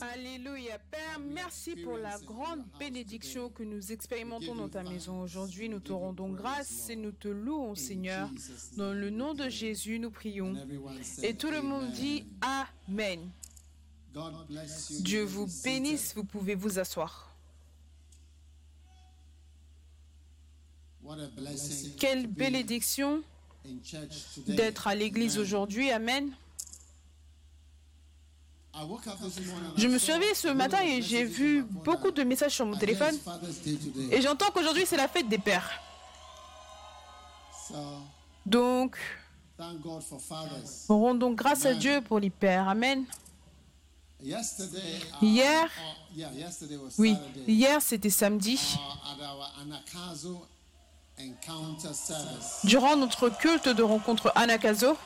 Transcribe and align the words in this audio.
Alléluia. 0.00 0.78
Père, 0.90 1.18
merci 1.20 1.76
pour 1.76 1.96
la 1.96 2.18
grande 2.18 2.64
bénédiction 2.78 3.50
que 3.50 3.62
nous 3.62 3.92
expérimentons 3.92 4.54
dans 4.54 4.68
ta 4.68 4.82
maison 4.82 5.20
aujourd'hui. 5.20 5.68
Nous 5.68 5.80
te 5.80 5.92
rendons 5.92 6.30
grâce 6.30 6.88
et 6.88 6.96
nous 6.96 7.12
te 7.12 7.28
louons, 7.28 7.74
Seigneur. 7.74 8.30
Dans 8.76 8.92
le 8.92 9.10
nom 9.10 9.34
de 9.34 9.48
Jésus, 9.48 9.98
nous 9.98 10.10
prions. 10.10 10.54
Et 11.22 11.34
tout 11.34 11.50
le 11.50 11.62
monde 11.62 11.90
dit 11.92 12.24
Amen. 12.40 13.30
Dieu 15.00 15.22
vous 15.22 15.46
bénisse, 15.62 16.14
vous 16.14 16.24
pouvez 16.24 16.54
vous 16.54 16.78
asseoir. 16.78 17.30
Quelle 21.98 22.26
bénédiction 22.26 23.22
d'être 24.46 24.86
à 24.86 24.94
l'église 24.94 25.38
aujourd'hui. 25.38 25.90
Amen. 25.90 26.30
Je 29.76 29.88
me 29.88 29.98
suis 29.98 30.12
réveillée 30.12 30.34
ce 30.34 30.48
matin 30.48 30.78
et 30.82 31.02
j'ai 31.02 31.24
vu 31.24 31.62
beaucoup 31.62 32.10
de 32.10 32.22
messages 32.22 32.54
sur 32.54 32.66
mon 32.66 32.76
téléphone. 32.76 33.16
Et 34.10 34.20
j'entends 34.22 34.50
qu'aujourd'hui 34.52 34.84
c'est 34.86 34.96
la 34.96 35.08
fête 35.08 35.28
des 35.28 35.38
pères. 35.38 35.70
Donc, 38.46 38.96
rendons 40.88 41.32
grâce 41.32 41.66
à 41.66 41.74
Dieu 41.74 42.00
pour 42.00 42.20
les 42.20 42.30
pères. 42.30 42.68
Amen. 42.68 43.04
Hier, 45.22 45.68
oui, 46.98 47.16
hier 47.46 47.80
c'était 47.80 48.10
samedi. 48.10 48.76
Durant 52.64 52.96
notre 52.96 53.28
culte 53.28 53.68
de 53.68 53.82
rencontre 53.82 54.32
Anakazo, 54.34 54.96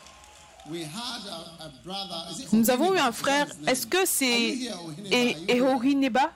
nous 2.52 2.70
avons 2.70 2.94
eu 2.94 2.98
un 2.98 3.12
frère. 3.12 3.46
Est-ce 3.66 3.86
que 3.86 4.04
c'est 4.04 4.58
Ehorineba 5.48 6.32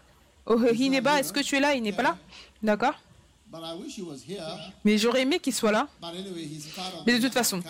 Ehorineba, 0.46 1.20
est-ce 1.20 1.32
que 1.32 1.40
tu 1.40 1.56
es 1.56 1.60
là? 1.60 1.74
Il 1.74 1.82
n'est 1.82 1.92
pas 1.92 2.02
là? 2.02 2.16
D'accord. 2.62 2.94
Mais 4.84 4.98
j'aurais 4.98 5.22
aimé 5.22 5.38
qu'il 5.38 5.54
soit 5.54 5.72
là. 5.72 5.88
Mais 7.06 7.18
de 7.18 7.24
toute 7.24 7.32
façon, 7.32 7.60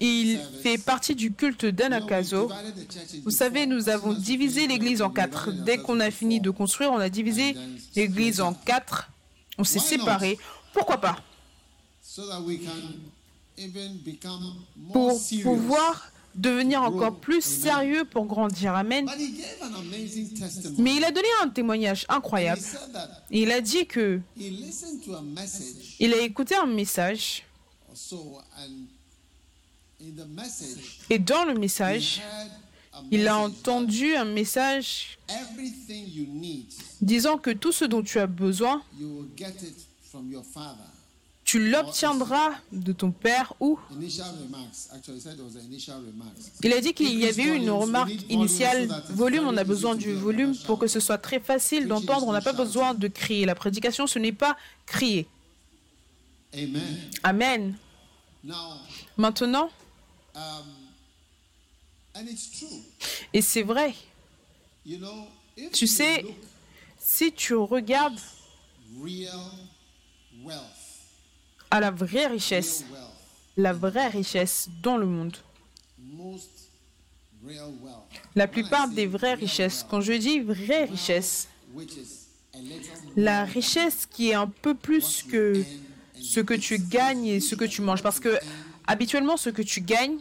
il 0.00 0.38
fait 0.62 0.78
partie 0.78 1.14
du 1.14 1.32
culte 1.32 1.66
d'Anakazo. 1.66 2.50
Vous 3.24 3.30
savez, 3.30 3.66
nous 3.66 3.88
avons 3.88 4.12
divisé 4.12 4.66
l'église 4.68 5.02
en 5.02 5.10
quatre. 5.10 5.50
Dès 5.50 5.78
qu'on 5.78 5.98
a 6.00 6.10
fini 6.10 6.40
de 6.40 6.50
construire, 6.50 6.92
on 6.92 6.98
a 6.98 7.08
divisé 7.08 7.56
l'église 7.96 8.40
en 8.40 8.54
quatre. 8.54 9.10
On 9.58 9.64
s'est 9.64 9.80
séparés. 9.80 10.38
Pourquoi 10.72 10.98
pas? 10.98 11.16
Pour 14.92 15.20
pouvoir 15.42 16.12
devenir 16.36 16.82
encore 16.82 17.16
plus 17.16 17.42
sérieux 17.42 18.04
pour 18.04 18.26
grandir. 18.26 18.74
Amen. 18.74 19.08
Mais 20.78 20.96
il 20.96 21.04
a 21.04 21.10
donné 21.10 21.28
un 21.42 21.48
témoignage 21.48 22.06
incroyable. 22.08 22.60
il 23.30 23.50
a 23.50 23.60
dit 23.60 23.86
que 23.86 24.20
il 25.98 26.14
a 26.14 26.20
écouté 26.20 26.54
un 26.54 26.66
message. 26.66 27.44
Et 31.08 31.18
dans 31.18 31.44
le 31.44 31.54
message, 31.54 32.22
il 33.10 33.26
a 33.28 33.38
entendu 33.38 34.14
un 34.14 34.24
message 34.24 35.18
disant 37.00 37.38
que 37.38 37.50
tout 37.50 37.72
ce 37.72 37.84
dont 37.84 38.02
tu 38.02 38.18
as 38.18 38.26
besoin, 38.26 38.82
tu 41.46 41.70
l'obtiendras 41.70 42.50
de 42.72 42.92
ton 42.92 43.12
père 43.12 43.54
ou 43.60 43.78
Il 46.62 46.72
a 46.72 46.80
dit 46.80 46.92
qu'il 46.92 47.16
y 47.16 47.26
avait 47.26 47.44
eu 47.44 47.54
une 47.54 47.70
remarque 47.70 48.10
initiale, 48.28 48.88
volume, 49.10 49.46
on 49.46 49.56
a 49.56 49.62
besoin 49.62 49.94
du 49.94 50.12
volume 50.12 50.56
pour 50.66 50.80
que 50.80 50.88
ce 50.88 50.98
soit 50.98 51.18
très 51.18 51.38
facile 51.38 51.86
d'entendre, 51.86 52.26
on 52.26 52.32
n'a 52.32 52.40
pas 52.40 52.52
besoin 52.52 52.94
de 52.94 53.06
crier. 53.06 53.46
La 53.46 53.54
prédication, 53.54 54.08
ce 54.08 54.18
n'est 54.18 54.32
pas 54.32 54.56
crier. 54.86 55.28
Amen. 57.22 57.76
Maintenant, 59.16 59.70
et 63.32 63.40
c'est 63.40 63.62
vrai, 63.62 63.94
tu 65.72 65.86
sais, 65.86 66.24
si 66.98 67.32
tu 67.32 67.54
regardes 67.54 68.18
à 71.76 71.80
la 71.80 71.90
vraie 71.90 72.26
richesse, 72.26 72.84
la 73.56 73.72
vraie 73.72 74.08
richesse 74.08 74.68
dans 74.82 74.96
le 74.96 75.06
monde. 75.06 75.36
La 78.34 78.48
plupart 78.48 78.88
des 78.88 79.06
vraies 79.06 79.34
richesses, 79.34 79.84
quand 79.88 80.00
je 80.00 80.14
dis 80.14 80.40
vraie 80.40 80.84
richesse, 80.84 81.48
la 83.14 83.44
richesse 83.44 84.06
qui 84.06 84.30
est 84.30 84.34
un 84.34 84.48
peu 84.48 84.74
plus 84.74 85.22
que 85.22 85.62
ce 86.18 86.40
que 86.40 86.54
tu 86.54 86.78
gagnes 86.78 87.26
et 87.26 87.40
ce 87.40 87.54
que 87.54 87.66
tu 87.66 87.82
manges. 87.82 88.02
Parce 88.02 88.20
que 88.20 88.38
habituellement, 88.86 89.36
ce 89.36 89.50
que 89.50 89.62
tu 89.62 89.82
gagnes, 89.82 90.16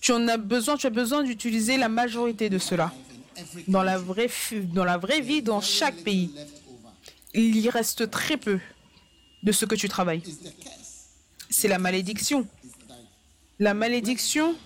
tu 0.00 0.12
en 0.12 0.28
as 0.28 0.36
besoin, 0.36 0.76
tu 0.76 0.86
as 0.86 0.90
besoin 0.90 1.22
d'utiliser 1.24 1.78
la 1.78 1.88
majorité 1.88 2.50
de 2.50 2.58
cela. 2.58 2.92
Dans 3.66 3.82
la, 3.82 3.96
vraie, 3.96 4.30
dans 4.74 4.84
la 4.84 4.98
vraie 4.98 5.22
vie, 5.22 5.42
dans 5.42 5.62
chaque 5.62 5.96
pays, 5.96 6.30
il 7.32 7.56
y 7.56 7.70
reste 7.70 8.10
très 8.10 8.36
peu 8.36 8.60
de 9.42 9.52
ce 9.52 9.64
que 9.64 9.74
tu 9.74 9.88
travailles. 9.88 10.22
C'est 11.50 11.68
la 11.68 11.78
malédiction. 11.78 12.46
La 13.58 13.74
malédiction, 13.74 14.56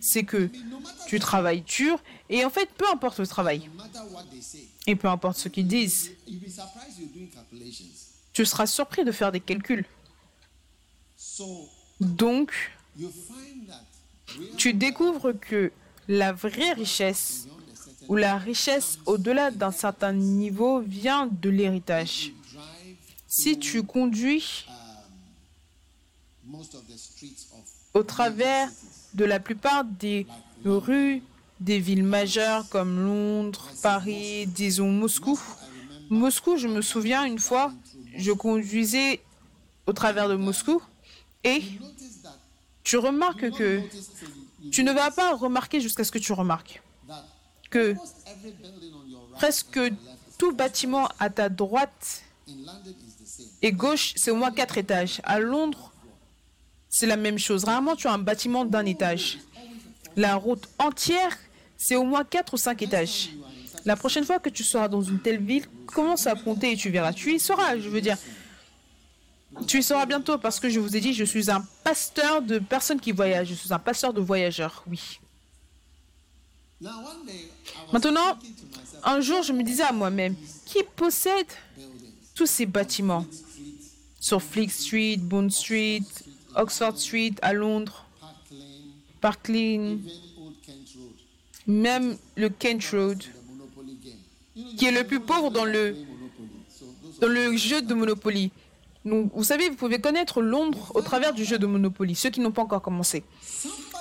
c'est 0.00 0.24
que 0.24 0.50
tu 1.06 1.18
travailles 1.18 1.62
dur 1.62 2.02
et 2.28 2.44
en 2.44 2.50
fait, 2.50 2.68
peu 2.76 2.88
importe 2.92 3.18
le 3.18 3.26
travail 3.26 3.68
et 4.86 4.96
peu 4.96 5.08
importe 5.08 5.38
ce 5.38 5.48
qu'ils 5.48 5.66
disent, 5.66 6.12
tu 8.32 8.44
seras 8.44 8.66
surpris 8.66 9.04
de 9.04 9.12
faire 9.12 9.32
des 9.32 9.40
calculs. 9.40 9.84
Donc, 12.00 12.52
tu 14.56 14.74
découvres 14.74 15.32
que 15.38 15.72
la 16.08 16.32
vraie 16.32 16.72
richesse 16.72 17.48
ou 18.08 18.16
la 18.16 18.38
richesse 18.38 18.98
au-delà 19.06 19.50
d'un 19.50 19.72
certain 19.72 20.12
niveau 20.12 20.80
vient 20.80 21.26
de 21.26 21.50
l'héritage. 21.50 22.32
Si 23.38 23.58
tu 23.58 23.82
conduis 23.82 24.64
au 27.92 28.02
travers 28.02 28.70
de 29.12 29.26
la 29.26 29.38
plupart 29.40 29.84
des 29.84 30.26
rues 30.64 31.22
des 31.60 31.78
villes 31.78 32.02
majeures 32.02 32.66
comme 32.70 32.98
Londres, 32.98 33.68
Paris, 33.82 34.46
disons 34.46 34.90
Moscou. 34.90 35.38
Moscou, 36.08 36.56
je 36.56 36.66
me 36.66 36.80
souviens 36.80 37.24
une 37.26 37.38
fois, 37.38 37.74
je 38.16 38.32
conduisais 38.32 39.20
au 39.86 39.92
travers 39.92 40.30
de 40.30 40.36
Moscou 40.36 40.82
et 41.44 41.62
tu 42.84 42.96
remarques 42.96 43.50
que 43.50 43.82
tu 44.72 44.82
ne 44.82 44.92
vas 44.92 45.10
pas 45.10 45.36
remarquer 45.36 45.82
jusqu'à 45.82 46.04
ce 46.04 46.10
que 46.10 46.18
tu 46.18 46.32
remarques 46.32 46.82
que 47.68 47.96
presque 49.32 49.78
tout 50.38 50.54
bâtiment 50.54 51.10
à 51.18 51.28
ta 51.28 51.50
droite 51.50 52.22
et 53.62 53.72
gauche, 53.72 54.12
c'est 54.16 54.30
au 54.30 54.36
moins 54.36 54.50
quatre 54.50 54.78
étages. 54.78 55.20
À 55.24 55.38
Londres, 55.38 55.92
c'est 56.88 57.06
la 57.06 57.16
même 57.16 57.38
chose. 57.38 57.64
Rarement, 57.64 57.96
tu 57.96 58.06
as 58.06 58.12
un 58.12 58.18
bâtiment 58.18 58.64
d'un 58.64 58.84
étage. 58.84 59.38
La 60.16 60.36
route 60.36 60.68
entière, 60.78 61.36
c'est 61.76 61.96
au 61.96 62.04
moins 62.04 62.24
quatre 62.24 62.54
ou 62.54 62.56
cinq 62.56 62.82
étages. 62.82 63.30
La 63.84 63.96
prochaine 63.96 64.24
fois 64.24 64.38
que 64.38 64.48
tu 64.48 64.64
seras 64.64 64.88
dans 64.88 65.02
une 65.02 65.20
telle 65.20 65.42
ville, 65.42 65.66
commence 65.86 66.26
à 66.26 66.34
compter 66.34 66.72
et 66.72 66.76
tu 66.76 66.90
verras. 66.90 67.12
Tu 67.12 67.34
y 67.34 67.38
seras, 67.38 67.78
je 67.78 67.88
veux 67.88 68.00
dire. 68.00 68.16
Tu 69.66 69.78
y 69.78 69.82
seras 69.82 70.06
bientôt 70.06 70.38
parce 70.38 70.58
que 70.58 70.68
je 70.68 70.80
vous 70.80 70.96
ai 70.96 71.00
dit, 71.00 71.14
je 71.14 71.24
suis 71.24 71.50
un 71.50 71.64
pasteur 71.84 72.42
de 72.42 72.58
personnes 72.58 73.00
qui 73.00 73.12
voyagent. 73.12 73.48
Je 73.48 73.54
suis 73.54 73.72
un 73.72 73.78
pasteur 73.78 74.12
de 74.12 74.20
voyageurs, 74.20 74.82
oui. 74.88 75.20
Maintenant, 77.92 78.38
un 79.04 79.20
jour, 79.20 79.42
je 79.42 79.52
me 79.52 79.62
disais 79.62 79.84
à 79.84 79.92
moi-même, 79.92 80.34
qui 80.66 80.82
possède 80.96 81.46
tous 82.36 82.46
ces 82.46 82.66
bâtiments 82.66 83.26
sur 84.20 84.40
Fleet 84.42 84.68
Street, 84.68 85.16
Bond 85.16 85.50
Street, 85.50 86.02
Oxford 86.54 86.96
Street 86.96 87.34
à 87.42 87.52
Londres, 87.52 88.04
Park 89.20 89.48
Lane, 89.48 90.00
même 91.66 92.16
le 92.36 92.48
Kent 92.50 92.84
Road, 92.92 93.24
qui 94.76 94.84
est 94.84 94.92
le 94.92 95.04
plus 95.04 95.20
pauvre 95.20 95.50
dans 95.50 95.64
le, 95.64 95.96
jeu 97.56 97.82
de 97.82 97.94
Monopoly. 97.94 98.52
Vous 99.04 99.44
savez, 99.44 99.70
vous 99.70 99.76
pouvez 99.76 100.00
connaître 100.00 100.42
Londres 100.42 100.92
au 100.94 101.00
travers 101.00 101.32
du 101.32 101.44
jeu 101.44 101.58
de 101.58 101.66
Monopoly, 101.66 102.14
ceux 102.14 102.30
qui 102.30 102.40
n'ont 102.40 102.52
pas 102.52 102.62
encore 102.62 102.82
commencé. 102.82 103.24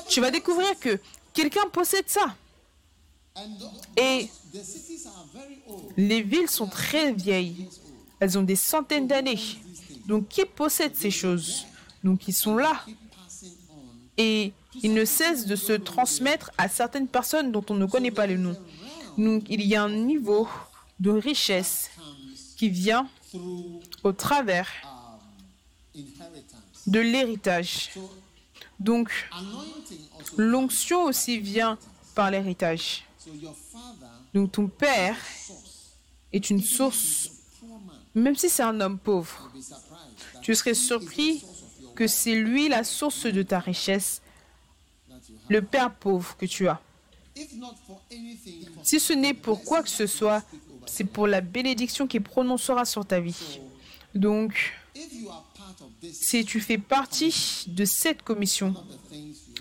Tu 0.10 0.20
vas 0.20 0.32
découvrir 0.32 0.78
que 0.80 1.00
quelqu'un 1.34 1.68
possède 1.72 2.06
ça. 2.08 2.36
Et 3.98 4.28
les 5.98 6.22
villes 6.22 6.50
sont 6.50 6.68
très 6.68 7.14
vieilles. 7.14 7.68
Elles 8.20 8.38
ont 8.38 8.44
des 8.44 8.56
centaines 8.56 9.08
d'années. 9.08 9.40
Donc, 10.06 10.28
qui 10.30 10.46
possède 10.46 10.96
ces 10.96 11.12
choses? 11.12 11.66
Donc, 12.04 12.28
ils 12.28 12.34
sont 12.34 12.56
là. 12.56 12.84
Et 14.18 14.54
il 14.82 14.94
ne 14.94 15.06
cesse 15.06 15.46
de 15.46 15.56
se 15.56 15.74
transmettre 15.74 16.52
à 16.58 16.70
certaines 16.70 17.08
personnes 17.08 17.52
dont 17.52 17.66
on 17.70 17.76
ne 17.76 17.86
connaît 17.86 18.12
pas 18.12 18.28
le 18.28 18.38
nom. 18.38 18.56
Donc 19.18 19.46
il 19.50 19.62
y 19.66 19.76
a 19.76 19.84
un 19.84 19.90
niveau 19.90 20.48
de 21.00 21.12
richesse 21.12 21.92
qui 22.58 22.70
vient 22.70 23.08
au 24.04 24.12
travers 24.12 24.70
de 26.88 27.00
l'héritage. 27.00 27.92
Donc 28.80 29.10
l'onction 30.38 31.04
aussi 31.04 31.40
vient 31.40 31.78
par 32.14 32.32
l'héritage. 32.32 33.06
Donc 34.34 34.52
ton 34.54 34.68
père 34.68 35.16
est 36.34 36.50
une 36.50 36.62
source, 36.62 37.32
même 38.16 38.36
si 38.36 38.50
c'est 38.50 38.64
un 38.64 38.80
homme 38.82 38.98
pauvre. 38.98 39.52
Tu 40.42 40.56
serais 40.56 40.74
surpris 40.74 41.44
que 41.96 42.08
c'est 42.08 42.36
lui 42.36 42.70
la 42.70 42.84
source 42.84 43.26
de 43.26 43.44
ta 43.44 43.60
richesse, 43.60 44.22
le 45.50 45.62
père 45.62 45.94
pauvre 45.94 46.36
que 46.38 46.46
tu 46.46 46.68
as. 46.68 46.82
Si 48.84 49.00
ce 49.00 49.14
n'est 49.14 49.34
pour 49.34 49.64
quoi 49.64 49.84
que 49.84 49.90
ce 49.90 50.08
soit, 50.08 50.44
c'est 50.86 51.04
pour 51.04 51.28
la 51.28 51.42
bénédiction 51.42 52.08
qui 52.08 52.20
prononcera 52.20 52.86
sur 52.86 53.06
ta 53.06 53.20
vie. 53.20 53.60
Donc, 54.14 54.74
si 56.12 56.46
tu 56.46 56.62
fais 56.62 56.78
partie 56.78 57.66
de 57.68 57.84
cette 57.84 58.22
commission, 58.22 58.74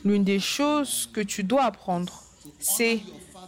l'une 0.05 0.23
des 0.23 0.39
choses 0.39 1.09
que 1.13 1.21
tu 1.21 1.43
dois 1.43 1.65
apprendre, 1.65 2.23
c'est 2.61 3.01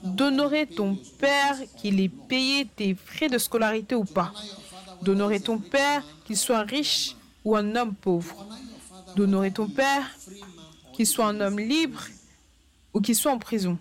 d'honorer 0.02 0.66
ton 0.66 0.96
père, 1.18 1.56
qu'il 1.76 2.00
ait 2.00 2.08
payé 2.08 2.66
tes 2.66 2.94
frais 2.94 3.28
de 3.28 3.38
scolarité 3.38 3.94
ou 3.94 4.04
pas. 4.04 4.32
D'honorer 5.06 5.40
ton 5.40 5.58
père, 5.58 6.04
qu'il 6.26 6.36
soit 6.36 6.62
riche 6.62 7.16
ou 7.44 7.56
un 7.56 7.74
homme 7.76 7.94
pauvre. 7.94 8.46
D'honorer 9.16 9.52
ton 9.52 9.68
père, 9.68 10.04
qu'il 10.92 11.06
soit 11.06 11.26
un 11.26 11.40
homme 11.40 11.58
libre 11.58 12.02
ou 12.92 13.00
qu'il 13.00 13.16
soit 13.16 13.32
en 13.32 13.38
prison 13.38 13.78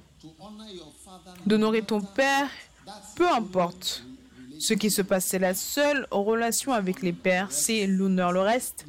d'honorer 1.46 1.82
ton 1.82 2.02
père, 2.02 2.50
peu 3.16 3.30
importe 3.30 4.04
ce 4.60 4.74
qui 4.74 4.90
se 4.90 5.02
passe. 5.02 5.26
C'est 5.26 5.40
la 5.40 5.54
seule 5.54 6.08
relation 6.12 6.74
avec 6.74 7.02
les 7.02 7.14
pères, 7.14 7.52
c'est 7.52 7.88
l'honneur. 7.88 8.32
Le 8.32 8.42
reste, 8.42 8.86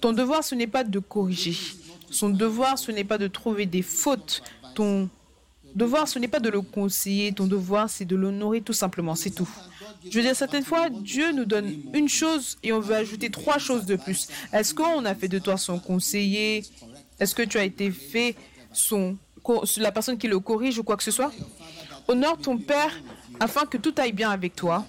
ton 0.00 0.12
devoir, 0.12 0.44
ce 0.44 0.54
n'est 0.54 0.66
pas 0.66 0.84
de 0.84 0.98
corriger. 0.98 1.56
Son 2.10 2.30
devoir, 2.30 2.78
ce 2.78 2.90
n'est 2.90 3.04
pas 3.04 3.18
de 3.18 3.28
trouver 3.28 3.66
des 3.66 3.82
fautes. 3.82 4.42
Ton 4.74 5.08
devoir, 5.74 6.08
ce 6.08 6.18
n'est 6.18 6.28
pas 6.28 6.40
de 6.40 6.50
le 6.50 6.60
conseiller. 6.60 7.32
Ton 7.32 7.46
devoir, 7.46 7.88
c'est 7.88 8.04
de 8.04 8.16
l'honorer 8.16 8.60
tout 8.62 8.72
simplement. 8.72 9.14
C'est 9.14 9.30
tout. 9.30 9.48
Je 10.08 10.18
veux 10.18 10.22
dire, 10.22 10.36
certaines 10.36 10.64
fois, 10.64 10.88
Dieu 10.90 11.32
nous 11.32 11.44
donne 11.44 11.74
une 11.94 12.08
chose 12.08 12.58
et 12.62 12.72
on 12.72 12.80
veut 12.80 12.94
ajouter 12.94 13.30
trois 13.30 13.58
choses 13.58 13.86
de 13.86 13.96
plus. 13.96 14.28
Est-ce 14.52 14.74
qu'on 14.74 15.04
a 15.04 15.14
fait 15.14 15.28
de 15.28 15.38
toi 15.38 15.56
son 15.56 15.78
conseiller? 15.78 16.64
Est-ce 17.18 17.34
que 17.34 17.42
tu 17.42 17.58
as 17.58 17.64
été 17.64 17.90
fait 17.90 18.36
son 18.72 19.16
la 19.78 19.92
personne 19.92 20.18
qui 20.18 20.28
le 20.28 20.38
corrige 20.38 20.78
ou 20.78 20.84
quoi 20.84 20.96
que 20.96 21.02
ce 21.02 21.10
soit? 21.10 21.32
Honore 22.08 22.38
ton 22.38 22.58
père 22.58 22.94
afin 23.38 23.66
que 23.66 23.78
tout 23.78 23.94
aille 23.96 24.12
bien 24.12 24.30
avec 24.30 24.54
toi. 24.54 24.86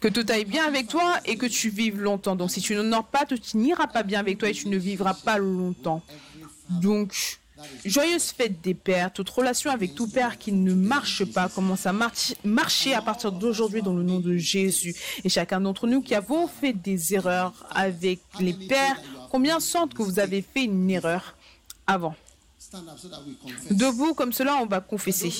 Que 0.00 0.08
tout 0.08 0.24
aille 0.30 0.46
bien 0.46 0.64
avec 0.64 0.88
toi 0.88 1.20
et 1.26 1.36
que 1.36 1.46
tu 1.46 1.68
vives 1.68 2.00
longtemps. 2.00 2.34
Donc 2.34 2.50
si 2.50 2.60
tu 2.60 2.74
n'honores 2.74 3.06
pas, 3.06 3.26
tu 3.26 3.56
n'iras 3.56 3.86
pas 3.86 4.02
bien 4.02 4.20
avec 4.20 4.38
toi 4.38 4.48
et 4.48 4.52
tu 4.52 4.68
ne 4.68 4.78
vivras 4.78 5.14
pas 5.14 5.36
longtemps. 5.38 6.02
Donc, 6.70 7.38
Joyeuse 7.84 8.30
fête 8.30 8.60
des 8.62 8.74
pères. 8.74 9.12
Toute 9.12 9.28
relation 9.28 9.70
avec 9.70 9.94
tout 9.94 10.08
père 10.08 10.38
qui 10.38 10.52
ne 10.52 10.72
marche 10.72 11.24
pas 11.26 11.48
commence 11.48 11.84
à 11.84 11.92
marcher 12.44 12.94
à 12.94 13.02
partir 13.02 13.32
d'aujourd'hui 13.32 13.82
dans 13.82 13.92
le 13.92 14.02
nom 14.02 14.20
de 14.20 14.36
Jésus. 14.36 14.94
Et 15.24 15.28
chacun 15.28 15.60
d'entre 15.60 15.86
nous 15.86 16.00
qui 16.00 16.14
avons 16.14 16.48
fait 16.48 16.72
des 16.72 17.14
erreurs 17.14 17.66
avec 17.70 18.20
les 18.38 18.54
pères, 18.54 18.96
combien 19.30 19.60
sentent 19.60 19.94
que 19.94 20.02
vous 20.02 20.18
avez 20.18 20.42
fait 20.42 20.64
une 20.64 20.90
erreur 20.90 21.36
avant? 21.86 22.14
Debout 23.70 24.14
comme 24.14 24.32
cela, 24.32 24.56
on 24.62 24.66
va 24.66 24.80
confesser. 24.80 25.32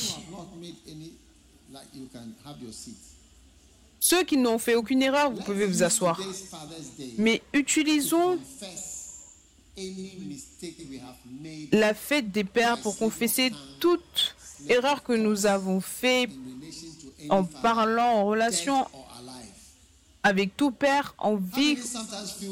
Ceux 4.00 4.24
qui 4.24 4.38
n'ont 4.38 4.58
fait 4.58 4.74
aucune 4.74 5.02
erreur, 5.02 5.30
vous 5.30 5.42
pouvez 5.42 5.66
vous 5.66 5.82
asseoir. 5.82 6.18
Mais 7.18 7.42
utilisons 7.52 8.38
la 11.72 11.94
fête 11.94 12.32
des 12.32 12.44
pères 12.44 12.80
pour 12.80 12.96
confesser 12.96 13.52
toute 13.78 14.34
erreur 14.68 15.02
que 15.02 15.12
nous 15.12 15.46
avons 15.46 15.80
fait 15.80 16.28
en 17.28 17.44
parlant 17.44 18.12
en 18.14 18.26
relation 18.26 18.86
avec 20.22 20.56
tout 20.56 20.70
père 20.70 21.14
en 21.18 21.36
vie 21.36 21.78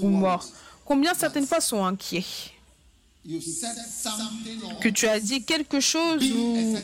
ou 0.02 0.08
mort. 0.08 0.46
Combien 0.84 1.14
certaines 1.14 1.46
fois 1.46 1.60
sont 1.60 1.84
inquiets? 1.84 2.24
Que 4.80 4.88
tu 4.88 5.06
as 5.06 5.20
dit 5.20 5.44
quelque 5.44 5.80
chose 5.80 6.22
ou 6.32 6.76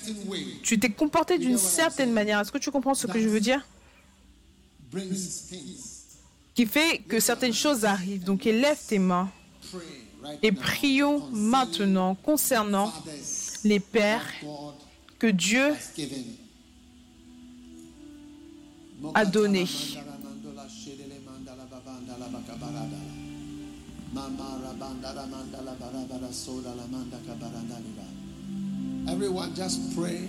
tu 0.62 0.78
t'es 0.78 0.90
comporté 0.90 1.38
d'une 1.38 1.56
certaine 1.56 2.12
manière. 2.12 2.40
Est-ce 2.40 2.52
que 2.52 2.58
tu 2.58 2.70
comprends 2.70 2.94
ce 2.94 3.06
que 3.06 3.18
je 3.18 3.28
veux 3.28 3.40
dire? 3.40 3.64
Qui 6.54 6.66
fait 6.66 6.98
que 7.08 7.20
certaines 7.20 7.52
choses 7.52 7.84
arrivent. 7.84 8.24
Donc 8.24 8.46
élève 8.46 8.78
tes 8.86 8.98
mains. 8.98 9.30
Et 10.42 10.52
prions 10.52 11.28
maintenant 11.30 12.14
concernant 12.14 12.92
les 13.64 13.80
pères 13.80 14.26
que 15.18 15.26
Dieu 15.26 15.74
a 19.14 19.24
donnés. 19.24 19.66
Everyone 29.06 29.54
just 29.54 29.94
pray, 29.94 30.28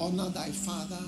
honor 0.00 0.30
thy 0.30 0.50
father, 0.50 1.04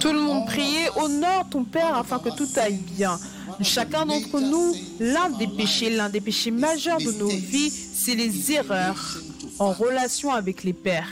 tout 0.00 0.12
le 0.12 0.20
monde 0.20 0.46
priait, 0.46 0.90
honore 0.96 1.46
ton 1.50 1.64
Père 1.64 1.96
afin 1.96 2.18
que 2.18 2.28
tout 2.30 2.48
aille 2.56 2.78
bien. 2.96 3.18
Chacun 3.62 4.06
d'entre 4.06 4.40
nous, 4.40 4.74
l'un 5.00 5.30
des 5.30 5.48
péchés, 5.48 5.90
l'un 5.90 6.08
des 6.08 6.20
péchés 6.20 6.50
majeurs 6.50 6.98
de 6.98 7.12
nos 7.12 7.28
vies, 7.28 7.70
c'est 7.70 8.14
les 8.14 8.52
erreurs 8.52 9.18
en 9.58 9.72
relation 9.72 10.32
avec 10.32 10.62
les 10.62 10.72
pères. 10.72 11.08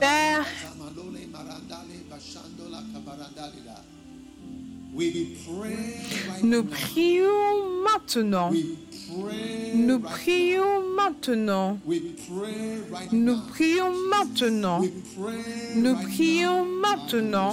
Père, 0.00 0.46
nous 6.42 6.64
prions 6.64 7.82
maintenant 7.84 8.50
nous 9.74 10.00
prions 10.00 10.82
maintenant. 10.96 11.78
Nous 13.12 13.36
prions 13.52 13.92
maintenant. 14.10 14.80
Nous 15.76 15.94
prions 15.94 16.64
maintenant. 16.64 17.52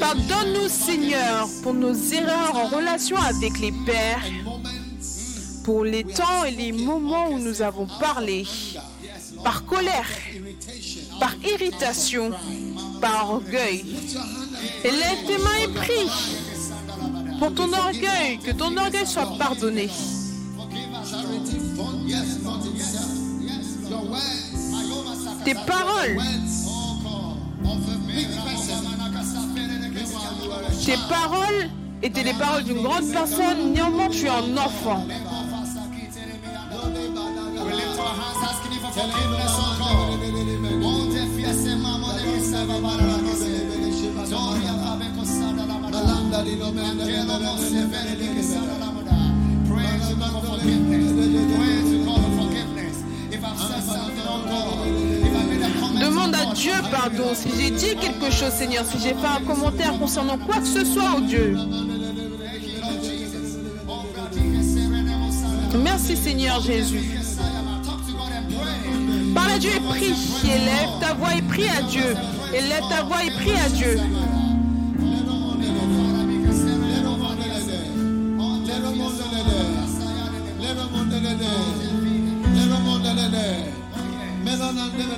Pardonne-nous, 0.00 0.68
Seigneur, 0.68 1.48
pour 1.62 1.74
nos 1.74 1.94
erreurs 1.94 2.56
en 2.56 2.66
relation 2.68 3.16
avec 3.16 3.58
les 3.58 3.72
pères, 3.72 4.22
pour 5.64 5.84
les 5.84 6.04
temps 6.04 6.44
et 6.44 6.50
les 6.50 6.72
moments 6.72 7.28
où 7.30 7.38
nous 7.38 7.62
avons 7.62 7.86
parlé. 8.00 8.46
par 9.44 9.64
colère, 9.66 10.08
par 11.20 11.34
irritation, 11.44 12.32
par 13.00 13.30
orgueil. 13.30 13.84
Et 14.84 14.90
lève 14.90 15.26
tes 15.26 15.38
mains 15.38 15.58
et 15.64 15.68
prie 15.68 16.10
pour 17.38 17.54
ton 17.54 17.72
orgueil, 17.72 18.38
que 18.38 18.50
ton 18.50 18.76
orgueil 18.76 19.06
soit 19.06 19.38
pardonné. 19.38 19.88
Tes 25.44 25.54
paroles, 25.54 26.18
tes 30.84 30.96
paroles 31.08 31.70
étaient 32.02 32.24
les 32.24 32.34
paroles 32.34 32.64
d'une 32.64 32.82
grande 32.82 33.10
personne, 33.10 33.72
néanmoins 33.72 34.08
tu 34.08 34.26
es 34.26 34.28
un 34.28 34.56
enfant. 34.56 35.06
Demande 56.00 56.34
à 56.34 56.54
Dieu 56.54 56.72
pardon 56.90 57.34
si 57.34 57.48
j'ai 57.58 57.70
dit 57.70 57.96
quelque 57.96 58.30
chose, 58.32 58.50
Seigneur, 58.52 58.84
si 58.84 58.98
j'ai 58.98 59.14
fait 59.14 59.26
un 59.26 59.44
commentaire 59.44 59.98
concernant 59.98 60.38
quoi 60.38 60.56
que 60.56 60.66
ce 60.66 60.84
soit, 60.84 61.16
oh 61.16 61.20
Dieu. 61.20 61.56
Merci, 65.82 66.16
Seigneur 66.16 66.60
Jésus. 66.62 67.18
Parle 69.34 69.50
à 69.50 69.58
Dieu 69.58 69.70
et 69.76 69.80
prie. 69.80 70.14
Élève 70.44 70.88
ta 71.00 71.14
voix 71.14 71.34
et 71.36 71.42
prie 71.42 71.68
à 71.68 71.82
Dieu. 71.82 72.16
Élève 72.54 72.82
ta 72.88 73.02
voix 73.02 73.22
et 73.24 73.30
prie 73.30 73.52
à 73.52 73.68
Dieu. 73.68 73.98
Confess 84.68 85.08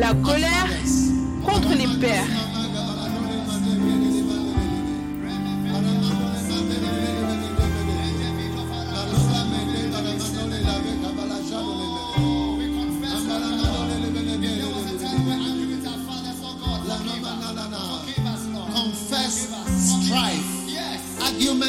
La 0.00 0.14
colère 0.14 0.66
contre 1.44 1.74
les 1.76 1.86
pères. 2.00 2.24
Confess 18.72 19.48
strife, 19.76 21.20
arguments, 21.20 21.66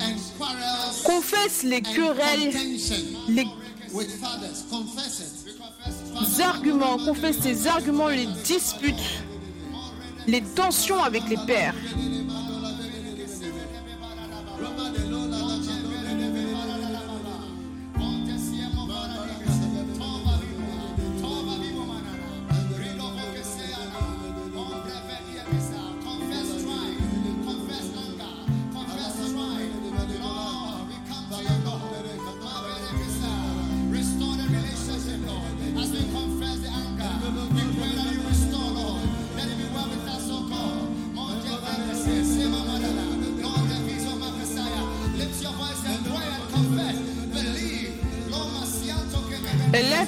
and 0.00 0.16
quarrels, 0.38 1.02
Confesse 1.04 1.62
les 1.62 1.82
querelles, 1.82 2.54
les 3.28 3.46
arguments, 6.40 6.98
confesse 6.98 7.40
tes 7.40 7.66
arguments, 7.66 8.08
les 8.08 8.26
disputes, 8.44 9.22
les 10.26 10.42
tensions 10.42 11.02
avec 11.02 11.28
les 11.28 11.36
pères. 11.46 11.74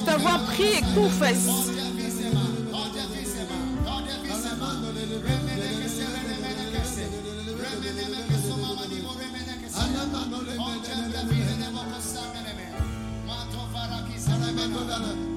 Ta 0.04 0.16
voix, 0.16 0.38
prie 0.52 0.64
et 0.64 0.82
confesse. 0.94 1.46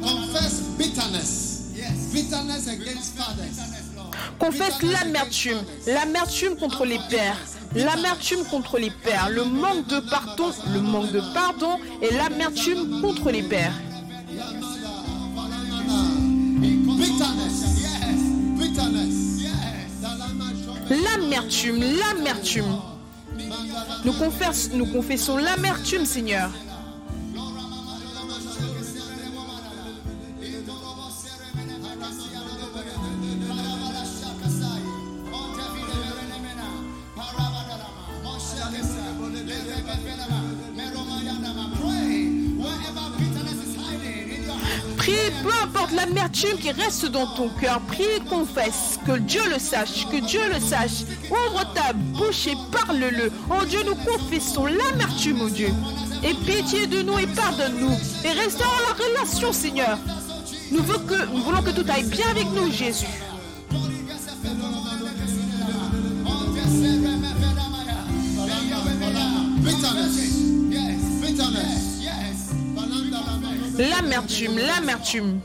Confess 0.02 0.62
bitterness. 0.78 1.72
Bitterness 2.14 2.68
against 2.68 3.18
fathers. 3.18 3.78
Confesse 4.40 4.82
l'amertume, 4.84 5.58
l'amertume 5.88 6.56
contre 6.56 6.86
les 6.86 7.00
pères, 7.10 7.38
l'amertume 7.76 8.44
contre 8.46 8.78
les 8.78 8.92
pères, 8.92 9.30
le 9.30 9.44
manque 9.44 9.88
de 9.88 10.00
pardon, 10.00 10.52
le 10.74 10.80
manque 10.80 11.12
de 11.12 11.22
pardon 11.34 11.78
et 12.02 12.14
l'amertume 12.14 13.02
contre 13.02 13.32
les 13.32 13.44
pères. 13.44 13.74
L'amertume, 21.50 22.78
nous 24.04 24.86
confessons 24.86 25.38
l'amertume, 25.38 26.06
Seigneur. 26.06 26.52
Prie, 44.98 45.14
peu 45.42 45.50
importe 45.64 45.92
l'amertume 45.94 46.58
qui 46.60 46.72
reste 46.72 47.06
dans 47.06 47.28
ton 47.28 47.48
cœur, 47.48 47.80
prie 47.82 48.04
et 48.04 48.20
confesse, 48.30 49.00
que 49.06 49.18
Dieu 49.18 49.42
le 49.50 49.60
sache, 49.60 50.06
que 50.12 50.18
Dieu 50.18 50.42
le 50.54 50.60
sache. 50.60 51.06
Ouvre 51.30 51.74
ta 51.74 51.94
bouche 51.94 52.48
et 52.48 52.56
parle-le. 52.72 53.32
Oh 53.50 53.66
Dieu, 53.66 53.80
nous 53.86 53.96
confessons 53.96 54.66
l'amertume, 54.66 55.42
oh 55.44 55.50
Dieu. 55.50 55.70
Et 56.24 56.34
pitié 56.34 56.88
de 56.88 57.02
nous 57.02 57.18
et 57.20 57.28
pardonne-nous. 57.28 57.98
Et 58.24 58.32
restaure 58.32 58.82
la 58.88 59.04
relation, 59.04 59.52
Seigneur. 59.52 59.98
Nous, 60.72 60.84
voulons 60.84 61.62
que, 61.62 61.72
tout 61.72 61.86
aille 61.90 62.04
bien 62.04 62.28
avec 62.30 62.46
nous, 62.52 62.72
Jésus. 62.72 63.06
L'amertume, 73.78 74.58
l'amertume. 74.58 75.40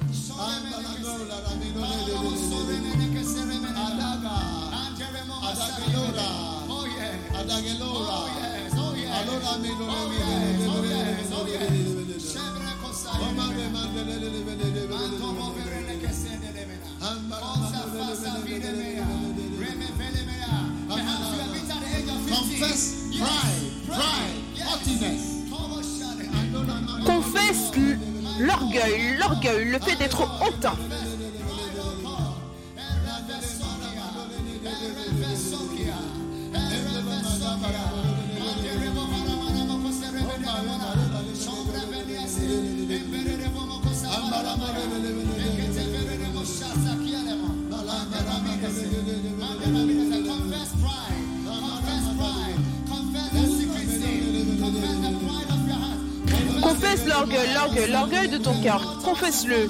Confesse-le. 59.43 59.69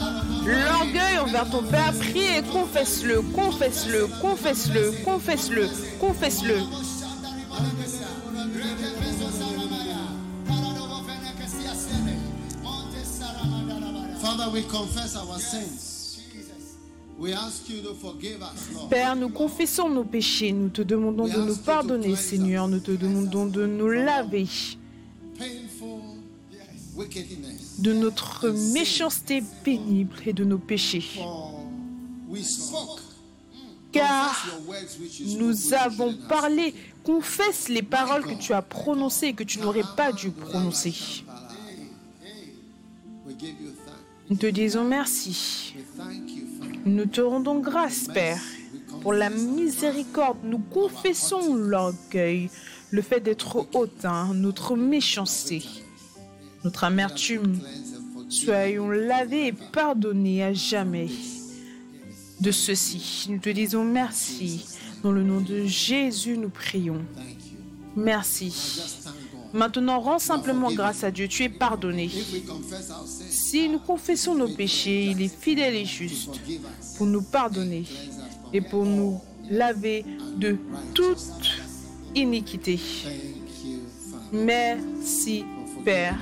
L'orgueil 0.64 1.18
envers 1.18 1.48
ton 1.50 1.62
Père, 1.62 1.92
prie 1.92 2.20
et 2.20 2.42
confesse-le, 2.42 3.22
confesse-le, 3.34 4.06
confesse-le, 4.20 4.92
confesse-le, 5.04 5.68
confesse-le. 5.98 6.56
Father, 14.20 14.52
we 14.52 14.62
confess 14.62 15.16
our 15.16 15.38
sins. 15.38 15.88
Père, 18.90 19.14
nous 19.14 19.28
confessons 19.28 19.88
nos 19.88 20.02
péchés, 20.02 20.50
nous 20.50 20.70
te 20.70 20.82
demandons 20.82 21.28
de 21.28 21.40
nous 21.40 21.56
pardonner, 21.56 22.16
Seigneur, 22.16 22.66
nous 22.66 22.80
te 22.80 22.90
demandons 22.90 23.46
de 23.46 23.64
nous 23.64 23.88
laver 23.88 24.48
de 27.82 27.92
notre 27.92 28.48
méchanceté 28.72 29.42
pénible 29.64 30.16
et 30.24 30.32
de 30.32 30.44
nos 30.44 30.58
péchés. 30.58 31.04
Car 33.90 34.48
nous 35.36 35.74
avons 35.74 36.14
parlé, 36.28 36.74
confesse 37.02 37.68
les 37.68 37.82
paroles 37.82 38.24
que 38.24 38.40
tu 38.40 38.52
as 38.54 38.62
prononcées 38.62 39.26
et 39.28 39.34
que 39.34 39.42
tu 39.42 39.58
n'aurais 39.58 39.84
pas 39.96 40.12
dû 40.12 40.30
prononcer. 40.30 40.94
Nous 44.30 44.36
te 44.36 44.46
disons 44.46 44.84
merci. 44.84 45.74
Nous 46.86 47.06
te 47.06 47.20
rendons 47.20 47.58
grâce, 47.58 48.06
Père, 48.14 48.40
pour 49.02 49.12
la 49.12 49.28
miséricorde. 49.28 50.38
Nous 50.44 50.58
confessons 50.58 51.54
l'orgueil, 51.54 52.48
le 52.90 53.02
fait 53.02 53.20
d'être 53.20 53.66
hautain, 53.74 54.32
notre 54.34 54.76
méchanceté, 54.76 55.64
notre 56.64 56.84
amertume. 56.84 57.58
Soyons 58.28 58.88
lavés 58.88 59.48
et 59.48 59.52
pardonnés 59.52 60.42
à 60.42 60.54
jamais 60.54 61.08
de 62.40 62.50
ceci. 62.50 63.26
Nous 63.28 63.38
te 63.38 63.50
disons 63.50 63.84
merci. 63.84 64.64
Dans 65.02 65.12
le 65.12 65.22
nom 65.22 65.40
de 65.40 65.64
Jésus, 65.64 66.38
nous 66.38 66.48
prions. 66.48 67.02
Merci. 67.96 68.80
Maintenant, 69.52 70.00
rends 70.00 70.18
simplement 70.18 70.72
grâce 70.72 71.04
à 71.04 71.10
Dieu. 71.10 71.28
Tu 71.28 71.44
es 71.44 71.48
pardonné. 71.48 72.10
Si 73.28 73.68
nous 73.68 73.78
confessons 73.78 74.34
nos 74.34 74.48
péchés, 74.48 75.06
il 75.06 75.20
est 75.20 75.42
fidèle 75.42 75.74
et 75.74 75.84
juste 75.84 76.40
pour 76.96 77.06
nous 77.06 77.22
pardonner 77.22 77.84
et 78.52 78.60
pour 78.60 78.84
nous 78.86 79.20
laver 79.50 80.04
de 80.36 80.56
toute 80.94 81.58
iniquité. 82.14 82.80
Merci, 84.32 85.44
Père, 85.84 86.18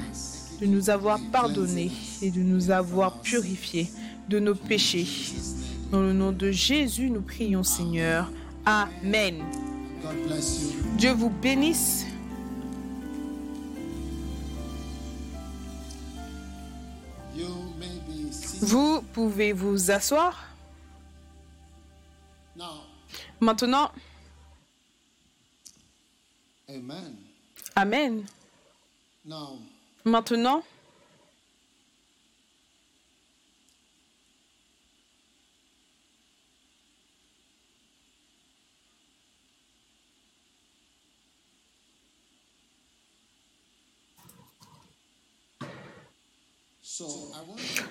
de 0.60 0.66
nous 0.66 0.90
avoir 0.90 1.18
pardonnés 1.32 1.90
et 2.22 2.30
de 2.30 2.40
nous 2.40 2.70
avoir 2.70 3.20
purifiés 3.20 3.90
de 4.28 4.38
nos 4.38 4.54
péchés. 4.54 5.06
Dans 5.90 6.00
le 6.00 6.12
nom 6.12 6.30
de 6.30 6.50
Jésus, 6.50 7.10
nous 7.10 7.22
prions, 7.22 7.64
Seigneur. 7.64 8.30
Amen. 8.64 9.42
Dieu 10.96 11.12
vous 11.12 11.30
bénisse. 11.30 12.06
Vous 18.60 19.02
pouvez 19.14 19.52
vous 19.52 19.90
asseoir. 19.90 20.46
Maintenant, 23.40 23.90
amen. 26.68 27.16
Amen. 27.74 28.24
Maintenant, 30.04 30.62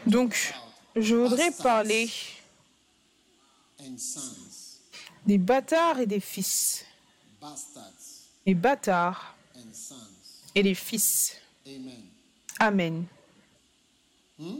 donc, 0.05 0.53
je 0.95 1.15
voudrais 1.15 1.51
parler 1.51 2.09
des 5.25 5.37
bâtards 5.37 5.99
et 5.99 6.05
des 6.05 6.19
fils. 6.19 6.85
Les 8.45 8.53
bâtards 8.53 9.35
et 10.55 10.63
les 10.63 10.75
fils. 10.75 11.37
Amen. 12.59 13.05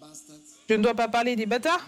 Bastards. 0.00 0.38
Je 0.68 0.74
ne 0.74 0.82
dois 0.82 0.94
pas 0.94 1.08
parler 1.08 1.36
des 1.36 1.46
bâtards 1.46 1.86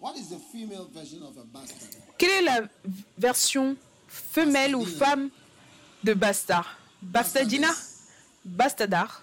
What 0.00 0.14
is 0.16 0.28
the 0.30 0.38
female 0.52 0.86
version 0.92 1.22
of 1.24 1.36
a 1.38 1.44
bastard? 1.44 2.00
Quelle 2.16 2.30
est 2.30 2.42
la 2.42 2.60
version 3.18 3.76
femelle 4.06 4.76
ou 4.76 4.84
femme 4.84 5.28
de 6.04 6.14
bastard? 6.14 6.78
Bastardina 7.02 7.68
Bastadar 8.44 9.22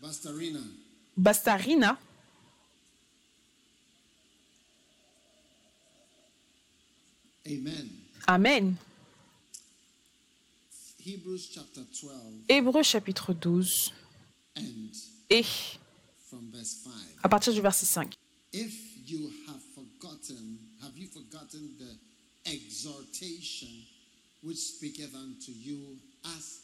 Bastarina. 0.00 0.60
Bastarina 1.16 1.98
Amen. 7.46 7.90
Amen. 8.26 8.76
Hebrews 10.98 11.50
chapter 11.54 11.82
12 12.00 12.12
Hébreux 12.48 12.82
chapitre 12.82 13.34
12 13.34 13.90
and 14.56 14.62
et 15.30 15.44
from 16.30 16.50
verse 16.50 16.76
5. 16.82 16.92
à 17.22 17.28
partir 17.28 17.52
du 17.52 17.60
verset 17.60 17.86
5. 17.86 18.08
If 18.52 18.72
you 19.06 19.30
have 19.48 19.60
forgotten, 19.74 20.58
have 20.82 20.96
you 20.96 21.08
forgotten 21.08 21.76
the 21.78 22.50
exhortation 22.50 23.68
which 24.42 24.56
speaketh 24.56 25.14
unto 25.14 25.52
you 25.52 25.98
as? 26.24 26.63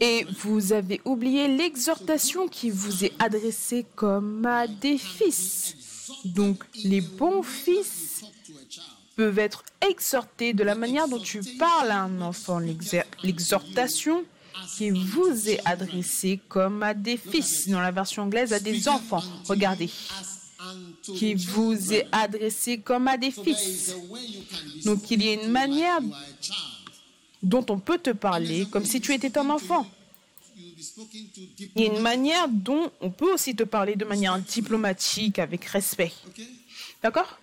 Et 0.00 0.24
vous 0.42 0.72
avez 0.72 1.00
oublié 1.04 1.48
l'exhortation 1.48 2.48
qui 2.48 2.70
vous 2.70 3.04
est 3.04 3.12
adressée 3.18 3.84
comme 3.94 4.44
à 4.46 4.66
des 4.66 4.98
fils. 4.98 5.76
Donc 6.24 6.64
les 6.84 7.00
bons 7.00 7.42
fils 7.42 8.24
peuvent 9.16 9.38
être 9.38 9.64
exhortés 9.88 10.52
de 10.52 10.62
la 10.62 10.74
manière 10.74 11.08
dont 11.08 11.18
tu 11.18 11.40
parles 11.58 11.90
à 11.90 12.02
un 12.02 12.20
enfant. 12.20 12.60
L'exhortation 13.22 14.24
qui 14.76 14.90
vous 14.90 15.48
est 15.48 15.60
adressée 15.64 16.40
comme 16.48 16.82
à 16.82 16.94
des 16.94 17.16
fils, 17.16 17.68
dans 17.68 17.80
la 17.80 17.90
version 17.90 18.24
anglaise, 18.24 18.52
à 18.52 18.60
des 18.60 18.88
enfants. 18.88 19.22
Regardez, 19.48 19.90
qui 21.02 21.34
vous 21.34 21.92
est 21.92 22.06
adressée 22.12 22.78
comme 22.78 23.08
à 23.08 23.16
des 23.16 23.30
fils. 23.30 23.94
Donc 24.84 25.10
il 25.10 25.22
y 25.24 25.28
a 25.28 25.32
une 25.34 25.50
manière 25.50 26.00
dont 27.42 27.64
on 27.68 27.78
peut 27.78 27.98
te 27.98 28.10
parler 28.10 28.66
comme 28.70 28.84
si 28.84 29.00
tu 29.00 29.14
étais 29.14 29.36
un 29.38 29.50
enfant. 29.50 29.86
Il 31.76 31.82
y 31.82 31.88
a 31.88 31.92
une 31.92 32.00
manière 32.00 32.48
dont 32.48 32.90
on 33.00 33.10
peut 33.10 33.32
aussi 33.32 33.54
te 33.54 33.62
parler 33.62 33.96
de 33.96 34.04
manière 34.04 34.38
diplomatique, 34.38 35.38
avec 35.38 35.64
respect. 35.64 36.12
D'accord? 37.02 37.38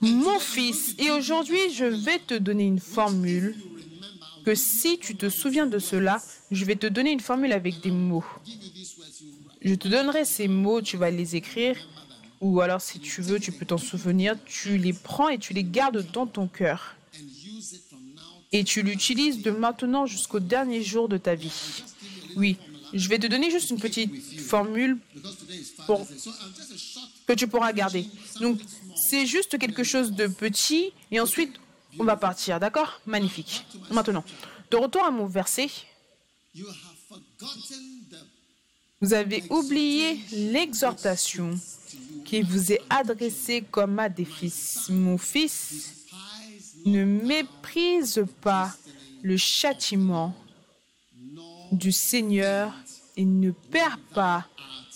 Mon 0.00 0.38
fils, 0.38 0.94
et 0.98 1.10
aujourd'hui 1.10 1.72
je 1.74 1.84
vais 1.84 2.18
te 2.18 2.34
donner 2.34 2.64
une 2.64 2.80
formule 2.80 3.56
que 4.44 4.54
si 4.54 4.98
tu 4.98 5.16
te 5.16 5.28
souviens 5.28 5.66
de 5.66 5.78
cela, 5.78 6.22
je 6.50 6.64
vais 6.64 6.76
te 6.76 6.86
donner 6.86 7.10
une 7.10 7.20
formule 7.20 7.52
avec 7.52 7.80
des 7.80 7.90
mots. 7.90 8.24
Je 9.62 9.74
te 9.74 9.88
donnerai 9.88 10.24
ces 10.24 10.48
mots, 10.48 10.80
tu 10.80 10.96
vas 10.96 11.10
les 11.10 11.36
écrire, 11.36 11.76
ou 12.40 12.60
alors 12.60 12.80
si 12.80 12.98
tu 13.00 13.22
veux, 13.22 13.38
tu 13.38 13.52
peux 13.52 13.66
t'en 13.66 13.78
souvenir, 13.78 14.36
tu 14.44 14.78
les 14.78 14.92
prends 14.92 15.28
et 15.28 15.38
tu 15.38 15.52
les 15.52 15.64
gardes 15.64 16.04
dans 16.12 16.26
ton 16.26 16.46
cœur. 16.46 16.96
Et 18.52 18.64
tu 18.64 18.82
l'utilises 18.82 19.42
de 19.42 19.50
maintenant 19.50 20.06
jusqu'au 20.06 20.40
dernier 20.40 20.82
jour 20.82 21.08
de 21.08 21.16
ta 21.16 21.34
vie. 21.34 21.82
Oui, 22.36 22.56
je 22.92 23.08
vais 23.08 23.18
te 23.18 23.26
donner 23.26 23.50
juste 23.50 23.70
une 23.70 23.78
petite 23.78 24.40
formule 24.40 24.98
short. 25.86 26.08
que 27.26 27.32
tu 27.34 27.46
pourras 27.46 27.72
garder. 27.72 28.06
Donc, 28.40 28.60
c'est 28.96 29.26
juste 29.26 29.58
quelque 29.58 29.84
chose 29.84 30.12
de 30.12 30.26
petit 30.26 30.92
et 31.10 31.20
ensuite, 31.20 31.52
on 31.98 32.04
va 32.04 32.16
partir, 32.16 32.58
d'accord? 32.58 33.00
Magnifique. 33.06 33.64
Maintenant, 33.90 34.24
de 34.70 34.76
retour 34.76 35.04
à 35.04 35.10
mon 35.10 35.26
verset, 35.26 35.68
You 36.52 36.66
have 36.66 36.98
forgotten 37.08 38.06
the 38.10 38.26
vous 39.00 39.14
avez 39.14 39.42
oublié 39.50 40.20
l'exhortation 40.32 41.58
qui 42.24 42.42
vous 42.42 42.72
est 42.72 42.82
adressée 42.90 43.64
comme 43.70 43.98
à 43.98 44.08
des 44.08 44.24
fils. 44.24 44.88
Mon 44.88 45.16
fils, 45.16 46.00
ne 46.84 47.04
méprise 47.04 48.24
pas 48.40 48.74
le 49.22 49.36
châtiment 49.36 50.34
du 51.72 51.92
Seigneur 51.92 52.74
et 53.16 53.24
ne 53.24 53.50
perds 53.50 53.98
pas 54.14 54.46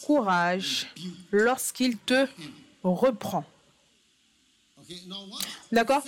courage 0.03 0.87
lorsqu'il 1.31 1.97
te 1.99 2.27
reprend. 2.83 3.45
D'accord? 5.73 6.03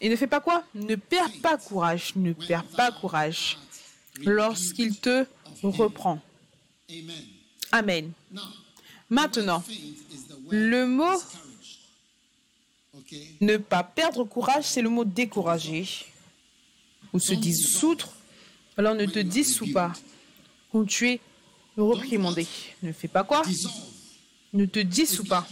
Et 0.00 0.08
ne 0.08 0.16
fais 0.16 0.26
pas 0.26 0.40
quoi? 0.40 0.64
Ne 0.74 0.96
perds 0.96 1.32
pas 1.40 1.56
courage, 1.56 2.12
ne 2.16 2.32
perds 2.32 2.64
pas 2.64 2.90
courage 2.90 3.58
lorsqu'il 4.24 4.98
te 4.98 5.24
reprend. 5.62 6.20
Amen. 7.70 8.12
Maintenant, 9.08 9.62
le 10.50 10.86
mot 10.86 11.22
ne 13.40 13.56
pas 13.56 13.82
perdre 13.82 14.24
courage, 14.24 14.64
c'est 14.64 14.82
le 14.82 14.88
mot 14.88 15.04
décourager 15.04 15.86
ou 17.12 17.18
se 17.18 17.34
dissoudre. 17.34 18.12
Alors 18.76 18.94
ne 18.94 19.06
te 19.06 19.18
dissous 19.18 19.70
pas 19.72 19.92
quand 20.70 20.84
tu 20.84 21.08
es 21.08 21.20
reprimandé. 21.76 22.46
Ne 22.82 22.92
fais 22.92 23.08
pas 23.08 23.24
quoi? 23.24 23.42
Ne 24.52 24.66
te 24.66 24.80
dissous 24.80 25.24
pas. 25.24 25.46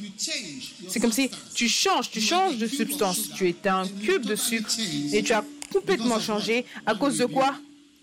C'est 0.88 1.00
comme 1.00 1.12
si 1.12 1.31
tu 1.55 1.68
changes, 1.68 2.11
tu 2.11 2.20
changes 2.20 2.59
de 2.59 2.66
substance. 2.66 3.31
Tu 3.35 3.48
étais 3.48 3.68
un 3.70 3.87
cube 3.87 4.26
de 4.26 4.37
sucre 4.37 4.70
et 5.12 5.22
tu 5.22 5.33
as 5.33 5.44
complètement 5.72 6.20
changé 6.20 6.66
à 6.85 6.94
cause 6.94 7.18
de 7.18 7.26
quoi? 7.26 7.59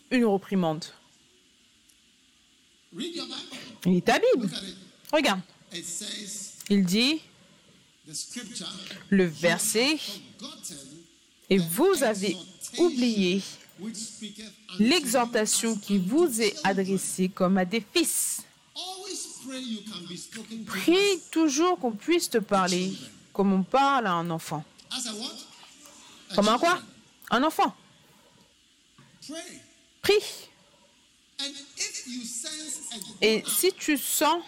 Une 0.10 0.26
reprimande. 0.26 0.86
Et 3.86 4.02
ta 4.02 4.20
Bible. 4.20 4.50
Regarde, 5.12 5.42
il 6.70 6.86
dit 6.86 7.22
le 9.10 9.26
verset 9.26 9.98
et 11.50 11.58
vous 11.58 12.04
avez 12.04 12.36
oublié 12.78 13.42
l'exhortation 14.80 15.78
qui 15.78 15.98
vous 15.98 16.42
est 16.42 16.56
adressée 16.64 17.30
comme 17.30 17.58
à 17.58 17.66
des 17.66 17.86
fils. 17.94 18.42
Prie 20.66 21.22
toujours 21.32 21.80
qu'on 21.80 21.92
puisse 21.92 22.30
te 22.30 22.38
parler 22.38 22.94
comme 23.32 23.54
on 23.54 23.64
parle 23.64 24.08
à 24.08 24.14
un 24.14 24.30
enfant. 24.30 24.64
Comme 26.36 26.50
un 26.50 26.58
quoi? 26.58 26.82
Un 27.30 27.44
enfant. 27.44 27.76
Prie. 30.02 30.14
And 30.14 30.22
if 30.22 30.46
you 30.48 30.56
sense 30.90 31.27
a 31.27 31.27
Et 33.22 33.44
si 33.48 33.72
tu 33.74 33.98
sens 33.98 34.44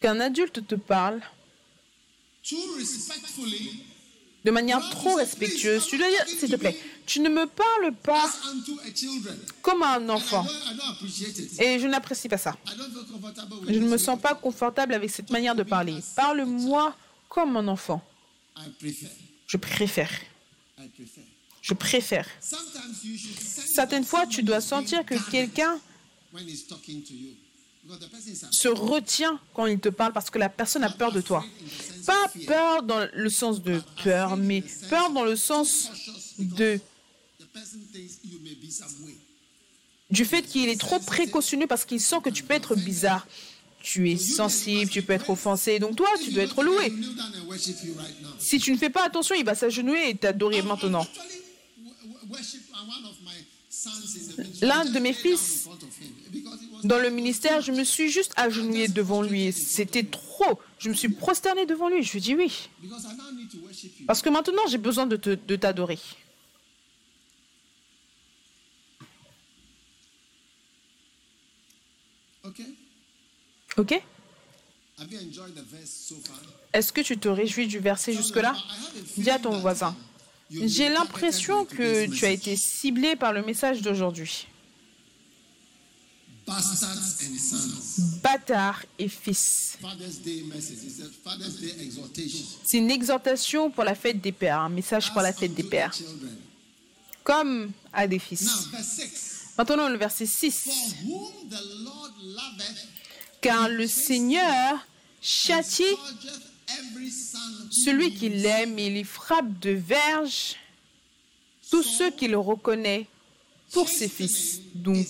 qu'un 0.00 0.20
adulte 0.20 0.66
te 0.66 0.74
parle 0.74 1.20
de 4.44 4.50
manière 4.50 4.80
trop 4.90 5.14
respectueuse, 5.16 5.86
tu 5.86 5.98
dois 5.98 6.08
dire, 6.08 6.24
s'il 6.26 6.50
te 6.50 6.56
plaît, 6.56 6.78
tu 7.04 7.20
ne 7.20 7.28
me 7.28 7.46
parles 7.46 7.92
pas 8.02 8.30
comme 9.62 9.82
un 9.82 10.08
enfant. 10.08 10.46
Et 11.58 11.78
je 11.78 11.86
n'apprécie 11.86 12.28
pas 12.28 12.38
ça. 12.38 12.56
Je 13.66 13.78
ne 13.78 13.88
me 13.88 13.98
sens 13.98 14.20
pas 14.20 14.34
confortable 14.34 14.94
avec 14.94 15.10
cette 15.10 15.30
manière 15.30 15.54
de 15.54 15.64
parler. 15.64 15.96
Parle-moi 16.16 16.94
comme 17.28 17.56
un 17.56 17.68
enfant. 17.68 18.02
Je 19.46 19.56
préfère. 19.56 20.10
Je 21.68 21.74
préfère. 21.74 22.26
Certaines 22.40 24.04
fois, 24.04 24.26
tu 24.26 24.42
dois 24.42 24.60
sentir 24.60 25.04
que 25.04 25.14
quelqu'un 25.30 25.78
se 28.50 28.68
retient 28.68 29.38
quand 29.52 29.66
il 29.66 29.78
te 29.78 29.90
parle 29.90 30.12
parce 30.12 30.30
que 30.30 30.38
la 30.38 30.48
personne 30.48 30.84
a 30.84 30.90
peur 30.90 31.12
de 31.12 31.20
toi. 31.20 31.44
Pas 32.06 32.30
peur 32.46 32.82
dans 32.82 33.06
le 33.12 33.28
sens 33.28 33.62
de 33.62 33.82
peur, 34.02 34.36
mais 34.38 34.62
peur 34.88 35.10
dans 35.10 35.24
le 35.24 35.36
sens 35.36 35.90
de 36.38 36.80
du 40.10 40.24
fait 40.24 40.42
qu'il 40.42 40.70
est 40.70 40.80
trop 40.80 40.98
précautionneux 41.00 41.66
parce 41.66 41.84
qu'il 41.84 42.00
sent 42.00 42.16
que 42.24 42.30
tu 42.30 42.42
peux 42.42 42.54
être 42.54 42.76
bizarre. 42.76 43.26
Tu 43.82 44.10
es 44.10 44.16
sensible, 44.16 44.90
tu 44.90 45.02
peux 45.02 45.12
être 45.12 45.28
offensé. 45.28 45.78
Donc 45.78 45.96
toi, 45.96 46.08
tu 46.22 46.32
dois 46.32 46.44
être 46.44 46.62
loué. 46.62 46.92
Si 48.38 48.58
tu 48.58 48.72
ne 48.72 48.78
fais 48.78 48.90
pas 48.90 49.04
attention, 49.04 49.34
il 49.34 49.44
va 49.44 49.54
s'agenouiller 49.54 50.10
et 50.10 50.14
t'adorer 50.14 50.62
maintenant. 50.62 51.06
L'un 54.62 54.84
de 54.86 54.98
mes 54.98 55.12
fils 55.12 55.68
dans 56.84 56.98
le 56.98 57.10
ministère, 57.10 57.60
je 57.60 57.72
me 57.72 57.84
suis 57.84 58.10
juste 58.10 58.32
agenouillé 58.36 58.88
devant 58.88 59.22
lui. 59.22 59.52
C'était 59.52 60.04
trop. 60.04 60.58
Je 60.78 60.88
me 60.88 60.94
suis 60.94 61.08
prosterné 61.10 61.66
devant 61.66 61.88
lui. 61.88 62.02
Je 62.02 62.12
lui 62.12 62.18
ai 62.18 62.22
dit 62.22 62.34
oui. 62.34 62.68
Parce 64.06 64.22
que 64.22 64.30
maintenant, 64.30 64.66
j'ai 64.68 64.78
besoin 64.78 65.06
de 65.06 65.16
te- 65.16 65.30
de 65.34 65.56
t'adorer. 65.56 65.98
Ok? 73.76 74.02
Est-ce 76.72 76.92
que 76.92 77.00
tu 77.00 77.18
te 77.18 77.28
réjouis 77.28 77.66
du 77.66 77.78
verset 77.78 78.12
jusque-là? 78.12 78.56
Dis 79.16 79.30
à 79.30 79.38
ton 79.38 79.58
voisin. 79.58 79.94
J'ai 80.50 80.88
l'impression 80.88 81.64
que 81.64 82.06
tu 82.06 82.24
as 82.24 82.30
été 82.30 82.56
ciblé 82.56 83.16
par 83.16 83.32
le 83.32 83.42
message 83.42 83.82
d'aujourd'hui. 83.82 84.46
Bâtard 88.22 88.82
et 88.98 89.08
fils. 89.08 89.76
C'est 92.64 92.78
une 92.78 92.90
exhortation 92.90 93.70
pour 93.70 93.84
la 93.84 93.94
fête 93.94 94.20
des 94.20 94.32
pères, 94.32 94.60
un 94.60 94.70
message 94.70 95.12
pour 95.12 95.20
la 95.20 95.34
fête 95.34 95.54
des 95.54 95.62
pères, 95.62 95.94
comme 97.22 97.70
à 97.92 98.06
des 98.06 98.18
fils. 98.18 98.68
verse 98.72 98.86
6. 98.86 99.38
Maintenant, 99.58 99.88
le 99.88 99.98
verset 99.98 100.24
For 100.26 100.34
6. 100.34 100.70
whom 101.04 101.48
the 101.50 101.60
Lord 101.84 102.12
loveth, 102.22 102.86
Car 103.42 103.68
le 103.68 103.86
Seigneur 103.86 104.78
châtie 105.20 105.84
celui 107.70 108.14
qui 108.14 108.28
l'aime 108.28 108.78
et 108.78 108.86
il 108.86 109.04
frappe 109.04 109.58
de 109.60 109.70
verge 109.70 110.56
tous 111.70 111.82
ceux 111.82 112.10
qui 112.10 112.28
le 112.28 112.38
reconnaissent 112.38 113.06
pour 113.72 113.88
ses 113.88 114.08
fils. 114.08 114.60
Donc, 114.74 115.06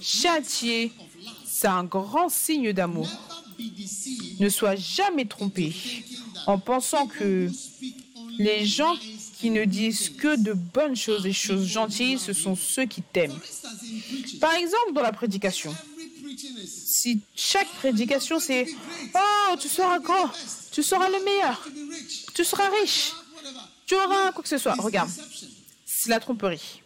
châtier, 0.00 0.92
c'est 1.46 1.68
un 1.68 1.84
grand 1.84 2.28
signe 2.28 2.72
d'amour. 2.72 3.08
Ne 4.40 4.48
sois 4.48 4.76
jamais 4.76 5.24
trompé 5.26 5.72
en 6.46 6.58
pensant 6.58 7.06
que 7.06 7.48
les 8.38 8.66
gens 8.66 8.94
qui 9.38 9.50
ne 9.50 9.64
disent 9.64 10.08
que 10.08 10.36
de 10.36 10.52
bonnes 10.52 10.96
choses, 10.96 11.22
des 11.22 11.32
choses 11.32 11.66
gentilles, 11.66 12.18
ce 12.18 12.32
sont 12.32 12.56
ceux 12.56 12.86
qui 12.86 13.02
t'aiment. 13.02 13.38
Par 14.40 14.54
exemple, 14.54 14.92
dans 14.94 15.02
la 15.02 15.12
prédication, 15.12 15.74
si 16.66 17.20
chaque 17.34 17.68
prédication 17.74 18.40
c'est 18.40 18.66
Oh, 19.14 19.56
tu 19.58 19.68
seras 19.68 19.98
grand, 19.98 20.30
tu 20.70 20.82
seras 20.82 21.08
le 21.08 21.24
meilleur, 21.24 21.68
tu 22.34 22.44
seras 22.44 22.68
riche, 22.80 23.12
tu 23.86 23.94
auras 23.94 24.32
quoi 24.32 24.42
que 24.42 24.48
ce 24.48 24.58
soit. 24.58 24.74
Regarde, 24.74 25.10
c'est 25.84 26.10
la 26.10 26.20
tromperie. 26.20 26.82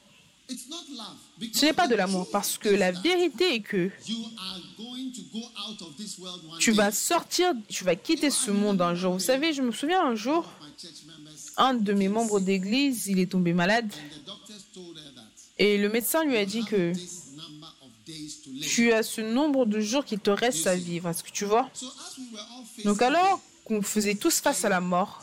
Ce 1.53 1.67
n'est 1.67 1.73
pas 1.73 1.89
de 1.89 1.95
l'amour 1.95 2.29
parce 2.31 2.57
que 2.57 2.69
la 2.69 2.93
vérité 2.93 3.57
est 3.57 3.61
que 3.61 3.91
tu 6.61 6.73
vas 6.73 6.93
sortir, 6.93 7.53
tu 7.69 7.85
vas 7.85 7.97
quitter 7.97 8.31
ce 8.31 8.51
monde 8.51 8.81
un 8.81 8.95
jour. 8.95 9.15
Vous 9.15 9.21
savez, 9.21 9.53
je 9.53 9.63
me 9.63 9.73
souviens 9.73 10.05
un 10.07 10.15
jour, 10.15 10.49
un 11.57 11.75
de 11.75 11.93
mes 11.93 12.09
membres 12.09 12.41
d'église, 12.41 13.09
il 13.09 13.19
est 13.19 13.31
tombé 13.31 13.53
malade 13.53 13.93
et 15.59 15.79
le 15.79 15.89
médecin 15.89 16.25
lui 16.25 16.37
a 16.37 16.45
dit 16.45 16.65
que 16.65 16.93
tu 18.63 18.93
as 18.93 19.03
ce 19.03 19.21
nombre 19.21 19.67
de 19.67 19.81
jours 19.81 20.05
qu'il 20.05 20.21
te 20.21 20.31
reste 20.31 20.67
à 20.67 20.77
vivre. 20.77 21.09
Est-ce 21.09 21.23
que 21.23 21.31
tu 21.31 21.45
vois? 21.45 21.69
Donc 22.85 23.03
alors 23.03 23.41
qu'on 23.65 23.83
faisait 23.83 24.15
tous 24.15 24.41
face 24.41 24.65
à 24.65 24.69
la 24.69 24.81
mort, 24.81 25.23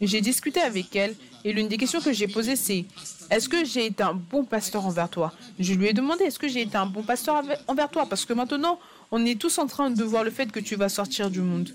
j'ai 0.00 0.20
discuté 0.20 0.60
avec 0.60 0.94
elle 0.96 1.14
et 1.44 1.52
l'une 1.52 1.68
des 1.68 1.76
questions 1.76 2.00
que 2.00 2.12
j'ai 2.12 2.28
posées 2.28 2.56
c'est 2.56 2.84
est-ce 3.30 3.48
que 3.48 3.64
j'ai 3.64 3.86
été 3.86 4.02
un 4.02 4.14
bon 4.14 4.44
pasteur 4.44 4.86
envers 4.86 5.08
toi? 5.08 5.32
Je 5.58 5.74
lui 5.74 5.86
ai 5.86 5.92
demandé 5.92 6.24
est-ce 6.24 6.38
que 6.38 6.48
j'ai 6.48 6.62
été 6.62 6.76
un 6.76 6.86
bon 6.86 7.02
pasteur 7.02 7.42
envers 7.68 7.90
toi? 7.90 8.06
Parce 8.06 8.24
que 8.24 8.32
maintenant 8.32 8.78
on 9.10 9.24
est 9.24 9.38
tous 9.40 9.58
en 9.58 9.66
train 9.66 9.90
de 9.90 10.04
voir 10.04 10.24
le 10.24 10.30
fait 10.30 10.50
que 10.50 10.60
tu 10.60 10.76
vas 10.76 10.88
sortir 10.88 11.30
du 11.30 11.40
monde. 11.40 11.74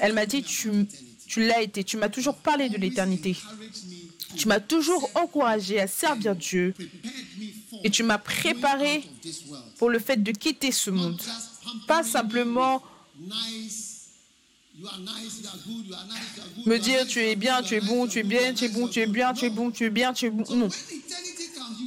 Elle 0.00 0.14
m'a 0.14 0.26
dit 0.26 0.42
tu, 0.42 0.70
tu 1.26 1.46
l'as 1.46 1.62
été, 1.62 1.84
tu 1.84 1.96
m'as 1.96 2.08
toujours 2.08 2.36
parlé 2.36 2.68
de 2.68 2.76
l'éternité. 2.76 3.36
Tu 4.36 4.48
m'as 4.48 4.60
toujours 4.60 5.10
encouragé 5.14 5.80
à 5.80 5.86
servir 5.86 6.34
Dieu 6.34 6.74
et 7.82 7.90
tu 7.90 8.02
m'as 8.02 8.18
préparé 8.18 9.02
pour 9.78 9.90
le 9.90 9.98
fait 9.98 10.22
de 10.22 10.32
quitter 10.32 10.72
ce 10.72 10.90
monde. 10.90 11.20
Pas 11.86 12.02
me 12.02 12.08
simplement 12.08 12.82
me 16.66 16.78
dire 16.78 17.06
tu 17.06 17.20
es 17.20 17.36
bien, 17.36 17.62
tu 17.62 17.76
es 17.76 17.80
bon, 17.80 18.06
tu 18.08 18.18
es 18.18 18.22
bien, 18.22 18.52
tu 18.54 18.64
es 18.64 18.68
bon, 18.68 18.88
tu 18.88 19.00
es 19.00 19.06
bien, 19.06 19.32
tu 19.32 19.44
es 19.46 19.50
bon, 19.50 19.70
tu 19.70 19.84
es 19.84 19.90
bien, 19.90 20.12
tu 20.12 20.26
es 20.26 20.30
bon. 20.30 20.44
Non. 20.54 20.68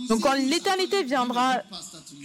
Donc 0.08 0.22
quand 0.22 0.34
l'éternité 0.34 1.04
viendra, 1.04 1.62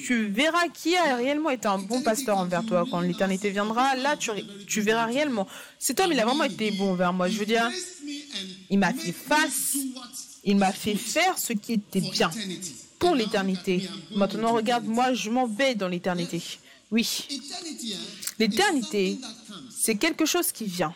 tu 0.05 0.29
verras 0.29 0.69
qui 0.69 0.97
a 0.97 1.17
réellement 1.17 1.51
été 1.51 1.67
un 1.67 1.79
bon 1.79 2.03
pasteur 2.03 2.39
envers 2.39 2.65
toi. 2.65 2.85
Quand 2.89 3.01
l'éternité 3.01 3.51
viendra, 3.51 3.97
là, 3.97 4.17
tu, 4.17 4.31
tu 4.67 4.81
verras 4.81 5.07
réellement. 5.07 5.49
Cet 5.79 5.99
homme, 6.01 6.13
il 6.13 6.21
a 6.21 6.25
vraiment 6.25 6.45
été 6.45 6.71
bon 6.71 6.93
envers 6.93 7.13
moi. 7.13 7.29
Je 7.29 7.39
veux 7.39 7.47
dire, 7.47 7.69
il 8.71 8.79
m'a 8.79 8.93
fait 8.93 9.13
face, 9.13 9.77
il 10.45 10.57
m'a 10.57 10.73
fait 10.73 10.95
faire 10.95 11.39
ce 11.39 11.53
qui 11.53 11.75
était 11.75 12.01
bien 12.01 12.31
pour 12.99 13.15
l'éternité. 13.15 13.89
Maintenant, 14.15 14.53
regarde, 14.55 14.85
moi, 14.85 15.13
je 15.13 15.31
m'en 15.31 15.47
vais 15.47 15.75
dans 15.75 15.89
l'éternité. 15.89 16.43
Oui, 16.91 17.27
l'éternité, 18.39 19.19
c'est 19.71 19.97
quelque 19.97 20.27
chose 20.27 20.53
qui 20.53 20.65
vient. 20.65 20.95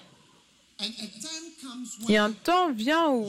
Et 2.08 2.18
un 2.18 2.32
temps 2.32 2.70
vient 2.72 3.08
où 3.08 3.26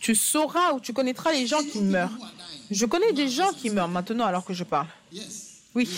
tu 0.00 0.14
sauras, 0.14 0.72
où 0.74 0.80
tu 0.80 0.92
connaîtras 0.92 1.32
les 1.32 1.46
gens 1.46 1.62
qui 1.62 1.78
meurent. 1.78 2.18
Je 2.70 2.86
connais 2.86 3.12
des 3.12 3.28
gens 3.28 3.52
qui 3.52 3.70
meurent 3.70 3.88
maintenant 3.88 4.24
alors 4.24 4.44
que 4.44 4.52
je 4.52 4.64
parle. 4.64 4.88
Oui. 5.74 5.88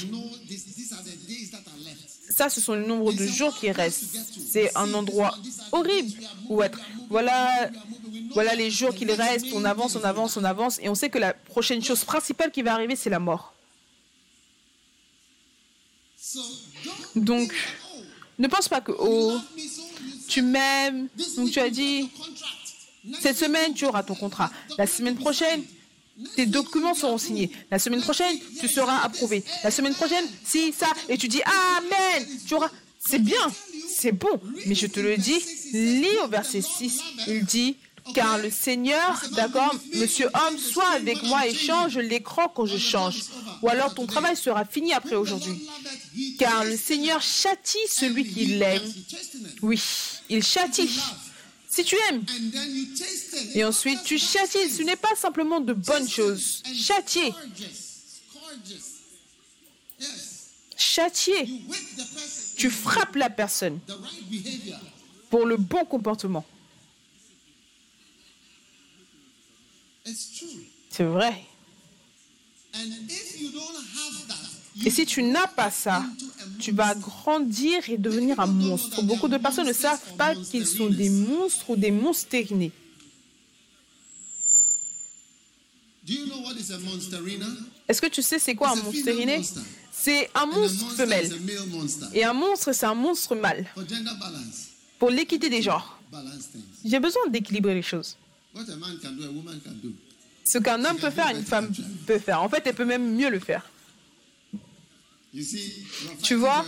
Ça, 2.37 2.51
ce 2.51 2.61
sont 2.61 2.75
le 2.75 2.85
nombre 2.85 3.15
de 3.15 3.27
jours 3.27 3.57
qui 3.59 3.71
restent. 3.71 4.15
C'est 4.53 4.77
un 4.77 4.93
endroit 4.93 5.35
horrible 5.73 6.13
où 6.51 6.63
être. 6.63 6.79
Voilà, 7.09 7.71
voilà 8.35 8.55
les 8.55 8.71
jours 8.71 8.95
qu'il 8.95 9.11
reste. 9.11 9.47
On 9.55 9.65
avance, 9.65 9.97
on 9.97 10.05
avance, 10.05 10.37
on 10.37 10.45
avance. 10.45 10.79
Et 10.83 10.91
on 10.91 10.95
sait 10.95 11.09
que 11.09 11.17
la 11.17 11.33
prochaine 11.33 11.83
chose 11.83 12.05
principale 12.05 12.51
qui 12.51 12.61
va 12.61 12.75
arriver, 12.75 12.95
c'est 12.95 13.09
la 13.09 13.21
mort. 13.21 13.55
Donc, 17.15 17.55
ne 18.39 18.49
pense 18.49 18.69
pas 18.69 18.83
que, 18.83 18.93
oh, 18.99 19.39
tu 20.29 20.43
m'aimes. 20.43 21.09
Donc 21.39 21.51
tu 21.53 21.59
as 21.59 21.71
dit, 21.71 22.11
cette 23.19 23.39
semaine, 23.39 23.73
tu 23.73 23.87
auras 23.87 24.03
ton 24.03 24.15
contrat. 24.15 24.51
La 24.77 24.87
semaine 24.87 25.17
prochaine, 25.17 25.65
tes 26.35 26.47
documents 26.47 26.95
seront 26.95 27.19
signés. 27.19 27.51
La 27.71 27.79
semaine 27.79 28.01
prochaine, 28.01 28.37
tu 28.61 28.69
seras 28.69 28.99
approuvé. 28.99 29.45
La 29.65 29.71
semaine 29.71 29.95
prochaine, 29.95 30.25
si, 30.45 30.73
ça. 30.73 30.87
Et 31.09 31.19
tu 31.19 31.29
dis, 31.29 31.43
Amen. 31.43 32.27
Tu 32.47 32.55
auras. 32.55 32.71
C'est 32.99 33.19
bien. 33.21 33.53
C'est 33.89 34.13
bon. 34.13 34.41
Mais 34.67 34.75
je 34.75 34.87
te 34.87 35.01
le 35.01 35.17
dis, 35.17 35.39
lis 35.73 36.19
au 36.25 36.29
verset 36.29 36.61
6. 36.61 37.01
Il 37.29 37.45
dit, 37.45 37.77
car 38.15 38.39
le 38.39 38.51
Seigneur, 38.51 39.23
d'accord, 39.33 39.75
monsieur 39.95 40.27
homme, 40.27 40.59
soit 40.59 40.89
avec 40.91 41.23
moi 41.23 41.47
et 41.47 41.55
change 41.55 41.99
l'écran 41.99 42.49
quand 42.55 42.67
je 42.67 42.79
change. 42.79 43.23
Ou 43.63 43.69
alors 43.69 43.95
ton 43.95 44.07
travail 44.07 44.37
sera 44.37 44.65
fini 44.65 44.93
après 44.93 45.17
aujourd'hui. 45.17 45.69
Car 46.39 46.65
le 46.65 46.77
Seigneur 46.77 47.21
châtie 47.21 47.79
celui 47.89 48.27
qui 48.27 48.47
l'aime. 48.47 48.83
Oui, 49.63 49.81
il 50.29 50.43
châtie. 50.43 50.91
Si 51.77 51.85
tu 51.85 51.95
aimes, 52.09 52.25
et 53.55 53.63
ensuite 53.63 54.03
tu 54.03 54.19
châties, 54.19 54.71
ce 54.71 54.83
n'est 54.83 54.97
pas 54.97 55.15
simplement 55.15 55.61
de 55.61 55.75
bonnes 55.75 56.09
choses. 56.09 56.63
Châtier, 56.75 57.35
châtier. 60.75 61.61
Tu 62.57 62.71
frappes 62.71 63.17
la 63.17 63.29
personne. 63.29 63.79
Pour 65.29 65.45
le 65.45 65.59
bon 65.59 65.85
comportement. 65.85 66.47
C'est 70.89 71.05
vrai. 71.05 71.45
Et 74.85 74.91
si 74.91 75.07
tu 75.07 75.23
n'as 75.23 75.47
pas 75.47 75.71
ça, 75.71 76.05
tu 76.59 76.73
vas 76.73 76.95
grandir 76.95 77.89
et 77.89 77.97
devenir 77.97 78.39
un 78.41 78.47
monstre. 78.47 79.03
Beaucoup 79.03 79.29
de 79.29 79.39
personnes 79.39 79.67
ne 79.67 79.73
savent 79.73 80.15
pas 80.17 80.35
qu'ils 80.35 80.67
sont 80.67 80.91
des 80.91 81.09
monstres 81.11 81.71
ou 81.71 81.77
des 81.77 81.91
monsterinés. 81.91 82.73
Est-ce 87.89 88.01
que 88.01 88.07
tu 88.07 88.23
sais 88.23 88.39
c'est 88.39 88.55
quoi 88.55 88.71
un 88.71 88.77
monstériné 88.77 89.43
C'est 89.93 90.31
un 90.35 90.47
monstre 90.47 90.91
femelle. 90.93 91.31
Et 92.15 92.25
un 92.25 92.33
monstre, 92.33 92.73
c'est 92.73 92.87
un 92.87 92.95
monstre 92.95 93.35
mâle. 93.35 93.67
Pour 94.99 95.11
l'équité 95.11 95.49
des 95.49 95.63
genres. 95.63 95.99
J'ai 96.85 97.01
besoin 97.01 97.27
d'équilibrer 97.29 97.75
les 97.75 97.83
choses. 97.83 98.17
Ce 100.45 100.59
qu'un 100.59 100.85
homme 100.85 100.97
peut 100.99 101.11
faire, 101.11 101.29
une 101.35 101.45
femme 101.45 101.73
peut 102.07 102.19
faire. 102.19 102.43
En 102.43 102.49
fait, 102.49 102.63
elle 102.67 102.75
peut 102.75 102.85
même 102.85 103.15
mieux 103.17 103.31
le 103.31 103.41
faire. 103.41 103.69
You 104.53 104.55
see, 104.55 104.55
your 104.55 105.26
Tu 105.26 105.26
fighting 105.26 105.26
vois? 105.26 105.26
for 105.26 105.26
your 105.26 105.26
rights 105.26 105.26
is 105.26 105.26
turning 105.26 105.26
against 105.26 105.26
you 105.37 106.39
now. 106.39 106.63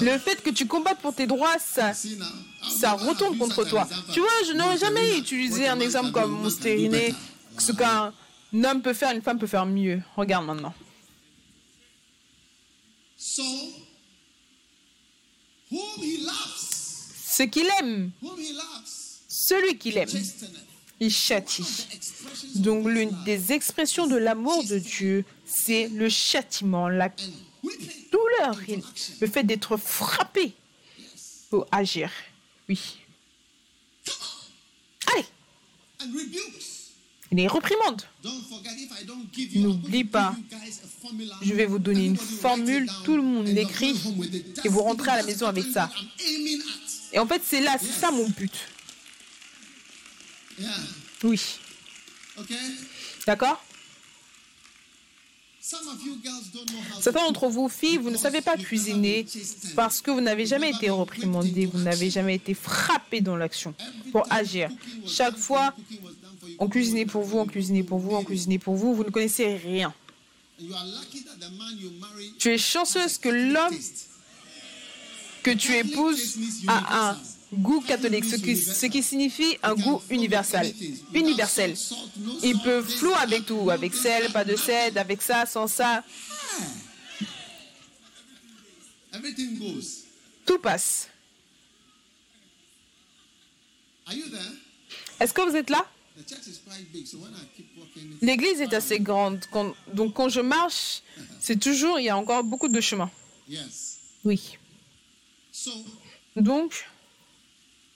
Le 0.00 0.18
fait 0.18 0.42
que 0.42 0.50
tu 0.50 0.66
combattes 0.66 1.00
pour 1.00 1.14
tes 1.14 1.26
droits, 1.26 1.58
ça, 1.58 1.92
ça 1.94 2.92
retourne 2.92 3.36
contre 3.36 3.64
toi. 3.64 3.88
Tu 4.12 4.20
vois, 4.20 4.28
je 4.46 4.52
n'aurais 4.52 4.78
jamais 4.78 5.18
utilisé 5.18 5.66
un 5.68 5.80
exemple 5.80 6.12
comme 6.12 6.42
better. 6.42 7.14
Ce 7.58 7.72
qu'un 7.72 8.12
homme 8.54 8.82
peut 8.82 8.94
faire, 8.94 9.14
une 9.14 9.22
femme 9.22 9.38
peut 9.38 9.46
faire 9.46 9.66
mieux. 9.66 10.00
Regarde 10.16 10.46
maintenant. 10.46 10.74
Ce 17.32 17.42
qu'il 17.44 17.66
aime, 17.80 18.10
celui 19.28 19.78
qu'il 19.78 19.96
aime, 19.96 20.08
il 21.00 21.10
châtie. 21.10 21.86
Donc 22.56 22.86
l'une 22.86 23.10
des 23.24 23.52
expressions 23.52 24.06
de 24.06 24.16
l'amour 24.16 24.64
de 24.64 24.78
Dieu, 24.78 25.24
c'est 25.52 25.88
le 25.88 26.08
châtiment, 26.08 26.88
la 26.88 27.10
douleur, 28.10 28.56
le 29.20 29.26
fait 29.26 29.44
d'être 29.44 29.76
frappé 29.76 30.54
pour 31.50 31.66
agir. 31.70 32.10
Oui. 32.68 32.98
Allez, 35.12 35.26
les 37.32 37.46
reprimande. 37.46 38.02
Don't 38.22 38.42
forget 38.48 38.70
if 38.78 38.90
I 39.00 39.04
don't 39.04 39.26
give 39.32 39.54
you, 39.54 39.60
I'm 39.60 39.68
N'oublie 39.68 40.04
pas. 40.04 40.34
Je 41.42 41.52
vais 41.54 41.66
vous 41.66 41.78
donner 41.78 42.06
une 42.06 42.16
formule, 42.16 42.88
tout 43.04 43.16
le 43.16 43.22
monde 43.22 43.46
l'écrit 43.46 43.94
et 44.64 44.68
vous 44.68 44.82
rentrez 44.82 45.10
à 45.10 45.16
la 45.16 45.22
maison 45.22 45.46
avec 45.46 45.64
ça. 45.66 45.90
Et 47.12 47.18
en 47.18 47.26
fait, 47.26 47.42
c'est 47.44 47.60
là, 47.60 47.76
c'est 47.78 47.92
ça 47.92 48.10
mon 48.10 48.28
but. 48.28 48.52
Oui. 51.24 51.40
D'accord 53.26 53.62
Some 53.66 53.68
of 53.68 53.70
you 53.74 54.00
girls 54.06 54.40
don't 54.66 54.80
know 54.80 54.80
how 54.82 55.50
to 55.50 55.51
Certains 57.00 57.24
d'entre 57.24 57.46
vous, 57.48 57.68
filles, 57.68 57.98
vous 57.98 58.10
ne 58.10 58.16
savez 58.16 58.40
pas 58.40 58.56
cuisiner 58.56 59.24
parce 59.76 60.00
que 60.00 60.10
vous 60.10 60.20
n'avez 60.20 60.44
jamais 60.44 60.70
été 60.70 60.90
reprimandé, 60.90 61.66
vous 61.66 61.78
n'avez 61.78 62.10
jamais 62.10 62.34
été 62.34 62.52
frappé 62.52 63.20
dans 63.20 63.36
l'action 63.36 63.72
pour 64.10 64.26
agir. 64.30 64.70
Chaque 65.06 65.36
fois, 65.36 65.72
on 66.58 66.68
cuisinait 66.68 67.06
pour 67.06 67.22
vous, 67.22 67.38
on 67.38 67.46
cuisinait 67.46 67.84
pour 67.84 68.00
vous, 68.00 68.10
on 68.16 68.24
cuisinait 68.24 68.58
pour 68.58 68.74
vous, 68.74 68.92
vous 68.92 69.04
ne 69.04 69.10
connaissez 69.10 69.54
rien. 69.54 69.94
Tu 72.40 72.48
es 72.48 72.58
chanceuse 72.58 73.18
que 73.18 73.28
l'homme 73.28 73.78
que 75.44 75.52
tu 75.52 75.76
épouses 75.76 76.38
a 76.66 77.10
un 77.10 77.18
goût 77.52 77.80
catholique, 77.80 78.24
ce 78.24 78.36
qui, 78.36 78.56
ce 78.56 78.86
qui 78.86 79.02
signifie 79.02 79.58
un 79.62 79.74
goût 79.74 80.02
universel. 80.10 80.74
Universel. 81.14 81.74
Il 82.42 82.58
peut 82.60 82.82
flou 82.82 83.12
avec 83.14 83.46
tout, 83.46 83.70
avec 83.70 83.94
sel, 83.94 84.32
pas 84.32 84.44
de 84.44 84.56
sel, 84.56 84.96
avec 84.98 85.22
ça, 85.22 85.46
sans 85.46 85.66
ça, 85.66 86.04
tout 90.46 90.58
passe. 90.58 91.08
Est-ce 95.20 95.32
que 95.32 95.42
vous 95.42 95.56
êtes 95.56 95.70
là? 95.70 95.86
L'église 98.20 98.60
est 98.60 98.74
assez 98.74 99.00
grande, 99.00 99.40
donc 99.92 100.14
quand 100.14 100.28
je 100.28 100.40
marche, 100.40 101.02
c'est 101.40 101.58
toujours, 101.58 101.98
il 101.98 102.04
y 102.04 102.10
a 102.10 102.16
encore 102.16 102.44
beaucoup 102.44 102.68
de 102.68 102.80
chemin. 102.80 103.10
Oui. 104.24 104.58
Donc, 106.36 106.72
if 106.74 106.74
you 106.74 106.74
are 106.74 106.80
being 106.80 106.80
loved, 106.80 107.91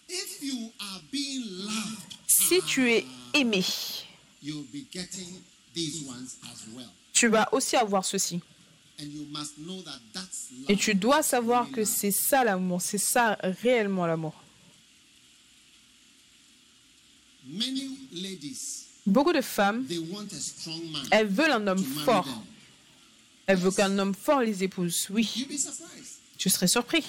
si 2.26 2.60
tu 2.66 2.90
es 2.90 3.04
aimé, 3.34 3.64
tu 7.12 7.28
vas 7.28 7.52
aussi 7.52 7.76
avoir 7.76 8.04
ceci. 8.04 8.40
Et 10.68 10.76
tu 10.76 10.94
dois 10.94 11.22
savoir 11.22 11.70
que 11.70 11.84
c'est 11.84 12.10
ça 12.10 12.44
l'amour, 12.44 12.80
c'est 12.80 12.98
ça 12.98 13.36
réellement 13.42 14.06
l'amour. 14.06 14.34
Beaucoup 19.06 19.32
de 19.32 19.40
femmes, 19.40 19.86
they 19.86 19.98
want 19.98 20.26
a 20.32 20.40
strong 20.40 20.90
man 20.90 21.06
elles 21.12 21.28
veulent 21.28 21.52
un 21.52 21.66
homme 21.68 21.84
fort. 22.04 22.26
Elles 23.46 23.58
veulent 23.58 23.74
qu'un 23.74 23.98
homme 23.98 24.14
fort 24.14 24.40
les 24.40 24.64
épouse. 24.64 25.06
Oui. 25.10 25.46
Tu 26.38 26.50
serais 26.50 26.68
surpris. 26.68 27.04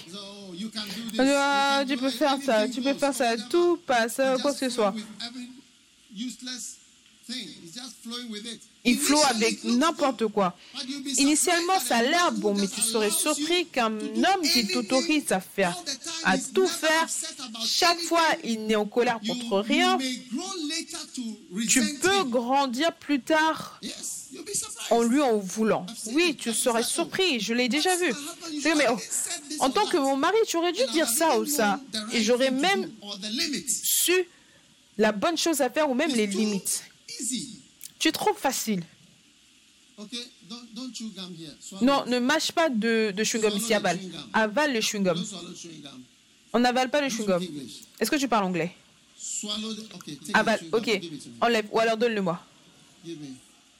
Ah, 1.19 1.83
tu 1.87 1.97
peux 1.97 2.09
faire 2.09 2.37
ça, 2.43 2.67
tu 2.67 2.81
peux 2.81 2.93
faire 2.93 3.13
ça, 3.13 3.37
tout 3.49 3.77
passe, 3.85 4.19
quoi 4.41 4.51
que 4.53 4.59
ce 4.59 4.69
soit. 4.69 4.93
Il 7.29 8.93
Initially, 8.93 9.21
avec 9.29 9.63
n'importe 9.65 10.27
quoi. 10.27 10.55
Initialement, 11.17 11.77
ça 11.79 11.97
a 11.97 12.01
l'air 12.03 12.31
bon, 12.31 12.53
mais 12.53 12.67
tu 12.67 12.79
serais 12.79 13.11
surpris 13.11 13.65
qu'un 13.65 13.91
homme 13.91 14.41
qui 14.53 14.67
t'autorise 14.67 15.31
à 15.31 15.41
faire, 15.41 15.75
à 16.23 16.37
tout 16.37 16.67
faire, 16.67 17.07
chaque 17.65 17.99
fois, 17.99 18.23
il 18.45 18.65
n'est 18.65 18.77
en 18.77 18.85
colère 18.85 19.19
contre 19.27 19.59
rien. 19.59 19.97
Tu 21.67 21.95
peux 21.95 22.23
grandir 22.23 22.93
plus 22.93 23.19
tard 23.19 23.81
en 24.89 25.01
lui 25.03 25.21
en 25.21 25.37
voulant. 25.37 25.85
Oui, 26.13 26.37
tu 26.39 26.53
serais 26.53 26.83
surpris, 26.83 27.41
je 27.41 27.53
l'ai 27.53 27.67
déjà 27.67 27.93
vu. 27.97 28.13
Mais 28.63 28.85
oh, 28.89 28.97
en 29.59 29.69
tant 29.69 29.85
que 29.87 29.97
mon 29.97 30.15
mari, 30.15 30.37
tu 30.47 30.55
aurais 30.55 30.71
dû 30.71 30.85
dire 30.93 31.09
ça 31.09 31.37
ou 31.37 31.45
ça. 31.45 31.81
Et 32.13 32.23
j'aurais 32.23 32.51
même 32.51 32.89
su 33.67 34.13
la 34.97 35.11
bonne 35.11 35.37
chose 35.37 35.59
à 35.59 35.69
faire 35.69 35.89
ou 35.89 35.93
même 35.93 36.11
les 36.11 36.27
limites. 36.27 36.83
Easy. 37.19 37.59
Tu 37.99 38.07
es 38.09 38.11
trop 38.11 38.33
facile. 38.33 38.83
Okay, 39.99 40.23
don't 40.47 40.73
don't 40.75 40.93
chew 40.93 41.09
gum 41.15 41.33
here. 41.35 41.55
Non, 41.81 42.05
ne 42.05 42.19
mâche 42.19 42.51
pas 42.51 42.69
de, 42.69 43.11
de 43.11 43.23
chewing-gum 43.23 43.57
ici, 43.57 43.73
avale. 43.73 43.99
Avale 44.31 44.73
le 44.73 44.79
chewing-gum. 44.81 45.17
On 46.53 46.59
n'avale 46.59 46.89
pas 46.91 47.01
le 47.01 47.09
chewing-gum. 47.09 47.43
Est-ce 47.99 48.11
que 48.11 48.15
tu 48.15 48.27
parles 48.27 48.45
anglais? 48.45 48.75
The, 49.41 49.95
okay, 49.95 50.15
take 50.15 50.31
Avale, 50.35 50.59
ok. 50.71 51.01
Enlève, 51.41 51.67
ou 51.71 51.79
alors 51.79 51.97
donne-le-moi. 51.97 52.39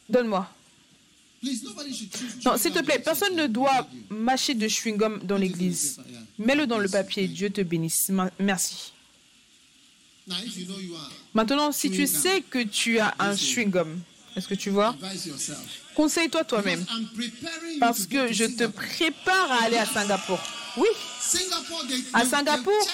Donne-moi. 0.10 0.50
Non, 2.46 2.58
s'il 2.58 2.72
te 2.72 2.82
plaît, 2.82 2.98
personne 2.98 3.36
ne 3.36 3.46
doit 3.46 3.88
mâcher 4.10 4.56
de 4.56 4.68
chewing-gum 4.68 5.20
dans 5.24 5.38
l'église. 5.38 6.00
Mets-le 6.40 6.66
dans 6.66 6.80
le 6.80 6.90
papier. 6.90 7.28
Dieu 7.28 7.52
te 7.52 7.62
bénisse. 7.62 8.12
Merci. 8.40 8.92
Now, 8.96 8.96
if 8.96 8.96
you 8.96 8.96
know 8.96 8.96
you 8.96 8.96
are, 8.96 10.17
Maintenant, 11.34 11.72
si 11.72 11.90
tu 11.92 12.08
sais 12.08 12.42
que 12.42 12.64
tu 12.64 13.00
as 13.00 13.14
un 13.20 13.34
chewing-gum, 13.36 14.00
est-ce 14.36 14.48
que 14.48 14.56
tu 14.56 14.70
vois? 14.70 14.90
Advise 14.90 15.26
yourself. 15.28 15.58
Conseille-toi 15.96 16.44
toi-même. 16.44 16.86
Parce 17.80 18.06
que 18.06 18.32
je 18.32 18.46
te 18.46 18.66
prépare 18.68 19.52
à 19.52 19.64
aller 19.64 19.78
à 19.78 19.86
Singapour. 19.86 20.40
Oui, 20.78 20.88
À 22.14 22.24
Singapour, 22.26 22.88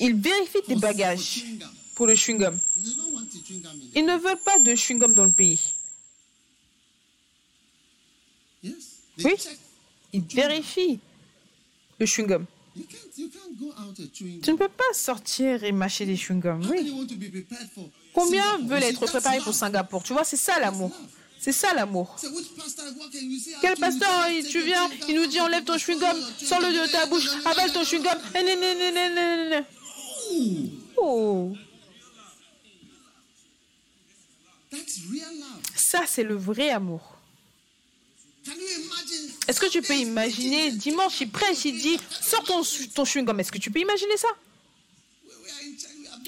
ils 0.00 0.14
vérifient 0.14 0.62
tes 0.66 0.76
bagages 0.76 1.44
pour 1.94 2.06
le 2.06 2.14
chewing-gum. 2.14 2.58
Ils 3.94 4.04
ne 4.04 4.16
veulent 4.18 4.42
pas 4.44 4.58
de 4.58 4.72
chewing-gum 4.74 5.14
dans 5.14 5.24
le 5.24 5.32
pays. 5.32 5.60
Oui. 8.62 9.34
Ils 10.12 10.22
vérifient 10.22 11.00
le 11.98 12.04
chewing-gum. 12.06 12.44
Tu 14.42 14.52
ne 14.52 14.56
peux 14.56 14.68
pas 14.68 14.92
sortir 14.92 15.64
et 15.64 15.72
mâcher 15.72 16.06
des 16.06 16.16
chewing-gums. 16.16 16.66
Oui. 16.68 16.92
Combien 18.12 18.58
veulent 18.58 18.82
être 18.82 19.06
préparés 19.06 19.38
pour. 19.40 19.54
Singapour 19.54 20.02
Tu 20.02 20.12
vois, 20.12 20.24
c'est 20.24 20.36
ça 20.36 20.58
l'amour. 20.58 20.92
C'est 21.38 21.52
ça 21.52 21.74
l'amour. 21.74 22.16
Say? 22.18 22.28
Quel 23.60 23.76
pasteur, 23.76 24.26
tu 24.48 24.62
viens, 24.62 24.88
il 25.08 25.16
nous 25.16 25.26
dit 25.26 25.40
enlève 25.40 25.64
ton 25.64 25.76
chewing-gum, 25.76 26.16
sors-le 26.38 26.72
de 26.72 26.90
ta 26.90 27.06
bouche, 27.06 27.28
avale 27.44 27.72
ton 27.72 27.82
chewing-gum. 27.82 28.18
Oh, 30.96 31.52
ça 35.74 36.00
c'est 36.06 36.24
le 36.24 36.34
vrai 36.34 36.70
amour. 36.70 37.15
Est-ce 39.48 39.60
que 39.60 39.66
tu 39.70 39.82
peux 39.82 39.94
imaginer, 39.94 40.72
dimanche, 40.72 41.20
il 41.20 41.30
prêche, 41.30 41.64
il 41.64 41.78
dit, 41.78 41.98
sors 42.10 42.44
ton, 42.44 42.62
ton 42.94 43.04
chewing-gum. 43.04 43.38
Est-ce 43.40 43.52
que 43.52 43.58
tu 43.58 43.70
peux 43.70 43.80
imaginer 43.80 44.16
ça? 44.16 44.28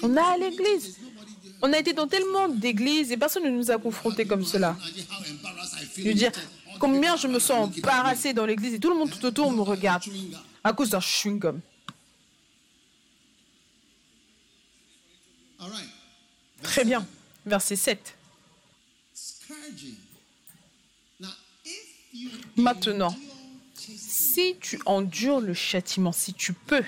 On 0.01 0.15
est 0.15 0.19
à 0.19 0.37
l'église. 0.37 0.97
On 1.61 1.73
a 1.73 1.77
été 1.77 1.93
dans 1.93 2.07
tellement 2.07 2.47
d'églises 2.47 3.11
et 3.11 3.17
personne 3.17 3.43
ne 3.43 3.49
nous 3.49 3.69
a 3.69 3.77
confrontés 3.77 4.25
comme 4.25 4.45
cela. 4.45 4.77
Je 5.97 6.03
veux 6.03 6.13
dire, 6.13 6.31
combien 6.79 7.17
je 7.17 7.27
me 7.27 7.39
sens 7.39 7.69
embarrassée 7.77 8.33
dans 8.33 8.45
l'église 8.45 8.73
et 8.75 8.79
tout 8.79 8.89
le 8.89 8.95
monde 8.95 9.11
tout 9.11 9.25
autour 9.25 9.51
me 9.51 9.61
regarde 9.61 10.03
à 10.63 10.73
cause 10.73 10.89
d'un 10.89 10.99
chewing-gum. 10.99 11.59
Très 16.63 16.85
bien. 16.85 17.05
Verset 17.45 17.75
7. 17.75 18.15
Scourging. 19.13 19.95
Now, 21.19 21.29
if 21.65 22.13
you 22.13 22.18
Maintenant, 22.55 23.15
si 23.75 24.55
tu 24.59 24.79
endures 24.85 25.39
le 25.39 25.53
châtiment, 25.53 26.11
si 26.11 26.33
tu 26.33 26.53
peux, 26.53 26.83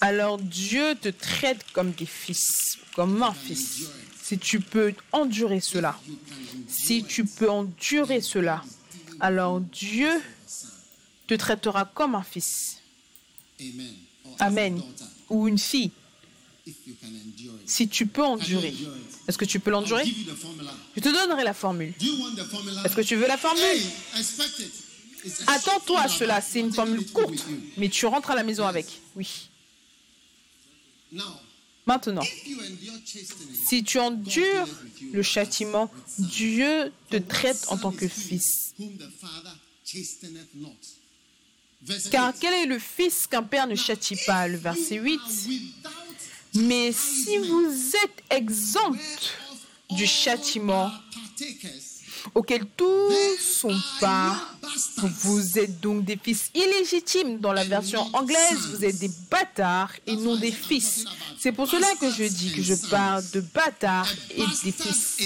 alors 0.00 0.38
Dieu 0.38 0.94
te 1.00 1.08
traite 1.08 1.64
comme 1.72 1.92
des 1.92 2.06
fils, 2.06 2.78
comme 2.94 3.22
un 3.22 3.32
fils. 3.32 3.88
Si 4.20 4.38
tu 4.38 4.60
peux 4.60 4.92
endurer 5.12 5.60
cela, 5.60 5.98
si 6.68 7.04
tu 7.04 7.24
peux 7.24 7.50
endurer 7.50 8.20
cela, 8.20 8.64
alors 9.20 9.60
Dieu 9.60 10.10
te 11.26 11.34
traitera 11.34 11.84
comme 11.84 12.14
un 12.14 12.22
fils. 12.22 12.78
Amen. 14.38 14.82
Ou 15.30 15.48
une 15.48 15.58
fille, 15.58 15.90
si 17.64 17.88
tu 17.88 18.06
peux 18.06 18.24
endurer. 18.24 18.74
Est-ce 19.28 19.38
que 19.38 19.44
tu 19.44 19.60
peux 19.60 19.70
l'endurer? 19.70 20.04
Je 20.96 21.00
te 21.00 21.08
donnerai 21.08 21.44
la 21.44 21.54
formule. 21.54 21.94
Est-ce 22.84 22.94
que 22.94 23.02
tu 23.02 23.16
veux 23.16 23.26
la 23.26 23.36
formule? 23.36 23.82
Attends-toi 25.46 26.00
à 26.00 26.08
cela, 26.08 26.40
c'est 26.40 26.60
une 26.60 26.72
formule 26.72 27.04
courte, 27.12 27.44
mais 27.76 27.88
tu 27.88 28.06
rentres 28.06 28.30
à 28.30 28.34
la 28.34 28.44
maison 28.44 28.66
avec. 28.66 28.86
Oui. 29.14 29.48
Maintenant, 31.86 32.26
si 33.68 33.84
tu 33.84 33.98
endures 33.98 34.68
le 35.12 35.22
châtiment, 35.22 35.90
Dieu 36.18 36.92
te 37.10 37.16
traite 37.16 37.64
en 37.68 37.78
tant 37.78 37.92
que 37.92 38.08
fils. 38.08 38.74
Car 42.10 42.32
8. 42.32 42.40
quel 42.40 42.54
est 42.54 42.66
le 42.66 42.80
fils 42.80 43.28
qu'un 43.28 43.44
père 43.44 43.68
ne 43.68 43.76
châtie 43.76 44.16
pas? 44.26 44.48
Le 44.48 44.56
verset 44.56 44.96
8. 44.96 45.20
Mais 46.56 46.92
si 46.92 47.38
vous 47.38 47.92
êtes 48.04 48.24
exempt 48.30 48.96
du 49.90 50.06
châtiment 50.06 50.90
auquel 52.34 52.66
tous 52.76 53.12
sont 53.40 53.78
pas, 54.00 54.36
vous 54.96 55.58
êtes 55.58 55.80
donc 55.80 56.04
des 56.04 56.16
fils 56.16 56.50
illégitimes. 56.54 57.38
Dans 57.38 57.52
la 57.52 57.64
version 57.64 58.00
anglaise, 58.14 58.58
vous 58.72 58.84
êtes 58.84 58.98
des 58.98 59.10
bâtards 59.30 59.92
et 60.06 60.16
non 60.16 60.36
des 60.36 60.50
fils. 60.50 61.04
C'est 61.38 61.52
pour 61.52 61.68
cela 61.68 61.86
que 62.00 62.10
je 62.10 62.24
dis 62.24 62.52
que 62.52 62.62
je 62.62 62.74
parle 62.88 63.22
de 63.30 63.40
bâtards 63.40 64.12
et 64.30 64.44
des 64.64 64.72
fils. 64.72 65.16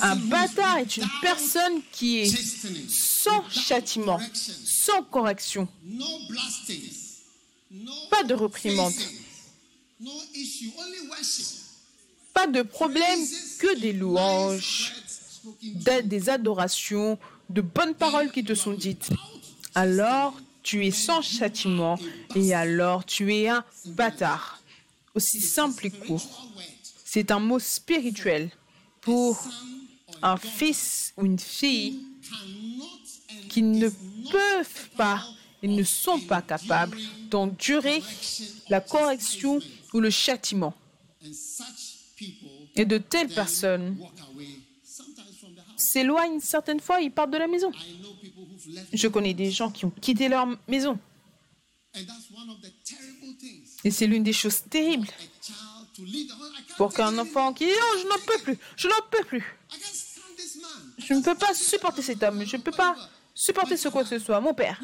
Un 0.00 0.16
bâtard 0.16 0.78
est 0.78 0.96
une 0.96 1.08
personne 1.20 1.80
qui 1.90 2.18
est 2.20 2.88
sans 2.88 3.48
châtiment, 3.50 4.20
sans 4.32 5.02
correction, 5.04 5.66
pas 8.10 8.24
de 8.24 8.34
reprimande, 8.34 8.94
pas 12.32 12.46
de 12.46 12.62
problème, 12.62 13.20
que 13.58 13.78
des 13.80 13.92
louanges, 13.92 14.94
des 16.04 16.28
adorations, 16.28 17.18
de 17.48 17.60
bonnes 17.60 17.94
paroles 17.94 18.30
qui 18.30 18.44
te 18.44 18.54
sont 18.54 18.72
dites. 18.72 19.10
Alors 19.74 20.34
tu 20.62 20.86
es 20.86 20.90
sans 20.90 21.22
châtiment 21.22 21.98
et 22.34 22.54
alors 22.54 23.04
tu 23.04 23.34
es 23.34 23.48
un 23.48 23.64
bâtard. 23.86 24.60
Aussi 25.14 25.40
simple 25.40 25.86
et 25.86 25.90
court. 25.90 26.50
C'est 27.04 27.30
un 27.30 27.40
mot 27.40 27.58
spirituel 27.58 28.50
pour 29.00 29.42
un 30.22 30.36
fils 30.36 31.12
ou 31.16 31.26
une 31.26 31.38
fille 31.38 32.04
qui 33.48 33.62
ne 33.62 33.88
peuvent 33.88 34.88
pas 34.96 35.26
et 35.62 35.68
ne 35.68 35.82
sont 35.82 36.20
pas 36.20 36.42
capables 36.42 36.98
d'endurer 37.28 38.02
la 38.68 38.80
correction 38.80 39.58
ou 39.92 40.00
le 40.00 40.10
châtiment. 40.10 40.74
Et 42.76 42.84
de 42.84 42.98
telles 42.98 43.28
personnes 43.28 43.96
s'éloignent 45.76 46.40
certaines 46.40 46.80
fois, 46.80 47.00
ils 47.00 47.10
partent 47.10 47.30
de 47.30 47.38
la 47.38 47.48
maison. 47.48 47.72
Je 48.92 49.08
connais 49.08 49.34
des 49.34 49.50
gens 49.50 49.70
qui 49.70 49.84
ont 49.84 49.90
quitté 49.90 50.28
leur 50.28 50.46
maison. 50.68 50.98
Et 53.84 53.90
c'est 53.90 54.06
l'une 54.06 54.22
des 54.22 54.32
choses 54.32 54.62
terribles 54.68 55.08
pour 56.76 56.92
qu'un 56.94 57.16
enfant 57.18 57.52
qui 57.52 57.66
dit 57.66 57.72
Oh, 57.74 57.98
je 58.00 58.06
n'en 58.06 58.24
peux 58.26 58.38
plus, 58.42 58.58
je 58.76 58.88
n'en 58.88 59.02
peux 59.10 59.24
plus. 59.24 59.44
Je 60.98 61.14
ne 61.14 61.22
peux 61.22 61.34
pas 61.34 61.54
supporter 61.54 62.02
cet 62.02 62.22
homme, 62.22 62.44
je 62.44 62.56
ne 62.56 62.62
peux 62.62 62.70
pas 62.70 62.96
supporter 63.34 63.76
ce 63.76 63.88
quoi 63.88 64.02
que 64.02 64.10
ce 64.10 64.18
soit. 64.18 64.40
Mon 64.40 64.54
père. 64.54 64.80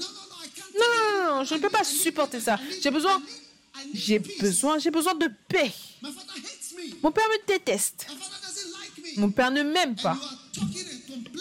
Non, 0.78 0.84
non, 0.84 1.24
non, 1.24 1.36
non, 1.36 1.44
je 1.44 1.54
ne 1.54 1.60
peux 1.60 1.70
pas 1.70 1.84
supporter 1.84 2.40
ça. 2.40 2.58
J'ai 2.82 2.90
besoin, 2.90 3.22
j'ai 3.94 4.18
besoin, 4.18 4.78
j'ai 4.78 4.90
besoin 4.90 5.14
de 5.14 5.30
paix. 5.48 5.72
Mon 7.02 7.10
père 7.12 7.26
me 7.28 7.46
déteste. 7.46 8.06
Mon 9.16 9.30
père 9.30 9.50
ne 9.50 9.62
m'aime 9.62 9.96
pas. 9.96 10.18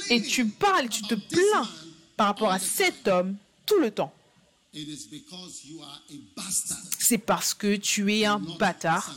Et 0.09 0.21
tu 0.21 0.45
parles, 0.47 0.89
tu 0.89 1.01
te 1.03 1.15
plains 1.15 1.69
par 2.15 2.27
rapport 2.27 2.51
à 2.51 2.59
cet 2.59 3.07
homme 3.07 3.35
tout 3.65 3.79
le 3.79 3.91
temps. 3.91 4.13
It 4.73 4.89
is 4.89 5.07
because 5.09 5.63
you 5.63 5.81
are 5.81 6.01
a 6.09 6.13
bastard. 6.35 6.77
C'est 6.99 7.17
parce 7.17 7.53
que 7.53 7.77
tu 7.77 8.13
es 8.13 8.25
un 8.25 8.39
bâtard 8.39 9.15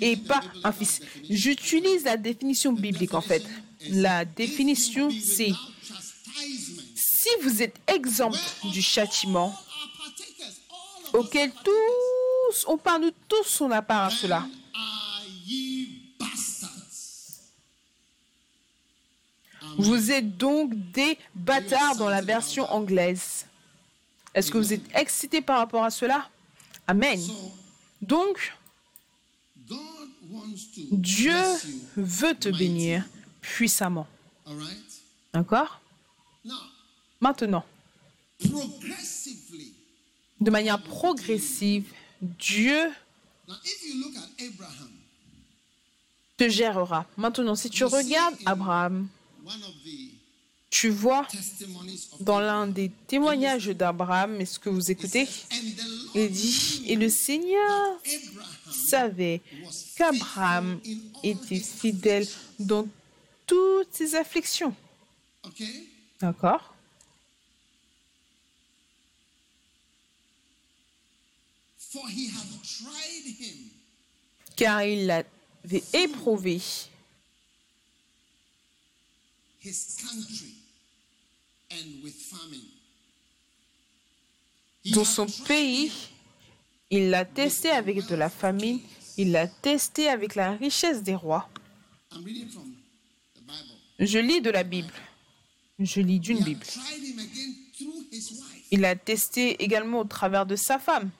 et 0.00 0.16
pas 0.16 0.40
un 0.62 0.70
fils. 0.70 1.00
J'utilise 1.28 2.04
la 2.04 2.16
définition 2.16 2.72
biblique 2.72 3.14
en 3.14 3.20
fait. 3.20 3.42
La 3.88 4.24
définition, 4.24 5.10
c'est 5.10 5.52
si 6.94 7.28
vous 7.42 7.60
êtes 7.60 7.76
exempt 7.88 8.38
du 8.70 8.80
châtiment 8.80 9.54
auquel 11.12 11.50
tous, 11.64 11.72
on 12.66 12.76
parle 12.78 13.04
de 13.04 13.14
tous, 13.28 13.60
on 13.60 13.70
a 13.70 13.82
part 13.82 14.04
à 14.04 14.10
cela. 14.10 14.46
Vous 19.78 20.10
êtes 20.10 20.36
donc 20.36 20.74
des 20.92 21.16
bâtards 21.34 21.96
dans 21.96 22.08
la 22.08 22.20
version 22.20 22.70
anglaise. 22.70 23.46
Est-ce 24.34 24.50
que 24.50 24.58
vous 24.58 24.72
êtes 24.72 24.84
excité 24.94 25.40
par 25.40 25.58
rapport 25.58 25.84
à 25.84 25.90
cela? 25.90 26.28
Amen. 26.86 27.20
Donc, 28.02 28.54
Dieu 30.90 31.42
veut 31.96 32.34
te 32.34 32.48
bénir 32.48 33.04
puissamment. 33.40 34.06
D'accord? 35.32 35.80
Maintenant, 37.20 37.64
de 40.40 40.50
manière 40.50 40.82
progressive, 40.82 41.92
Dieu 42.20 42.90
te 46.36 46.48
gérera. 46.48 47.06
Maintenant, 47.16 47.54
si 47.54 47.70
tu 47.70 47.84
regardes 47.84 48.36
Abraham, 48.46 49.08
tu 50.70 50.88
vois 50.88 51.26
dans 52.20 52.38
l'un 52.40 52.66
des 52.66 52.90
témoignages 53.06 53.68
d'Abraham, 53.68 54.40
est-ce 54.40 54.58
que 54.58 54.68
vous 54.68 54.90
écoutez? 54.90 55.28
Il 56.14 56.30
dit, 56.30 56.84
et 56.86 56.96
le 56.96 57.08
Seigneur 57.08 58.00
savait 58.70 59.40
qu'Abraham 59.96 60.80
était 61.22 61.58
fidèle 61.58 62.26
dans 62.58 62.86
toutes 63.46 63.92
ses 63.92 64.14
afflictions. 64.14 64.74
D'accord 66.20 66.74
For 71.78 71.79
he 71.79 71.79
had 71.79 71.79
tried 71.79 71.79
him 71.79 71.79
Car 74.56 74.84
il 74.84 75.06
l'avait 75.06 75.84
éprouvé 75.92 76.60
his 79.62 79.96
country 80.00 80.54
and 81.70 82.02
with 82.02 82.14
famine. 82.14 82.66
He 84.82 84.92
dans 84.92 85.04
son 85.04 85.26
pays. 85.46 85.92
Il 86.90 87.10
l'a 87.10 87.24
testé 87.24 87.70
avec 87.70 88.06
de 88.06 88.14
la 88.16 88.28
famine. 88.28 88.80
Il 89.16 89.32
l'a 89.32 89.46
testé 89.46 90.08
avec 90.08 90.34
la 90.34 90.52
richesse 90.52 91.02
des 91.02 91.14
rois. 91.14 91.48
Je 93.98 94.18
lis 94.18 94.40
de 94.40 94.50
la 94.50 94.64
Bible. 94.64 94.92
Je 95.78 96.00
lis 96.00 96.18
d'une 96.18 96.42
Bible. 96.42 96.66
Il 98.72 98.80
l'a 98.80 98.96
testé 98.96 99.62
également 99.62 100.00
au 100.00 100.04
travers 100.04 100.46
de 100.46 100.56
sa 100.56 100.78
femme, 100.78 101.10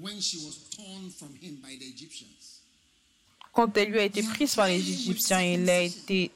when 0.00 0.20
she 0.20 0.36
was 0.38 0.54
torn 0.76 1.10
from 1.10 1.30
him 1.40 1.56
by 1.62 1.76
the 1.78 1.84
Egyptians. 1.88 2.60
quand 3.52 3.76
elle 3.76 3.90
lui 3.90 4.00
a 4.00 4.04
été 4.04 4.22
prise 4.22 4.54
par 4.56 4.66
les 4.66 4.80
Égyptiens. 4.80 5.40
Il 5.40 5.70
a 5.70 5.82
été 5.82 6.30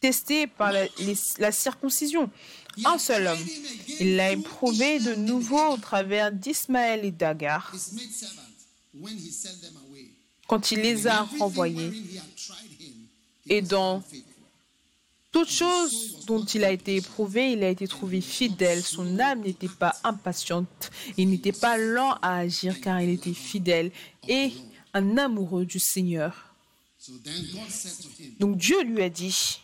testé 0.00 0.46
par 0.46 0.70
la, 0.72 0.84
les- 0.98 1.16
la 1.38 1.50
circoncision. 1.50 2.30
Un 2.84 2.98
seul 2.98 3.26
homme. 3.26 3.46
Il 3.98 4.14
l'a 4.16 4.30
éprouvé 4.32 5.00
de 5.00 5.14
nouveau 5.16 5.72
au 5.72 5.76
travers 5.76 6.30
d'Ismaël 6.30 7.04
et 7.04 7.10
d'Agar, 7.10 7.72
quand 10.46 10.70
il 10.70 10.78
les 10.80 11.06
a 11.08 11.22
renvoyés. 11.22 11.90
Et 13.48 13.60
dans. 13.62 14.02
Toute 15.32 15.48
chose 15.48 16.24
dont 16.26 16.44
il 16.44 16.64
a 16.64 16.72
été 16.72 16.96
éprouvé, 16.96 17.52
il 17.52 17.62
a 17.62 17.68
été 17.68 17.86
trouvé 17.86 18.20
fidèle. 18.20 18.82
Son 18.82 19.18
âme 19.20 19.42
n'était 19.42 19.68
pas 19.68 19.94
impatiente. 20.02 20.90
Il 21.16 21.30
n'était 21.30 21.52
pas 21.52 21.76
lent 21.76 22.14
à 22.20 22.38
agir 22.38 22.80
car 22.80 23.00
il 23.00 23.10
était 23.10 23.34
fidèle 23.34 23.92
et 24.26 24.52
un 24.92 25.16
amoureux 25.18 25.64
du 25.64 25.78
Seigneur. 25.78 26.52
Donc 28.40 28.56
Dieu 28.56 28.82
lui 28.82 29.02
a 29.02 29.08
dit, 29.08 29.60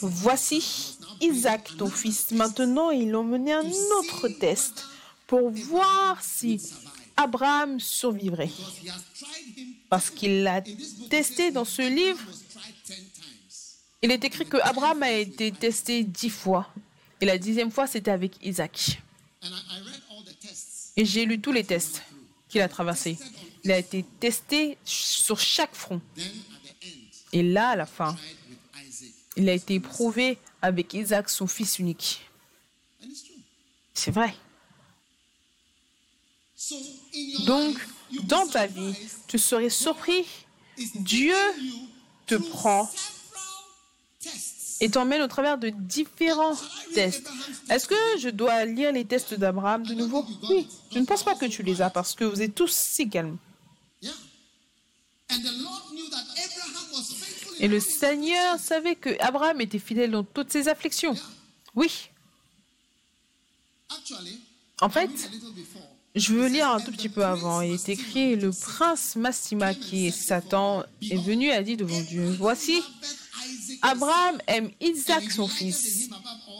voici 0.00 0.96
Isaac, 1.20 1.70
ton 1.76 1.90
fils. 1.90 2.30
Maintenant, 2.30 2.90
il 2.90 3.14
emmenait 3.14 3.52
un 3.52 3.70
autre 3.98 4.28
test 4.28 4.86
pour 5.26 5.50
voir 5.50 6.22
si 6.24 6.60
Abraham 7.16 7.78
survivrait. 7.78 8.50
Parce 9.90 10.10
qu'il 10.10 10.42
l'a 10.42 10.62
testé 11.10 11.50
dans 11.50 11.66
ce 11.66 11.82
livre. 11.82 12.18
was 12.26 12.42
tried 12.48 12.74
ten 12.84 12.96
times. 13.14 13.78
Il 14.04 14.12
est 14.12 14.22
écrit 14.22 14.44
que 14.44 14.58
Abraham 14.58 15.02
a 15.02 15.10
été 15.10 15.50
testé 15.50 16.04
dix 16.04 16.28
fois. 16.28 16.68
Et 17.22 17.24
la 17.24 17.38
dixième 17.38 17.70
fois, 17.70 17.86
c'était 17.86 18.10
avec 18.10 18.36
Isaac. 18.44 19.00
Et 20.94 21.06
j'ai 21.06 21.24
lu 21.24 21.40
tous 21.40 21.52
les 21.52 21.64
tests 21.64 22.02
qu'il 22.50 22.60
a 22.60 22.68
traversés. 22.68 23.16
Il 23.64 23.72
a 23.72 23.78
été 23.78 24.04
testé 24.20 24.76
sur 24.84 25.40
chaque 25.40 25.74
front. 25.74 26.02
Et 27.32 27.42
là, 27.42 27.70
à 27.70 27.76
la 27.76 27.86
fin, 27.86 28.14
il 29.38 29.48
a 29.48 29.54
été 29.54 29.76
éprouvé 29.76 30.36
avec 30.60 30.92
Isaac, 30.92 31.30
son 31.30 31.46
fils 31.46 31.78
unique. 31.78 32.28
C'est 33.94 34.10
vrai. 34.10 34.34
Donc, 37.46 37.78
dans 38.24 38.46
ta 38.48 38.66
vie, 38.66 38.94
tu 39.28 39.38
serais 39.38 39.70
surpris. 39.70 40.26
is 40.76 40.90
Dieu 40.94 41.34
te 42.26 42.34
prend. 42.34 42.90
Et 44.80 44.90
t'emmène 44.90 45.22
au 45.22 45.28
travers 45.28 45.58
de 45.58 45.70
différents 45.70 46.56
tests. 46.94 47.30
Est-ce 47.70 47.86
que 47.86 47.94
je 48.18 48.28
dois 48.28 48.64
lire 48.64 48.92
les 48.92 49.04
tests 49.04 49.34
d'Abraham 49.34 49.84
de 49.86 49.94
nouveau? 49.94 50.24
Oui. 50.50 50.66
Je 50.92 50.98
ne 50.98 51.04
pense 51.04 51.22
pas 51.22 51.34
que 51.34 51.46
tu 51.46 51.62
les 51.62 51.80
as 51.80 51.90
parce 51.90 52.14
que 52.14 52.24
vous 52.24 52.42
êtes 52.42 52.54
tous 52.54 52.72
si 52.72 53.08
calmes. 53.08 53.38
Et 57.60 57.68
le 57.68 57.80
Seigneur 57.80 58.58
savait 58.58 58.96
que 58.96 59.10
Abraham 59.20 59.60
était 59.60 59.78
fidèle 59.78 60.10
dans 60.10 60.24
toutes 60.24 60.52
ses 60.52 60.68
afflictions. 60.68 61.14
Oui. 61.74 62.10
En 64.80 64.88
fait, 64.88 65.10
je 66.14 66.32
veux 66.32 66.46
lire 66.48 66.68
un 66.68 66.80
tout 66.80 66.92
petit 66.92 67.08
peu 67.08 67.24
avant. 67.24 67.60
Il 67.60 67.74
est 67.74 67.88
écrit 67.88 68.36
Le 68.36 68.50
prince 68.50 69.16
Massima, 69.16 69.72
qui 69.74 70.08
est 70.08 70.10
Satan, 70.10 70.84
est 71.00 71.16
venu 71.16 71.46
et 71.46 71.52
a 71.52 71.62
dit 71.62 71.76
devant 71.76 72.00
Dieu 72.00 72.24
Voici, 72.38 72.82
Abraham 73.82 74.38
aime 74.46 74.70
Isaac, 74.80 75.30
son 75.30 75.48
fils, 75.48 76.08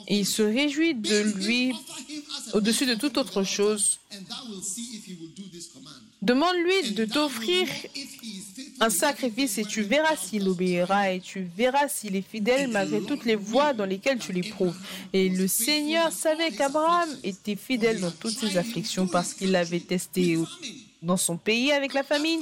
et 0.08 0.18
il 0.18 0.26
se 0.26 0.42
réjouit 0.42 0.94
de 0.94 1.20
lui 1.36 1.72
au-dessus 2.52 2.86
de 2.86 2.94
toute 2.94 3.16
autre 3.16 3.42
chose. 3.44 3.98
Demande-lui 6.22 6.92
de 6.92 7.04
t'offrir 7.04 7.68
un 8.80 8.90
sacrifice 8.90 9.58
et 9.58 9.64
tu 9.64 9.82
verras 9.82 10.16
s'il 10.16 10.48
obéira 10.48 11.12
et 11.12 11.20
tu 11.20 11.46
verras 11.56 11.88
s'il 11.88 12.16
est 12.16 12.28
fidèle 12.28 12.68
malgré 12.68 13.02
toutes 13.02 13.24
les 13.24 13.36
voies 13.36 13.72
dans 13.72 13.84
lesquelles 13.84 14.18
tu 14.18 14.32
l'éprouves. 14.32 14.76
Et 15.12 15.28
le 15.28 15.46
Seigneur 15.48 16.12
savait 16.12 16.50
qu'Abraham 16.50 17.08
était 17.22 17.56
fidèle 17.56 18.00
dans 18.00 18.10
toutes 18.10 18.38
ses 18.38 18.56
afflictions 18.56 19.06
parce 19.06 19.34
qu'il 19.34 19.50
l'avait 19.50 19.80
testé 19.80 20.38
dans 21.02 21.16
son 21.16 21.36
pays 21.36 21.72
avec 21.72 21.92
la 21.94 22.02
famine. 22.02 22.40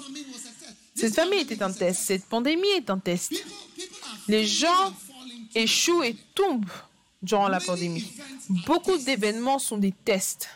Cette 0.95 1.14
famine 1.14 1.41
était 1.41 1.62
un 1.62 1.72
test, 1.72 2.03
cette 2.03 2.26
pandémie 2.26 2.68
est 2.76 2.91
un 2.91 2.99
test. 2.99 3.33
Les 4.28 4.46
gens 4.46 4.94
échouent 5.54 6.02
et 6.02 6.16
tombent 6.34 6.64
durant 7.22 7.48
la 7.48 7.60
pandémie. 7.60 8.12
Beaucoup 8.66 8.96
d'événements 8.96 9.58
sont 9.58 9.78
des 9.78 9.92
tests. 9.92 10.48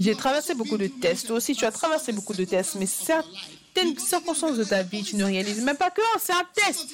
J'ai 0.00 0.14
traversé 0.16 0.54
beaucoup 0.54 0.78
de 0.78 0.88
tests. 0.88 1.28
Toi 1.28 1.36
aussi, 1.36 1.54
tu 1.54 1.64
as 1.64 1.70
traversé 1.70 2.12
beaucoup 2.12 2.34
de 2.34 2.44
tests. 2.44 2.74
Mais 2.74 2.86
certaines 2.86 3.98
circonstances 3.98 4.56
de 4.56 4.64
ta 4.64 4.82
vie, 4.82 5.04
tu 5.04 5.16
ne 5.16 5.24
réalises 5.24 5.60
même 5.60 5.76
pas 5.76 5.90
que 5.90 6.02
c'est 6.20 6.32
un 6.32 6.46
test. 6.54 6.86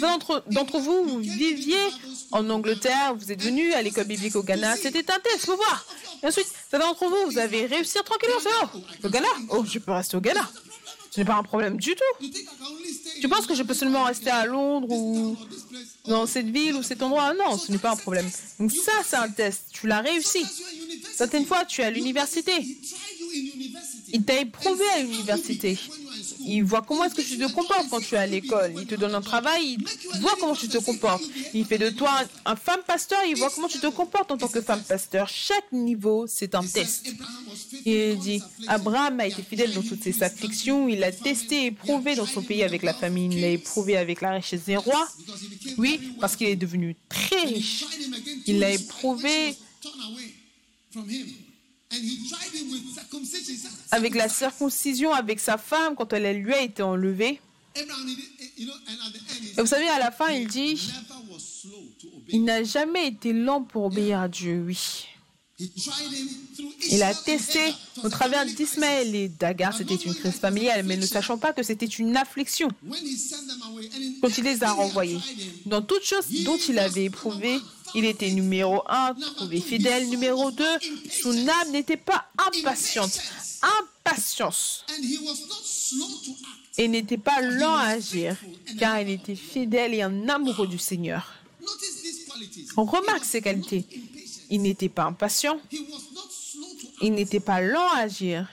D'entre 0.00 0.78
vous, 0.78 1.04
vous 1.04 1.18
viviez 1.18 1.76
en 2.32 2.48
Angleterre, 2.48 3.14
vous 3.14 3.30
êtes 3.32 3.42
venus 3.42 3.74
à 3.74 3.82
l'école 3.82 4.04
biblique 4.04 4.36
au 4.36 4.42
Ghana, 4.42 4.76
c'était 4.76 5.10
un 5.10 5.18
test, 5.18 5.46
faut 5.46 5.56
voir. 5.56 5.84
Et 6.22 6.26
ensuite, 6.26 6.46
certains 6.70 6.86
d'entre 6.86 7.06
vous, 7.06 7.30
vous 7.30 7.38
avez 7.38 7.66
réussi 7.66 7.98
tranquillement, 8.04 8.36
oh, 8.74 8.78
au 9.04 9.08
Ghana 9.08 9.28
Oh, 9.50 9.64
je 9.64 9.78
peux 9.78 9.92
rester 9.92 10.16
au 10.16 10.20
Ghana. 10.20 10.48
Ce 11.10 11.20
n'est 11.20 11.26
pas 11.26 11.36
un 11.36 11.42
problème 11.42 11.76
du 11.76 11.94
tout. 11.94 12.26
Tu 13.20 13.28
penses 13.28 13.46
que 13.46 13.54
je 13.54 13.62
peux 13.62 13.74
seulement 13.74 14.04
rester 14.04 14.30
à 14.30 14.46
Londres 14.46 14.88
ou 14.90 15.36
dans 16.06 16.26
cette 16.26 16.48
ville 16.48 16.74
ou 16.74 16.82
cet 16.82 17.02
endroit? 17.02 17.34
Non, 17.34 17.58
ce 17.58 17.72
n'est 17.72 17.78
pas 17.78 17.92
un 17.92 17.96
problème. 17.96 18.28
Donc 18.58 18.72
ça, 18.72 18.92
c'est 19.04 19.16
un 19.16 19.28
test. 19.28 19.64
Tu 19.72 19.86
l'as 19.86 20.00
réussi. 20.00 20.44
Certaines 21.14 21.46
fois, 21.46 21.64
tu 21.64 21.80
es 21.80 21.84
à 21.84 21.90
l'université. 21.90 22.52
Il 24.12 24.22
t'a 24.24 24.40
éprouvé 24.40 24.84
à 24.94 25.00
l'université. 25.00 25.78
Il 26.48 26.64
voit 26.64 26.82
comment 26.82 27.04
est-ce 27.04 27.14
que 27.14 27.22
tu 27.22 27.38
te 27.38 27.52
comportes 27.52 27.88
quand 27.90 28.00
tu 28.00 28.14
es 28.14 28.18
à 28.18 28.26
l'école. 28.26 28.72
Il 28.76 28.86
te 28.86 28.94
donne 28.94 29.14
un 29.14 29.20
travail, 29.20 29.76
il 30.14 30.20
voit 30.20 30.34
comment 30.40 30.54
tu 30.54 30.68
te 30.68 30.78
comportes. 30.78 31.22
Il 31.52 31.64
fait 31.64 31.78
de 31.78 31.90
toi 31.90 32.22
un, 32.46 32.56
femme 32.56 32.80
pasteur, 32.86 33.18
il 33.28 33.36
voit 33.36 33.50
comment 33.50 33.68
tu 33.68 33.78
te 33.78 33.86
comportes 33.88 34.30
en 34.30 34.38
tant 34.38 34.48
que 34.48 34.60
femme 34.60 34.82
pasteur. 34.82 35.28
Chaque 35.28 35.70
niveau, 35.72 36.26
c'est 36.26 36.54
un 36.54 36.62
test. 36.62 37.08
Il 37.84 38.18
dit, 38.18 38.42
Abraham 38.66 39.20
a 39.20 39.26
été 39.26 39.42
fidèle 39.42 39.72
dans 39.74 39.82
toutes 39.82 40.02
ses 40.02 40.22
afflictions, 40.22 40.88
il 40.88 41.04
a 41.04 41.12
testé 41.12 41.64
et 41.64 41.66
éprouvé 41.66 42.14
dans 42.14 42.26
son 42.26 42.42
pays 42.42 42.62
avec 42.62 42.82
la 42.82 42.94
famine, 42.94 43.32
il 43.32 43.40
l'a 43.40 43.48
éprouvé 43.48 43.96
avec 43.96 44.20
la 44.20 44.32
richesse 44.32 44.64
des 44.64 44.76
rois. 44.76 45.08
Oui, 45.76 46.00
parce 46.20 46.36
qu'il 46.36 46.48
est 46.48 46.56
devenu 46.56 46.96
très 47.08 47.42
riche. 47.42 47.84
Il 48.46 48.58
l'a 48.58 48.70
éprouvé 48.72 49.54
avec 53.90 54.14
la 54.14 54.28
circoncision 54.28 55.12
avec 55.12 55.40
sa 55.40 55.56
femme 55.58 55.94
quand 55.96 56.12
elle 56.12 56.42
lui 56.42 56.54
a 56.54 56.62
été 56.62 56.82
enlevée. 56.82 57.40
Et 57.76 57.84
vous 59.60 59.66
savez, 59.66 59.88
à 59.88 59.98
la 59.98 60.10
fin, 60.10 60.30
il 60.30 60.48
dit, 60.48 60.90
il 62.28 62.44
n'a 62.44 62.62
jamais 62.64 63.08
été 63.08 63.32
lent 63.32 63.62
pour 63.62 63.84
obéir 63.84 64.20
à 64.20 64.28
Dieu, 64.28 64.64
oui. 64.66 65.06
Il 66.90 67.02
a 67.02 67.12
testé 67.14 67.58
Hagar. 67.58 67.68
It 67.68 67.76
was 67.96 68.06
au 68.06 68.08
travers 68.10 68.46
d'Ismaël 68.46 69.12
et 69.14 69.28
d'Agar, 69.28 69.74
c'était 69.76 69.96
une 69.96 70.14
crise 70.14 70.34
familiale, 70.34 70.84
mais 70.84 70.96
ne 70.96 71.04
sachant 71.04 71.36
pas 71.36 71.52
que 71.52 71.64
c'était 71.64 71.86
une 71.86 72.16
affliction 72.16 72.68
crisis. 72.68 73.02
When 73.02 73.04
he 73.04 73.16
sent 73.16 73.46
them 73.48 73.60
away, 73.68 73.90
and 73.92 74.00
in 74.00 74.20
quand 74.20 74.38
il 74.38 74.44
les 74.44 74.62
a 74.62 74.70
renvoyés. 74.72 75.18
Dans 75.66 75.82
toute 75.82 76.04
chose 76.04 76.26
dont 76.44 76.58
il 76.68 76.78
avait 76.78 77.04
éprouvé, 77.04 77.58
il 77.94 78.04
était 78.04 78.30
numéro 78.30 78.82
un, 78.88 79.14
trouvé 79.36 79.60
fidèle, 79.60 80.08
numéro 80.08 80.50
deux, 80.50 80.78
son 81.22 81.48
âme 81.48 81.70
n'était 81.72 81.96
pas 81.96 82.26
impatiente. 82.38 83.20
Impatience. 84.06 84.84
Et 86.76 86.88
n'était 86.88 87.18
pas 87.18 87.40
lent 87.40 87.74
à 87.74 87.88
agir, 87.88 88.36
car 88.78 89.00
il 89.00 89.10
était 89.10 89.34
fidèle 89.34 89.94
et 89.94 90.02
un 90.02 90.28
amoureux 90.28 90.66
du 90.66 90.78
Seigneur. 90.78 91.32
On 92.76 92.84
remarque 92.84 93.24
ces 93.24 93.40
qualités. 93.42 93.84
Il 94.50 94.62
n'était 94.62 94.88
pas 94.88 95.04
impatient, 95.04 95.60
il 97.02 97.12
n'était 97.12 97.40
pas 97.40 97.60
lent 97.60 97.86
à 97.94 97.98
agir, 97.98 98.48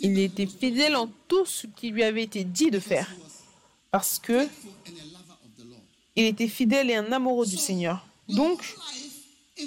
il 0.00 0.18
était 0.18 0.46
fidèle 0.46 0.96
en 0.96 1.08
tout 1.28 1.46
ce 1.46 1.66
qui 1.66 1.88
lui 1.90 2.02
avait 2.02 2.24
été 2.24 2.44
dit 2.44 2.70
de 2.70 2.78
faire, 2.78 3.08
parce 3.90 4.18
que 4.18 4.46
Faithful 4.46 4.72
and 4.86 4.98
a 4.98 5.04
lover 5.04 5.38
of 5.44 5.50
the 5.56 5.64
Lord. 5.64 5.80
Il 6.16 6.24
était 6.24 6.48
fidèle 6.48 6.90
et 6.90 6.96
un 6.96 7.12
amoureux 7.12 7.46
du 7.46 7.56
Seigneur. 7.56 8.06
Donc, 8.28 8.76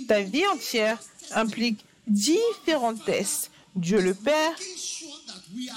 ta 0.08 0.22
vie 0.22 0.46
entière 0.48 1.00
implique 1.32 1.84
différents 2.08 2.96
tests. 2.96 3.52
Dieu 3.76 4.02
le 4.02 4.14
Père 4.14 4.56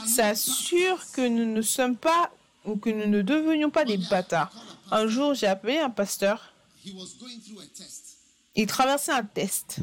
s'assure 0.07 1.05
que 1.13 1.27
nous 1.27 1.45
ne 1.45 1.63
sommes 1.63 1.97
pas 1.97 2.31
ou 2.65 2.77
que 2.77 2.91
nous 2.91 3.07
ne 3.07 3.23
devenions 3.23 3.71
pas 3.71 3.85
des 3.85 3.99
bâtards. 3.99 4.53
Un 4.91 5.07
jour, 5.07 5.35
j'ai 5.35 5.47
appelé 5.47 5.79
un 5.79 5.91
pasteur. 5.91 6.53
Il 8.55 8.67
traversait 8.67 9.13
un 9.13 9.25
test. 9.25 9.79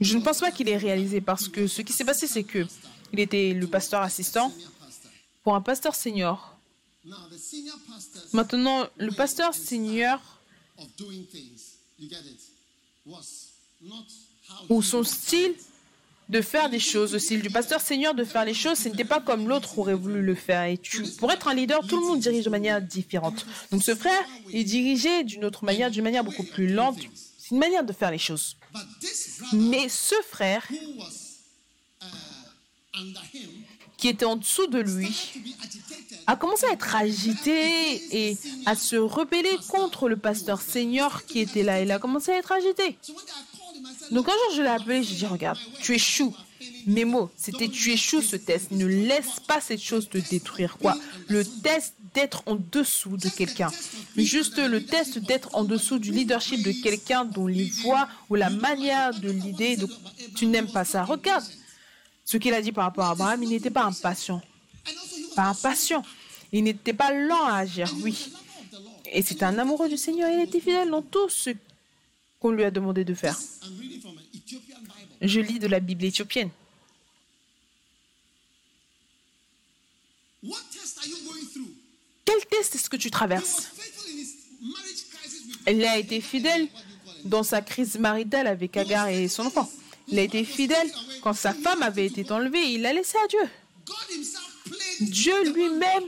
Je 0.00 0.16
ne 0.16 0.22
pense 0.22 0.40
pas 0.40 0.50
qu'il 0.50 0.68
ait 0.68 0.76
réalisé 0.76 1.20
parce 1.20 1.48
que 1.48 1.66
ce 1.66 1.82
qui 1.82 1.92
s'est 1.92 2.04
passé, 2.04 2.26
c'est 2.26 2.44
que 2.44 2.66
il 3.12 3.20
était 3.20 3.52
le 3.52 3.66
pasteur 3.66 4.02
assistant. 4.02 4.52
Pour 5.42 5.54
un 5.54 5.60
pasteur 5.60 5.94
senior. 5.94 6.56
Maintenant, 8.32 8.86
le 8.98 9.10
pasteur 9.12 9.54
senior 9.54 10.20
ou 14.68 14.82
son 14.82 15.02
style 15.04 15.54
de 16.28 16.40
faire 16.40 16.70
des 16.70 16.78
choses, 16.78 17.12
le 17.12 17.18
style 17.18 17.42
du 17.42 17.50
pasteur 17.50 17.80
senior 17.80 18.14
de 18.14 18.22
faire 18.22 18.44
les 18.44 18.54
choses, 18.54 18.78
ce 18.78 18.88
n'était 18.88 19.04
pas 19.04 19.20
comme 19.20 19.48
l'autre 19.48 19.78
aurait 19.78 19.94
voulu 19.94 20.22
le 20.22 20.34
faire. 20.34 20.64
Et 20.64 20.78
tu, 20.78 21.02
pour 21.18 21.32
être 21.32 21.48
un 21.48 21.54
leader, 21.54 21.84
tout 21.86 21.98
le 21.98 22.06
monde 22.06 22.20
dirige 22.20 22.44
de 22.44 22.50
manière 22.50 22.80
différente. 22.80 23.44
Donc 23.72 23.82
ce 23.82 23.94
frère, 23.94 24.24
il 24.52 24.64
dirigeait 24.64 25.24
d'une 25.24 25.44
autre 25.44 25.64
manière, 25.64 25.90
d'une 25.90 26.04
manière 26.04 26.22
beaucoup 26.22 26.44
plus 26.44 26.72
lente. 26.72 26.98
C'est 27.38 27.50
une 27.50 27.58
manière 27.58 27.84
de 27.84 27.92
faire 27.92 28.12
les 28.12 28.18
choses. 28.18 28.56
Mais 29.52 29.88
ce 29.88 30.14
frère, 30.28 30.68
qui 34.00 34.08
était 34.08 34.24
en 34.24 34.36
dessous 34.36 34.66
de 34.66 34.78
lui, 34.78 35.14
a 36.26 36.34
commencé 36.34 36.64
à 36.66 36.72
être 36.72 36.96
agité 36.96 38.00
et 38.16 38.36
à 38.64 38.74
se 38.74 38.96
rebeller 38.96 39.56
contre 39.68 40.08
le 40.08 40.16
pasteur 40.16 40.62
senior 40.62 41.24
qui 41.26 41.40
était 41.40 41.62
là. 41.62 41.82
Il 41.82 41.90
a 41.90 41.98
commencé 41.98 42.32
à 42.32 42.38
être 42.38 42.52
agité. 42.52 42.96
Donc 44.10 44.28
un 44.28 44.32
jour, 44.32 44.56
je 44.56 44.62
l'ai 44.62 44.68
appelé, 44.68 45.02
j'ai 45.02 45.14
dit, 45.14 45.26
regarde, 45.26 45.58
tu 45.80 45.94
échoues. 45.94 46.34
Mes 46.86 47.04
mots, 47.04 47.30
c'était 47.36 47.68
tu 47.68 47.92
échoues 47.92 48.22
ce 48.22 48.36
test. 48.36 48.70
Ne 48.70 48.86
laisse 48.86 49.40
pas 49.46 49.60
cette 49.60 49.82
chose 49.82 50.08
te 50.08 50.18
détruire. 50.18 50.78
Quoi 50.78 50.96
Le 51.28 51.44
test 51.44 51.94
d'être 52.14 52.42
en 52.46 52.56
dessous 52.56 53.16
de 53.16 53.28
quelqu'un. 53.28 53.70
Juste 54.16 54.58
le 54.58 54.84
test 54.84 55.18
d'être 55.18 55.54
en 55.54 55.64
dessous 55.64 55.98
du 55.98 56.10
leadership 56.10 56.62
de 56.62 56.72
quelqu'un 56.72 57.24
dont 57.24 57.46
les 57.46 57.70
voix 57.82 58.08
ou 58.30 58.34
la 58.34 58.50
manière 58.50 59.18
de 59.20 59.30
l'idée, 59.30 59.76
tu 60.34 60.46
n'aimes 60.46 60.70
pas 60.70 60.84
ça. 60.84 61.04
Regarde 61.04 61.44
ce 62.30 62.36
qu'il 62.36 62.54
a 62.54 62.62
dit 62.62 62.70
par 62.70 62.84
rapport 62.84 63.06
à 63.06 63.10
Abraham, 63.10 63.42
il 63.42 63.48
n'était 63.48 63.70
pas 63.70 63.82
impatient. 63.82 64.40
Pas 65.34 65.46
impatient. 65.46 66.04
Il 66.52 66.62
n'était 66.62 66.92
pas 66.92 67.12
lent 67.12 67.44
à 67.44 67.56
agir, 67.56 67.92
oui. 68.02 68.30
Et 69.10 69.20
c'est 69.20 69.42
un 69.42 69.58
amoureux 69.58 69.88
du 69.88 69.96
Seigneur. 69.96 70.30
Il 70.30 70.40
était 70.40 70.60
fidèle 70.60 70.90
dans 70.90 71.02
tout 71.02 71.28
ce 71.28 71.50
qu'on 72.38 72.52
lui 72.52 72.62
a 72.62 72.70
demandé 72.70 73.04
de 73.04 73.14
faire. 73.14 73.36
Je 75.20 75.40
lis 75.40 75.58
de 75.58 75.66
la 75.66 75.80
Bible 75.80 76.04
éthiopienne. 76.04 76.50
Quel 82.24 82.46
test 82.48 82.76
est-ce 82.76 82.88
que 82.88 82.96
tu 82.96 83.10
traverses? 83.10 83.72
Il 85.66 85.84
a 85.84 85.98
été 85.98 86.20
fidèle 86.20 86.68
dans 87.24 87.42
sa 87.42 87.60
crise 87.60 87.98
maritale 87.98 88.46
avec 88.46 88.76
Agar 88.76 89.08
et 89.08 89.26
son 89.26 89.46
enfant. 89.46 89.68
Il 90.10 90.18
a 90.18 90.22
été 90.22 90.44
fidèle 90.44 90.90
quand 91.22 91.34
sa 91.34 91.52
femme 91.52 91.82
avait 91.82 92.06
été 92.06 92.30
enlevée. 92.32 92.72
Il 92.72 92.82
l'a 92.82 92.92
laissé 92.92 93.16
à 93.22 93.26
Dieu. 93.28 93.48
Dieu 95.00 95.52
lui-même 95.52 96.04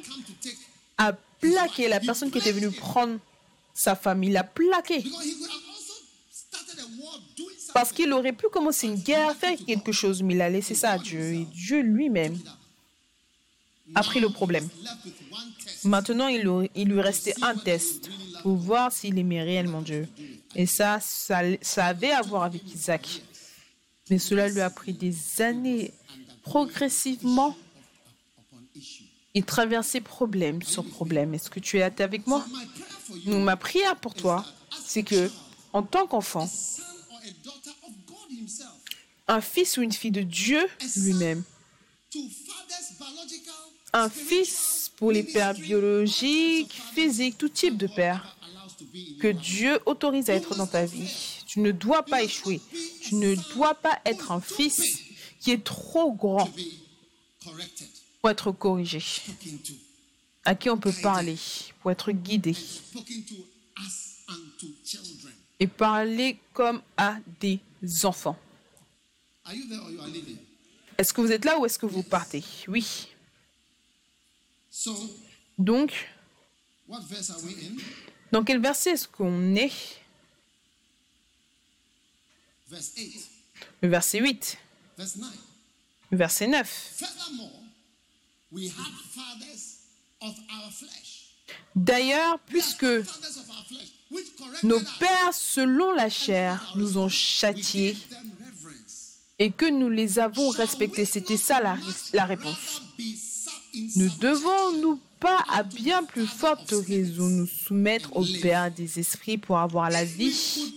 a 0.98 1.12
plaqué 1.40 1.88
la 1.88 2.00
personne 2.00 2.30
qui 2.30 2.38
était 2.38 2.52
venue 2.52 2.70
prendre 2.70 3.18
sa 3.74 3.96
femme. 3.96 4.22
Il 4.24 4.32
l'a 4.32 4.44
plaqué. 4.44 5.04
Parce 7.74 7.92
qu'il 7.92 8.12
aurait 8.12 8.32
pu 8.32 8.48
commencer 8.48 8.86
une 8.86 8.96
guerre, 8.96 9.34
faire 9.34 9.56
quelque 9.66 9.92
chose, 9.92 10.22
mais 10.22 10.34
il 10.34 10.42
a 10.42 10.50
laissé 10.50 10.74
ça 10.74 10.92
à 10.92 10.98
Dieu. 10.98 11.20
Et 11.20 11.46
Dieu 11.52 11.80
lui-même 11.80 12.38
a 13.94 14.02
pris 14.02 14.20
le 14.20 14.28
problème. 14.28 14.68
Maintenant, 15.84 16.28
il, 16.28 16.42
lui 16.42 17.00
restait 17.00 17.34
un 17.42 17.54
test 17.54 18.10
pour 18.42 18.56
voir 18.56 18.92
s'il 18.92 19.18
aimait 19.18 19.42
réellement 19.42 19.82
Dieu. 19.82 20.06
Et 20.54 20.66
ça, 20.66 20.98
ça 21.00 21.86
avait 21.86 22.12
à 22.12 22.22
voir 22.22 22.44
avec 22.44 22.62
Isaac. 22.74 23.22
Mais 24.10 24.18
cela 24.18 24.48
lui 24.48 24.60
a 24.60 24.70
pris 24.70 24.92
des 24.92 25.42
années. 25.42 25.92
Progressivement, 26.42 27.56
il 29.34 29.44
traversait 29.44 30.00
problème 30.00 30.62
sur 30.62 30.84
problème. 30.84 31.34
Est-ce 31.34 31.50
que 31.50 31.60
tu 31.60 31.78
es 31.78 32.02
avec 32.02 32.26
moi? 32.26 32.44
Ma 33.26 33.56
prière 33.56 33.96
pour 33.96 34.14
toi, 34.14 34.44
c'est 34.84 35.02
que, 35.02 35.30
en 35.72 35.82
tant 35.82 36.06
qu'enfant, 36.06 36.50
un 39.28 39.40
fils 39.40 39.78
ou 39.78 39.82
une 39.82 39.92
fille 39.92 40.10
de 40.10 40.22
Dieu 40.22 40.66
lui-même, 40.96 41.44
un 43.92 44.10
fils 44.10 44.90
pour 44.96 45.12
les 45.12 45.22
pères 45.22 45.54
biologiques, 45.54 46.72
physiques, 46.94 47.38
tout 47.38 47.48
type 47.48 47.76
de 47.76 47.86
père, 47.86 48.36
que 49.20 49.28
Dieu 49.28 49.78
autorise 49.86 50.28
à 50.28 50.34
être 50.34 50.54
dans 50.56 50.66
ta 50.66 50.84
vie. 50.84 51.41
Tu 51.52 51.60
ne 51.60 51.70
dois 51.70 52.02
pas 52.02 52.22
échouer. 52.22 52.62
Tu 53.02 53.16
ne 53.16 53.34
dois 53.52 53.74
pas 53.74 54.00
être 54.06 54.32
un 54.32 54.40
fils 54.40 55.00
qui 55.38 55.50
est 55.50 55.62
trop 55.62 56.10
grand 56.10 56.50
pour 58.22 58.30
être 58.30 58.52
corrigé, 58.52 59.02
à 60.46 60.54
qui 60.54 60.70
on 60.70 60.78
peut 60.78 60.94
parler, 61.02 61.36
pour 61.80 61.90
être 61.90 62.10
guidé 62.10 62.56
et 65.60 65.66
parler 65.66 66.40
comme 66.54 66.80
à 66.96 67.18
des 67.38 67.60
enfants. 68.04 68.38
Are 69.44 69.52
you 69.52 69.68
there 69.68 69.82
or 69.82 69.90
you 69.90 70.00
are 70.00 70.08
leaving? 70.08 70.38
Est-ce 70.96 71.12
que 71.12 71.20
vous 71.20 71.32
êtes 71.32 71.44
là 71.44 71.58
ou 71.58 71.66
est-ce 71.66 71.78
que 71.78 71.84
vous 71.84 72.02
partez? 72.02 72.42
Oui. 72.66 73.08
Donc, 75.58 76.08
dans 78.30 78.42
quel 78.42 78.58
verset 78.58 78.92
est-ce 78.92 79.06
qu'on 79.06 79.54
est? 79.54 79.70
Verse 79.70 79.82
8, 79.82 80.00
Le 80.00 80.01
verset 83.82 84.18
8, 84.20 84.58
verse 84.98 85.16
9. 85.16 85.28
le 86.10 86.18
verset 86.18 86.46
9. 86.46 86.66
Furthermore, 86.96 87.50
we 88.50 88.68
had 88.68 88.92
fathers 89.14 89.78
of 90.20 90.34
our 90.50 90.70
flesh. 90.72 91.34
D'ailleurs, 91.74 92.38
puisque 92.46 92.86
nos 94.62 94.80
pères, 94.98 95.34
selon 95.34 95.92
la 95.92 96.08
chair, 96.08 96.72
nous 96.76 96.98
ont 96.98 97.08
châtiés. 97.08 97.96
et 99.38 99.50
que 99.50 99.68
nous 99.68 99.88
les 99.88 100.18
avons 100.18 100.50
respectés, 100.50 101.04
c'était 101.04 101.36
ça 101.36 101.60
la, 101.60 101.76
la 102.12 102.24
réponse. 102.26 102.82
Ne 103.96 104.08
devons-nous 104.20 105.00
pas, 105.18 105.44
à 105.48 105.62
bien 105.62 106.04
plus 106.04 106.26
forte 106.26 106.72
raison, 106.86 107.26
nous 107.26 107.46
soumettre 107.46 108.14
au 108.16 108.24
Père 108.40 108.70
des 108.70 109.00
esprits 109.00 109.38
pour 109.38 109.58
avoir 109.58 109.90
la 109.90 110.04
vie? 110.04 110.72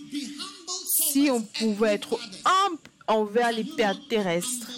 Si 1.10 1.30
on 1.30 1.42
pouvait 1.42 1.94
être 1.94 2.18
humble 2.44 2.78
envers 3.06 3.52
les 3.52 3.64
pères 3.64 3.98
terrestres, 4.08 4.70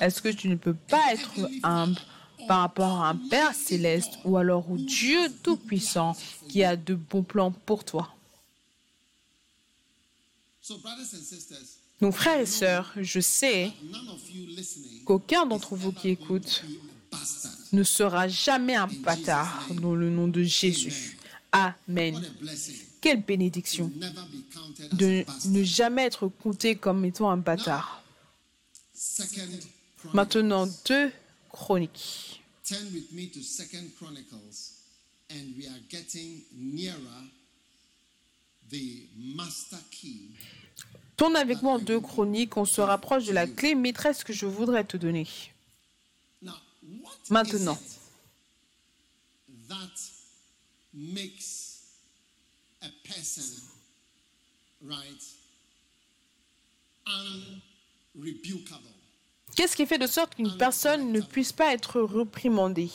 est-ce 0.00 0.22
que 0.22 0.28
tu 0.28 0.48
ne 0.48 0.56
peux 0.56 0.74
pas 0.74 1.12
être 1.12 1.48
humble 1.62 2.00
par 2.48 2.60
rapport 2.60 3.02
à 3.02 3.10
un 3.10 3.16
Père 3.16 3.54
céleste 3.54 4.12
ou 4.24 4.36
alors 4.36 4.70
au 4.70 4.76
Dieu 4.76 5.20
Tout-Puissant 5.42 6.16
qui 6.48 6.64
a 6.64 6.76
de 6.76 6.94
bons 6.94 7.22
plans 7.22 7.52
pour 7.52 7.84
toi? 7.84 8.14
Donc 12.00 12.14
frères 12.14 12.40
et 12.40 12.46
sœurs, 12.46 12.92
je 12.96 13.20
sais 13.20 13.72
qu'aucun 15.04 15.44
d'entre 15.44 15.76
vous 15.76 15.92
qui 15.92 16.08
écoute 16.08 16.64
ne 17.72 17.82
sera 17.82 18.28
jamais 18.28 18.74
un 18.74 18.86
bâtard 18.86 19.66
dans 19.80 19.94
le 19.94 20.10
nom 20.10 20.28
de 20.28 20.42
Jésus. 20.42 21.18
Amen. 21.52 22.20
Quelle 23.00 23.22
bénédiction 23.22 23.90
de 24.92 25.24
ne 25.48 25.62
jamais 25.62 26.04
être 26.04 26.28
compté 26.28 26.76
comme 26.76 27.04
étant 27.04 27.30
un 27.30 27.36
bâtard. 27.36 28.02
Maintenant, 30.12 30.66
deux 30.86 31.12
chroniques. 31.50 32.42
Turn 32.64 32.86
with 32.92 33.10
me 33.12 33.26
to 33.30 33.40
Second 33.42 33.90
Chronicles, 33.98 34.84
and 35.30 35.56
we 35.56 35.66
are 35.66 35.80
getting 35.88 36.42
nearer 36.52 37.24
the 38.70 39.08
master 39.16 39.78
key. 39.90 40.30
Tourne 41.16 41.36
avec 41.36 41.62
moi 41.62 41.74
en 41.74 41.78
deux 41.80 42.00
chroniques, 42.00 42.56
on 42.56 42.64
se 42.64 42.80
rapproche 42.80 43.26
de 43.26 43.32
la 43.32 43.46
clé 43.46 43.74
maîtresse 43.74 44.22
que 44.22 44.32
je 44.32 44.46
voudrais 44.46 44.84
te 44.84 44.96
donner. 44.96 45.26
Maintenant. 47.28 47.76
is 47.76 47.98
it 49.48 49.68
that 49.68 50.10
makes 50.92 51.70
a 52.82 52.88
person 53.04 53.42
right 54.82 55.22
unrebukable? 57.06 58.88
Qu'est-ce 59.56 59.76
qui 59.76 59.84
fait 59.84 59.98
de 59.98 60.06
sorte 60.06 60.36
qu'une 60.36 60.56
personne 60.56 61.12
ne 61.12 61.20
puisse 61.20 61.52
pas 61.52 61.74
être 61.74 62.00
réprimandée, 62.00 62.90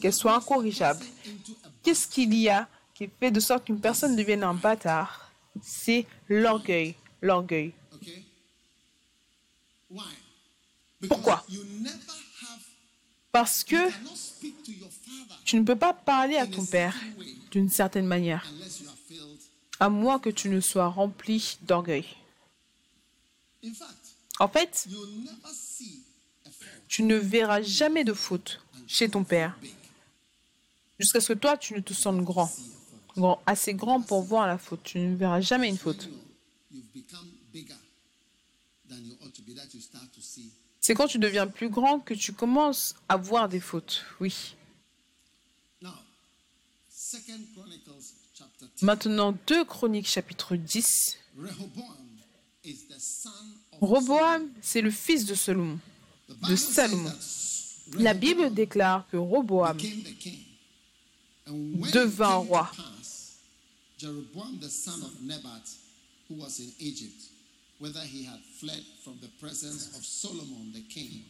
qu'elle 0.00 0.12
soit 0.12 0.34
incorrigeable. 0.34 1.04
Qu'est-ce 1.82 2.08
qu'il 2.08 2.34
y 2.34 2.48
a 2.48 2.68
qui 2.94 3.08
fait 3.20 3.30
de 3.30 3.40
sorte 3.40 3.66
qu'une 3.66 3.80
personne 3.80 4.16
devienne 4.16 4.42
un 4.42 4.54
bâtard? 4.54 5.30
C'est 5.62 6.06
l'orgueil. 6.28 6.94
L'orgueil. 7.20 7.72
Pourquoi? 11.08 11.44
Parce 13.30 13.62
que 13.62 13.90
tu 15.44 15.56
ne 15.56 15.62
peux 15.62 15.76
pas 15.76 15.92
parler 15.92 16.36
à 16.36 16.46
ton 16.46 16.64
père 16.64 16.96
d'une 17.50 17.68
certaine 17.68 18.06
manière, 18.06 18.44
unless 18.50 18.80
you 18.80 18.88
are 18.88 18.96
filled. 19.06 19.38
À 19.80 19.88
moins 19.88 20.18
que 20.18 20.30
tu 20.30 20.48
ne 20.48 20.60
sois 20.60 20.88
rempli 20.88 21.58
d'orgueil. 21.62 22.06
En 24.38 24.48
fait, 24.48 24.88
tu 26.88 27.02
ne 27.02 27.16
verras 27.16 27.62
jamais 27.62 28.04
de 28.04 28.12
faute 28.12 28.60
chez 28.86 29.08
ton 29.08 29.24
père, 29.24 29.58
jusqu'à 30.98 31.20
ce 31.20 31.32
que 31.32 31.38
toi, 31.38 31.56
tu 31.56 31.74
ne 31.74 31.80
te 31.80 31.92
sentes 31.92 32.22
grand, 32.22 32.50
grand 33.16 33.42
assez 33.46 33.74
grand 33.74 34.00
pour 34.00 34.22
voir 34.22 34.46
la 34.46 34.58
faute. 34.58 34.82
Tu 34.82 34.98
ne 34.98 35.16
verras 35.16 35.40
jamais 35.40 35.68
une 35.68 35.78
faute. 35.78 36.08
C'est 40.80 40.94
quand 40.94 41.06
tu 41.06 41.18
deviens 41.18 41.46
plus 41.46 41.68
grand 41.68 42.00
que 42.00 42.14
tu 42.14 42.32
commences 42.32 42.94
à 43.08 43.16
voir 43.16 43.48
des 43.48 43.60
fautes. 43.60 44.04
Oui. 44.20 44.54
Now, 48.60 48.66
Second 48.66 48.76
Chronicles 48.76 48.76
chapter 48.76 48.76
10. 48.76 48.86
Maintenant, 48.86 49.38
2 49.46 49.64
Chroniques 49.64 50.10
chapitre 50.10 50.56
10. 50.56 51.16
Rehoboam 51.36 51.84
is 52.64 52.88
the 52.88 52.98
son 52.98 53.30
of 53.72 53.88
Roboam, 53.88 54.50
c'est 54.60 54.80
le 54.80 54.90
fils 54.90 55.24
de 55.26 55.34
Salomon. 55.34 55.78
de 56.48 56.56
Salomon. 56.56 57.12
La 57.98 58.14
Bible 58.14 58.52
déclare 58.52 59.06
que 59.10 59.16
Roboam 59.16 59.76
devint 61.92 62.36
roi. 62.36 62.70
whether 67.78 68.00
he 68.00 68.24
had 68.24 68.40
fled 68.58 68.82
from 69.04 69.16
the 69.20 69.28
presence 69.40 69.96
of 69.96 70.04
Solomon 70.04 70.72
the 70.74 70.82
king, 70.92 71.22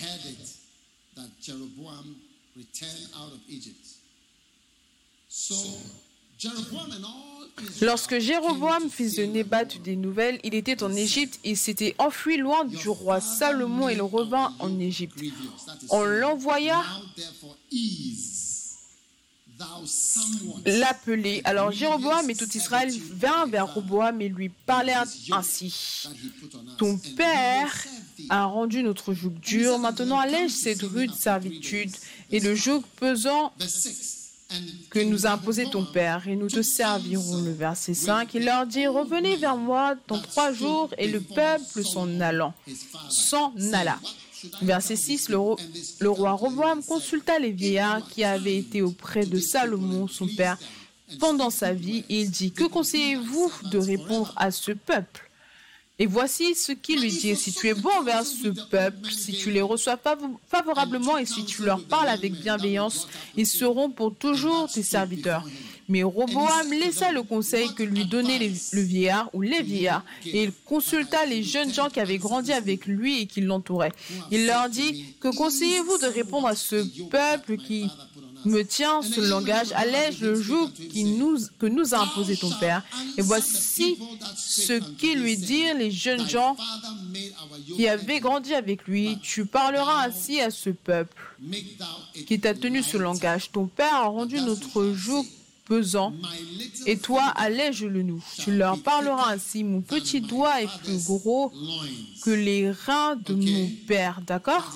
heard 0.00 0.24
it 0.24 0.56
that 1.16 1.28
Jeroboam 1.40 2.16
returned 2.56 3.10
out 3.14 3.32
of 3.32 3.40
Egypt. 3.46 3.86
So 5.28 5.54
Lorsque 7.80 8.18
Jéroboam, 8.18 8.90
fils 8.90 9.16
de. 9.16 9.24
Nébat, 9.24 9.64
eut 9.74 9.78
des 9.78 9.96
nouvelles, 9.96 10.38
il 10.44 10.54
était 10.54 10.82
en 10.82 10.94
Égypte 10.94 11.38
et 11.44 11.54
s'était 11.54 11.94
enfui 11.98 12.36
loin 12.36 12.64
du 12.64 12.88
roi 12.88 13.20
Salomon 13.20 13.88
et 13.88 13.94
il 13.94 14.02
revint 14.02 14.54
en 14.58 14.78
Égypte. 14.78 15.18
On 15.90 16.04
l'envoya 16.04 16.82
l'appeler. 20.66 21.40
Alors 21.44 21.72
Jéroboam 21.72 22.28
et 22.28 22.34
tout 22.34 22.48
Israël 22.54 22.90
vinrent 22.90 23.46
vers 23.46 23.72
Roboam 23.72 24.20
et 24.20 24.28
lui 24.28 24.50
parlèrent 24.50 25.06
ainsi. 25.32 26.08
Ton 26.76 26.98
père 27.16 27.72
a 28.28 28.44
rendu 28.44 28.82
notre 28.82 29.14
joug 29.14 29.32
dur, 29.40 29.78
maintenant 29.78 30.18
allège 30.18 30.50
cette 30.50 30.82
rude 30.82 31.14
servitude 31.14 31.94
et 32.30 32.40
le 32.40 32.54
joug 32.54 32.82
pesant 32.98 33.52
Verse 33.58 33.72
6. 33.72 34.16
And 34.16 34.25
que 34.90 35.00
nous 35.00 35.26
a 35.26 35.30
imposé 35.30 35.66
ton 35.66 35.84
père, 35.84 36.28
et 36.28 36.36
nous 36.36 36.48
te 36.48 36.62
servirons. 36.62 37.42
Le 37.42 37.52
verset 37.52 37.94
5, 37.94 38.34
il 38.34 38.44
leur 38.44 38.66
dit, 38.66 38.86
revenez 38.86 39.36
vers 39.36 39.56
moi 39.56 39.94
dans 40.08 40.20
trois 40.20 40.52
jours, 40.52 40.90
et 40.98 41.08
le 41.08 41.20
peuple 41.20 41.84
s'en 41.84 42.20
allant, 42.20 42.54
s'en 43.08 43.52
alla. 43.72 43.98
Verset 44.62 44.96
6, 44.96 45.28
le, 45.30 45.38
le 46.00 46.10
roi 46.10 46.32
Roboam 46.32 46.82
consulta 46.84 47.38
les 47.38 47.50
vieillards 47.50 48.06
qui 48.08 48.22
avaient 48.22 48.56
été 48.56 48.82
auprès 48.82 49.26
de 49.26 49.38
Salomon, 49.38 50.06
son 50.06 50.28
père, 50.28 50.58
pendant 51.18 51.50
sa 51.50 51.72
vie, 51.72 52.04
et 52.08 52.20
il 52.22 52.30
dit, 52.30 52.52
que 52.52 52.64
conseillez-vous 52.64 53.52
de 53.70 53.78
répondre 53.78 54.32
à 54.36 54.50
ce 54.50 54.72
peuple? 54.72 55.25
Et 55.98 56.06
voici 56.06 56.54
ce 56.54 56.72
qu'il 56.72 57.00
lui 57.00 57.10
dit, 57.10 57.34
si 57.36 57.52
tu 57.52 57.68
es 57.68 57.74
bon 57.74 57.90
envers 58.00 58.24
ce 58.24 58.48
peuple, 58.68 59.10
si 59.10 59.32
tu 59.32 59.50
les 59.50 59.62
reçois 59.62 59.96
fav- 59.96 60.36
favorablement 60.48 61.16
et 61.16 61.24
si 61.26 61.44
tu 61.44 61.62
leur 61.64 61.82
parles 61.84 62.08
avec 62.08 62.32
bienveillance, 62.34 63.08
ils 63.36 63.46
seront 63.46 63.88
pour 63.90 64.14
toujours 64.14 64.68
tes 64.70 64.82
serviteurs. 64.82 65.44
Mais 65.88 66.02
Roboam 66.02 66.70
laissa 66.72 67.12
le 67.12 67.22
conseil 67.22 67.72
que 67.74 67.84
lui 67.84 68.06
donnait 68.06 68.40
le 68.40 68.80
vieillard 68.82 69.30
ou 69.32 69.40
les 69.40 69.62
vieillards, 69.62 70.04
et 70.26 70.42
il 70.42 70.52
consulta 70.64 71.24
les 71.26 71.44
jeunes 71.44 71.72
gens 71.72 71.88
qui 71.88 72.00
avaient 72.00 72.18
grandi 72.18 72.52
avec 72.52 72.86
lui 72.86 73.20
et 73.20 73.26
qui 73.26 73.40
l'entouraient. 73.40 73.92
Il 74.32 74.46
leur 74.46 74.68
dit, 74.68 75.14
que 75.20 75.28
conseillez-vous 75.28 75.98
de 75.98 76.06
répondre 76.06 76.48
à 76.48 76.56
ce 76.56 76.84
peuple 77.08 77.56
qui 77.56 77.88
me 78.46 78.64
tient 78.64 79.02
ce 79.02 79.20
langage, 79.20 79.68
allège 79.74 80.20
le 80.20 80.40
joug 80.40 80.70
qui 80.72 81.04
nous, 81.04 81.38
que 81.58 81.66
nous 81.66 81.94
a 81.94 81.98
imposé 81.98 82.36
ton 82.36 82.50
père. 82.50 82.82
Et 83.18 83.22
voici 83.22 83.98
ce 84.36 84.74
qu'ils 84.96 85.20
lui 85.20 85.36
dirent 85.36 85.76
les 85.76 85.90
jeunes 85.90 86.28
gens 86.28 86.56
qui 87.74 87.88
avaient 87.88 88.20
grandi 88.20 88.54
avec 88.54 88.86
lui. 88.86 89.18
Tu 89.22 89.46
parleras 89.46 90.06
ainsi 90.06 90.40
à 90.40 90.50
ce 90.50 90.70
peuple 90.70 91.22
qui 92.26 92.40
t'a 92.40 92.54
tenu 92.54 92.82
ce 92.82 92.96
langage. 92.96 93.50
Ton 93.52 93.66
père 93.66 93.94
a 93.94 94.06
rendu 94.06 94.40
notre 94.40 94.92
joug 94.92 95.26
pesant. 95.66 96.14
Et 96.86 96.96
toi 96.96 97.24
allège-le 97.24 98.02
nous. 98.02 98.24
Tu 98.38 98.56
leur 98.56 98.80
parleras 98.80 99.32
ainsi. 99.32 99.64
Mon 99.64 99.82
petit 99.82 100.20
doigt 100.20 100.62
est 100.62 100.78
plus 100.84 101.04
gros 101.04 101.52
que 102.22 102.30
les 102.30 102.70
reins 102.70 103.16
de 103.16 103.34
mon 103.34 103.68
père. 103.86 104.20
D'accord? 104.26 104.72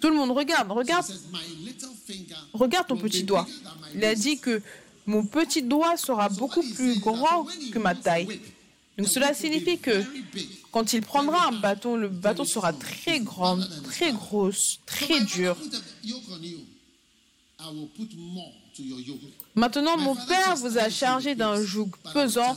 Tout 0.00 0.10
le 0.10 0.16
monde 0.16 0.32
regarde, 0.32 0.70
regarde, 0.70 1.06
regarde 2.52 2.86
ton 2.88 2.96
petit 2.96 3.22
doigt. 3.22 3.46
Il 3.94 4.04
a 4.04 4.14
dit 4.14 4.38
que 4.38 4.60
mon 5.06 5.24
petit 5.24 5.62
doigt 5.62 5.96
sera 5.96 6.28
beaucoup 6.28 6.62
plus 6.62 6.98
grand 7.00 7.46
que 7.72 7.78
ma 7.78 7.94
taille. 7.94 8.40
Donc 8.98 9.08
cela 9.08 9.32
signifie 9.32 9.78
que 9.78 10.04
quand 10.70 10.92
il 10.92 11.02
prendra 11.02 11.48
un 11.48 11.52
bâton, 11.52 11.96
le 11.96 12.08
bâton 12.08 12.44
sera 12.44 12.72
très 12.72 13.20
grand, 13.20 13.58
très 13.84 14.12
grosse, 14.12 14.80
très 14.86 15.20
dur. 15.20 15.56
Maintenant, 19.54 19.96
mon 19.98 20.14
père 20.14 20.56
vous 20.56 20.78
a 20.78 20.88
chargé 20.88 21.34
d'un 21.34 21.62
joug 21.62 21.90
pesant 22.12 22.54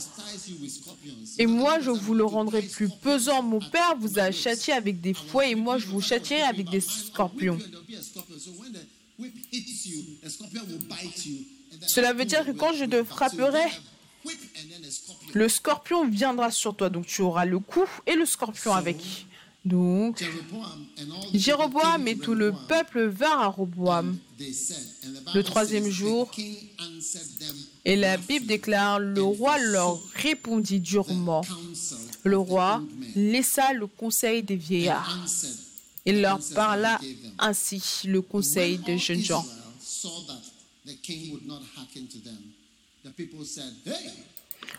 et 1.38 1.46
moi 1.46 1.80
je 1.80 1.90
vous 1.90 2.14
le 2.14 2.24
rendrai 2.24 2.62
plus 2.62 2.88
pesant. 2.88 3.42
Mon 3.42 3.60
père 3.60 3.96
vous 3.98 4.18
a 4.18 4.30
châtié 4.30 4.72
avec 4.72 5.00
des 5.00 5.14
fouets 5.14 5.50
et 5.50 5.54
moi 5.54 5.78
je 5.78 5.86
vous 5.86 6.00
châtierai 6.00 6.42
avec 6.42 6.70
des 6.70 6.80
scorpions. 6.80 7.58
Cela 11.86 12.12
veut 12.12 12.24
dire 12.24 12.44
que 12.44 12.52
quand 12.52 12.72
je 12.72 12.84
te 12.84 13.04
frapperai, 13.04 13.70
le 15.34 15.48
scorpion 15.48 16.08
viendra 16.08 16.50
sur 16.50 16.74
toi. 16.74 16.88
Donc 16.88 17.06
tu 17.06 17.22
auras 17.22 17.44
le 17.44 17.58
coup 17.58 17.86
et 18.06 18.14
le 18.14 18.26
scorpion 18.26 18.74
avec. 18.74 19.25
Donc, 19.66 20.24
Jéroboam 21.34 22.06
et 22.06 22.16
tout 22.16 22.34
le 22.34 22.54
peuple 22.68 23.06
vinrent 23.06 23.40
à 23.40 23.48
Roboam 23.48 24.16
le 25.34 25.42
troisième 25.42 25.88
jour. 25.88 26.30
Et 27.84 27.96
la 27.96 28.16
Bible 28.16 28.46
déclare, 28.46 29.00
le 29.00 29.22
roi 29.22 29.58
leur 29.58 30.00
répondit 30.14 30.78
durement. 30.78 31.42
Le 32.22 32.38
roi 32.38 32.80
laissa 33.16 33.72
le 33.72 33.88
conseil 33.88 34.44
des 34.44 34.54
vieillards. 34.54 35.18
Il 36.04 36.20
leur 36.20 36.38
parla 36.54 37.00
ainsi, 37.40 37.82
le 38.04 38.22
conseil 38.22 38.78
des 38.78 38.98
jeunes 38.98 39.22
gens. 39.22 39.44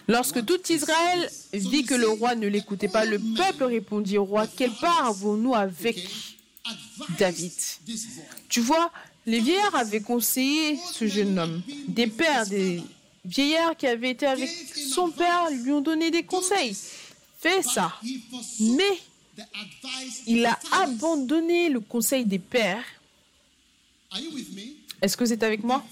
Lorsque 0.08 0.46
tout 0.46 0.60
Israël 0.70 1.30
vit 1.54 1.84
que 1.84 1.94
le 1.94 2.08
roi 2.08 2.36
ne 2.36 2.48
l'écoutait 2.48 2.88
pas, 2.88 3.06
le 3.06 3.20
peuple 3.36 3.66
répondit 3.66 4.18
au 4.18 4.26
roi, 4.26 4.48
quelle 4.48 4.72
part 4.72 5.08
avons-nous 5.08 5.54
avec 5.54 6.08
David? 7.18 7.52
Tu 8.50 8.62
vois, 8.62 8.92
les 9.26 9.40
vieillards 9.40 9.76
avaient 9.76 10.02
conseillé 10.02 10.78
ce 10.94 11.08
jeune 11.08 11.38
homme. 11.38 11.62
Des 11.88 12.08
pères, 12.08 12.48
des 12.48 12.82
vieillards 13.26 13.76
qui 13.76 13.88
avaient 13.88 14.12
été 14.12 14.26
avec 14.26 14.50
son 14.50 15.10
père 15.10 15.50
lui 15.52 15.72
ont 15.72 15.82
donné 15.82 16.10
des 16.12 16.24
conseils. 16.24 16.76
Fais 17.40 17.62
ça. 17.62 17.94
Mais 18.60 19.00
il 20.26 20.46
a 20.46 20.58
abandonné 20.72 21.70
le 21.70 21.82
conseil 21.82 22.26
des 22.26 22.40
pères. 22.40 22.84
Est-ce 25.02 25.16
que 25.18 25.26
c'est 25.26 25.44
avec 25.44 25.64
moi? 25.64 25.84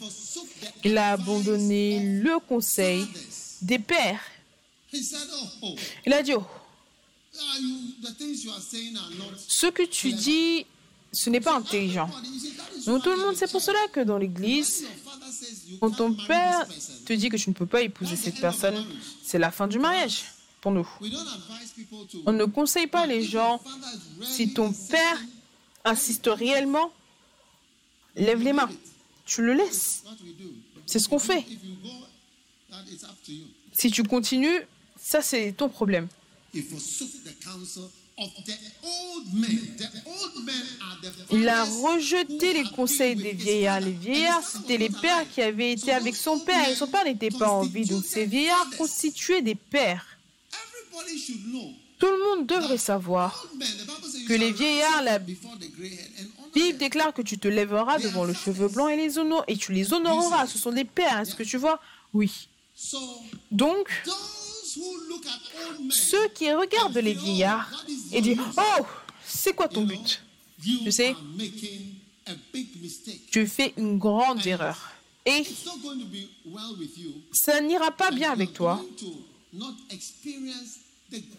Il 0.83 0.97
a 0.97 1.11
abandonné 1.11 1.99
le 2.21 2.39
conseil. 2.39 3.05
Des 3.65 3.79
pères. 3.79 4.21
Oh, 5.61 5.75
Il 6.05 6.13
a 6.13 6.21
dit, 6.21 6.33
oh, 6.33 6.43
ce 9.47 9.67
que 9.67 9.83
tu 9.83 10.13
dis, 10.13 10.65
ce 11.11 11.29
n'est 11.29 11.41
pas 11.41 11.55
intelligent. 11.55 12.09
Donc 12.85 13.03
tout 13.03 13.09
le 13.09 13.17
monde, 13.17 13.35
c'est 13.35 13.51
pour 13.51 13.61
cela 13.61 13.79
que 13.91 14.01
dans 14.01 14.17
l'église, 14.17 14.85
quand 15.81 15.91
ton 15.91 16.13
père 16.13 16.65
te 17.05 17.13
dit 17.13 17.29
que 17.29 17.37
tu 17.37 17.49
ne 17.49 17.55
peux 17.55 17.65
pas 17.65 17.81
épouser 17.81 18.15
cette 18.15 18.39
personne, 18.39 18.85
c'est 19.23 19.39
la 19.39 19.51
fin 19.51 19.67
du 19.67 19.79
mariage 19.79 20.23
pour 20.61 20.71
nous. 20.71 20.87
On 22.25 22.31
ne 22.31 22.45
conseille 22.45 22.87
pas 22.87 23.05
les 23.05 23.23
gens, 23.23 23.61
si 24.23 24.53
ton 24.53 24.71
père 24.71 25.19
insiste 25.83 26.27
réellement, 26.27 26.91
lève 28.15 28.41
les 28.41 28.53
mains, 28.53 28.69
tu 29.25 29.41
le 29.41 29.53
laisses. 29.53 30.03
C'est 30.85 30.99
ce 30.99 31.09
qu'on 31.09 31.19
fait. 31.19 31.45
Si 33.73 33.91
tu 33.91 34.03
continues, 34.03 34.61
ça 34.97 35.21
c'est 35.21 35.51
ton 35.51 35.69
problème. 35.69 36.07
Il 41.31 41.49
a 41.49 41.63
rejeté 41.65 42.53
les 42.53 42.63
conseils 42.63 43.15
des 43.15 43.33
vieillards. 43.33 43.81
Les 43.81 43.91
vieillards, 43.91 44.43
c'était 44.43 44.77
les 44.77 44.89
pères 44.89 45.29
qui 45.29 45.41
avaient 45.41 45.73
été 45.73 45.91
avec 45.91 46.15
So 46.15 46.37
son 46.37 46.39
père 46.39 46.69
et 46.69 46.75
son 46.75 46.87
père 46.87 47.03
n'était 47.03 47.29
pas 47.31 47.49
en 47.49 47.63
vie. 47.63 47.85
Donc 47.85 48.05
ces 48.05 48.25
vieillards 48.25 48.69
constituaient 48.77 49.41
des 49.41 49.55
pères. 49.55 50.05
Everybody 50.53 51.19
should 51.19 51.43
know. 51.51 51.73
Tout 51.99 52.07
le 52.07 52.37
monde 52.37 52.47
devrait 52.47 52.77
savoir 52.77 53.47
que 54.27 54.33
les 54.33 54.51
vieillards, 54.51 55.01
la 55.03 55.19
Bible 55.19 56.77
déclare 56.77 57.13
que 57.13 57.21
tu 57.21 57.37
te 57.37 57.47
lèveras 57.47 57.99
devant 57.99 58.25
le 58.25 58.33
cheveu 58.33 58.67
blanc 58.67 58.87
et 58.89 58.97
les 58.97 59.17
honor 59.17 59.43
et 59.47 59.55
tu 59.57 59.71
les 59.71 59.93
honoreras. 59.93 60.47
Ce 60.47 60.57
sont 60.57 60.71
des 60.71 60.83
pères. 60.83 61.19
Est-ce 61.19 61.35
que 61.35 61.43
tu 61.43 61.57
vois? 61.57 61.79
Oui. 62.13 62.47
Donc, 63.51 63.87
ceux 65.91 66.27
qui 66.29 66.51
regardent 66.51 66.97
les 66.97 67.13
vieillards 67.13 67.85
et 68.11 68.21
disent 68.21 68.37
Oh, 68.57 68.85
c'est 69.25 69.53
quoi 69.53 69.67
ton 69.67 69.83
but 69.83 70.21
tu 70.83 70.91
sais. 70.91 71.15
Tu 73.31 73.45
fais 73.47 73.73
une 73.77 73.97
grande 73.99 74.45
erreur. 74.47 74.91
Et 75.25 75.43
ça 77.31 77.61
n'ira 77.61 77.91
pas 77.91 78.11
bien 78.11 78.31
avec 78.31 78.53
toi. 78.53 78.83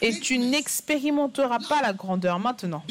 Et 0.01 0.21
tu 0.21 0.39
n'expérimenteras 0.39 1.59
pas 1.69 1.83
la 1.83 1.93
grandeur 1.93 2.39
maintenant. 2.39 2.83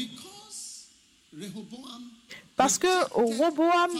Parce 2.56 2.78
que 2.78 3.04
Roboam 3.12 3.90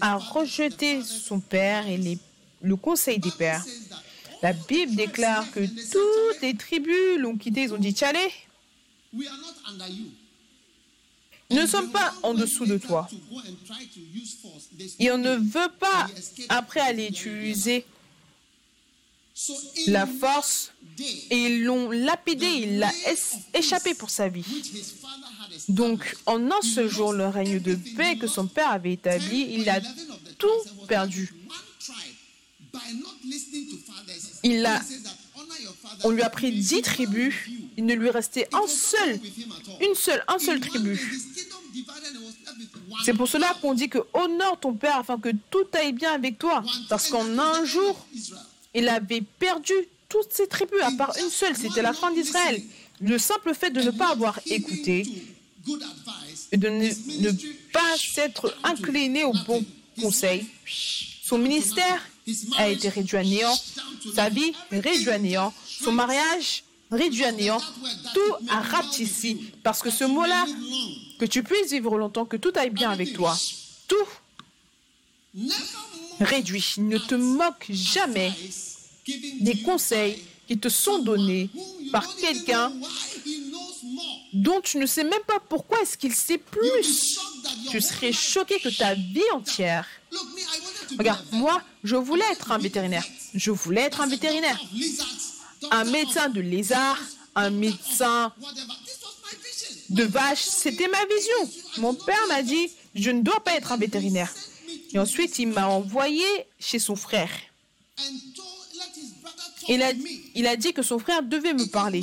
a 0.00 0.16
rejeté 0.16 1.02
son 1.02 1.40
père 1.40 1.86
et 1.88 1.96
les- 1.96 2.18
le 2.60 2.76
conseil 2.76 3.18
des 3.18 3.30
pères. 3.30 3.64
La 4.42 4.52
Bible 4.52 4.94
déclare 4.94 5.50
que 5.52 5.60
toutes 5.60 6.42
les 6.42 6.54
tribus 6.54 7.18
l'ont 7.18 7.36
quitté. 7.36 7.62
Ils 7.62 7.74
ont 7.74 7.78
dit 7.78 7.92
Tchalé, 7.92 8.30
ne 11.50 11.66
sommes 11.66 11.90
pas 11.90 12.12
en 12.22 12.34
dessous 12.34 12.66
de 12.66 12.76
toi. 12.76 13.08
Et 14.98 15.10
on 15.10 15.18
ne 15.18 15.36
veut 15.36 15.72
pas, 15.78 16.08
après, 16.48 16.80
aller 16.80 17.06
utiliser 17.06 17.86
la 19.86 20.06
force. 20.06 20.72
Et 21.30 21.36
ils 21.36 21.64
l'ont 21.64 21.90
lapidé, 21.90 22.46
il 22.46 22.78
l'a 22.78 22.90
échappé 23.54 23.94
pour 23.94 24.10
sa 24.10 24.28
vie. 24.28 24.44
Donc, 25.68 26.16
en 26.26 26.50
un 26.50 26.62
seul 26.62 26.88
jour, 26.88 27.12
le 27.12 27.28
règne 27.28 27.60
de 27.60 27.74
paix 27.96 28.16
que 28.16 28.26
son 28.26 28.46
père 28.46 28.70
avait 28.70 28.94
établi, 28.94 29.46
il 29.50 29.68
a 29.68 29.80
tout 30.38 30.48
perdu. 30.88 31.32
Il 34.42 34.64
a-. 34.66 34.80
On 36.04 36.10
lui 36.10 36.22
a 36.22 36.30
pris 36.30 36.52
dix 36.52 36.82
tribus, 36.82 37.34
il 37.76 37.84
ne 37.84 37.94
lui 37.94 38.10
restait 38.10 38.48
un 38.52 38.66
seul, 38.66 39.20
une 39.80 39.94
seule, 39.94 40.22
un 40.28 40.38
seul 40.38 40.60
tribu. 40.60 40.98
C'est 43.04 43.14
pour 43.14 43.28
cela 43.28 43.54
qu'on 43.60 43.74
dit 43.74 43.88
que 43.88 43.98
honore 44.14 44.58
ton 44.60 44.74
père 44.74 44.98
afin 44.98 45.18
que 45.18 45.30
tout 45.50 45.66
aille 45.74 45.92
bien 45.92 46.12
avec 46.12 46.38
toi. 46.38 46.64
Parce 46.88 47.08
qu'en 47.08 47.38
un 47.38 47.64
jour, 47.64 48.06
il 48.74 48.88
avait 48.88 49.20
perdu 49.20 49.74
toutes 50.08 50.32
ses 50.32 50.46
tribus, 50.46 50.80
à 50.82 50.90
part 50.92 51.14
une 51.20 51.30
seule, 51.30 51.56
c'était 51.56 51.82
la 51.82 51.92
fin 51.92 52.12
d'Israël. 52.12 52.62
Le 53.00 53.18
simple 53.18 53.54
fait 53.54 53.70
de 53.70 53.82
ne 53.82 53.90
pas 53.90 54.10
avoir 54.12 54.40
écouté 54.46 55.06
et 56.52 56.56
de 56.56 56.68
ne, 56.68 57.30
pas 57.72 57.96
s'être 57.98 58.56
incliné 58.62 59.24
au 59.24 59.32
bon 59.46 59.64
conseil, 60.00 60.46
son 61.22 61.38
ministère 61.38 62.00
a 62.58 62.68
été 62.68 62.88
réduit 62.88 63.16
à 63.16 63.22
néant, 63.24 63.56
sa 64.14 64.28
vie 64.28 64.52
réduite 64.70 65.08
à 65.08 65.18
néant, 65.18 65.52
son 65.66 65.92
mariage 65.92 66.64
réduit 66.90 67.24
à 67.24 67.32
néant, 67.32 67.60
tout 68.14 68.34
a 68.48 68.60
rapetissé. 68.60 69.36
Parce 69.62 69.82
que 69.82 69.90
ce 69.90 70.04
mot-là, 70.04 70.46
que 71.18 71.24
tu 71.24 71.42
puisses 71.42 71.72
vivre 71.72 71.98
longtemps, 71.98 72.24
que 72.24 72.36
tout 72.36 72.52
aille 72.56 72.70
bien 72.70 72.90
avec 72.90 73.12
toi, 73.12 73.36
tout. 73.88 73.96
réduit. 76.20 76.74
Ne 76.78 76.98
te 76.98 77.14
moque 77.14 77.66
jamais 77.68 78.32
des 79.40 79.60
conseils 79.62 80.22
qui 80.48 80.58
te 80.58 80.68
sont 80.68 80.98
donnés 81.00 81.50
par 81.92 82.16
quelqu'un 82.16 82.72
dont 84.32 84.60
tu 84.60 84.78
ne 84.78 84.86
sais 84.86 85.04
même 85.04 85.22
pas 85.26 85.40
pourquoi 85.48 85.80
est-ce 85.82 85.96
qu'il 85.96 86.14
sait 86.14 86.38
plus. 86.38 87.18
Tu 87.70 87.80
serais 87.80 88.12
choqué 88.12 88.58
que 88.60 88.68
ta 88.68 88.94
vie 88.94 89.30
entière. 89.32 89.86
Regarde, 90.98 91.24
moi, 91.32 91.62
je 91.84 91.96
voulais 91.96 92.24
être 92.32 92.52
un 92.52 92.58
vétérinaire. 92.58 93.04
Je 93.34 93.50
voulais 93.50 93.82
être 93.82 94.00
un 94.00 94.06
vétérinaire. 94.06 94.60
Un 95.70 95.84
médecin 95.84 96.28
de 96.28 96.40
lézards, 96.40 97.00
un 97.34 97.50
médecin 97.50 98.32
de 99.90 100.04
vaches, 100.04 100.42
c'était 100.42 100.88
ma 100.88 101.04
vision. 101.04 101.60
Mon 101.78 101.94
père 101.94 102.26
m'a 102.28 102.42
dit, 102.42 102.70
je 102.94 103.10
ne 103.10 103.22
dois 103.22 103.40
pas 103.40 103.54
être 103.54 103.72
un 103.72 103.76
vétérinaire. 103.76 104.32
Et 104.92 104.98
ensuite, 104.98 105.38
il 105.38 105.48
m'a 105.48 105.66
envoyé 105.66 106.24
chez 106.58 106.78
son 106.78 106.96
frère. 106.96 107.30
Il 109.68 109.82
a, 109.82 109.92
il 110.34 110.46
a 110.46 110.56
dit 110.56 110.72
que 110.72 110.82
son 110.82 110.98
frère 110.98 111.22
devait 111.22 111.54
me 111.54 111.66
parler. 111.66 112.02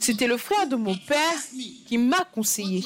C'était 0.00 0.26
le 0.26 0.38
frère 0.38 0.66
de 0.66 0.76
mon 0.76 0.96
père 0.96 1.38
qui 1.86 1.98
m'a 1.98 2.24
conseillé 2.24 2.84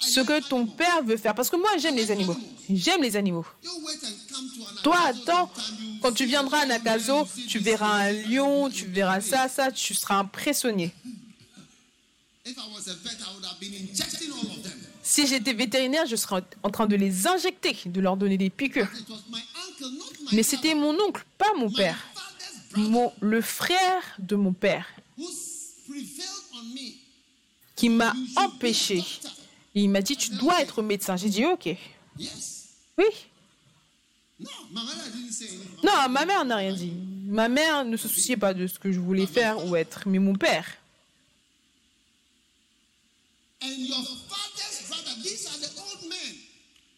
ce 0.00 0.20
que 0.20 0.40
ton 0.48 0.66
père 0.66 1.02
veut 1.02 1.16
faire. 1.16 1.34
Parce 1.34 1.50
que 1.50 1.56
moi, 1.56 1.70
j'aime 1.78 1.96
les 1.96 2.10
animaux. 2.10 2.36
J'aime 2.70 3.02
les 3.02 3.16
animaux. 3.16 3.44
Toi, 4.82 4.98
attends, 5.04 5.50
quand 6.00 6.12
tu 6.12 6.24
viendras 6.24 6.60
à 6.60 6.66
Nakazo, 6.66 7.26
tu 7.48 7.58
verras 7.58 8.06
un 8.06 8.12
lion, 8.12 8.70
tu 8.70 8.86
verras 8.86 9.20
ça, 9.20 9.48
ça, 9.48 9.72
tu 9.72 9.94
seras 9.94 10.18
impressionné. 10.18 10.94
Si 15.02 15.26
j'étais 15.26 15.52
vétérinaire, 15.52 16.06
je 16.06 16.16
serais 16.16 16.42
en 16.62 16.70
train 16.70 16.86
de 16.86 16.96
les 16.96 17.26
injecter, 17.26 17.76
de 17.86 18.00
leur 18.00 18.16
donner 18.16 18.38
des 18.38 18.50
piqûres. 18.50 18.88
Mais 20.32 20.44
c'était 20.44 20.74
mon 20.74 20.94
oncle, 21.00 21.24
pas 21.36 21.52
mon 21.58 21.70
père. 21.70 21.98
Mon, 22.76 23.12
le 23.20 23.40
frère 23.40 24.02
de 24.18 24.36
mon 24.36 24.52
père 24.52 24.86
who 25.16 25.24
prevailed 25.26 25.34
on 25.34 25.85
me. 25.85 25.85
Qui 27.74 27.88
m'a 27.88 28.14
empêché. 28.36 29.04
Et 29.74 29.82
il 29.82 29.90
m'a 29.90 30.00
dit, 30.00 30.16
tu 30.16 30.30
dois 30.30 30.60
être 30.62 30.82
médecin. 30.82 31.16
J'ai 31.16 31.28
dit, 31.28 31.44
ok. 31.44 31.68
Oui. 32.98 33.04
Non, 34.40 36.08
ma 36.08 36.24
mère 36.24 36.44
n'a 36.44 36.56
rien 36.56 36.72
dit. 36.72 36.92
Ma 37.26 37.48
mère 37.48 37.84
ne 37.84 37.96
se 37.96 38.08
souciait 38.08 38.36
pas 38.36 38.54
de 38.54 38.66
ce 38.66 38.78
que 38.78 38.90
je 38.92 39.00
voulais 39.00 39.26
faire 39.26 39.64
ou 39.66 39.76
être. 39.76 40.02
Mais 40.06 40.18
mon 40.18 40.34
père, 40.34 40.66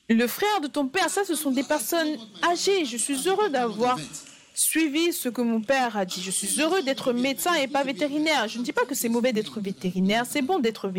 le 0.08 0.26
frère 0.26 0.60
de 0.60 0.66
ton 0.68 0.88
père, 0.88 1.10
ça, 1.10 1.24
ce 1.24 1.34
sont 1.34 1.50
des 1.50 1.62
personnes 1.62 2.18
âgées. 2.42 2.84
Je 2.84 2.96
suis 2.96 3.28
heureux 3.28 3.50
d'avoir 3.50 3.98
suivi 4.58 5.12
ce 5.12 5.28
que 5.28 5.40
mon 5.40 5.60
père 5.60 5.96
a 5.96 6.04
dit. 6.04 6.20
Je 6.20 6.32
suis 6.32 6.60
heureux 6.60 6.82
d'être 6.82 7.12
médecin 7.12 7.54
et 7.54 7.68
pas 7.68 7.84
vétérinaire. 7.84 8.48
Je 8.48 8.58
ne 8.58 8.64
dis 8.64 8.72
pas 8.72 8.84
que 8.84 8.94
c'est 8.94 9.08
mauvais 9.08 9.32
d'être 9.32 9.60
vétérinaire. 9.60 10.26
C'est 10.28 10.42
bon 10.42 10.58
d'être 10.58 10.92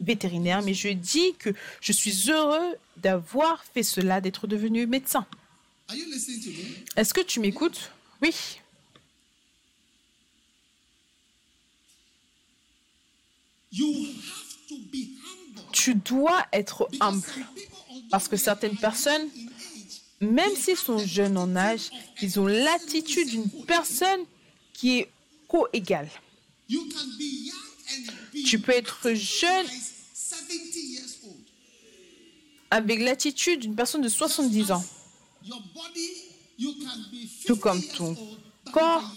vétérinaire, 0.00 0.62
mais 0.62 0.74
je 0.74 0.90
dis 0.90 1.34
que 1.38 1.50
je 1.80 1.92
suis 1.92 2.30
heureux 2.30 2.76
d'avoir 2.98 3.64
fait 3.64 3.82
cela, 3.82 4.20
d'être 4.20 4.46
devenu 4.46 4.86
médecin. 4.86 5.26
Est-ce 6.96 7.12
que 7.12 7.20
tu 7.20 7.40
m'écoutes? 7.40 7.90
Oui. 8.22 8.32
Tu 15.72 15.94
dois 15.96 16.46
être 16.52 16.88
humble. 17.00 17.26
Parce 18.12 18.28
que 18.28 18.36
certaines 18.36 18.76
personnes, 18.76 19.28
même 20.20 20.54
s'ils 20.54 20.76
sont 20.76 20.98
jeunes 20.98 21.38
en 21.38 21.56
âge, 21.56 21.90
ils 22.20 22.38
ont 22.38 22.46
l'attitude 22.46 23.28
d'une 23.28 23.50
personne 23.66 24.20
qui 24.72 24.98
est 24.98 25.10
co-égale. 25.48 26.08
Tu 28.46 28.58
peux 28.60 28.72
être 28.72 29.12
jeune 29.14 29.66
like 29.66 29.82
70 30.14 30.92
years 30.92 31.04
old. 31.24 31.34
avec 32.70 33.00
l'attitude 33.00 33.60
d'une 33.60 33.74
personne 33.74 34.02
de 34.02 34.08
70 34.08 34.72
ans. 34.72 34.84
Your 35.44 35.60
body, 35.74 36.10
you 36.58 36.74
can 36.74 36.98
be 37.10 37.26
50 37.26 37.46
Tout 37.46 37.56
comme 37.56 37.82
ton 37.82 38.16
corps. 38.72 39.10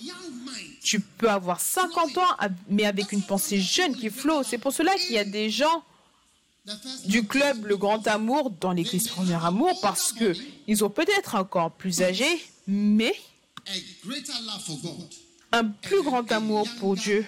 Tu 0.82 1.00
peux 1.00 1.30
avoir 1.30 1.60
50 1.60 2.18
ans, 2.18 2.38
mais 2.70 2.86
avec 2.86 3.12
une 3.12 3.22
pensée 3.22 3.60
jeune 3.60 3.96
qui 3.96 4.10
flot. 4.10 4.44
C'est 4.44 4.58
pour 4.58 4.74
cela 4.74 4.94
qu'il 4.96 5.12
y 5.12 5.18
a 5.18 5.24
des 5.26 5.50
gens 5.50 5.84
du 7.06 7.26
club 7.26 7.66
Le 7.66 7.78
Grand 7.78 8.06
Amour 8.08 8.52
dans 8.52 8.72
l'église 8.72 9.08
Premier 9.08 9.44
Amour 9.44 9.80
parce 9.82 10.14
que 10.14 10.34
ils 10.68 10.84
ont 10.84 10.90
peut-être 10.90 11.36
encore 11.36 11.72
plus 11.72 12.02
âgés, 12.02 12.42
mais 12.68 13.14
un 15.52 15.66
plus 15.66 16.02
grand 16.02 16.32
amour 16.32 16.68
pour 16.80 16.96
Dieu 16.96 17.26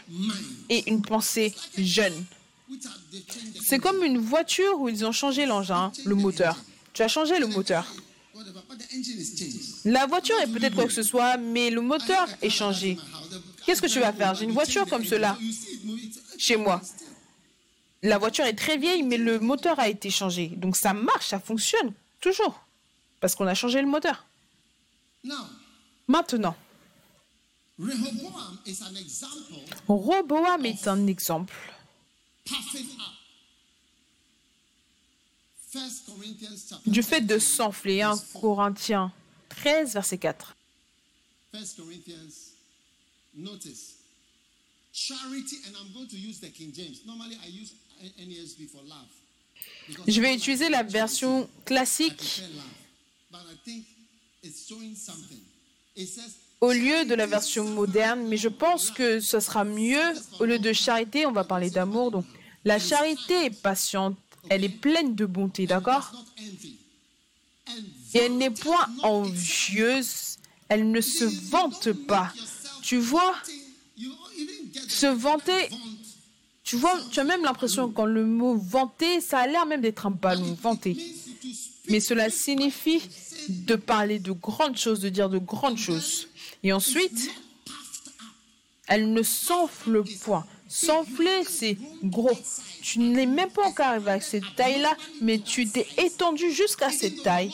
et 0.69 0.89
une 0.89 1.01
pensée 1.01 1.53
jeune. 1.77 2.25
C'est 3.63 3.79
comme 3.79 4.03
une 4.03 4.17
voiture 4.17 4.79
où 4.79 4.89
ils 4.89 5.05
ont 5.05 5.11
changé 5.11 5.45
l'engin, 5.45 5.91
le 6.05 6.15
moteur. 6.15 6.57
Tu 6.93 7.01
as 7.03 7.07
changé 7.07 7.38
le 7.39 7.47
moteur. 7.47 7.93
La 9.86 10.07
voiture 10.07 10.36
est 10.41 10.47
peut-être 10.47 10.75
quoi 10.75 10.86
que 10.86 10.93
ce 10.93 11.03
soit, 11.03 11.38
mais 11.38 11.69
le 11.69 11.81
moteur 11.81 12.27
est 12.41 12.49
changé. 12.49 12.97
Qu'est-ce 13.65 13.81
que 13.81 13.88
tu 13.88 13.99
vas 13.99 14.11
faire? 14.13 14.33
J'ai 14.33 14.45
une 14.45 14.51
voiture 14.51 14.86
comme 14.88 15.05
cela 15.05 15.38
chez 16.38 16.55
moi. 16.57 16.81
La 18.06 18.20
voiture 18.20 18.45
est 18.45 18.53
très 18.53 18.78
vieille, 18.78 19.01
mais 19.01 19.18
le 19.18 19.39
moteur 19.39 19.80
a 19.80 19.89
été 19.89 20.12
changé. 20.12 20.49
Donc 20.49 20.76
ça 20.76 20.93
marche, 20.93 21.30
ça 21.30 21.39
fonctionne 21.39 21.91
toujours. 22.22 22.64
Parce 23.20 23.34
qu'on 23.34 23.47
a 23.47 23.56
changé 23.56 23.82
le 23.82 23.88
moteur. 23.88 24.26
Now, 25.24 25.34
Maintenant, 26.08 26.56
Rehoboam 27.80 28.60
is 28.68 28.84
an 28.84 28.95
example, 28.95 29.60
Roboam 29.88 30.66
est 30.66 30.88
un 30.88 31.08
exemple 31.08 31.56
du 36.86 37.01
fait 37.01 37.22
de 37.22 37.39
s'enfler. 37.39 38.03
1 38.03 38.16
Corinthiens 38.39 39.12
13, 39.49 39.93
verset 39.93 40.20
4. 40.20 40.56
First 41.51 41.78
Corinthians, 41.78 42.53
notice 43.34 43.95
charity, 44.93 45.58
and 45.68 45.76
I'm 45.76 45.91
going 45.93 46.08
to 46.08 46.18
use 46.18 46.39
the 46.39 46.51
King 46.51 46.72
James. 46.72 47.01
Normally, 47.06 47.36
I 47.43 47.47
use 47.49 47.74
Because 49.88 50.04
Je 50.08 50.22
vais 50.22 50.34
utiliser 50.36 50.70
la 50.70 50.84
version 50.84 51.50
classique. 51.64 52.18
Prefer 52.18 52.54
love, 52.54 52.64
but 53.32 53.39
I 53.52 53.56
think 53.64 53.86
it's 54.43 54.68
showing 54.68 54.96
something. 54.96 55.39
It 55.96 56.08
says 56.08 56.36
au 56.62 56.72
lieu 56.72 57.06
de 57.06 57.14
la 57.16 57.26
version 57.28 57.66
moderne, 57.66 58.28
mais 58.28 58.38
je 58.38 58.50
pense 58.50 58.91
que 58.91 59.20
ce 59.20 59.39
sera 59.39 59.64
mieux. 59.64 60.14
Au 60.39 60.46
lieu 60.46 60.60
de 60.60 60.74
charité, 60.74 61.26
on 61.26 61.32
va 61.32 61.43
parler 61.43 61.70
d'amour. 61.70 62.12
Donc, 62.12 62.26
la 62.64 62.80
charité 62.80 63.46
est 63.46 63.62
patiente, 63.62 64.18
elle 64.50 64.64
est 64.64 64.70
pleine 64.70 65.16
de 65.16 65.26
bonté, 65.26 65.68
d'accord? 65.68 66.12
Et 68.14 68.20
elle 68.20 68.38
n'est 68.38 68.50
point 68.50 68.88
envieuse, 69.04 70.38
elle 70.70 70.89
ne 70.89 71.02
se 71.02 71.26
vante 71.50 71.91
pas. 71.91 72.34
Tu 72.82 72.98
vois, 72.98 73.36
se 74.88 75.08
vanter, 75.08 75.70
tu 76.66 76.78
vois, 76.78 76.99
tu 77.11 77.20
as 77.20 77.24
même 77.24 77.43
l'impression 77.43 77.89
quand 77.91 78.05
le 78.05 78.26
mot 78.26 78.55
vanter, 78.57 79.22
ça 79.22 79.39
a 79.39 79.47
l'air 79.47 79.68
même 79.68 79.82
d'être 79.82 80.07
un 80.07 80.11
ballon, 80.11 80.57
vanter. 80.59 80.97
Mais 81.89 81.99
cela 81.99 82.32
signifie 82.32 83.03
de 83.49 83.76
parler 83.76 84.18
de 84.18 84.32
grandes 84.32 84.76
choses, 84.76 84.99
de 84.99 85.09
dire 85.09 85.30
de 85.30 85.38
grandes 85.38 85.78
choses. 85.78 86.28
Et 86.63 86.74
ensuite, 86.74 87.30
elle 88.88 89.13
ne 89.13 89.22
s'enfle 89.22 90.03
point. 90.22 90.43
S'enfler, 90.68 91.43
c'est 91.47 91.78
gros. 92.03 92.38
Tu 92.82 92.97
n'es 92.97 93.28
même 93.28 93.51
pas 93.51 93.68
encore 93.68 93.86
arrivé 93.86 94.11
à 94.11 94.20
cette 94.20 94.55
taille-là, 94.55 94.97
mais 95.22 95.38
tu 95.38 95.68
t'es 95.70 95.86
étendu 95.99 96.51
jusqu'à 96.51 96.89
cette 96.89 97.22
taille, 97.22 97.53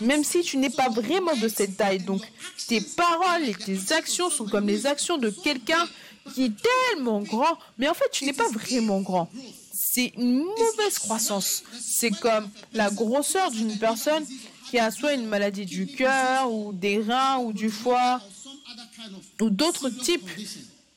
même 0.00 0.24
si 0.24 0.40
tu 0.40 0.56
n'es 0.56 0.70
pas 0.70 0.88
vraiment 0.88 1.36
de 1.36 1.48
cette 1.48 1.76
taille. 1.76 1.98
Donc, 1.98 2.22
tes 2.66 2.80
paroles 2.80 3.46
et 3.46 3.54
tes 3.54 3.92
actions 3.92 4.30
sont 4.30 4.46
comme 4.46 4.66
les 4.66 4.86
actions 4.86 5.18
de 5.18 5.28
quelqu'un 5.28 5.86
qui 6.34 6.44
est 6.44 6.52
tellement 6.90 7.20
grand, 7.20 7.58
mais 7.78 7.88
en 7.88 7.94
fait, 7.94 8.08
tu 8.12 8.24
n'es 8.24 8.32
pas 8.32 8.48
vraiment 8.48 9.00
grand. 9.00 9.30
C'est 9.72 10.12
une 10.16 10.44
mauvaise 10.44 10.98
croissance. 10.98 11.62
C'est 11.80 12.10
comme 12.10 12.48
la 12.72 12.90
grosseur 12.90 13.50
d'une 13.50 13.78
personne 13.78 14.24
qui 14.70 14.78
a 14.78 14.90
soit 14.90 15.14
une 15.14 15.26
maladie 15.26 15.66
du 15.66 15.86
cœur, 15.86 16.50
ou 16.52 16.72
des 16.72 16.98
reins, 17.02 17.38
ou 17.38 17.52
du 17.52 17.70
foie, 17.70 18.20
ou 19.40 19.50
d'autres 19.50 19.88
types 19.88 20.30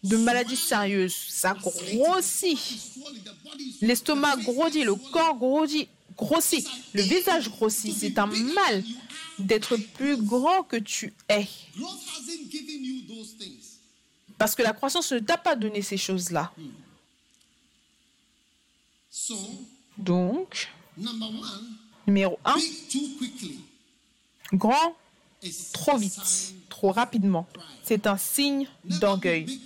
de 0.04 0.18
maladies 0.18 0.56
sérieuses. 0.56 1.16
Ça 1.30 1.56
grossit. 1.56 2.60
L'estomac 3.82 4.38
grossit, 4.38 4.86
le 4.86 4.96
corps 4.96 5.38
grossit, 5.38 5.90
grossit, 6.16 6.68
le 6.94 7.02
visage 7.02 7.50
grossit. 7.50 7.96
C'est 7.98 8.20
un 8.20 8.28
mal 8.28 8.84
d'être 9.40 9.78
plus 9.78 10.18
grand 10.18 10.64
que 10.64 10.78
tu 10.78 11.14
es. 11.30 11.48
Parce 14.38 14.56
que 14.56 14.64
la 14.64 14.74
croissance 14.74 15.12
ne 15.12 15.20
t'a 15.20 15.38
pas 15.38 15.56
donné 15.56 15.82
ces 15.82 15.98
choses-là. 15.98 16.52
Donc, 19.98 20.70
numéro 22.08 22.40
1, 22.44 22.56
big 22.56 22.88
too 22.90 23.00
quickly 23.20 23.60
grand 24.54 24.96
trop 25.74 25.98
vite, 25.98 26.54
trop 26.70 26.92
rapidement. 26.92 27.48
C'est 27.84 28.08
un 28.08 28.18
signe 28.18 28.68
d'orgueil. 28.86 29.60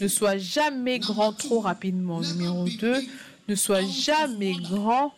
Ne 0.00 0.08
sois 0.08 0.38
jamais 0.38 0.98
grand 0.98 1.32
trop 1.32 1.60
rapidement. 1.60 2.20
Numéro 2.20 2.64
2, 2.64 3.02
ne 3.48 3.54
sois 3.54 3.84
jamais 3.84 4.54
grand 4.54 5.14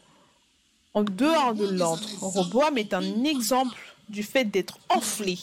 en 0.94 1.04
dehors 1.04 1.54
de 1.54 1.66
l'ordre. 1.66 2.08
Roboam 2.20 2.78
est 2.78 2.94
un 2.94 3.24
exemple 3.24 3.76
du 4.10 4.22
fait 4.22 4.44
d'être 4.44 4.78
enflé. 4.88 5.38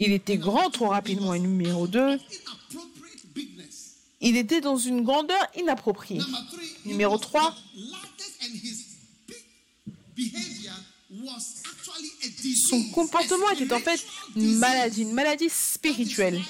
Il 0.00 0.12
était 0.12 0.36
grand 0.38 0.70
trop 0.70 0.88
rapidement. 0.88 1.34
Et 1.34 1.38
numéro 1.38 1.86
2, 1.86 2.00
Inappropriate 2.00 3.26
bigness. 3.34 3.94
il 4.20 4.36
était 4.36 4.60
dans 4.60 4.76
une 4.76 5.02
grandeur 5.04 5.38
inappropriée. 5.56 6.20
Numéro 6.84 7.14
was 7.14 7.20
3, 7.20 7.40
the 7.74 7.78
largest 7.90 8.42
and 8.42 8.54
his 8.54 8.84
big 9.26 10.32
behavior 10.32 10.72
was 11.10 11.62
actually 11.70 12.10
a 12.24 12.28
disease. 12.42 12.68
son 12.68 12.82
comportement 12.90 13.50
était 13.50 13.72
en 13.72 13.78
fait 13.80 14.00
une 14.36 14.56
maladie, 14.56 15.02
une 15.02 15.12
maladie 15.12 15.48
spirituelle. 15.50 16.40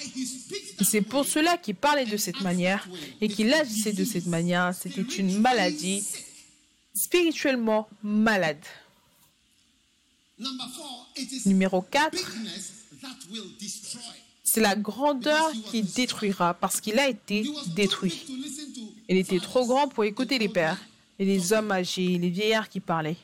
C'est 0.82 1.02
pour 1.02 1.24
cela 1.26 1.56
qu'il 1.58 1.74
parlait 1.74 2.06
de 2.06 2.16
cette 2.16 2.40
manière 2.42 2.88
et 3.20 3.28
qu'il 3.28 3.52
agissait 3.52 3.92
de 3.92 4.04
cette 4.04 4.26
manière. 4.26 4.72
C'était 4.74 5.02
une 5.02 5.38
maladie 5.40 6.04
spirituellement 6.94 7.88
malade. 8.02 8.58
Numéro 11.46 11.82
4, 11.82 12.10
bigness 12.12 12.72
that 13.00 13.08
will 13.30 13.56
destroy. 13.58 14.02
c'est 14.44 14.60
la 14.60 14.76
grandeur 14.76 15.52
qui 15.70 15.82
détruira 15.82 16.54
parce 16.54 16.80
qu'il 16.80 16.98
a 16.98 17.08
été 17.08 17.44
détruit. 17.74 18.24
Il 19.08 19.16
était 19.16 19.40
trop 19.40 19.66
grand 19.66 19.88
pour 19.88 20.04
écouter 20.04 20.38
les 20.38 20.48
pères 20.48 20.78
et 21.18 21.24
les 21.24 21.52
hommes 21.52 21.70
âgés, 21.72 22.18
les 22.18 22.30
vieillards 22.30 22.68
qui 22.68 22.80
parlaient. 22.80 23.16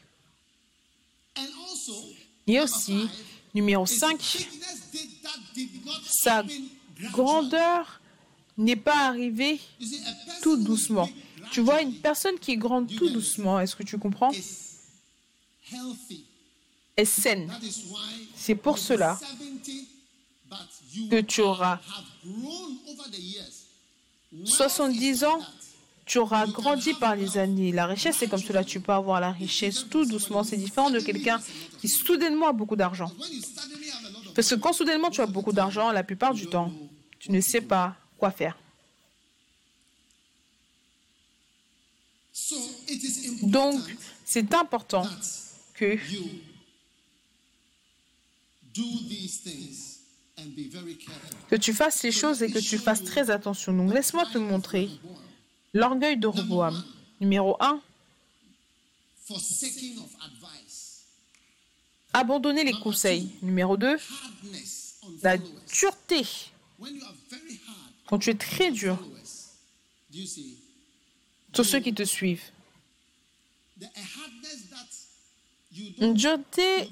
Et 2.47 2.61
aussi, 2.61 3.09
numéro 3.55 3.86
5, 3.86 4.18
bigness 4.18 4.90
did, 4.92 5.22
that 5.22 5.30
did 5.55 5.84
not 5.84 5.92
sa 6.05 6.45
grandeur 7.12 8.01
n'est 8.57 8.76
pas 8.76 9.09
arrivée 9.09 9.61
tout 10.42 10.57
doucement. 10.57 11.09
Tu 11.51 11.61
vois, 11.61 11.82
une 11.82 11.95
personne 11.95 12.38
qui 12.38 12.53
est 12.53 12.57
grande 12.57 12.92
tout 12.95 13.09
doucement, 13.11 13.61
est-ce 13.61 13.76
que 13.76 13.82
tu 13.82 13.99
comprends? 13.99 14.32
Est 16.97 17.05
saine. 17.05 17.53
C'est 18.36 18.55
pour 18.55 18.78
cela 18.78 19.18
70, 19.18 19.88
but 20.49 20.59
you 20.92 21.09
que 21.09 21.20
tu 21.22 21.40
auras 21.40 21.74
have 21.74 22.05
grown 22.24 22.78
over 22.86 23.11
the 23.11 23.18
years. 23.18 23.64
Wealth 24.32 24.49
70 24.49 25.03
is 25.03 25.24
ans, 25.24 25.40
tu 26.07 26.18
auras 26.18 26.47
grandi 26.47 26.95
par 26.95 27.16
les 27.16 27.38
années. 27.38 27.72
La 27.72 27.86
richesse, 27.86 28.16
c'est 28.18 28.28
comme 28.28 28.42
cela. 28.42 28.62
Tu 28.62 28.80
peux 28.80 28.92
avoir 28.92 29.20
la 29.20 29.32
richesse 29.32 29.86
tout 29.88 30.05
doucement. 30.05 30.45
C'est 30.45 30.57
différent 30.57 30.90
de 30.90 31.01
quelqu'un 31.01 31.40
qui 31.80 31.88
soudainement 31.88 32.49
a 32.49 32.53
beaucoup 32.53 32.76
d'argent. 32.76 33.11
Parce 34.34 34.51
que 34.51 34.55
quand 34.57 34.72
soudainement 34.72 35.11
tu 35.11 35.20
as 35.20 35.26
beaucoup 35.26 35.53
d'argent, 35.53 35.90
la 35.92 36.03
plupart 36.03 36.34
du 36.34 36.47
temps, 36.47 36.72
tu 37.18 37.32
ne 37.32 37.40
sais 37.40 37.61
pas 37.61 37.97
quoi 38.18 38.30
faire. 38.30 38.57
Donc, 43.42 43.80
c'est 44.24 44.53
important 44.55 45.07
que 45.74 45.97
que 51.49 51.57
tu 51.57 51.72
fasses 51.72 51.97
ces 51.97 52.12
choses 52.12 52.43
et 52.43 52.51
que 52.51 52.59
tu 52.59 52.79
fasses 52.79 53.05
très 53.05 53.31
attention. 53.31 53.72
Donc, 53.72 53.93
laisse-moi 53.93 54.27
te 54.27 54.39
montrer 54.39 54.91
l'orgueil 55.72 56.16
de 56.16 56.27
Roboam. 56.27 56.83
Numéro 57.20 57.57
1, 57.61 57.81
forsaking 59.25 59.99
of 59.99 60.11
advice, 60.20 61.05
Abandonner 62.12 62.64
les 62.64 62.72
conseils. 62.72 63.31
Numéro 63.41 63.77
2, 63.77 63.87
hardness 63.87 64.97
on 65.03 65.12
la 65.22 65.39
dureté. 65.39 66.27
Quand 68.07 68.18
tu 68.18 68.31
es 68.31 68.35
très 68.35 68.70
dur 68.70 68.99
sur 71.55 71.64
ceux 71.64 71.81
qui 71.81 71.95
te 71.95 72.03
suivent. 72.03 72.51
Une 75.99 76.14
dureté 76.14 76.91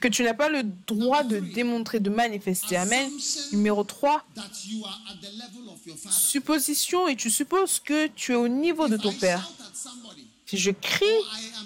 que 0.00 0.08
tu 0.08 0.22
n'as 0.22 0.34
pas 0.34 0.48
le 0.48 0.62
droit 0.62 1.22
de 1.22 1.38
démontrer, 1.38 2.00
de 2.00 2.10
manifester. 2.10 2.76
Amen. 2.76 3.10
Numéro 3.52 3.84
3, 3.84 4.24
That 4.34 4.42
you 4.66 4.84
are 4.84 5.00
at 5.10 5.16
the 5.20 5.32
level 5.32 5.68
of 5.72 5.86
your 5.86 5.96
father. 5.96 6.14
supposition 6.14 7.08
et 7.08 7.16
tu 7.16 7.30
supposes 7.30 7.80
que 7.80 8.08
tu 8.08 8.32
es 8.32 8.36
au 8.36 8.48
niveau 8.48 8.88
de 8.88 8.96
ton 8.96 9.12
père. 9.12 9.50
Si 10.46 10.58
je 10.58 10.70
crie 10.70 11.04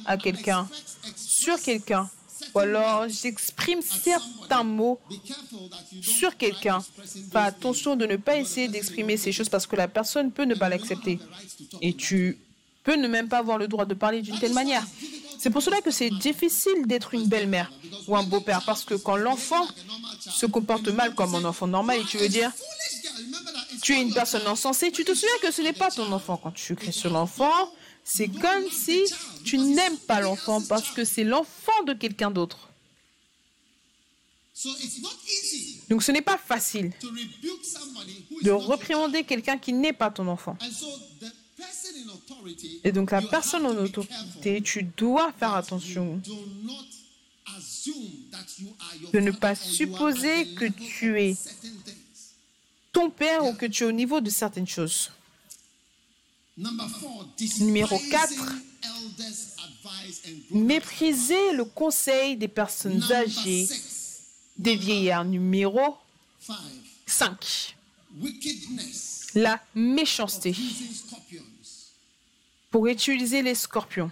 à 0.07 0.17
quelqu'un, 0.17 0.69
sur 1.17 1.61
quelqu'un, 1.61 2.09
ou 2.55 2.61
alors 2.61 3.09
j'exprime 3.09 3.81
certains 3.83 4.63
mots 4.63 5.01
sur 6.01 6.37
quelqu'un, 6.37 6.79
fais 7.33 7.39
attention 7.39 7.97
de 7.97 8.07
ne 8.07 8.17
pas 8.17 8.37
essayer 8.39 8.69
d'exprimer 8.69 9.17
ces 9.17 9.33
choses 9.33 9.49
parce 9.49 9.67
que 9.67 9.77
la 9.77 9.89
personne 9.89 10.31
peut 10.31 10.45
ne 10.45 10.55
pas 10.55 10.69
l'accepter. 10.69 11.19
Et 11.83 11.95
tu 11.95 12.39
peux 12.89 12.97
ne 12.97 13.07
même 13.07 13.29
pas 13.29 13.41
avoir 13.41 13.59
le 13.59 13.69
droit 13.69 13.85
de 13.85 13.93
parler 13.93 14.23
d'une 14.23 14.39
telle 14.39 14.55
manière. 14.55 14.83
C'est 15.39 15.51
pour 15.51 15.61
cela 15.61 15.83
que 15.83 15.91
c'est 15.91 16.09
difficile 16.09 16.87
d'être 16.87 17.13
une 17.13 17.27
belle-mère 17.27 17.71
ou 18.07 18.17
un 18.17 18.23
beau-père 18.23 18.63
parce 18.65 18.83
que 18.83 18.95
quand 18.95 19.17
l'enfant 19.17 19.69
se 20.21 20.47
comporte 20.47 20.89
mal 20.89 21.15
comme 21.15 21.35
un 21.35 21.45
enfant 21.45 21.67
normal 21.67 21.99
et 22.01 22.05
tu 22.05 22.17
veux 22.17 22.31
dire 22.31 22.51
tu 23.83 23.95
es 23.95 24.01
une 24.01 24.15
personne 24.15 24.47
insensée, 24.47 24.91
tu 24.91 25.05
te 25.05 25.13
souviens 25.13 25.39
que 25.43 25.51
ce 25.51 25.61
n'est 25.61 25.75
pas 25.75 25.91
ton 25.91 26.11
enfant. 26.13 26.39
Quand 26.43 26.53
tu 26.53 26.75
cries 26.75 26.95
sur 26.95 27.13
l'enfant, 27.13 27.53
c'est 28.05 28.29
comme 28.29 28.65
si 28.73 29.05
tu 29.45 29.59
n'aimes 29.59 29.99
pas 29.99 30.21
l'enfant 30.21 30.63
parce 30.63 30.91
que 30.91 31.05
c'est 31.05 31.25
l'enfant 31.25 31.83
de 31.87 31.93
quelqu'un 31.93 32.31
d'autre. 32.31 32.71
Donc 35.91 36.03
ce 36.03 36.11
n'est 36.11 36.23
pas 36.23 36.39
facile 36.39 36.93
de 38.43 38.51
réprimander 38.51 39.25
quelqu'un 39.25 39.59
qui 39.59 39.75
n'est 39.75 39.93
pas 39.93 40.11
ton 40.11 40.27
enfant. 40.27 40.57
Et 42.85 42.93
donc 42.93 43.11
la 43.11 43.23
personne 43.23 43.67
en 43.67 43.77
autorité, 43.77 44.61
tu 44.63 44.83
dois 44.83 45.33
faire 45.33 45.55
attention 45.55 46.21
de 49.13 49.21
ne 49.21 49.31
pas 49.31 49.55
supposer 49.55 50.55
que 50.55 50.67
tu 50.67 51.21
es 51.21 51.37
ton 52.93 53.11
père 53.11 53.45
ou 53.45 53.55
que 53.55 53.67
tu 53.67 53.85
es 53.85 53.87
au 53.87 53.93
niveau 53.93 54.21
de 54.21 54.31
certaines 54.31 54.67
choses. 54.67 55.11
Numéro 57.61 57.97
despising 57.97 58.11
quatre. 58.11 58.33
elders' 58.83 59.55
advice 59.65 60.23
and 60.27 60.39
growth. 60.51 60.67
Mépriser 60.67 61.53
le 61.53 61.65
conseil 61.65 62.37
des 62.37 62.49
personnes 62.49 63.03
âgées, 63.13 63.69
des 64.57 64.75
vieillards. 64.75 65.25
Numéro 65.25 65.97
five, 66.41 66.57
5. 67.07 67.77
wickedness, 68.21 69.29
La 69.37 69.63
méchanceté. 69.75 70.55
Pour 72.79 72.87
utiliser 72.87 73.43
les 73.43 73.57
scorpions. 73.57 74.09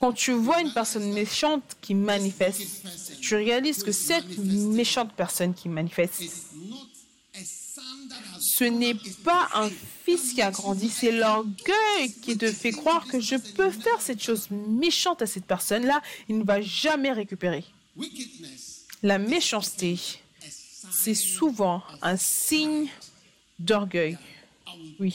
Quand 0.00 0.14
tu 0.14 0.32
vois 0.32 0.62
une 0.62 0.72
personne 0.72 1.12
méchante 1.12 1.76
qui 1.82 1.94
manifeste, 1.94 2.62
tu 3.20 3.34
réalises 3.34 3.82
que 3.82 3.92
cette 3.92 4.38
méchante 4.38 5.12
personne 5.12 5.52
qui 5.52 5.68
manifeste, 5.68 6.22
ce 8.40 8.64
n'est 8.64 8.96
pas 9.22 9.50
un 9.52 9.68
fils 10.06 10.32
qui 10.32 10.40
a 10.40 10.50
grandi, 10.50 10.88
c'est 10.88 11.12
l'orgueil 11.12 12.14
qui 12.22 12.38
te 12.38 12.50
fait 12.50 12.72
croire 12.72 13.06
que 13.06 13.20
je 13.20 13.36
peux 13.36 13.70
faire 13.70 14.00
cette 14.00 14.22
chose 14.22 14.48
méchante 14.50 15.20
à 15.20 15.26
cette 15.26 15.44
personne-là, 15.44 16.00
il 16.30 16.38
ne 16.38 16.44
va 16.44 16.62
jamais 16.62 17.12
récupérer. 17.12 17.66
La 19.02 19.18
méchanceté, 19.18 19.98
c'est 20.90 21.14
souvent 21.14 21.82
un 22.00 22.16
signe 22.16 22.88
d'orgueil. 23.58 24.16
Oui. 24.98 25.14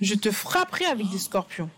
Je 0.00 0.14
te 0.14 0.30
frapperai 0.30 0.86
avec 0.86 1.08
des 1.10 1.18
scorpions. 1.18 1.70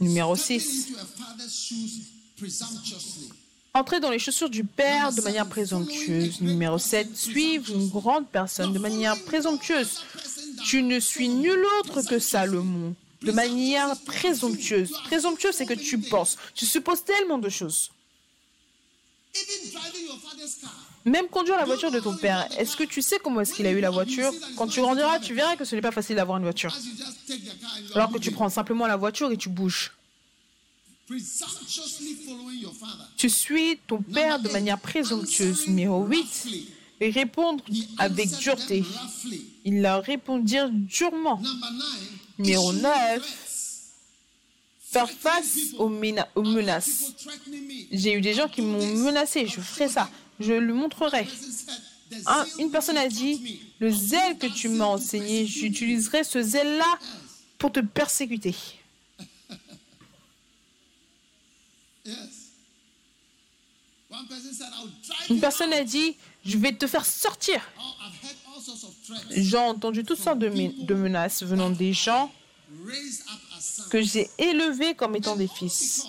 Numéro 0.00 0.36
stepping 0.36 0.60
6. 0.60 0.88
into 0.88 1.00
a 1.00 1.04
father's 1.04 1.54
shoes 1.54 2.08
presumptuously. 2.36 3.30
Entrer 3.74 4.00
dans 4.00 4.10
les 4.10 4.18
chaussures 4.18 4.48
du 4.48 4.64
père 4.64 5.12
de 5.12 5.20
manière 5.20 5.46
présomptueuse. 5.46 6.40
Numéro 6.40 6.78
7. 6.78 7.14
Suivre 7.14 7.70
une 7.70 7.88
grande 7.88 8.26
personne 8.26 8.72
de 8.72 8.78
manière 8.78 9.22
présomptueuse. 9.24 10.02
Tu 10.64 10.82
ne 10.82 10.98
suis 10.98 11.28
nul 11.28 11.62
autre 11.78 12.02
que 12.02 12.18
Salomon. 12.18 12.94
De 13.22 13.32
manière 13.32 13.98
présomptueuse. 14.00 14.92
Présomptueuse, 15.04 15.54
c'est 15.54 15.66
que 15.66 15.74
tu 15.74 15.98
penses. 15.98 16.38
Tu 16.54 16.64
supposes 16.64 17.04
tellement 17.04 17.38
de 17.38 17.50
choses. 17.50 17.90
Même 21.06 21.28
conduire 21.28 21.56
la 21.56 21.64
voiture 21.64 21.92
de 21.92 22.00
ton 22.00 22.16
père. 22.16 22.48
Est-ce 22.58 22.76
que 22.76 22.82
tu 22.82 23.00
sais 23.00 23.18
comment 23.22 23.40
est-ce 23.40 23.54
qu'il 23.54 23.64
a 23.66 23.70
eu 23.70 23.80
la 23.80 23.90
voiture 23.90 24.32
Quand 24.56 24.66
tu 24.66 24.80
grandiras, 24.80 25.20
tu 25.20 25.34
verras 25.34 25.54
que 25.54 25.64
ce 25.64 25.76
n'est 25.76 25.80
pas 25.80 25.92
facile 25.92 26.16
d'avoir 26.16 26.38
une 26.38 26.42
voiture. 26.42 26.76
Alors 27.94 28.10
que 28.10 28.18
tu 28.18 28.32
prends 28.32 28.48
simplement 28.48 28.88
la 28.88 28.96
voiture 28.96 29.30
et 29.30 29.36
tu 29.36 29.48
bouges. 29.48 29.92
Tu 33.16 33.30
suis 33.30 33.78
ton 33.86 34.02
père 34.02 34.40
de 34.40 34.48
manière 34.48 34.80
présomptueuse. 34.80 35.68
Numéro 35.68 36.04
8. 36.04 36.48
Et 36.98 37.10
répondre 37.10 37.62
avec 37.98 38.28
dureté. 38.38 38.84
Il 39.64 39.82
leur 39.82 40.02
répondirent 40.02 40.70
durement. 40.72 41.40
Numéro 42.38 42.72
issuing 42.72 42.82
9. 42.82 43.20
threats. 43.20 43.46
Faire 44.80 45.10
face 45.10 45.58
aux, 45.78 45.90
aux 46.34 46.42
menaces. 46.42 47.12
J'ai 47.92 48.14
eu 48.14 48.20
des 48.20 48.34
gens 48.34 48.48
qui 48.48 48.62
m'ont 48.62 48.86
menacé. 48.96 49.46
Je 49.46 49.60
ferai 49.60 49.88
ça. 49.88 50.08
Je 50.40 50.52
le 50.52 50.72
montrerai. 50.74 51.24
Person 51.24 51.50
said, 51.50 51.80
"The 52.10 52.14
Un- 52.26 52.44
zeal 52.44 52.60
une 52.60 52.70
personne 52.70 52.96
a 52.98 53.08
dit, 53.08 53.60
le 53.80 53.90
zèle 53.90 54.38
que 54.38 54.46
tu 54.46 54.68
m'as 54.68 54.84
enseigné, 54.86 55.46
j'utiliserai 55.46 56.24
ce 56.24 56.42
zèle-là 56.42 56.98
pour 57.58 57.72
te 57.72 57.80
persécuter. 57.80 58.54
Une 65.30 65.40
personne 65.40 65.72
a 65.72 65.82
dit, 65.84 66.16
je 66.44 66.56
vais 66.58 66.72
te 66.72 66.86
faire 66.86 67.04
sortir. 67.04 67.60
J'ai 69.30 69.56
entendu 69.58 70.04
toutes 70.04 70.18
sortes 70.20 70.38
de, 70.38 70.48
me- 70.48 70.84
de 70.86 70.94
menaces 70.94 71.42
venant 71.42 71.70
des 71.70 71.92
gens 71.92 72.32
que 73.90 74.00
j'ai 74.00 74.28
élevés 74.38 74.94
comme 74.94 75.16
étant 75.16 75.36
des 75.36 75.48
fils. 75.48 76.04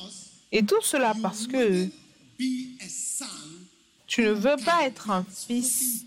Et 0.52 0.64
tout 0.64 0.82
cela 0.84 1.14
parce 1.22 1.48
que 1.48 1.88
tu 4.08 4.22
ne 4.22 4.32
veux 4.32 4.56
pas 4.64 4.86
être 4.86 5.12
un 5.12 5.26
fils 5.26 6.04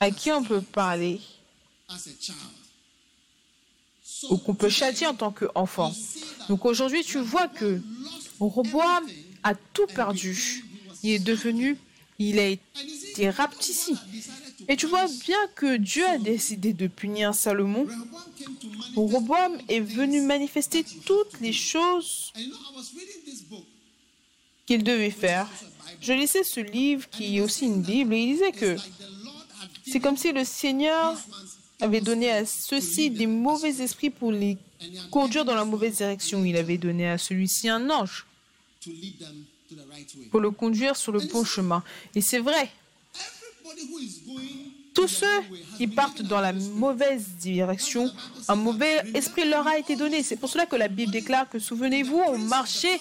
à 0.00 0.10
qui 0.10 0.32
on 0.32 0.42
peut 0.42 0.60
parler 0.60 1.20
ou 4.30 4.36
qu'on 4.36 4.54
peut 4.54 4.68
châtier 4.68 5.06
en 5.06 5.14
tant 5.14 5.30
qu'enfant. 5.30 5.94
Donc 6.48 6.64
aujourd'hui, 6.64 7.04
tu 7.04 7.18
vois 7.18 7.48
que 7.48 7.80
Roboam 8.40 9.04
a 9.42 9.54
tout 9.54 9.86
perdu. 9.86 10.64
Il 11.02 11.10
est 11.10 11.18
devenu, 11.18 11.76
il 12.18 12.38
a 12.38 12.48
été 12.48 13.30
rapetissé. 13.30 13.92
Et 14.68 14.76
tu 14.76 14.86
vois 14.86 15.06
bien 15.06 15.38
que 15.54 15.76
Dieu 15.76 16.06
a 16.06 16.18
décidé 16.18 16.72
de 16.72 16.86
punir 16.86 17.34
Salomon. 17.34 17.86
Roboam 18.96 19.58
est 19.68 19.80
venu 19.80 20.22
manifester 20.22 20.84
toutes 21.04 21.40
les 21.40 21.52
choses 21.52 22.32
qu'il 24.66 24.82
devait 24.82 25.10
faire. 25.10 25.48
Je 26.00 26.12
lisais 26.12 26.44
ce 26.44 26.60
livre 26.60 27.08
qui 27.10 27.38
est 27.38 27.40
aussi 27.40 27.66
une 27.66 27.82
Bible 27.82 28.14
et 28.14 28.18
il 28.18 28.32
disait 28.34 28.52
que 28.52 28.76
c'est 29.86 30.00
comme 30.00 30.16
si 30.16 30.32
le 30.32 30.44
Seigneur 30.44 31.16
avait 31.80 32.00
donné 32.00 32.30
à 32.30 32.46
ceux-ci 32.46 33.10
des 33.10 33.26
mauvais 33.26 33.80
esprits 33.80 34.10
pour 34.10 34.32
les 34.32 34.58
conduire 35.10 35.44
dans 35.44 35.54
la 35.54 35.64
mauvaise 35.64 35.96
direction. 35.96 36.44
Il 36.44 36.56
avait 36.56 36.78
donné 36.78 37.08
à 37.08 37.18
celui-ci 37.18 37.68
un 37.68 37.88
ange 37.90 38.26
pour 40.30 40.40
le 40.40 40.50
conduire 40.50 40.96
sur 40.96 41.12
le 41.12 41.20
bon 41.20 41.44
chemin. 41.44 41.82
Et 42.14 42.20
c'est 42.20 42.38
vrai, 42.38 42.70
tous 44.94 45.08
ceux 45.08 45.40
qui 45.76 45.86
partent 45.88 46.22
dans 46.22 46.40
la 46.40 46.52
mauvaise 46.52 47.26
direction, 47.40 48.10
un 48.48 48.54
mauvais 48.54 49.02
esprit 49.14 49.48
leur 49.48 49.66
a 49.66 49.78
été 49.78 49.96
donné. 49.96 50.22
C'est 50.22 50.36
pour 50.36 50.48
cela 50.48 50.66
que 50.66 50.76
la 50.76 50.88
Bible 50.88 51.12
déclare 51.12 51.48
que, 51.48 51.58
souvenez-vous, 51.58 52.20
on 52.28 52.38
marchait 52.38 53.00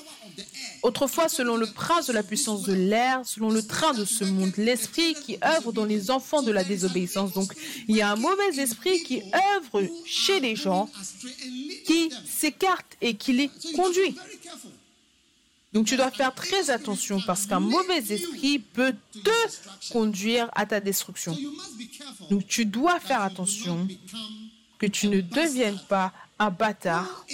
autrefois 0.81 1.29
selon 1.29 1.55
le 1.55 1.67
prince 1.67 2.07
de 2.07 2.13
la 2.13 2.23
puissance 2.23 2.63
de 2.63 2.73
l'air, 2.73 3.21
selon 3.25 3.49
le 3.49 3.65
train 3.65 3.93
de 3.93 4.05
ce 4.05 4.23
monde, 4.23 4.51
l'esprit 4.57 5.13
qui 5.13 5.37
œuvre 5.43 5.71
dans 5.71 5.85
les 5.85 6.11
enfants 6.11 6.41
de 6.41 6.51
la 6.51 6.63
désobéissance. 6.63 7.33
Donc, 7.33 7.53
il 7.87 7.95
y 7.95 8.01
a 8.01 8.11
un 8.11 8.15
mauvais 8.15 8.57
esprit 8.57 9.01
qui 9.03 9.21
œuvre 9.55 9.83
chez 10.05 10.39
les 10.39 10.55
gens, 10.55 10.89
qui 11.85 12.11
s'écarte 12.25 12.97
et 13.01 13.15
qui 13.15 13.33
les 13.33 13.49
conduit. 13.75 14.15
Donc 15.73 15.87
tu 15.87 15.97
dois 15.97 16.11
faire 16.11 16.33
très 16.35 16.69
attention 16.69 17.19
parce 17.25 17.47
qu'un 17.47 17.59
mauvais 17.59 17.97
esprit 17.97 18.59
peut 18.59 18.93
te 19.23 19.91
conduire 19.91 20.49
à 20.53 20.67
ta 20.67 20.79
destruction. 20.79 21.35
Donc 22.29 22.45
tu 22.47 22.65
dois 22.65 22.99
faire 22.99 23.23
attention 23.23 23.87
que 24.77 24.85
tu 24.85 25.07
ne 25.07 25.21
deviennes 25.21 25.79
pas 25.89 26.13
un 26.37 26.51
bâtard 26.51 27.25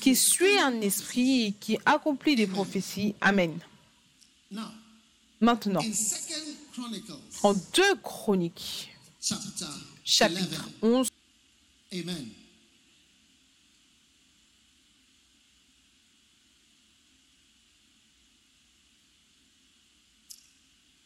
qui 0.00 0.16
suit 0.16 0.58
un 0.58 0.80
esprit 0.80 1.46
et 1.46 1.52
qui 1.52 1.78
accomplit 1.84 2.36
des 2.36 2.46
prophéties. 2.46 3.14
Amen. 3.20 3.58
Maintenant, 5.40 5.80
in 5.80 5.92
Second 5.94 6.56
Chronicles 6.72 7.12
en 7.42 7.54
2 7.54 7.96
Chroniques, 8.02 8.90
chapter 9.20 9.64
chapitre 10.04 10.68
11, 10.82 11.08
11, 11.92 12.00
Amen. 12.00 12.28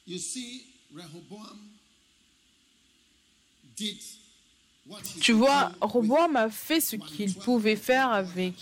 You 0.06 0.18
see, 0.18 0.66
Rehoboam 0.92 1.58
did 3.76 3.96
tu 5.20 5.32
vois, 5.32 5.72
Roboam 5.80 6.36
a 6.36 6.50
fait 6.50 6.80
ce 6.80 6.96
qu'il 6.96 7.34
pouvait 7.34 7.76
faire 7.76 8.10
avec 8.10 8.54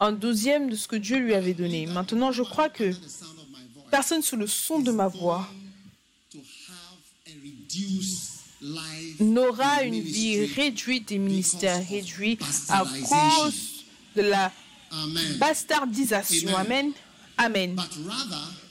un 0.00 0.12
douzième 0.12 0.70
de 0.70 0.76
ce 0.76 0.86
que 0.86 0.96
Dieu 0.96 1.18
lui 1.18 1.34
avait 1.34 1.54
donné. 1.54 1.86
Maintenant, 1.86 2.32
je 2.32 2.42
crois 2.42 2.68
que 2.68 2.84
the 2.84 3.08
sound 3.08 3.38
of 3.38 3.48
my 3.50 3.66
voice 3.74 3.84
personne 3.90 4.22
sous 4.22 4.36
le 4.36 4.46
son 4.46 4.80
de 4.80 4.92
ma 4.92 5.08
voix 5.08 5.48
n'aura 9.20 9.82
une 9.82 10.00
vie 10.00 10.46
réduite 10.46 11.12
et 11.12 11.18
ministère 11.18 11.86
réduit 11.88 12.38
à 12.68 12.84
cause 12.84 13.84
de 14.16 14.22
la 14.22 14.52
bastardisation. 15.38 16.56
Amen. 16.56 16.92
Amen. 17.36 17.76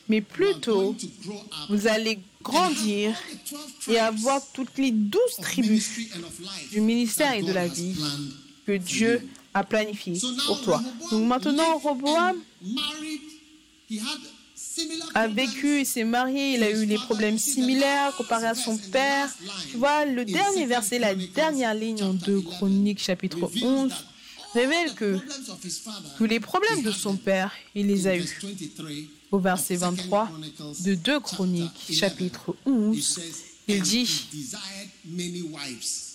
Mais 0.09 0.21
plutôt, 0.21 0.95
vous 1.69 1.87
allez 1.87 2.19
grandir 2.43 3.09
and 3.09 3.13
have 3.13 3.23
all 3.23 3.29
the 3.29 3.87
12 3.87 3.95
et 3.95 3.99
avoir 3.99 4.41
toutes 4.53 4.77
les 4.77 4.91
douze 4.91 5.37
tribus 5.41 5.89
du 6.71 6.81
ministère 6.81 7.33
et 7.33 7.43
de 7.43 7.51
la 7.51 7.67
vie 7.67 7.95
que 8.65 8.73
Dieu 8.73 9.27
a 9.53 9.63
planifié 9.63 10.19
pour 10.45 10.61
toi. 10.61 10.81
Donc 11.11 11.25
maintenant, 11.27 11.77
Roboam 11.77 12.37
a 15.13 15.27
vécu 15.27 15.81
et 15.81 15.85
s'est 15.85 16.03
marié, 16.03 16.55
il 16.55 16.63
a 16.63 16.71
eu 16.71 16.85
des 16.85 16.97
problèmes 16.97 17.37
similaires 17.37 18.15
comparé 18.15 18.47
à 18.47 18.55
son 18.55 18.77
père. 18.77 19.29
Tu 19.69 19.77
vois, 19.77 20.05
le 20.05 20.25
dernier 20.25 20.65
verset, 20.65 20.99
la 20.99 21.15
dernière 21.15 21.73
ligne 21.73 22.03
en 22.03 22.13
2 22.13 22.41
Chroniques 22.41 22.99
chapitre 22.99 23.39
Reveals 23.41 23.63
11 23.63 23.89
that 23.89 23.95
révèle 24.53 24.93
que 24.93 25.19
tous 26.17 26.25
les 26.25 26.39
problèmes 26.39 26.83
de 26.83 26.91
son 26.91 27.15
père, 27.15 27.51
il 27.75 27.87
les 27.87 28.07
a 28.07 28.17
eus. 28.17 28.39
23 29.33 29.37
Au 29.37 29.39
verset 29.39 29.75
Second 29.77 29.91
23 29.91 30.25
Chronicles 30.27 30.83
de 30.83 30.95
2 30.95 31.11
chapter 31.13 31.21
Chroniques 31.23 31.71
11, 31.89 31.97
chapitre 31.97 32.55
he 32.65 32.69
11, 32.69 33.01
says, 33.01 33.23
il 33.67 33.79
"And 33.79 33.83
dit, 33.83 34.01
he 34.03 34.37
desired 34.37 34.89
many 35.05 35.41
wives." 35.41 36.09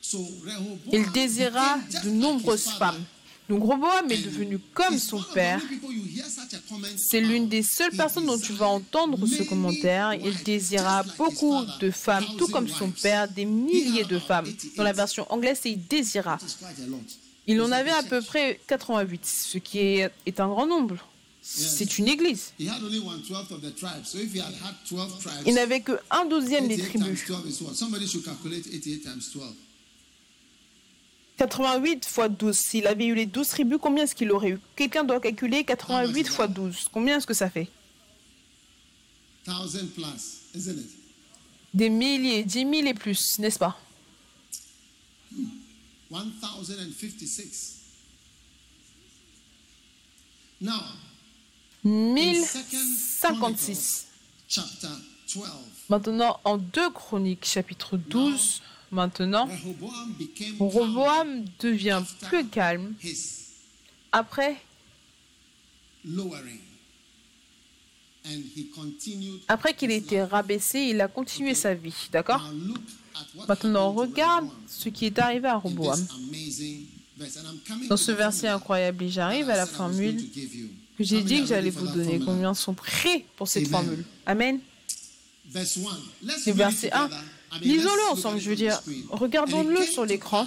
So 0.00 0.18
Rehoboam 0.44 0.78
il 0.92 1.10
désira 1.12 1.78
de 2.04 2.10
nombreuses 2.10 2.68
femmes. 2.78 3.04
Donc 3.48 3.62
Roboam 3.62 4.10
est 4.10 4.22
devenu 4.24 4.58
comme 4.74 4.98
son 4.98 5.22
père. 5.22 5.60
C'est 6.96 7.20
l'une 7.20 7.48
des 7.48 7.62
seules 7.62 7.92
personnes 7.92 8.26
dont 8.26 8.38
tu 8.38 8.52
vas 8.52 8.66
entendre 8.66 9.24
ce 9.26 9.44
commentaire. 9.44 10.14
Il 10.14 10.42
désira 10.42 11.04
beaucoup 11.16 11.64
de 11.80 11.90
femmes, 11.92 12.24
tout 12.38 12.48
comme 12.48 12.68
son 12.68 12.90
père, 12.90 13.28
des 13.28 13.44
milliers 13.44 14.04
de 14.04 14.18
femmes. 14.18 14.46
about 14.46 14.56
88. 14.56 14.76
Dans 14.76 14.82
la 14.82 14.92
version 14.92 15.26
anglaise, 15.32 15.60
c'est 15.62 15.70
il 15.70 15.86
désira. 15.86 16.38
Il 17.46 17.60
en 17.60 17.70
avait 17.70 17.90
à 17.90 18.02
peu 18.02 18.20
près 18.22 18.60
88, 18.66 19.24
ce 19.24 19.58
qui 19.58 19.78
est, 19.78 20.10
est 20.26 20.40
un 20.40 20.48
grand 20.48 20.66
nombre. 20.66 20.96
C'est 21.42 21.98
une 21.98 22.08
église. 22.08 22.52
He 22.58 22.68
had 22.68 22.82
only 22.82 22.98
one 22.98 23.22
twelfth 23.22 23.52
of 23.52 23.60
the 23.60 23.72
tribes. 23.72 24.04
So 24.04 24.18
if 24.18 24.34
he 24.34 24.40
had 24.40 24.52
had 24.52 24.74
12 24.88 25.20
tribes, 25.20 25.46
Il 25.46 25.54
n'avait 25.54 25.80
que 25.80 25.92
un 26.10 26.24
douzième 26.24 26.66
des 26.66 26.76
88 26.76 26.90
times 26.98 27.14
tribus. 27.14 27.26
12 27.26 27.46
is 27.46 27.62
what? 27.62 27.74
Somebody 27.74 28.08
should 28.08 28.24
calculate 28.24 28.66
88 28.66 29.00
times 29.02 29.30
12. 29.32 29.54
88 31.36 32.04
fois 32.06 32.28
12. 32.28 32.56
S'il 32.56 32.86
avait 32.88 33.06
eu 33.06 33.14
les 33.14 33.26
12 33.26 33.46
tribus, 33.46 33.78
combien 33.80 34.04
est-ce 34.04 34.16
qu'il 34.16 34.32
aurait 34.32 34.50
eu? 34.50 34.60
Quelqu'un 34.74 35.04
doit 35.04 35.20
calculer 35.20 35.62
88 35.62 36.28
fois 36.28 36.48
12. 36.48 36.88
Combien 36.92 37.18
est-ce 37.18 37.26
que 37.28 37.34
ça 37.34 37.48
fait? 37.48 37.68
1000 39.46 39.90
plus, 39.94 40.04
isn't 40.52 40.72
it? 40.72 40.90
Des 41.72 41.90
milliers, 41.90 42.42
10 42.42 42.58
000 42.58 42.72
et 42.86 42.94
plus, 42.94 43.38
n'est-ce 43.38 43.58
pas? 43.60 43.78
1056. 46.10 47.82
Now, 50.60 50.80
in 51.84 52.14
Second 52.44 52.96
1056. 52.96 53.20
Chronicles, 53.20 54.06
chapter 54.48 54.88
12, 55.34 55.48
Maintenant, 55.88 56.40
en 56.44 56.56
2 56.58 56.90
Chroniques, 56.90 57.44
chapitre 57.44 57.96
12, 57.96 58.62
maintenant. 58.90 59.48
Roboam 60.58 61.44
devient 61.58 62.02
plus 62.22 62.46
calme 62.46 62.94
après, 64.12 64.56
lowering. 66.04 66.60
And 68.24 68.42
he 68.56 68.70
continued. 68.74 69.40
après 69.46 69.74
qu'il 69.74 69.92
ait 69.92 69.98
été 69.98 70.20
rabaissé, 70.22 70.80
il 70.80 71.00
a 71.00 71.06
continué 71.06 71.54
sa 71.54 71.74
vie. 71.74 72.08
D'accord 72.10 72.42
Maintenant, 73.48 73.92
regarde 73.92 74.46
ce 74.66 74.88
qui 74.88 75.06
est 75.06 75.18
arrivé 75.18 75.48
à 75.48 75.56
Roboam. 75.56 76.04
Dans 77.88 77.96
ce 77.96 78.12
verset 78.12 78.48
incroyable, 78.48 79.04
et 79.04 79.08
j'arrive 79.08 79.48
à 79.48 79.56
la 79.56 79.66
formule 79.66 80.22
que 80.98 81.04
j'ai 81.04 81.22
dit 81.22 81.40
que 81.40 81.46
j'allais 81.46 81.70
vous 81.70 81.86
donner. 81.88 82.20
Combien 82.20 82.54
sont 82.54 82.74
prêts 82.74 83.24
pour 83.36 83.48
cette 83.48 83.68
formule? 83.68 84.04
Amen. 84.26 84.60
Verse 85.50 85.78
1. 85.78 86.26
Let's 86.26 86.46
Le 86.46 86.52
verset 86.52 86.92
1. 86.92 87.08
together. 87.08 87.22
I 87.52 87.54
mean, 87.54 87.60
let's 87.60 87.76
Lisons-le 87.76 88.12
ensemble, 88.12 88.40
je 88.40 88.50
veux 88.50 88.56
dire, 88.56 88.82
regardons-le 89.10 89.82
sur 89.84 90.04
l'écran. 90.04 90.46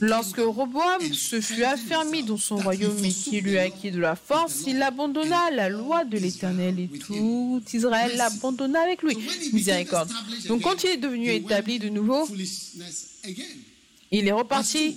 Lorsque 0.00 0.38
Roboam 0.38 1.12
se 1.12 1.40
fut 1.40 1.64
affermi 1.64 2.22
dans 2.22 2.36
son 2.36 2.56
royaume 2.56 3.04
et 3.04 3.12
qu'il 3.12 3.44
lui 3.44 3.58
acquis 3.58 3.90
de 3.90 4.00
la 4.00 4.16
force, 4.16 4.62
il 4.66 4.82
abandonna 4.82 5.50
and 5.50 5.54
la 5.54 5.68
loi 5.68 6.04
de 6.04 6.18
l'Éternel 6.18 6.78
et 6.78 6.88
tout 6.88 7.62
Israël 7.72 8.16
l'abandonna 8.16 8.80
avec 8.80 9.02
lui. 9.02 9.16
Miséricorde. 9.52 10.10
Donc 10.48 10.62
quand 10.62 10.82
il 10.84 10.90
est 10.90 10.96
devenu 10.96 11.30
établi 11.30 11.78
de 11.78 11.88
nouveau, 11.88 12.26
il 14.10 14.26
est 14.26 14.32
reparti 14.32 14.96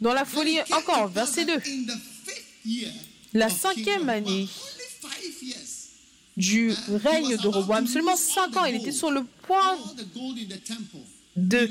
dans 0.00 0.14
la 0.14 0.24
folie 0.24 0.58
encore. 0.72 1.08
Verset 1.08 1.44
2. 1.44 1.52
that 1.52 1.66
in 1.66 1.86
the 1.86 1.98
fifth 2.24 2.64
year 2.64 2.90
La 3.34 3.48
cinquième 3.48 4.08
année 4.08 4.48
du 6.36 6.70
he 6.70 6.96
règne 6.96 7.36
de 7.36 7.48
Roboam, 7.48 7.86
seulement 7.86 8.12
lose 8.12 8.20
all 8.36 8.50
5 8.50 8.50
the 8.52 8.56
ans, 8.56 8.64
il 8.64 8.76
était 8.76 8.92
sur 8.92 9.10
le 9.10 9.24
point 9.42 9.78
de 11.36 11.68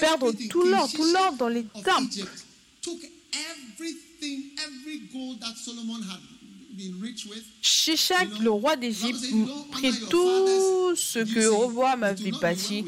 perdre 0.00 0.32
tout 0.50 0.62
l'or, 0.62 0.90
tout 0.92 1.04
l'or 1.12 1.32
dans 1.34 1.48
les 1.48 1.64
temples. 1.64 2.26
Shishak, 7.62 8.38
le 8.40 8.50
roi 8.50 8.76
d'Égypte, 8.76 9.24
prit 9.72 9.92
tout 10.10 10.94
ce 10.94 11.20
que 11.20 11.46
Roboam 11.46 12.02
avait 12.02 12.32
bâti. 12.32 12.84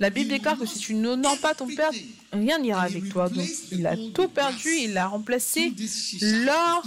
La 0.00 0.10
Bible 0.10 0.30
déclare 0.30 0.58
que 0.58 0.66
si 0.66 0.78
tu 0.78 0.94
n'honores 0.94 1.38
pas 1.38 1.54
ton 1.54 1.66
père, 1.66 1.92
rien 2.32 2.58
n'ira 2.58 2.82
avec 2.82 3.08
toi. 3.08 3.28
Donc 3.28 3.48
il 3.70 3.86
a 3.86 3.96
tout 3.96 4.28
perdu, 4.28 4.68
il 4.76 4.98
a 4.98 5.06
remplacé 5.06 5.72
l'or 6.20 6.82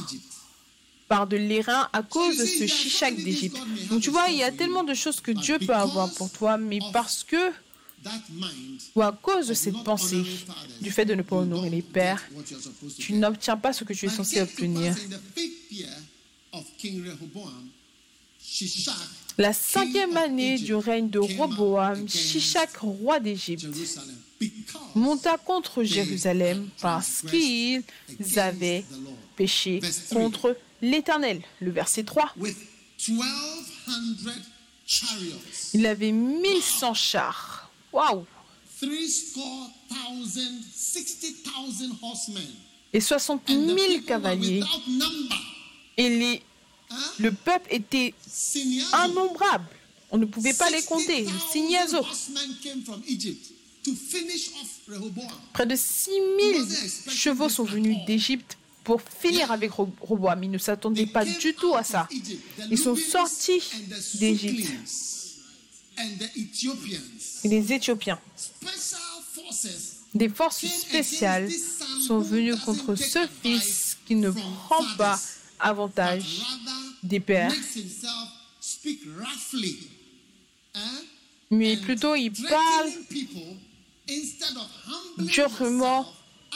par 1.07 1.27
de 1.27 1.37
l'airain 1.37 1.87
à 1.93 2.01
cause 2.01 2.37
de 2.37 2.45
ce 2.45 2.67
Shishak 2.67 3.15
d'Égypte. 3.15 3.57
Donc 3.89 4.01
tu 4.01 4.09
vois, 4.09 4.29
il 4.29 4.37
y 4.37 4.43
a 4.43 4.51
tellement 4.51 4.83
de 4.83 4.93
choses 4.93 5.21
que 5.21 5.31
Dieu 5.31 5.59
peut 5.59 5.73
avoir 5.73 6.11
pour 6.13 6.31
toi, 6.31 6.57
mais 6.57 6.79
parce 6.93 7.23
que, 7.23 7.51
ou 8.95 9.01
à 9.01 9.11
cause 9.11 9.47
de 9.47 9.53
cette 9.53 9.83
pensée, 9.83 10.23
du 10.81 10.91
fait 10.91 11.05
de 11.05 11.15
ne 11.15 11.21
pas 11.21 11.37
honorer 11.37 11.69
les 11.69 11.81
pères, 11.81 12.23
tu 12.97 13.13
n'obtiens 13.13 13.57
pas 13.57 13.73
ce 13.73 13.83
que 13.83 13.93
tu 13.93 14.05
es 14.05 14.09
censé 14.09 14.41
obtenir. 14.41 14.95
La 19.37 19.53
cinquième 19.53 20.15
année 20.15 20.57
du 20.57 20.75
règne 20.75 21.09
de 21.09 21.19
Roboam, 21.19 22.07
Shishak, 22.07 22.77
roi 22.77 23.19
d'Égypte, 23.19 23.67
monta 24.93 25.37
contre 25.37 25.83
Jérusalem 25.83 26.69
parce 26.81 27.21
qu'ils 27.29 27.83
avaient 28.37 28.85
péché 29.35 29.81
contre 30.11 30.57
l'Éternel. 30.81 31.41
Le 31.59 31.71
verset 31.71 32.03
3. 32.03 32.33
Il 35.73 35.85
avait 35.85 36.11
1100 36.11 36.93
chars. 36.93 37.54
Waouh! 37.95 38.25
Et 42.93 42.99
60 42.99 43.41
000 43.47 44.01
cavaliers. 44.05 44.61
Et 45.97 46.09
les, 46.09 46.41
le 47.19 47.31
peuple 47.31 47.67
était 47.71 48.13
innombrable. 49.05 49.65
On 50.11 50.17
ne 50.17 50.25
pouvait 50.25 50.53
pas 50.53 50.69
les 50.69 50.81
compter. 50.83 51.25
Signazo. 51.51 52.01
Près 55.53 55.65
de 55.65 55.75
6000 55.75 56.65
chevaux 57.11 57.49
sont 57.49 57.63
venus 57.63 57.97
d'Égypte 58.05 58.57
pour 58.83 59.01
finir 59.01 59.51
avec 59.51 59.71
Ro- 59.71 59.89
Roboam. 60.01 60.43
Ils 60.43 60.51
ne 60.51 60.57
s'attendaient 60.57 61.05
pas 61.07 61.23
du 61.23 61.53
tout 61.53 61.69
out 61.69 61.77
à 61.77 61.83
ça. 61.83 62.07
Ils 62.71 62.77
sont 62.77 62.95
sortis 62.95 63.61
d'Égypte. 64.15 64.67
Suklins 64.67 64.73
And 64.73 64.73
the 64.73 64.83
Ethiopians. 64.83 65.84
Et 67.43 67.47
les 67.47 67.73
Éthiopiens, 67.73 68.19
des 70.13 70.29
forces 70.29 70.65
spéciales, 70.65 71.49
sont 72.07 72.19
venus 72.19 72.55
contre 72.61 72.95
ce 72.95 73.27
fils 73.41 73.97
qui 74.05 74.15
ne 74.15 74.31
prend 74.31 74.83
pas 74.97 75.19
avantage 75.59 76.41
des 77.03 77.19
pères. 77.19 77.51
Hein? 80.75 81.01
mais 81.51 81.77
plutôt 81.77 82.15
il 82.15 82.31
parle 82.31 82.91
durement, 85.19 86.11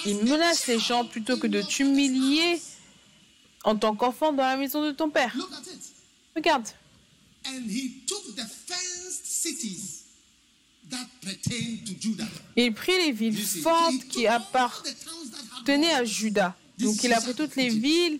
il 0.06 0.18
menace 0.18 0.68
les 0.68 0.80
gens 0.80 1.06
plutôt 1.06 1.38
que 1.38 1.48
de 1.48 1.62
t'humilier 1.62 2.62
en 3.64 3.76
tant 3.76 3.96
qu'enfant 3.96 4.34
dans 4.34 4.44
la 4.44 4.58
maison 4.58 4.86
de 4.86 4.92
ton 4.92 5.10
père. 5.10 5.36
Regarde, 6.36 6.68
il 12.56 12.74
prit 12.74 12.98
les 13.06 13.12
villes 13.12 13.38
fortes 13.38 13.94
he 13.94 14.08
qui 14.10 14.28
appartenaient 14.28 15.94
à 15.94 16.04
Juda. 16.04 16.56
Donc 16.80 17.04
il 17.04 17.12
a 17.12 17.20
pris 17.20 17.34
toutes 17.36 17.56
les 17.58 17.70
villes 17.70 18.20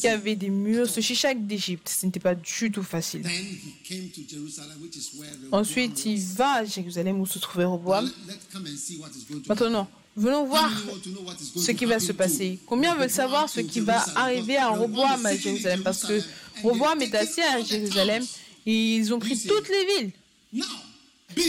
qui 0.00 0.08
avaient 0.08 0.36
des 0.36 0.48
murs, 0.48 0.88
ce 0.88 1.00
Shishak 1.00 1.46
d'Égypte. 1.46 1.88
Ce 1.88 2.06
n'était 2.06 2.20
pas 2.20 2.34
du 2.34 2.70
tout 2.70 2.82
facile. 2.82 3.22
Ensuite, 5.52 6.06
il 6.06 6.20
va 6.20 6.52
à 6.54 6.64
Jérusalem 6.64 7.20
où 7.20 7.26
se 7.26 7.38
trouvait 7.38 7.64
Roboam. 7.64 8.10
Maintenant, 9.46 9.86
venons 10.16 10.46
voir 10.46 10.72
ce 11.56 11.70
qui 11.72 11.84
va 11.84 12.00
se 12.00 12.12
passer. 12.12 12.58
Combien 12.66 12.94
veulent 12.94 13.10
savoir 13.10 13.50
ce 13.50 13.60
qui 13.60 13.80
va 13.80 13.98
Jerusalem? 13.98 14.16
arriver 14.16 14.56
à 14.56 14.70
Because 14.70 14.80
Roboam 14.80 15.26
à 15.26 15.36
Jérusalem? 15.36 15.82
Parce 15.82 16.04
que 16.04 16.22
Roboam 16.62 17.02
est 17.02 17.14
assis 17.14 17.42
à 17.42 17.62
Jérusalem 17.62 18.24
et 18.64 18.96
ils 18.96 19.12
ont 19.12 19.18
pris 19.18 19.38
toutes 19.38 19.68
les 19.68 19.84
villes. 19.84 20.12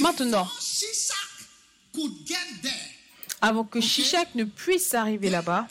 Maintenant. 0.02 0.48
Avant 3.41 3.64
que 3.64 3.80
Shishak 3.80 4.36
ne 4.36 4.44
puisse 4.44 4.94
arriver 4.94 5.30
là-bas. 5.30 5.68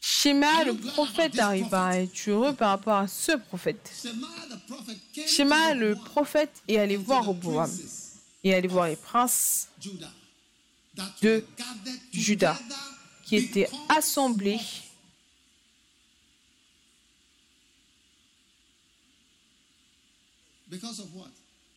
Shema 0.00 0.64
le 0.64 0.74
prophète 0.74 1.38
arriva. 1.38 1.98
Et 1.98 2.08
tu 2.08 2.30
heureux 2.30 2.54
par 2.54 2.70
rapport 2.70 2.96
à 2.96 3.08
ce 3.08 3.32
prophète. 3.32 3.90
Shema 5.26 5.74
le 5.74 5.94
prophète 5.94 6.62
est 6.66 6.78
allé 6.78 6.96
voir 6.96 7.26
Roboam 7.26 7.70
et 8.44 8.54
allé 8.54 8.68
voir 8.68 8.88
les 8.88 8.96
princes 8.96 9.68
de 11.20 11.44
Juda 12.12 12.58
qui 13.24 13.36
étaient 13.36 13.68
assemblés 13.88 14.58
Because 14.58 14.90
of 20.38 20.42
what? 20.42 20.60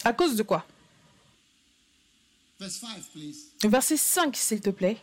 À 0.03 0.13
cause 0.13 0.35
de 0.35 0.43
quoi? 0.43 0.65
Verse 2.59 2.75
5, 2.75 3.03
please. 3.13 3.51
Verset 3.63 3.97
5, 3.97 4.35
s'il 4.35 4.61
te 4.61 4.69
plaît. 4.69 4.97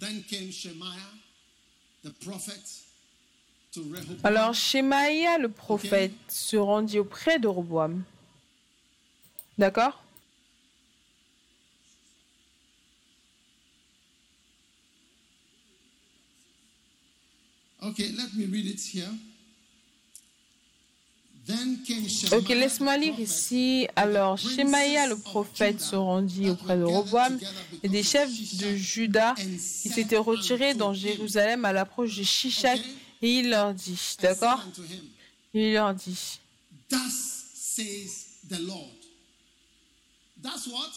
Then 0.00 0.22
came 0.22 0.52
Shemaiah, 0.52 1.12
the 2.04 2.10
prophet, 2.24 2.62
to 3.72 3.82
Rehoboam. 3.82 4.20
Alors 4.22 4.54
Shemaïa 4.54 5.38
le 5.38 5.48
prophète 5.48 6.12
se 6.28 6.56
rendit 6.56 6.98
auprès 6.98 7.38
de 7.38 7.48
Roboam. 7.48 8.04
D'accord? 9.58 10.00
Okay, 17.82 18.08
let 18.16 18.34
me 18.34 18.46
read 18.46 18.66
it 18.66 18.80
here. 18.80 19.08
Then 21.46 21.78
came 21.86 22.06
Shemaiah, 22.06 22.38
Ok, 22.38 22.48
laisse-moi 22.48 22.96
the 22.96 23.00
lire 23.00 23.12
prophet, 23.14 23.22
ici. 23.22 23.86
Alors 23.96 24.36
Shemaïa 24.36 25.06
le 25.06 25.16
prophète 25.16 25.80
se 25.80 25.96
rendit 25.96 26.50
auprès 26.50 26.76
de 26.76 26.82
Roboam 26.82 27.38
et 27.82 27.88
des 27.88 28.02
chefs 28.02 28.30
de 28.58 28.76
Juda 28.76 29.34
qui 29.34 29.58
s'étaient 29.58 30.18
retirés 30.18 30.74
dans 30.74 30.92
Jérusalem 30.92 31.64
à 31.64 31.72
l'approche 31.72 32.16
de 32.16 32.22
Shishak 32.22 32.80
et 33.22 33.38
il 33.38 33.50
leur 33.50 33.72
dit, 33.72 33.98
d'accord? 34.20 34.62
Il 35.54 35.72
leur 35.72 35.94
dit. 35.94 36.38
That's 40.42 40.66
what? 40.68 40.90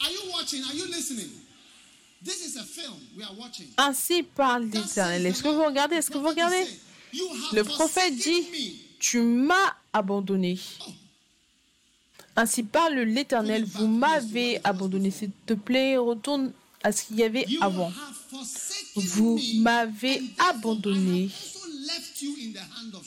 Are 0.00 0.10
you 0.10 0.30
watching? 0.32 0.62
Are 0.64 0.74
you 0.74 0.86
listening? 0.86 1.30
Ainsi 3.76 4.22
parle 4.22 4.64
l'Éternel. 4.64 5.26
Est-ce 5.26 5.42
que 5.42 5.48
vous 5.48 5.64
regardez? 5.64 5.96
Est-ce 5.96 6.10
que 6.10 6.18
vous 6.18 6.28
regardez? 6.28 6.66
Le 7.52 7.62
prophète 7.62 8.16
dit, 8.16 8.80
tu 8.98 9.20
m'as 9.20 9.74
abandonné. 9.92 10.58
Ainsi 12.36 12.64
parle 12.64 12.94
l'Éternel, 13.00 13.64
vous 13.64 13.86
m'avez 13.86 14.60
abandonné. 14.64 15.10
S'il 15.10 15.30
te 15.46 15.54
plaît, 15.54 15.96
retourne 15.96 16.52
à 16.82 16.90
ce 16.90 17.04
qu'il 17.04 17.16
y 17.16 17.22
avait 17.22 17.46
avant. 17.60 17.92
Vous 18.96 19.40
m'avez 19.56 20.22
abandonné. 20.50 21.30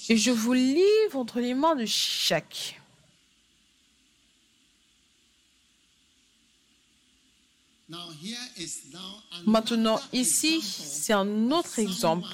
Et 0.10 0.18
je 0.18 0.32
vous 0.32 0.54
livre 0.54 1.16
entre 1.16 1.40
les 1.40 1.54
mains 1.54 1.76
de 1.76 1.86
Shishak. 1.86 2.80
Maintenant, 9.46 10.00
ici, 10.12 10.62
c'est 10.62 11.14
un 11.14 11.52
autre 11.52 11.80
exemple 11.80 12.28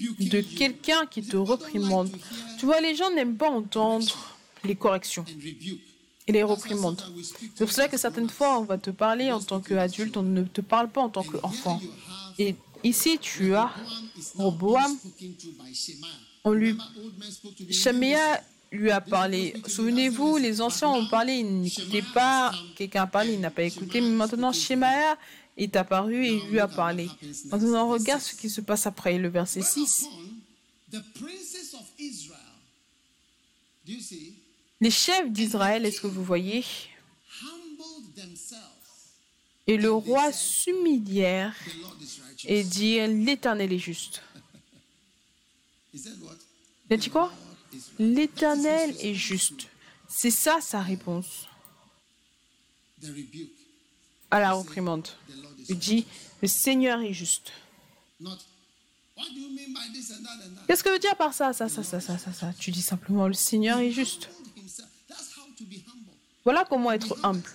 de 0.00 0.40
quelqu'un 0.40 1.06
qui 1.06 1.22
te 1.22 1.36
reprimande. 1.36 2.10
Tu 2.58 2.66
vois, 2.66 2.80
les 2.80 2.96
gens 2.96 3.10
n'aiment 3.12 3.36
pas 3.36 3.50
entendre 3.50 4.36
les 4.64 4.74
corrections 4.74 5.24
et 6.26 6.32
les 6.32 6.42
reprimandes. 6.42 7.00
C'est 7.54 7.64
pour 7.64 7.72
cela 7.72 7.88
que 7.88 7.96
certaines 7.96 8.28
fois, 8.28 8.58
on 8.58 8.64
va 8.64 8.76
te 8.76 8.90
parler 8.90 9.30
en 9.30 9.40
tant 9.40 9.60
qu'adulte, 9.60 10.16
on 10.16 10.22
ne 10.22 10.42
te 10.42 10.60
parle 10.60 10.88
pas 10.88 11.02
en 11.02 11.08
tant 11.10 11.22
qu'enfant. 11.22 11.80
Et 12.38 12.56
ici, 12.82 13.18
tu 13.20 13.54
as 13.54 13.70
Roboam. 14.34 14.96
On 16.44 16.52
lui, 16.52 16.76
Shemia 17.70 18.42
lui 18.70 18.90
a 18.90 19.00
parlé. 19.00 19.54
Souvenez-vous, 19.66 20.36
les 20.36 20.60
anciens 20.60 20.88
ont 20.88 21.08
parlé, 21.08 21.36
ils 21.36 21.60
n'écoutaient 21.60 22.04
pas. 22.14 22.52
Quelqu'un 22.76 23.02
a 23.02 23.06
parlé, 23.06 23.34
il 23.34 23.40
n'a 23.40 23.50
pas 23.50 23.62
écouté. 23.62 24.00
Mais 24.00 24.10
maintenant, 24.10 24.52
Shemaya 24.52 25.16
est 25.56 25.74
apparu 25.76 26.26
et 26.26 26.40
lui 26.48 26.60
a 26.60 26.68
parlé. 26.68 27.08
Maintenant, 27.46 27.88
regarde 27.88 28.20
ce 28.20 28.34
qui 28.34 28.50
se 28.50 28.60
passe 28.60 28.86
après 28.86 29.18
le 29.18 29.28
verset 29.28 29.62
6. 29.62 30.06
Les 34.80 34.90
chefs 34.90 35.30
d'Israël, 35.30 35.84
est-ce 35.86 36.00
que 36.00 36.06
vous 36.06 36.24
voyez? 36.24 36.64
Et 39.66 39.76
le 39.76 39.92
roi 39.92 40.32
s'humilièrent 40.32 41.54
et 42.46 42.62
dirent 42.64 43.08
L'Éternel 43.08 43.72
est 43.72 43.78
juste. 43.78 44.22
Il 45.92 46.94
a 46.94 46.96
dit 46.96 47.10
quoi? 47.10 47.32
L'Éternel 47.98 48.94
est 49.00 49.14
juste. 49.14 49.66
C'est 50.08 50.30
ça 50.30 50.60
sa 50.60 50.80
réponse 50.80 51.46
à 54.30 54.40
la 54.40 54.52
reprimande. 54.52 55.08
Il 55.68 55.78
dit 55.78 56.06
Le 56.42 56.48
Seigneur 56.48 57.00
est 57.00 57.12
juste. 57.12 57.52
Qu'est-ce 60.66 60.82
que 60.82 60.90
veut 60.90 60.98
dire 60.98 61.16
par 61.16 61.34
ça, 61.34 61.52
ça, 61.52 61.68
ça, 61.68 61.82
ça, 61.82 62.00
ça, 62.00 62.18
ça, 62.18 62.32
ça? 62.32 62.52
Tu 62.58 62.70
dis 62.70 62.82
simplement 62.82 63.26
Le 63.26 63.34
Seigneur 63.34 63.78
est 63.78 63.90
juste. 63.90 64.28
Voilà 66.44 66.64
comment 66.68 66.92
être 66.92 67.18
humble. 67.24 67.48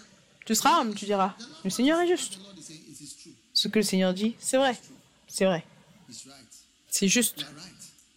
Tu 0.45 0.55
seras 0.55 0.81
humble, 0.81 0.93
tu 0.93 1.05
diras 1.05 1.35
Le 1.63 1.69
Seigneur 1.69 1.99
est 2.01 2.07
juste. 2.07 2.37
Ce 3.53 3.67
que 3.67 3.79
le 3.79 3.83
Seigneur 3.83 4.13
dit, 4.13 4.35
c'est 4.39 4.57
vrai. 4.57 4.77
C'est 5.27 5.45
vrai. 5.45 5.65
C'est 6.89 7.07
juste. 7.07 7.45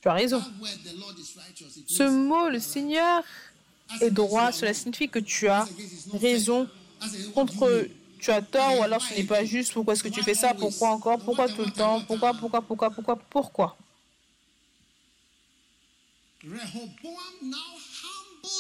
Tu 0.03 0.09
as 0.09 0.13
raison. 0.13 0.43
Ce 1.87 2.03
mot, 2.03 2.49
le 2.49 2.61
Seigneur 2.61 3.23
est 4.01 4.11
droit, 4.11 4.53
cela 4.53 4.75
signifie 4.75 5.09
que 5.09 5.19
tu 5.19 5.49
as 5.49 5.67
raison 6.13 6.69
contre 7.35 7.89
tu 8.19 8.31
as 8.31 8.43
tort 8.43 8.79
ou 8.79 8.83
alors 8.83 9.03
ce 9.03 9.15
n'est 9.15 9.25
pas 9.25 9.45
juste. 9.45 9.73
Pourquoi 9.73 9.95
est-ce 9.95 10.03
que 10.03 10.09
tu 10.09 10.23
fais 10.23 10.35
ça 10.35 10.55
Pourquoi 10.55 10.91
encore 10.91 11.19
Pourquoi 11.21 11.49
tout 11.49 11.65
le 11.65 11.71
temps 11.71 12.01
Pourquoi 12.03 12.35
Pourquoi 12.35 12.63
Pourquoi 12.63 12.91
Pourquoi 12.91 13.17
Pourquoi? 13.17 13.77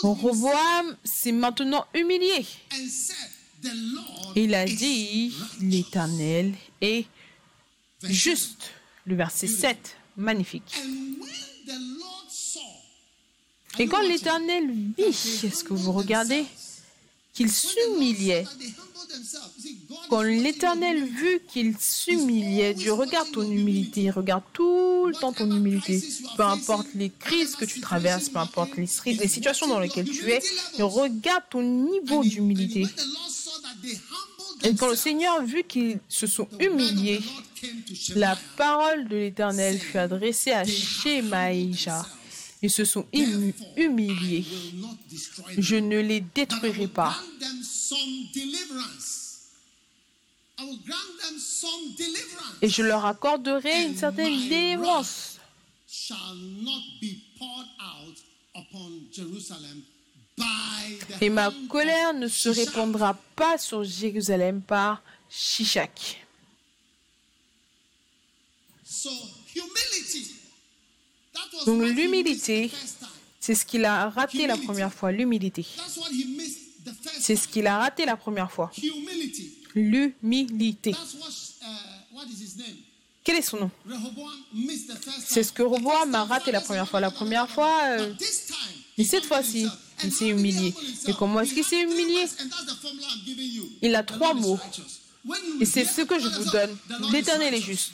Rehoboam 0.03 0.97
s'est 1.05 1.33
maintenant 1.33 1.87
humilié. 1.95 2.47
Il 4.35 4.55
a 4.55 4.65
dit, 4.65 5.35
l'Éternel 5.61 6.55
est 6.81 7.07
juste. 8.03 8.71
Le 9.07 9.15
verset 9.15 9.47
7, 9.47 9.97
magnifique. 10.17 10.75
And 10.79 11.21
when 11.21 11.31
the 11.67 11.79
Lord 12.01 12.29
saw, 12.29 12.61
Are 12.61 13.66
Et 13.79 13.87
quand 13.87 14.01
l'Éternel 14.01 14.71
vit, 14.97 15.05
est-ce 15.05 15.65
que 15.65 15.75
vous 15.75 15.93
regardez, 15.93 16.45
qu'il 17.33 17.51
s'humiliait, 17.51 18.47
quand 20.09 20.23
l'Éternel 20.23 21.05
vit 21.05 21.41
qu'il 21.49 21.77
s'humiliait, 21.79 22.75
Dieu 22.75 22.93
regarde 22.93 23.31
ton 23.33 23.43
humilité, 23.43 24.03
il 24.03 24.11
regarde 24.11 24.43
tout 24.53 25.07
le 25.07 25.15
temps 25.15 25.33
ton 25.33 25.51
humilité. 25.51 26.03
Peu 26.37 26.45
importe 26.45 26.87
les 26.95 27.11
crises 27.11 27.57
que 27.57 27.65
tu 27.65 27.81
traverses, 27.81 28.29
peu 28.29 28.39
importe 28.39 28.77
les, 28.77 28.87
situations 28.87 29.67
dans 29.67 29.81
lesquelles 29.81 30.09
tu 30.09 30.31
es, 30.31 30.41
regarde 30.79 31.45
ton 31.51 31.63
niveau 31.63 32.23
d'humilité. 32.23 32.87
Et 34.63 34.75
quand 34.75 34.89
le 34.89 34.97
Seigneur 34.97 35.43
vit 35.43 35.65
qu'ils 35.65 35.99
se 36.09 36.27
sont 36.27 36.49
humiliés, 36.61 37.21
la 38.15 38.37
parole 38.57 39.09
de 39.09 39.17
l'Éternel 39.17 39.79
fut 39.79 39.99
adressée 39.99 40.53
à 40.53 40.65
Shemaïja. 40.65 42.07
Ils 42.63 42.71
se 42.71 42.85
sont 42.85 43.07
hum- 43.13 43.53
humiliés. 43.77 44.45
Je 45.59 45.77
ne 45.77 45.99
les 46.01 46.21
détruirai 46.21 46.89
pas. 46.89 47.17
Et 52.63 52.69
je 52.69 52.83
leur 52.83 53.05
accorderai 53.05 53.85
une 53.85 53.97
certaine 53.97 54.49
délivrance. 54.49 55.39
Et 61.21 61.31
ma 61.31 61.53
colère 61.69 62.15
ne 62.15 62.29
se 62.29 62.49
répandra 62.49 63.15
pas 63.35 63.59
sur 63.59 63.85
Jérusalem 63.85 64.63
par 64.63 65.03
Shishak. 65.31 66.23
So 68.85 69.11
humility. 69.55 70.36
Donc 71.67 71.83
l'humilité, 71.83 72.71
c'est 73.41 73.55
ce 73.55 73.65
qu'il 73.65 73.85
a 73.85 74.09
raté 74.11 74.47
la 74.47 74.57
première 74.57 74.93
fois, 74.93 75.13
l'humilité. 75.13 75.67
C'est 77.21 77.37
ce 77.37 77.49
qu'il 77.49 77.67
a 77.67 77.79
raté 77.79 78.05
la 78.05 78.17
première 78.17 78.51
fois, 78.51 78.71
l'humilité. 79.75 80.93
Uh? 80.93 80.95
Quel 83.25 83.37
est 83.37 83.43
son 83.43 83.59
nom 83.59 83.71
C'est 85.27 85.43
ce 85.43 85.53
que 85.53 85.63
Roboam 85.63 86.15
a 86.15 86.25
raté 86.25 86.53
la 86.53 86.61
première 86.61 86.89
fois. 86.89 87.01
La 87.01 87.11
première 87.11 87.51
fois, 87.51 87.83
euh, 87.89 88.15
he 88.97 89.05
cette 89.05 89.25
fois-ci, 89.25 89.67
il 90.05 90.13
s'est 90.13 90.29
humilié. 90.29 90.73
Et 91.09 91.13
comment 91.13 91.41
est-ce 91.41 91.53
qu'il 91.53 91.65
s'est 91.65 91.83
humilié. 91.83 92.25
Il 93.83 93.95
a 93.97 94.05
trois 94.05 94.33
mots. 94.33 94.61
Et 95.61 95.65
c'est 95.65 95.85
ce 95.85 96.03
que 96.03 96.19
je 96.21 96.29
vous 96.29 96.51
donne. 96.51 96.77
L'Éternel 97.11 97.55
est 97.55 97.61
juste. 97.61 97.93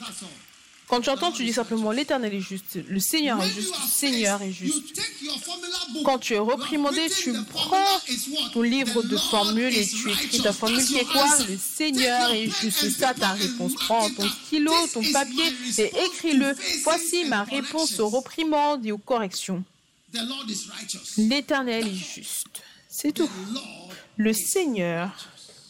Quand 0.87 1.01
tu 1.01 1.09
entends, 1.09 1.31
tu 1.31 1.43
dis 1.43 1.53
simplement 1.53 1.91
l'Éternel 1.91 2.33
est 2.33 2.41
juste, 2.41 2.77
le 2.87 2.99
Seigneur 2.99 3.41
est 3.41 3.49
juste, 3.49 3.73
le 3.73 3.89
Seigneur 3.89 4.41
est 4.41 4.51
juste. 4.51 5.01
Quand 6.03 6.19
tu 6.19 6.33
es 6.33 6.39
reprimandé, 6.39 7.09
tu 7.09 7.33
prends 7.45 7.99
ton 8.53 8.61
livre 8.61 9.01
de 9.01 9.17
formules 9.17 9.75
et 9.75 9.87
tu 9.87 10.11
écris 10.11 10.41
ta 10.41 10.53
formule 10.53 10.85
qui 10.85 10.97
est 10.97 11.05
quoi? 11.05 11.27
Le 11.49 11.57
Seigneur 11.57 12.31
est 12.31 12.45
juste, 12.45 12.79
c'est 12.79 12.91
ça 12.91 13.13
ta 13.13 13.29
réponse. 13.29 13.73
Prends 13.75 14.09
ton 14.09 14.27
stylo, 14.27 14.73
ton 14.93 15.03
papier 15.11 15.45
et 15.77 15.91
écris-le. 16.05 16.53
Voici 16.83 17.25
ma 17.25 17.43
réponse 17.43 17.99
aux 17.99 18.09
reprimandes 18.09 18.85
et 18.85 18.91
aux 18.91 18.97
corrections. 18.97 19.63
L'Éternel 21.17 21.87
est 21.87 21.93
juste. 21.93 22.61
C'est 22.87 23.13
tout. 23.13 23.29
Le 24.17 24.33
Seigneur 24.33 25.09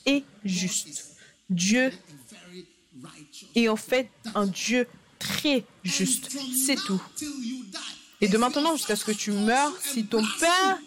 est 0.05 0.23
juste. 0.43 1.05
Dieu 1.49 1.93
est 3.55 3.69
en 3.69 3.75
fait 3.77 4.09
un 4.35 4.47
Dieu 4.47 4.87
très 5.23 5.65
juste. 5.83 6.29
C'est 6.65 6.75
tout. 6.75 7.01
Et 8.21 8.27
de 8.27 8.37
maintenant 8.37 8.75
jusqu'à 8.75 8.95
ce 8.95 9.05
que 9.05 9.11
tu 9.11 9.31
meurs, 9.31 9.71
si 9.81 10.05
ton 10.05 10.23
père 10.39 10.77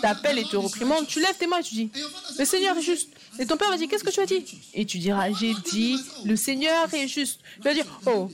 t'appelle 0.00 0.38
et 0.38 0.44
te 0.44 0.56
reprimande, 0.56 1.06
tu 1.06 1.20
lèves 1.20 1.36
tes 1.38 1.46
mains 1.46 1.58
et 1.58 1.62
tu 1.62 1.74
dis, 1.74 1.90
le 2.38 2.44
Seigneur 2.44 2.76
est 2.76 2.82
juste. 2.82 3.10
Et 3.38 3.46
ton 3.46 3.56
père 3.56 3.70
va 3.70 3.76
dire, 3.76 3.88
qu'est-ce 3.88 4.04
que 4.04 4.10
tu 4.10 4.20
as 4.20 4.26
dit? 4.26 4.44
Et 4.74 4.86
tu 4.86 4.98
diras, 4.98 5.32
j'ai 5.32 5.54
dit, 5.70 5.98
le 6.24 6.36
Seigneur 6.36 6.92
est 6.92 7.08
juste. 7.08 7.40
Il 7.58 7.64
va 7.64 7.74
dire, 7.74 7.86
oh, 8.06 8.30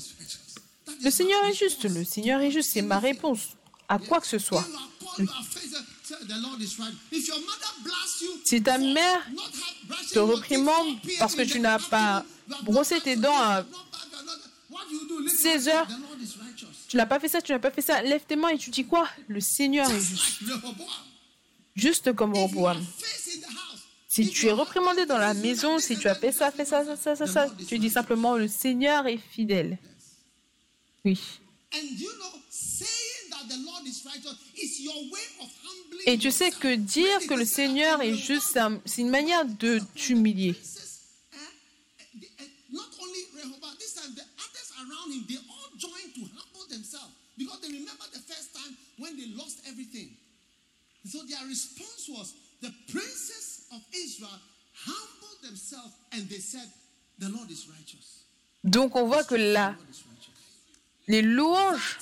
le 1.02 1.10
Seigneur 1.10 1.44
est 1.46 1.54
juste, 1.54 1.84
le 1.84 2.04
Seigneur 2.04 2.40
est 2.40 2.50
juste, 2.50 2.70
c'est 2.72 2.82
ma 2.82 2.98
réponse 2.98 3.40
à 3.88 3.98
quoi 3.98 4.20
que 4.20 4.26
ce 4.26 4.38
soit. 4.38 4.66
Si 8.44 8.62
ta 8.62 8.78
mère 8.78 9.26
te 10.12 10.18
reprimande 10.18 10.86
4 10.86 11.02
p.m. 11.02 11.18
parce 11.18 11.34
que 11.34 11.42
tu 11.42 11.60
n'as 11.60 11.78
pas 11.78 12.24
brossé 12.62 13.00
tes 13.00 13.16
dents 13.16 13.64
16 15.28 15.66
your 15.66 15.74
heures. 15.74 15.86
hand, 15.86 15.88
The 15.88 16.08
Lord 16.08 16.20
is 16.22 16.34
righteous. 16.40 16.86
Tu 16.88 16.96
n'as 16.96 17.06
pas 17.06 17.20
fait 17.20 17.28
ça, 17.28 17.40
tu 17.42 17.52
n'as 17.52 17.58
pas 17.58 17.70
fait 17.70 17.82
ça, 17.82 18.02
lève 18.02 18.22
tes 18.26 18.36
mains 18.36 18.50
et 18.50 18.58
tu 18.58 18.70
dis 18.70 18.84
quoi? 18.84 19.08
Le 19.28 19.40
Seigneur 19.40 19.90
est 19.90 20.00
juste. 20.00 20.42
Juste 21.74 22.12
comme 22.14 22.34
Roboam. 22.34 22.84
Si 24.08 24.28
tu 24.30 24.46
es 24.46 24.52
reprimandé 24.52 25.06
dans 25.06 25.18
la 25.18 25.34
maison, 25.34 25.78
si 25.78 25.96
tu 25.96 26.08
as 26.08 26.14
fait 26.14 26.32
ça, 26.32 26.50
fait 26.50 26.64
ça, 26.64 26.84
ça, 26.84 26.96
ça, 26.96 27.14
ça, 27.14 27.26
ça, 27.26 27.46
tu 27.68 27.78
dis 27.78 27.90
simplement 27.90 28.36
le 28.36 28.48
Seigneur 28.48 29.06
est 29.06 29.18
fidèle. 29.18 29.78
Oui. 31.04 31.20
And 31.74 31.78
you 31.96 32.08
know, 32.18 32.40
saying 32.50 33.30
that 33.30 33.46
the 33.54 33.58
Lord 33.64 33.86
is 33.86 34.02
righteous 34.04 34.34
is 34.56 34.82
your 34.82 34.94
way 35.12 35.20
of 35.40 35.48
humbling 35.62 36.02
Et 36.06 36.18
tu 36.18 36.30
sais 36.32 36.50
que 36.50 36.74
dire 36.74 37.18
que 37.28 37.34
le 37.34 37.44
Seigneur 37.44 38.00
est 38.02 38.14
juste, 38.14 38.58
c'est 38.86 39.02
une 39.02 39.10
manière 39.10 39.44
de 39.44 39.78
t'humilier. 39.94 40.48
yourself. 40.56 40.88
Eh, 41.34 42.26
eh, 42.40 42.44
Not 42.72 42.88
only 43.00 43.20
Rehoboam, 43.36 43.76
this 43.78 43.94
time 43.94 44.14
the 44.16 44.22
they 45.26 45.36
all 45.36 45.70
joined 45.76 46.14
to 46.14 46.22
humble 46.36 46.66
themselves 46.68 47.12
because 47.36 47.60
they 47.60 47.68
remember 47.68 48.04
the 48.12 48.20
first 48.20 48.54
time 48.54 48.76
when 48.98 49.16
they 49.16 49.26
lost 49.36 49.60
everything. 49.68 50.10
And 51.02 51.12
so 51.12 51.18
their 51.28 51.46
response 51.46 52.08
was 52.08 52.34
the 52.60 52.72
princes 52.90 53.66
of 53.72 53.80
Israel 53.94 54.38
humbled 54.74 55.42
themselves 55.42 55.92
and 56.12 56.28
they 56.28 56.38
said, 56.38 56.66
The 57.18 57.28
Lord 57.30 57.50
is 57.50 57.68
righteous. 57.68 58.24
Donc 58.64 58.94
on 58.96 59.06
voit 59.08 59.24
que 59.24 59.36
righteous. 59.36 60.04
les 61.06 61.22
louanges, 61.22 61.96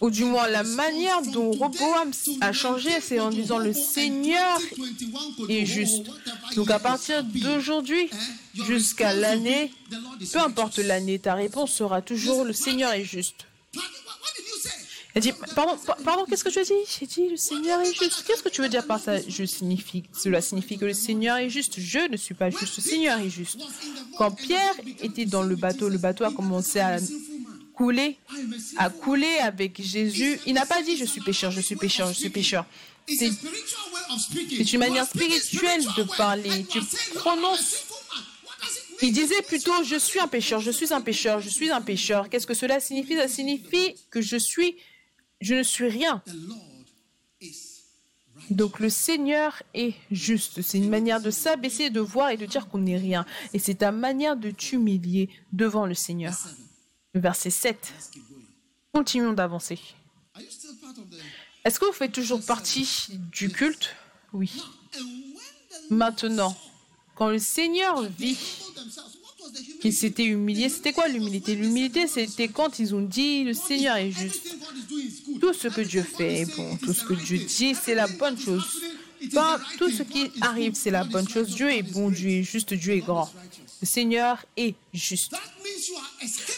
Ou 0.00 0.10
du 0.10 0.24
moins 0.24 0.48
la 0.48 0.62
manière 0.62 1.22
dont 1.22 1.50
Roboam 1.52 2.10
a 2.40 2.52
changé, 2.52 2.90
c'est 3.00 3.20
en 3.20 3.30
disant 3.30 3.58
le 3.58 3.72
19 3.72 3.86
Seigneur 3.92 4.56
and 4.58 4.76
2021 4.76 5.48
est 5.48 5.66
juste. 5.66 6.04
Donc 6.56 6.70
à 6.70 6.78
partir 6.78 7.22
d'aujourd'hui 7.24 8.08
eh, 8.12 8.64
jusqu'à 8.64 9.12
l'année, 9.14 9.72
be, 9.90 9.94
"The 9.94 10.02
Lord 10.02 10.16
is 10.20 10.26
peu 10.32 10.38
importe 10.40 10.74
righteous." 10.76 10.88
l'année, 10.88 11.18
ta 11.18 11.34
réponse 11.34 11.72
sera 11.72 12.02
toujours 12.02 12.44
le 12.44 12.52
Seigneur 12.52 12.92
est 12.92 13.04
juste. 13.04 13.46
Elle 15.14 15.20
dit, 15.20 15.32
pardon, 15.54 15.76
pa- 15.76 15.98
pardon, 16.02 16.24
qu'est-ce 16.24 16.42
que 16.42 16.58
as 16.58 16.64
dit? 16.64 16.72
J'ai 16.98 17.06
dit, 17.06 17.28
le 17.28 17.36
Seigneur 17.36 17.82
est 17.82 17.92
juste. 17.92 18.24
Qu'est-ce 18.26 18.42
que 18.42 18.48
tu 18.48 18.62
veux 18.62 18.70
dire 18.70 18.86
par 18.86 18.98
ça? 18.98 19.20
Je 19.28 19.44
signifie, 19.44 20.04
Cela 20.18 20.40
signifie 20.40 20.78
que 20.78 20.86
le 20.86 20.94
Seigneur 20.94 21.36
est 21.36 21.50
juste. 21.50 21.78
Je 21.78 22.10
ne 22.10 22.16
suis 22.16 22.32
pas 22.34 22.48
juste, 22.48 22.78
le 22.78 22.82
Seigneur 22.82 23.18
est 23.20 23.28
juste. 23.28 23.58
Quand 24.16 24.30
Pierre 24.30 24.74
était 25.02 25.26
dans 25.26 25.42
le 25.42 25.54
bateau, 25.54 25.90
le 25.90 25.98
bateau 25.98 26.24
a 26.24 26.32
commencé 26.32 26.80
à 26.80 26.96
couler, 27.74 28.18
à 28.76 28.90
couler 28.90 29.38
avec 29.38 29.80
Jésus. 29.82 30.38
Il 30.46 30.54
n'a 30.54 30.66
pas 30.66 30.82
dit, 30.82 30.96
je 30.96 31.04
suis 31.04 31.20
pécheur, 31.20 31.50
je 31.50 31.60
suis 31.60 31.76
pécheur, 31.76 32.08
je 32.08 32.14
suis 32.18 32.30
pécheur. 32.30 32.64
C'est 33.08 34.72
une 34.72 34.78
manière 34.78 35.06
spirituelle 35.06 35.82
de 35.96 36.04
parler. 36.16 36.64
Tu 36.64 36.78
you 36.78 36.84
are 36.84 36.90
saying, 36.90 37.14
"Lord, 37.14 37.22
prononces- 37.22 37.42
I'm 37.42 37.52
a 37.52 37.56
sinful 37.66 37.96
man." 38.10 38.24
What 38.44 38.56
does 38.60 38.76
it 38.76 38.90
mean? 38.90 38.98
Il 39.08 39.12
disait 39.12 39.42
plutôt, 39.42 39.82
je 39.84 39.96
suis 39.96 40.20
un 40.20 40.28
pécheur, 40.28 40.60
je 40.60 40.70
suis 40.70 40.92
un 40.92 41.00
pécheur, 41.00 41.40
je 41.40 41.48
suis 41.48 41.70
un 41.70 41.80
pécheur. 41.80 42.28
Qu'est-ce 42.30 42.46
que 42.46 42.54
cela 42.54 42.78
signifie? 42.80 43.16
Ça 43.16 43.26
signifie 43.28 43.94
que 44.10 44.20
je 44.20 44.36
suis, 44.36 44.76
je 45.40 45.54
ne 45.54 45.62
suis 45.64 45.88
rien. 45.88 46.22
Donc 48.50 48.80
le 48.80 48.88
Seigneur 48.90 49.62
est 49.74 49.94
juste. 50.10 50.62
C'est 50.62 50.78
une 50.78 50.88
manière 50.88 51.20
de 51.20 51.30
s'abaisser, 51.30 51.90
de 51.90 52.00
voir 52.00 52.30
et 52.30 52.36
de 52.36 52.46
dire 52.46 52.68
qu'on 52.68 52.78
n'est 52.78 52.96
rien. 52.98 53.24
Et 53.52 53.58
c'est 53.58 53.74
ta 53.76 53.92
manière 53.92 54.36
de 54.36 54.50
t'humilier 54.50 55.28
devant 55.52 55.86
le 55.86 55.94
Seigneur. 55.94 56.34
Verset 57.14 57.50
7. 57.50 57.76
Let's 57.76 58.08
keep 58.08 58.22
going. 58.28 58.42
Continuons 58.94 59.32
d'avancer. 59.32 59.78
Est-ce 61.64 61.78
que 61.78 61.84
vous 61.84 61.92
faites 61.92 62.12
toujours 62.12 62.42
partie 62.42 63.08
du 63.30 63.50
culte? 63.50 63.94
Oui. 64.32 64.50
Maintenant, 65.90 66.56
quand 67.14 67.28
le 67.28 67.38
Seigneur 67.38 68.02
vit 68.02 68.38
qu'ils 69.80 69.92
s'étaient 69.92 70.24
humiliés, 70.24 70.68
c'était 70.68 70.92
quoi 70.92 71.08
l'humilité? 71.08 71.54
L'humilité, 71.54 72.06
c'était 72.06 72.48
quand 72.48 72.78
ils 72.78 72.94
ont 72.94 73.02
dit 73.02 73.44
le 73.44 73.52
Seigneur 73.54 73.96
est 73.96 74.10
juste. 74.10 74.56
Tout 75.40 75.52
ce 75.52 75.68
que 75.68 75.82
Dieu 75.82 76.02
fait 76.02 76.40
est 76.40 76.56
bon. 76.56 76.76
Tout 76.78 76.94
ce 76.94 77.04
que 77.04 77.14
Dieu 77.14 77.38
dit, 77.38 77.74
c'est 77.74 77.94
la 77.94 78.06
bonne 78.06 78.38
chose. 78.38 78.82
Tout 79.78 79.90
ce 79.90 80.02
qui 80.02 80.30
arrive, 80.40 80.74
c'est 80.74 80.90
la 80.90 81.04
bonne 81.04 81.28
chose. 81.28 81.54
Dieu 81.54 81.70
est 81.70 81.82
bon, 81.82 82.10
Dieu 82.10 82.30
est 82.30 82.42
juste, 82.42 82.72
Dieu 82.74 82.94
est 82.94 83.00
grand. 83.00 83.30
Le 83.80 83.86
Seigneur 83.86 84.44
est 84.56 84.74
juste. 84.94 85.34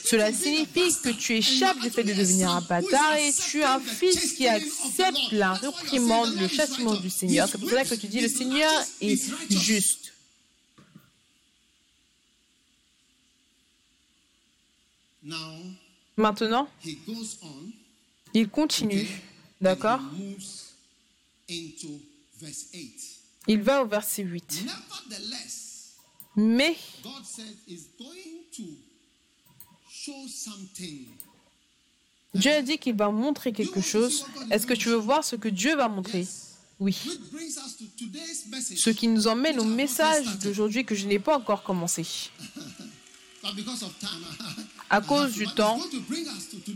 Cela 0.05 0.33
signifie 0.33 0.95
que 1.03 1.11
tu 1.11 1.37
échappes 1.37 1.81
du 1.81 1.91
fait 1.91 2.05
de 2.05 2.13
devenir 2.13 2.51
un 2.51 2.61
bâtard 2.61 3.17
et 3.17 3.33
tu 3.33 3.61
es 3.61 3.65
un 3.65 3.81
fils 3.81 4.33
qui 4.35 4.47
accepte 4.47 5.33
la 5.33 5.55
réprimande, 5.55 6.35
le 6.37 6.49
châtiment 6.49 6.95
du 6.95 7.11
Seigneur. 7.11 7.49
C'est 7.49 7.59
pour 7.59 7.71
cela 7.71 7.85
que 7.85 7.95
tu 7.95 8.07
dis 8.07 8.21
le 8.21 8.29
Seigneur 8.29 8.73
est 9.01 9.21
juste. 9.51 10.13
Maintenant, 16.17 16.69
il 18.35 18.49
continue. 18.49 19.09
D'accord? 19.61 20.01
And 20.01 20.11
he 20.17 20.25
moves 20.25 20.75
into 21.49 22.01
verse 22.39 22.67
8. 22.73 23.15
Il 23.47 23.63
va 23.63 23.83
au 23.83 23.87
verset 23.87 24.23
8. 24.23 24.65
Nevertheless, 24.65 25.95
Mais 26.37 26.77
Dieu 32.35 32.51
a 32.51 32.63
dit 32.63 32.79
qu'il 32.79 32.95
va 32.97 33.11
montrer 33.11 33.53
quelque 33.53 33.81
chose. 33.81 34.27
Est-ce 34.51 34.67
que 34.67 34.75
tu 34.75 34.89
veux 34.89 34.97
voir 34.97 35.25
ce 35.25 35.37
que 35.37 35.49
Dieu 35.49 35.77
va 35.77 35.89
montrer? 35.89 36.27
Oui. 36.81 36.97
Ce 38.77 38.91
qui 38.91 39.07
nous 39.09 39.29
emmène 39.29 39.61
au 39.61 39.65
message 39.65 40.39
d'aujourd'hui 40.39 40.85
que 40.85 40.95
je 40.95 41.07
n'ai 41.07 41.19
pas 41.19 41.37
encore 41.37 41.63
commencé. 41.63 42.05
À 44.91 45.01
cause 45.01 45.33
du 45.33 45.47
temps, 45.47 45.81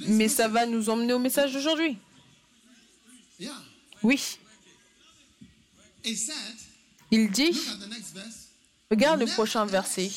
Mais 0.07 0.29
ça 0.29 0.49
va 0.49 0.67
nous 0.67 0.89
emmener 0.91 1.13
au 1.13 1.19
message 1.19 1.53
d'aujourd'hui. 1.53 1.97
Oui. 4.03 4.39
Il 7.11 7.31
dit, 7.31 7.59
regarde 8.91 9.21
le 9.21 9.27
prochain 9.27 9.65
verset. 9.67 10.11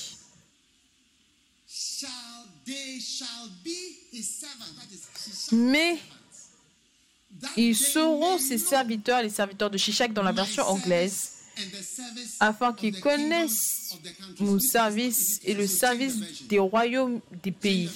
Mais 5.51 5.99
ils 7.57 7.75
they 7.77 7.85
seront 7.85 8.37
ses 8.37 8.57
serviteurs, 8.57 9.21
les 9.21 9.29
serviteurs 9.29 9.69
de 9.69 9.77
Shishak 9.77 10.13
dans 10.13 10.23
la 10.23 10.31
version 10.31 10.63
anglaise, 10.63 11.31
and 11.57 11.69
the 11.71 11.83
service 11.83 12.37
afin 12.39 12.73
qu'ils 12.73 12.99
connaissent 12.99 13.95
mon 14.39 14.59
service 14.59 15.39
et 15.43 15.53
le 15.53 15.67
service 15.67 16.47
des 16.47 16.59
royaumes 16.59 17.21
des 17.43 17.51
pays. 17.51 17.89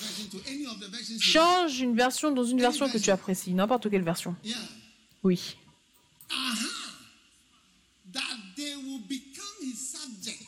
Change 1.20 1.80
une 1.80 1.96
version 1.96 2.32
dans 2.32 2.44
une 2.44 2.60
version 2.60 2.90
que 2.90 2.98
tu 2.98 3.12
apprécies, 3.12 3.54
n'importe 3.54 3.90
quelle 3.90 4.04
version. 4.04 4.36
Oui. 5.24 5.58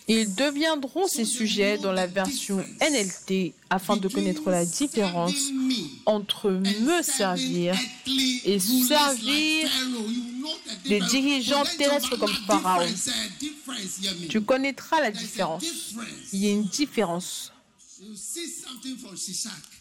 Ils 0.10 0.34
deviendront 0.36 1.08
ses 1.08 1.26
sujets 1.26 1.78
dans 1.78 1.92
la 1.92 2.08
version 2.08 2.64
NLT 2.80 3.54
afin 3.70 3.98
de 3.98 4.08
connaître 4.08 4.50
la 4.50 4.66
différence 4.66 5.52
entre 6.06 6.50
me 6.50 7.02
servir 7.02 7.76
et 8.46 8.58
servir 8.60 9.70
les 10.86 11.02
dirigeants 11.02 11.66
terrestres 11.78 12.16
comme 12.18 12.34
Pharaon. 12.48 12.88
Tu 14.30 14.42
connaîtras 14.42 15.02
la 15.02 15.12
différence. 15.12 15.66
Il 16.32 16.44
y 16.44 16.48
a 16.48 16.52
une 16.52 16.64
différence. 16.64 17.52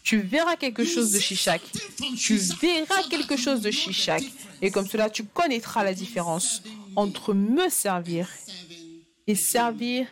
Tu 0.03 0.19
verras 0.19 0.57
quelque 0.57 0.83
chose 0.83 1.11
de 1.11 1.19
Shishak. 1.19 1.61
Tu 2.17 2.35
verras 2.35 3.03
quelque 3.09 3.37
chose 3.37 3.61
de 3.61 3.71
Shishak. 3.71 4.23
Et 4.61 4.71
comme 4.71 4.87
cela, 4.87 5.09
tu 5.09 5.23
connaîtras 5.23 5.85
la 5.85 5.93
différence 5.93 6.63
entre 6.95 7.33
me 7.33 7.69
servir 7.69 8.27
et 9.27 9.35
servir 9.35 10.07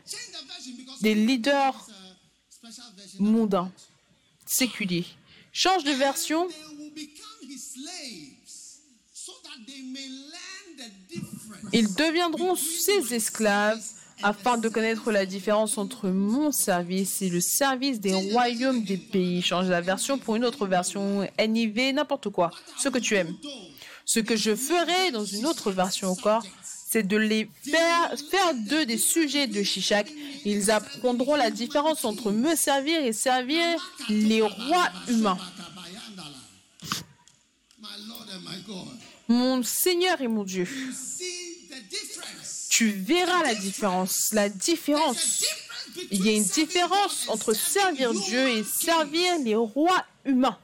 des 1.01 1.15
leaders 1.15 1.87
mondains, 3.19 3.71
séculiers. 4.45 5.05
Change 5.51 5.83
de 5.83 5.91
version 5.91 6.47
Ils 11.71 11.93
deviendront 11.95 12.55
ses 12.55 13.13
esclaves 13.13 13.81
afin 14.23 14.57
de 14.57 14.69
connaître 14.69 15.11
la 15.11 15.25
différence 15.25 15.77
entre 15.77 16.09
mon 16.09 16.51
service 16.51 17.21
et 17.21 17.29
le 17.29 17.41
service 17.41 17.99
des 17.99 18.13
royaumes 18.13 18.83
des 18.83 18.97
pays. 18.97 19.41
Change 19.41 19.67
la 19.69 19.81
version 19.81 20.17
pour 20.17 20.35
une 20.35 20.45
autre 20.45 20.67
version, 20.67 21.27
NIV, 21.39 21.93
n'importe 21.93 22.29
quoi, 22.29 22.51
ce 22.77 22.89
que 22.89 22.99
tu 22.99 23.15
aimes. 23.15 23.35
Ce 24.05 24.19
que 24.19 24.35
je 24.35 24.55
ferai 24.55 25.11
dans 25.11 25.25
une 25.25 25.45
autre 25.45 25.71
version 25.71 26.09
encore, 26.09 26.45
c'est 26.95 27.03
de 27.03 27.17
les 27.17 27.49
faire, 27.61 28.15
faire 28.31 28.55
d'eux 28.55 28.85
des 28.85 28.97
sujets 28.97 29.47
de 29.47 29.61
Shishak. 29.63 30.09
Ils 30.45 30.71
apprendront 30.71 31.35
la 31.35 31.51
différence 31.51 32.05
entre 32.05 32.31
me 32.31 32.55
servir 32.55 33.03
et 33.03 33.11
servir 33.11 33.65
les 34.07 34.41
rois 34.41 34.89
humains. 35.09 35.37
Mon 39.27 39.61
Seigneur 39.61 40.21
et 40.21 40.29
mon 40.29 40.45
Dieu, 40.45 40.65
tu 42.69 42.91
verras 42.91 43.43
la 43.43 43.55
différence. 43.55 44.31
La 44.31 44.47
différence. 44.47 45.43
Il 46.11 46.25
y 46.25 46.29
a 46.29 46.31
une 46.31 46.45
différence 46.45 47.27
entre 47.27 47.51
servir 47.51 48.13
Dieu 48.13 48.47
et 48.47 48.63
servir 48.63 49.37
les 49.39 49.55
rois 49.55 50.05
humains. 50.23 50.57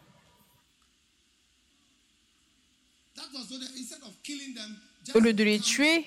Au 5.13 5.19
lieu 5.19 5.33
de 5.33 5.43
les 5.43 5.59
tuer, 5.59 6.05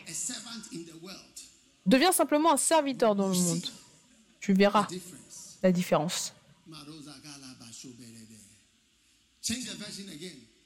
deviens 1.87 2.13
simplement 2.13 2.53
un 2.53 2.57
serviteur 2.57 3.15
dans 3.15 3.29
le 3.29 3.37
monde. 3.37 3.67
Tu 4.41 4.53
verras 4.53 4.87
la 5.63 5.73
différence. 5.73 6.33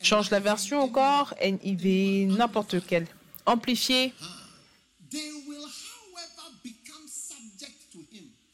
Change 0.00 0.30
la 0.30 0.40
version 0.40 0.80
encore, 0.80 1.34
NIV, 1.42 2.28
n'importe 2.36 2.86
quelle. 2.86 3.06
Amplifié. 3.46 4.12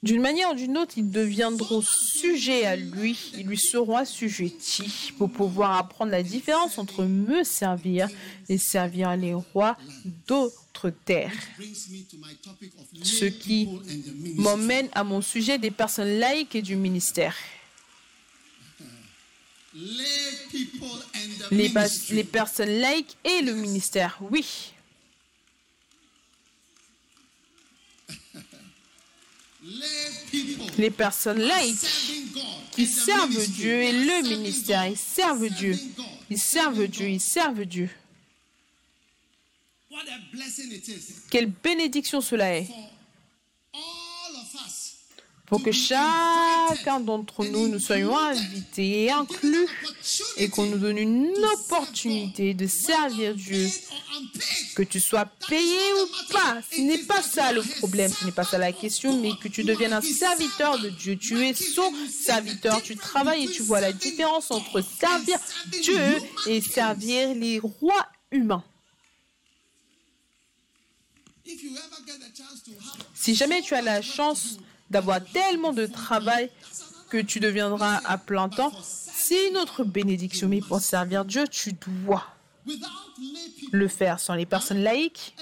D'une 0.05 0.21
manière 0.21 0.51
ou 0.51 0.55
d'une 0.55 0.77
autre, 0.77 0.99
ils 0.99 1.11
deviendront 1.11 1.81
sujets 1.81 2.67
à 2.67 2.77
lui, 2.77 3.19
ils 3.39 3.47
lui 3.47 3.57
seront 3.57 3.97
assujettis 3.97 5.15
pour 5.17 5.31
pouvoir 5.31 5.79
apprendre 5.79 6.11
la 6.11 6.23
différence 6.23 6.77
entre 6.77 7.05
me 7.05 7.43
servir 7.43 8.11
et 8.51 8.59
servir 8.59 9.17
les 9.17 9.33
rois 9.33 9.79
d'autres 10.27 10.91
terres. 10.91 11.33
Ce 13.03 13.25
qui 13.25 13.67
m'emmène 14.37 14.91
à 14.93 15.05
mon 15.05 15.23
sujet 15.23 15.57
des 15.57 15.71
personnes 15.71 16.19
laïques 16.19 16.55
et 16.55 16.61
du 16.61 16.77
ministère. 16.77 17.35
Les, 21.51 21.73
les 22.11 22.25
personnes 22.25 22.79
laïques 22.79 23.17
et 23.25 23.41
le 23.41 23.55
ministère, 23.55 24.19
oui. 24.31 24.74
Les 30.79 30.91
personnes 30.91 31.41
laïques 31.41 31.79
qui 32.73 32.87
servent 32.87 33.47
Dieu 33.49 33.83
et 33.83 33.93
le 33.93 34.29
ministère, 34.29 34.87
ils 34.87 34.97
servent 34.97 35.49
Dieu. 35.49 35.79
Ils 36.31 36.39
servent 36.39 36.87
Dieu, 36.87 37.09
ils 37.09 37.21
servent 37.21 37.65
Dieu. 37.65 37.89
Quelle 41.31 41.47
bénédiction 41.47 42.21
cela 42.21 42.57
est 42.57 42.67
pour 45.55 45.63
que 45.63 45.71
chacun 45.71 46.99
d'entre 46.99 47.45
nous, 47.45 47.69
nous 47.69 47.79
soyons 47.79 48.19
invités 48.19 49.05
et 49.05 49.13
inclus 49.13 49.69
et 50.37 50.49
qu'on 50.49 50.67
nous 50.67 50.79
donne 50.79 50.99
une 50.99 51.33
opportunité 51.55 52.55
de 52.55 52.67
servir 52.67 53.37
Dieu. 53.37 53.69
Que 54.75 54.83
tu 54.83 54.99
sois 54.99 55.27
payé 55.49 55.79
ou 56.03 56.33
pas, 56.33 56.59
ce 56.73 56.81
n'est 56.81 56.99
pas 56.99 57.23
ça 57.23 57.53
le 57.53 57.63
problème, 57.79 58.11
ce 58.13 58.25
n'est 58.25 58.33
pas 58.33 58.43
ça 58.43 58.59
la 58.59 58.73
question, 58.73 59.17
mais 59.21 59.31
que 59.41 59.47
tu 59.47 59.63
deviennes 59.63 59.93
un 59.93 60.01
serviteur 60.01 60.81
de 60.81 60.89
Dieu. 60.89 61.17
Tu 61.17 61.47
es 61.47 61.55
son 61.55 61.93
serviteur, 62.11 62.83
tu 62.83 62.97
travailles 62.97 63.45
et 63.45 63.49
tu 63.49 63.63
vois 63.63 63.81
la 63.81 63.93
différence 63.93 64.51
entre 64.51 64.81
servir 64.81 65.39
Dieu 65.83 66.19
et 66.49 66.61
servir 66.63 67.33
les 67.33 67.61
rois 67.61 68.09
humains. 68.33 68.65
Si 73.15 73.37
jamais 73.37 73.63
tu 73.63 73.75
as 73.75 73.83
la 73.83 74.03
chance 74.03 74.59
d'avoir 74.95 75.21
tellement 75.25 75.73
de 75.73 75.87
travail 75.87 76.51
que 77.11 77.19
tu 77.19 77.41
deviendras 77.41 78.01
à 78.05 78.17
plein 78.17 78.49
temps, 78.49 78.73
c'est 78.81 79.49
une 79.49 79.57
autre 79.57 79.83
bénédiction. 79.83 80.49
Mais 80.49 80.61
pour 80.61 80.81
servir 80.81 81.25
Dieu, 81.25 81.49
tu 81.49 81.73
dois 81.73 82.25
le 83.73 83.89
faire 83.89 84.21
sans 84.21 84.35
les 84.35 84.47
personnes 84.47 84.85
laïques. 84.85 85.35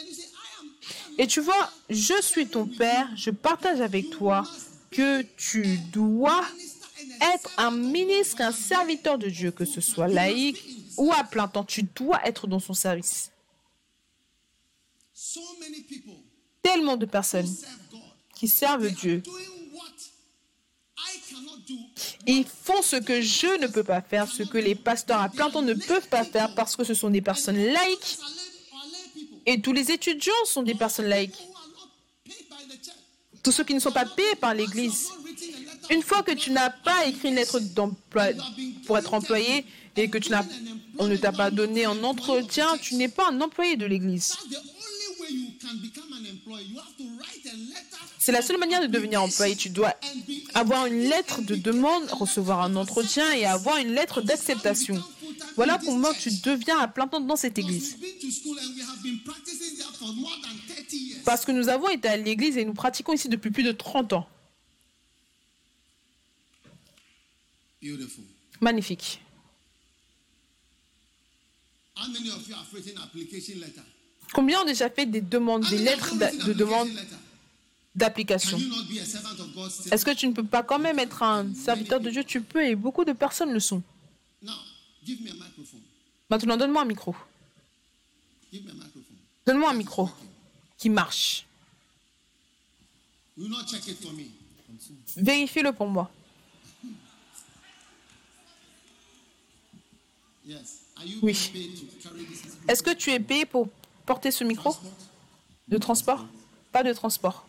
Et 1.18 1.26
tu 1.26 1.40
vois, 1.42 1.70
je 1.90 2.14
suis 2.22 2.46
ton 2.46 2.66
Père, 2.66 3.10
je 3.14 3.30
partage 3.30 3.82
avec 3.82 4.08
toi 4.08 4.44
que 4.90 5.20
tu 5.36 5.76
dois 5.92 6.42
être 7.34 7.50
un 7.58 7.72
ministre, 7.72 8.40
un 8.40 8.52
serviteur 8.52 9.18
de 9.18 9.28
Dieu, 9.28 9.50
que 9.50 9.66
ce 9.66 9.82
soit 9.82 10.08
laïque 10.08 10.64
ou 10.96 11.12
à 11.12 11.24
plein 11.24 11.46
temps. 11.46 11.64
Tu 11.64 11.82
dois 11.82 12.26
être 12.26 12.46
dans 12.46 12.58
son 12.58 12.72
service. 12.72 13.30
Tellement 16.62 16.96
de 16.96 17.04
personnes 17.04 17.54
qui 18.42 18.48
servent 18.48 18.90
Dieu. 18.90 19.22
Ils 22.26 22.44
font 22.44 22.82
ce 22.82 22.96
que 22.96 23.20
je 23.20 23.60
ne 23.60 23.68
peux 23.68 23.84
pas 23.84 24.02
faire, 24.02 24.26
ce 24.26 24.42
que 24.42 24.58
les 24.58 24.74
pasteurs 24.74 25.20
à 25.20 25.28
plein 25.28 25.48
temps 25.48 25.62
ne 25.62 25.74
peuvent 25.74 26.08
pas 26.08 26.24
faire 26.24 26.52
parce 26.56 26.74
que 26.74 26.82
ce 26.82 26.92
sont 26.92 27.08
des 27.08 27.20
personnes 27.20 27.56
laïques. 27.56 28.18
Et 29.46 29.60
tous 29.60 29.72
les 29.72 29.92
étudiants 29.92 30.44
sont 30.44 30.64
des 30.64 30.74
personnes 30.74 31.06
laïques. 31.06 31.40
Tous 33.44 33.52
ceux 33.52 33.62
qui 33.62 33.74
ne 33.74 33.78
sont 33.78 33.92
pas 33.92 34.06
payés 34.06 34.34
par 34.40 34.54
l'Église. 34.54 35.06
Une 35.90 36.02
fois 36.02 36.24
que 36.24 36.32
tu 36.32 36.50
n'as 36.50 36.70
pas 36.70 37.06
écrit 37.06 37.28
une 37.28 37.36
lettre 37.36 37.60
d'emploi 37.60 38.24
pour 38.86 38.98
être 38.98 39.14
employé 39.14 39.64
et 39.94 40.10
que 40.10 40.18
tu 40.18 40.30
n'as, 40.30 40.44
on 40.98 41.06
ne 41.06 41.16
t'a 41.16 41.30
pas 41.30 41.52
donné 41.52 41.84
un 41.84 42.02
entretien, 42.02 42.76
tu 42.78 42.96
n'es 42.96 43.08
pas 43.08 43.28
un 43.30 43.40
employé 43.40 43.76
de 43.76 43.86
l'Église. 43.86 44.36
C'est 48.18 48.32
la 48.32 48.42
seule 48.42 48.58
manière 48.58 48.80
de 48.80 48.86
devenir 48.86 49.22
employé. 49.22 49.56
Tu 49.56 49.70
dois 49.70 49.94
avoir 50.54 50.86
une 50.86 51.00
lettre 51.08 51.42
de 51.42 51.54
demande, 51.54 52.04
recevoir 52.10 52.60
un 52.62 52.76
entretien 52.76 53.32
et 53.32 53.44
avoir 53.44 53.78
une 53.78 53.92
lettre 53.92 54.20
d'acceptation. 54.22 55.02
Voilà 55.56 55.78
comment 55.84 56.12
tu 56.14 56.30
deviens 56.44 56.78
à 56.78 56.88
plein 56.88 57.08
temps 57.08 57.20
dans 57.20 57.36
cette 57.36 57.58
église. 57.58 57.96
Parce 61.24 61.44
que 61.44 61.52
nous 61.52 61.68
avons 61.68 61.88
été 61.88 62.08
à 62.08 62.16
l'église 62.16 62.56
et 62.56 62.64
nous 62.64 62.74
pratiquons 62.74 63.12
ici 63.12 63.28
depuis 63.28 63.50
plus 63.50 63.62
de 63.62 63.72
30 63.72 64.12
ans. 64.12 64.28
Magnifique. 68.60 69.20
Combien 74.32 74.62
ont 74.62 74.64
déjà 74.64 74.88
fait 74.88 75.06
des 75.06 75.20
demandes, 75.20 75.68
des 75.68 75.78
lettres 75.78 76.14
de 76.16 76.52
demande 76.52 76.88
d'application 77.94 78.58
Est-ce 79.90 80.04
que 80.04 80.14
tu 80.14 80.26
ne 80.26 80.32
peux 80.32 80.44
pas 80.44 80.62
quand 80.62 80.78
même 80.78 80.98
être 80.98 81.22
un 81.22 81.54
serviteur 81.54 82.00
de 82.00 82.10
Dieu? 82.10 82.24
Tu 82.24 82.40
peux 82.40 82.64
et 82.64 82.74
beaucoup 82.74 83.04
de 83.04 83.12
personnes 83.12 83.52
le 83.52 83.60
sont. 83.60 83.82
Maintenant, 86.30 86.56
donne-moi 86.56 86.82
un 86.82 86.86
micro. 86.86 87.14
Donne-moi 89.46 89.70
un 89.70 89.74
micro 89.74 90.08
qui 90.78 90.88
marche. 90.88 91.44
Vérifie-le 95.16 95.72
pour 95.72 95.88
moi. 95.88 96.10
Oui. 101.22 101.52
Est-ce 102.68 102.82
que 102.82 102.94
tu 102.94 103.10
es 103.10 103.20
payé 103.20 103.44
pour 103.44 103.68
porter 104.06 104.30
ce 104.30 104.44
micro 104.44 104.74
De 105.68 105.78
transport? 105.78 106.26
Pas 106.72 106.82
de 106.82 106.92
transport. 106.92 107.46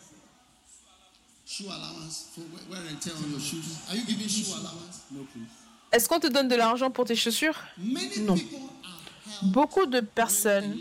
Est-ce 5.92 6.10
qu'on 6.10 6.20
te 6.20 6.28
donne 6.28 6.48
de 6.48 6.56
l'argent 6.56 6.90
pour 6.90 7.06
tes 7.06 7.16
chaussures? 7.16 7.60
Non. 8.20 8.36
Beaucoup 9.44 9.86
de 9.86 10.00
personnes. 10.00 10.78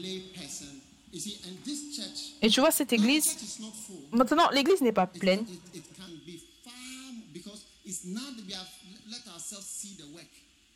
Et 2.40 2.48
tu 2.48 2.60
vois 2.60 2.70
cette 2.70 2.92
église 2.92 3.36
Maintenant, 4.12 4.48
l'église 4.50 4.80
n'est 4.80 4.92
pas 4.92 5.06
pleine. 5.06 5.44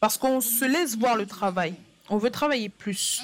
Parce 0.00 0.18
qu'on 0.18 0.40
se 0.40 0.64
laisse 0.64 0.96
voir 0.96 1.16
le 1.16 1.26
travail. 1.26 1.74
On 2.08 2.18
veut 2.18 2.30
travailler 2.30 2.68
plus. 2.68 3.20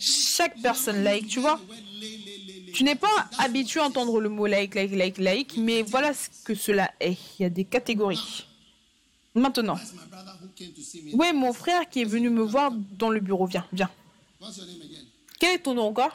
Chaque 0.00 0.60
personne 0.60 1.02
laïque, 1.02 1.28
tu 1.28 1.40
vois, 1.40 1.60
tu 2.72 2.84
n'es 2.84 2.94
pas 2.94 3.28
habitué 3.38 3.80
à 3.80 3.84
entendre 3.84 4.20
le 4.20 4.28
mot 4.28 4.46
laïque, 4.46 4.74
laïque, 4.74 4.94
laïque, 4.94 5.18
laïque, 5.18 5.56
mais 5.56 5.82
voilà 5.82 6.14
ce 6.14 6.28
que 6.44 6.54
cela 6.54 6.92
est. 7.00 7.16
Il 7.38 7.42
y 7.42 7.46
a 7.46 7.50
des 7.50 7.64
catégories. 7.64 8.44
Maintenant, 9.34 9.78
oui, 11.12 11.32
mon 11.32 11.52
frère 11.52 11.88
qui 11.88 12.02
est 12.02 12.04
venu 12.04 12.30
me 12.30 12.42
voir 12.42 12.70
dans 12.72 13.10
le 13.10 13.20
bureau, 13.20 13.46
viens, 13.46 13.66
viens. 13.72 13.90
Quel 15.40 15.56
est 15.56 15.58
ton 15.58 15.74
nom 15.74 15.88
encore? 15.88 16.12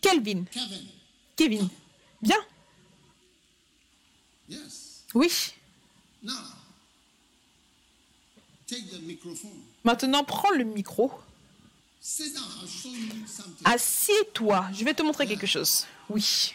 Kelvin. 0.00 0.44
Kevin. 1.36 1.68
Viens. 2.22 2.36
Oui. 5.14 5.28
Maintenant, 9.84 10.24
prends 10.24 10.50
le 10.50 10.64
micro. 10.64 11.10
Assieds-toi. 13.64 14.66
Je 14.72 14.84
vais 14.84 14.94
te 14.94 15.02
montrer 15.02 15.26
quelque 15.26 15.46
chose. 15.46 15.86
Oui. 16.08 16.54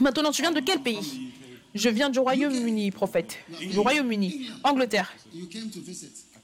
Maintenant, 0.00 0.30
tu 0.32 0.42
viens 0.42 0.52
de 0.52 0.60
quel 0.60 0.82
pays? 0.82 1.32
Je 1.74 1.88
viens 1.88 2.08
du 2.08 2.18
Royaume-Uni, 2.18 2.90
prophète. 2.90 3.36
Du 3.60 3.78
Royaume-Uni. 3.78 4.50
Angleterre. 4.64 5.12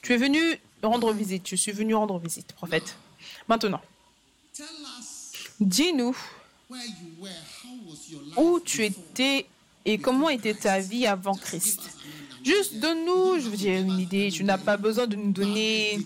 Tu 0.02 0.12
es 0.12 0.16
venu 0.16 0.58
rendre 0.82 1.12
visite. 1.12 1.48
Je 1.48 1.56
suis 1.56 1.72
venu 1.72 1.94
rendre 1.94 2.18
visite, 2.18 2.52
prophète. 2.52 2.96
Maintenant, 3.48 3.80
dis-nous 5.60 6.16
où 8.36 8.60
tu 8.60 8.84
étais 8.84 9.46
et 9.84 9.98
comment 9.98 10.28
était 10.28 10.54
ta 10.54 10.80
vie 10.80 11.06
avant 11.06 11.34
Christ? 11.34 11.80
Juste 12.44 12.78
donne-nous, 12.78 13.40
je 13.40 13.48
veux 13.48 13.56
dire, 13.56 13.80
une 13.80 13.98
idée. 13.98 14.30
Tu 14.30 14.44
n'as 14.44 14.58
pas 14.58 14.76
besoin 14.76 15.06
de 15.06 15.16
nous 15.16 15.32
donner 15.32 15.98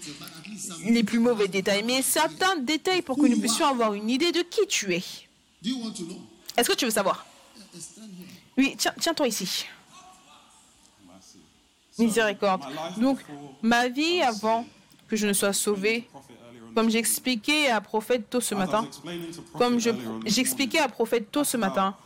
les 0.85 1.05
plus 1.05 1.19
mauvais 1.19 1.49
détails, 1.49 1.83
mais 1.85 2.03
certains 2.03 2.57
détails 2.57 3.03
pour 3.03 3.17
que 3.17 3.27
nous 3.27 3.39
puissions 3.39 3.67
avoir 3.67 3.95
une 3.95 4.11
idée 4.11 4.33
de 4.33 4.41
qui 4.41 4.67
tu 4.67 4.95
es. 4.95 5.03
Est-ce 6.57 6.69
que 6.69 6.75
tu 6.75 6.85
veux 6.85 6.91
savoir? 6.91 7.27
Oui, 8.57 8.75
tiens, 8.79 8.95
tiens-toi 8.99 9.29
ici. 9.29 9.67
Miséricorde. 11.99 12.63
Donc, 12.99 13.19
ma 13.63 13.89
vie 13.89 14.21
avant 14.23 14.67
que 15.09 15.17
je 15.17 15.27
ne 15.27 15.33
sois 15.33 15.53
sauvé, 15.53 16.09
comme 16.75 16.91
j'expliquais 16.91 17.69
à 17.69 17.81
Prophète 17.81 18.29
tôt 18.29 18.41
ce 18.41 18.55
matin, 18.55 18.87
comme 19.55 19.79
j'expliquais 20.27 20.79
à 20.79 20.89
Prophète 20.89 21.31
tôt 21.31 21.45
ce 21.45 21.57
matin, 21.57 21.97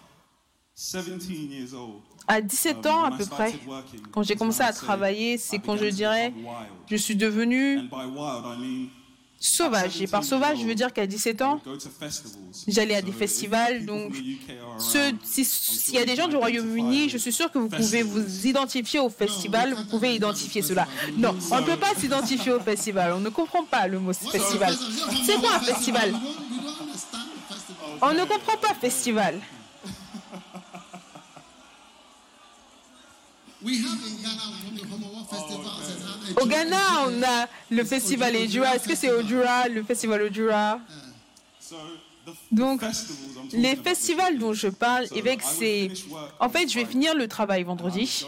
à 2.26 2.40
17 2.40 2.86
ans 2.86 3.04
à 3.04 3.10
peu 3.10 3.26
près, 3.26 3.54
quand 4.12 4.22
j'ai 4.22 4.36
commencé 4.36 4.62
à 4.62 4.72
travailler, 4.72 5.36
c'est 5.36 5.58
quand 5.58 5.76
je 5.76 5.86
dirais, 5.86 6.32
je 6.88 6.96
suis 6.96 7.16
devenu 7.16 7.80
sauvage. 9.40 10.00
Et 10.00 10.06
par 10.06 10.22
sauvage, 10.22 10.60
je 10.60 10.66
veux 10.66 10.74
dire 10.74 10.92
qu'à 10.92 11.06
17 11.06 11.42
ans, 11.42 11.60
j'allais 12.68 12.94
à 12.94 13.02
des 13.02 13.12
festivals. 13.12 13.84
Donc, 13.84 14.14
s'il 14.78 15.94
y 15.94 15.98
a 15.98 16.04
des 16.04 16.14
gens 16.14 16.28
du 16.28 16.36
Royaume-Uni, 16.36 17.08
je 17.08 17.18
suis 17.18 17.32
sûr 17.32 17.50
que 17.50 17.58
vous 17.58 17.68
pouvez 17.68 18.02
vous 18.02 18.46
identifier 18.46 19.00
au 19.00 19.08
festival, 19.08 19.74
vous 19.74 19.84
pouvez 19.86 20.14
identifier 20.14 20.62
cela. 20.62 20.86
Non, 21.16 21.34
on 21.50 21.60
ne 21.60 21.66
peut 21.66 21.78
pas 21.78 21.94
s'identifier 21.96 22.52
au 22.52 22.60
festival. 22.60 23.12
On 23.14 23.20
ne 23.20 23.30
comprend 23.30 23.64
pas 23.64 23.86
le 23.88 23.98
mot 23.98 24.12
festival. 24.12 24.74
C'est 25.24 25.40
quoi 25.40 25.54
un 25.56 25.60
festival 25.60 26.14
On 28.02 28.12
ne 28.12 28.24
comprend 28.24 28.56
pas 28.60 28.74
festival. 28.74 29.40
Au 36.40 36.46
Ghana, 36.46 37.08
on 37.08 37.22
a 37.22 37.46
le 37.70 37.84
festival 37.84 38.36
Ojura. 38.36 38.76
Est-ce 38.76 38.88
que 38.88 38.94
c'est 38.94 39.10
Ojura, 39.10 39.68
le 39.68 39.82
festival 39.82 40.22
Ojura 40.22 40.80
donc, 42.52 42.82
les 43.52 43.76
festivals 43.76 44.38
dont 44.38 44.52
je 44.52 44.68
parle, 44.68 45.06
c'est... 45.42 45.90
En 46.38 46.48
fait, 46.48 46.68
je 46.68 46.78
vais 46.78 46.84
finir 46.84 47.14
le 47.14 47.26
travail 47.28 47.62
vendredi 47.64 48.26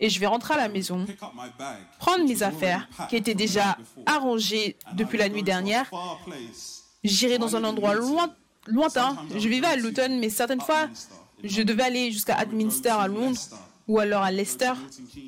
et 0.00 0.08
je 0.10 0.20
vais 0.20 0.26
rentrer 0.26 0.54
à 0.54 0.56
la 0.56 0.68
maison, 0.68 1.06
prendre 1.98 2.26
mes 2.26 2.42
affaires 2.42 2.88
qui 3.08 3.16
étaient 3.16 3.34
déjà 3.34 3.76
arrangées 4.04 4.76
depuis 4.94 5.18
la 5.18 5.28
nuit 5.28 5.42
dernière. 5.42 5.90
J'irai 7.04 7.38
dans 7.38 7.56
un 7.56 7.64
endroit 7.64 7.94
loin, 7.94 8.34
lointain. 8.66 9.16
Je 9.34 9.48
vivais 9.48 9.66
à 9.66 9.76
Luton, 9.76 10.18
mais 10.20 10.30
certaines 10.30 10.60
fois, 10.60 10.88
je 11.44 11.62
devais 11.62 11.84
aller 11.84 12.10
jusqu'à 12.12 12.36
Adminster 12.36 12.90
à 12.90 13.06
Londres 13.06 13.38
ou 13.88 13.98
alors 13.98 14.22
à 14.22 14.30
Leicester 14.30 14.72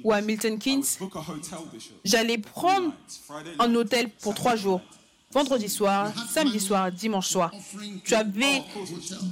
ou 0.05 0.13
à 0.13 0.21
Milton 0.21 0.59
Keynes, 0.59 0.85
j'allais 2.05 2.39
prendre 2.39 2.93
un 3.59 3.75
hôtel 3.75 4.09
pour 4.11 4.35
trois 4.35 4.57
jours. 4.57 4.81
Vendredi 5.31 5.69
soir, 5.69 6.11
samedi 6.31 6.59
soir, 6.59 6.91
dimanche 6.91 7.29
soir. 7.29 7.53
Tu 8.05 8.15
avais 8.15 8.63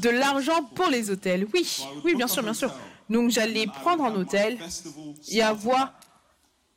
de 0.02 0.10
l'argent 0.10 0.62
pour 0.74 0.88
les 0.88 1.10
hôtels. 1.10 1.46
Oui, 1.54 1.66
oui, 2.04 2.14
bien 2.14 2.28
sûr, 2.28 2.42
bien 2.42 2.52
sûr. 2.52 2.70
Donc 3.08 3.30
j'allais 3.30 3.66
prendre 3.66 4.04
un 4.04 4.14
hôtel 4.14 4.58
et 5.30 5.40
avoir 5.42 5.94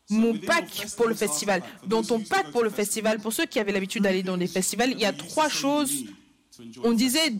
mon 0.10 0.38
pack 0.38 0.88
pour 0.96 1.08
le 1.08 1.16
festival. 1.16 1.62
Dans 1.86 2.02
ton 2.02 2.20
pack 2.22 2.50
pour 2.52 2.64
le 2.64 2.70
festival, 2.70 3.20
pour 3.20 3.34
ceux 3.34 3.46
qui 3.46 3.60
avaient 3.60 3.74
l'habitude 3.74 4.04
d'aller 4.04 4.24
dans 4.24 4.38
des 4.38 4.48
festivals, 4.48 4.92
il 4.92 5.00
y 5.00 5.06
a 5.06 5.14
trois 5.14 5.50
choses. 5.50 6.06
On 6.84 6.94
disait 6.94 7.34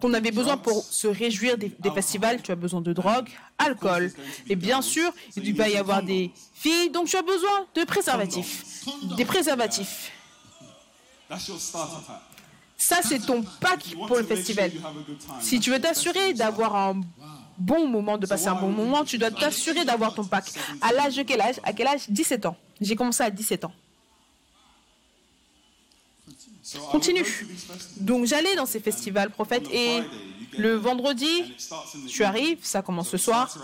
qu'on 0.00 0.14
avait 0.14 0.30
besoin 0.30 0.56
pour 0.56 0.84
se 0.84 1.06
réjouir 1.06 1.58
des, 1.58 1.70
festivals, 1.94 2.42
tu 2.42 2.50
as 2.50 2.56
besoin 2.56 2.80
de 2.80 2.92
drogue, 2.92 3.28
alcool. 3.58 4.12
Et 4.48 4.56
bien 4.56 4.82
sûr, 4.82 5.12
il 5.36 5.54
va 5.54 5.68
y 5.68 5.76
avoir 5.76 6.02
des 6.02 6.32
filles, 6.54 6.90
donc 6.90 7.08
tu 7.08 7.16
as 7.16 7.22
besoin 7.22 7.66
de 7.74 7.84
préservatifs. 7.84 8.84
Des 9.16 9.24
préservatifs. 9.24 10.12
Ça, 12.78 13.00
c'est 13.02 13.18
ton 13.20 13.42
pack 13.60 13.94
pour 14.06 14.16
le 14.16 14.22
festival. 14.22 14.70
Si 15.40 15.60
tu 15.60 15.70
veux 15.70 15.80
t'assurer 15.80 16.34
d'avoir 16.34 16.76
un 16.76 17.00
bon 17.58 17.88
moment, 17.88 18.18
de 18.18 18.26
passer 18.26 18.48
un 18.48 18.54
bon 18.54 18.70
moment, 18.70 19.04
tu 19.04 19.18
dois 19.18 19.30
t'assurer 19.30 19.84
d'avoir 19.84 20.14
ton 20.14 20.24
pack. 20.24 20.44
À 20.80 20.92
l'âge 20.92 21.16
de 21.16 21.22
quel 21.22 21.40
âge? 21.40 21.56
À 21.64 21.72
quel 21.72 21.86
âge? 21.86 22.02
17 22.08 22.46
ans. 22.46 22.56
J'ai 22.80 22.94
commencé 22.94 23.22
à 23.22 23.30
17 23.30 23.64
ans. 23.64 23.72
Continue. 26.90 27.46
Donc 27.98 28.26
j'allais 28.26 28.54
dans 28.56 28.66
ces 28.66 28.80
festivals, 28.80 29.30
prophète, 29.30 29.66
et 29.72 30.02
Le 30.58 30.74
vendredi, 30.74 31.54
tu 32.08 32.24
arrives, 32.24 32.58
ça 32.62 32.82
commence 32.82 33.12
le 33.12 33.18
soir. 33.18 33.56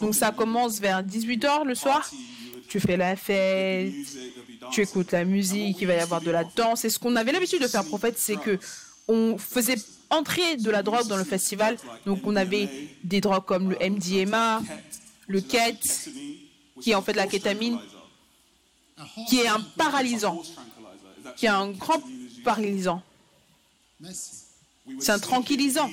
Donc 0.00 0.14
ça 0.14 0.32
commence 0.32 0.80
vers 0.80 1.02
18h 1.02 1.64
le 1.64 1.74
soir. 1.74 2.10
Tu 2.68 2.80
fais 2.80 2.96
la 2.96 3.16
fête, 3.16 3.92
tu 4.70 4.82
écoutes 4.82 5.12
la 5.12 5.24
musique, 5.24 5.78
il 5.80 5.86
va 5.86 5.94
y 5.94 5.98
avoir 5.98 6.20
de 6.20 6.30
la 6.30 6.44
danse. 6.44 6.84
Et 6.84 6.90
ce 6.90 6.98
qu'on 6.98 7.16
avait 7.16 7.32
l'habitude 7.32 7.62
de 7.62 7.68
faire, 7.68 7.84
prophète, 7.84 8.18
c'est 8.18 8.36
que 8.36 8.58
on 9.08 9.38
faisait 9.38 9.76
entrer 10.10 10.56
de 10.56 10.70
la 10.70 10.82
drogue 10.82 11.06
dans 11.06 11.16
le 11.16 11.24
festival. 11.24 11.76
Donc 12.04 12.20
on 12.24 12.36
avait 12.36 12.68
des 13.04 13.20
drogues 13.20 13.44
comme 13.44 13.70
le 13.70 13.78
MDMA, 13.78 14.62
le 15.28 15.40
KET, 15.40 15.78
qui 16.80 16.90
est 16.90 16.94
en 16.94 17.02
fait 17.02 17.14
la 17.14 17.26
kétamine, 17.26 17.78
qui 19.28 19.38
est 19.38 19.48
un 19.48 19.60
paralysant, 19.76 20.42
qui 21.36 21.46
est 21.46 21.50
un 21.50 21.70
grand 21.70 22.02
paralysant. 22.46 23.02
C'est 25.00 25.12
un 25.12 25.18
tranquillisant. 25.18 25.90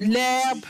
L'herbe, 0.00 0.64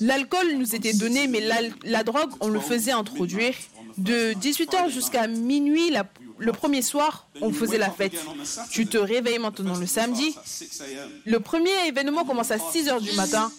l'alcool 0.00 0.56
nous 0.56 0.74
était 0.74 0.92
donné, 0.92 1.28
mais 1.28 1.40
la, 1.84 2.02
drogue, 2.02 2.32
on 2.40 2.48
le 2.48 2.58
faisait 2.60 2.92
introduire. 2.92 3.54
De 3.98 4.32
18h 4.32 4.90
jusqu'à 4.90 5.28
minuit, 5.28 5.94
le 6.38 6.52
premier 6.52 6.82
soir, 6.82 7.28
on 7.40 7.52
faisait 7.52 7.78
la 7.78 7.90
fête. 7.90 8.14
Tu 8.70 8.86
te 8.86 8.98
réveilles 8.98 9.38
maintenant 9.38 9.76
le 9.76 9.86
samedi. 9.86 10.34
Le 11.24 11.38
premier 11.38 11.86
événement 11.86 12.24
commence 12.24 12.50
à 12.50 12.56
6h 12.56 13.00
du 13.00 13.12
matin. 13.12 13.52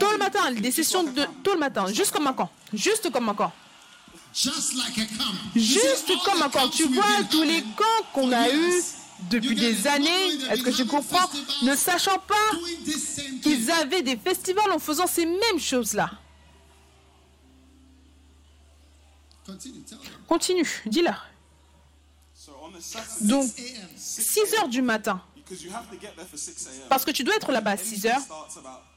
Tôt 0.00 0.10
le 0.10 0.18
matin, 0.18 0.50
des 0.50 0.72
sessions 0.72 1.04
de 1.04 1.24
tôt 1.44 1.52
le 1.52 1.60
matin, 1.60 1.86
juste 1.92 2.10
comme 2.10 2.26
un. 2.26 2.34
Juste 2.72 3.12
comme 3.12 3.28
un 3.28 3.34
camp. 3.34 3.52
Juste 5.54 6.12
comme 6.24 6.42
un 6.42 6.50
camp. 6.50 6.68
Tu 6.68 6.88
vois 6.88 7.04
tous 7.30 7.42
les 7.42 7.62
camps 7.62 8.04
qu'on 8.12 8.32
a 8.32 8.50
eus 8.50 8.82
depuis 9.30 9.54
des 9.54 9.86
années, 9.86 10.34
est-ce 10.50 10.62
que 10.62 10.72
je 10.72 10.82
comprends, 10.82 11.30
ne 11.62 11.74
sachant 11.76 12.18
pas 12.18 12.50
qu'ils 13.42 13.70
avaient 13.70 14.02
des 14.02 14.16
festivals 14.16 14.70
en 14.72 14.78
faisant 14.78 15.06
ces 15.06 15.24
mêmes 15.24 15.58
choses-là. 15.58 16.10
Continue, 20.26 20.82
dis-leur. 20.86 21.26
Donc, 23.20 23.50
6 23.96 24.54
heures 24.54 24.68
du 24.68 24.82
matin. 24.82 25.22
Parce 26.88 27.04
que 27.04 27.10
tu 27.10 27.22
dois 27.22 27.36
être 27.36 27.52
là-bas 27.52 27.72
à 27.72 27.76
6 27.76 28.06
heures. 28.06 28.22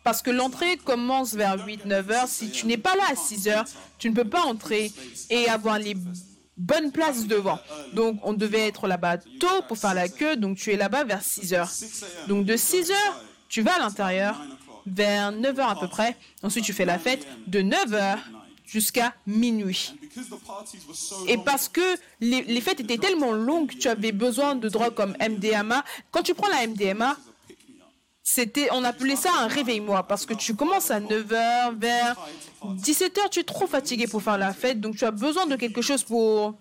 Parce 0.07 0.21
que 0.21 0.31
l'entrée 0.31 0.77
commence 0.77 1.33
vers 1.33 1.57
8-9 1.57 2.11
heures. 2.11 2.27
Si 2.29 2.49
tu 2.49 2.65
n'es 2.65 2.77
pas 2.77 2.95
là 2.95 3.03
à 3.11 3.15
6 3.17 3.49
heures, 3.49 3.65
tu 3.99 4.09
ne 4.09 4.15
peux 4.15 4.23
pas 4.23 4.43
entrer 4.43 4.89
et 5.29 5.49
avoir 5.49 5.79
les 5.79 5.97
bonne 6.55 6.93
place 6.93 7.27
devant. 7.27 7.59
Donc, 7.91 8.17
on 8.23 8.31
devait 8.31 8.69
être 8.69 8.87
là-bas 8.87 9.17
tôt 9.17 9.61
pour 9.67 9.77
faire 9.77 9.93
la 9.93 10.07
queue. 10.07 10.37
Donc, 10.37 10.55
tu 10.55 10.71
es 10.71 10.77
là-bas 10.77 11.03
vers 11.03 11.21
6 11.21 11.53
heures. 11.53 11.69
Donc, 12.29 12.45
de 12.45 12.55
6 12.55 12.89
heures, 12.89 13.21
tu 13.49 13.61
vas 13.63 13.75
à 13.75 13.79
l'intérieur 13.79 14.41
vers 14.85 15.33
9 15.33 15.59
heures 15.59 15.71
à 15.71 15.77
peu 15.77 15.89
près. 15.89 16.15
Ensuite, 16.41 16.63
tu 16.63 16.71
fais 16.71 16.85
la 16.85 16.99
fête 16.99 17.27
de 17.47 17.61
9 17.61 17.93
heures 17.93 18.19
jusqu'à 18.65 19.13
minuit. 19.25 19.93
Et 21.27 21.37
parce 21.37 21.67
que 21.67 21.81
les, 22.21 22.43
les, 22.43 22.61
fêtes 22.61 22.79
étaient 22.79 22.97
tellement 22.97 23.33
longues, 23.33 23.77
tu 23.77 23.89
avais 23.89 24.13
besoin 24.13 24.55
de 24.55 24.69
drogues 24.69 24.93
comme 24.93 25.17
MDMA. 25.19 25.83
Quand 26.11 26.23
tu 26.23 26.33
prends 26.33 26.47
la 26.47 26.65
MDMA, 26.65 27.17
c'était, 28.29 28.67
on 28.73 28.83
appelait 28.83 29.15
ça 29.15 29.31
un 29.39 29.47
réveil-moi 29.47 30.03
parce 30.03 30.25
que 30.25 30.33
tu 30.33 30.53
commences 30.53 30.91
à 30.91 30.99
9h, 30.99 31.79
vers 31.79 32.17
17h, 32.61 33.29
tu 33.31 33.39
es 33.39 33.43
trop 33.45 33.67
fatigué 33.67 34.05
pour 34.05 34.21
faire 34.21 34.37
la 34.37 34.51
fête, 34.53 34.81
donc 34.81 34.97
tu 34.97 35.05
as 35.05 35.11
besoin 35.11 35.45
de 35.45 35.55
quelque 35.55 35.81
chose 35.81 36.03
pour... 36.03 36.59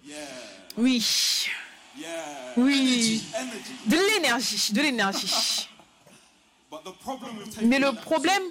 Oui. 0.79 1.49
Oui. 2.57 3.25
De 3.85 3.97
l'énergie, 3.97 4.73
de 4.73 4.81
l'énergie. 4.81 5.69
Mais 7.63 7.81
le 7.81 7.93
problème, 7.93 8.43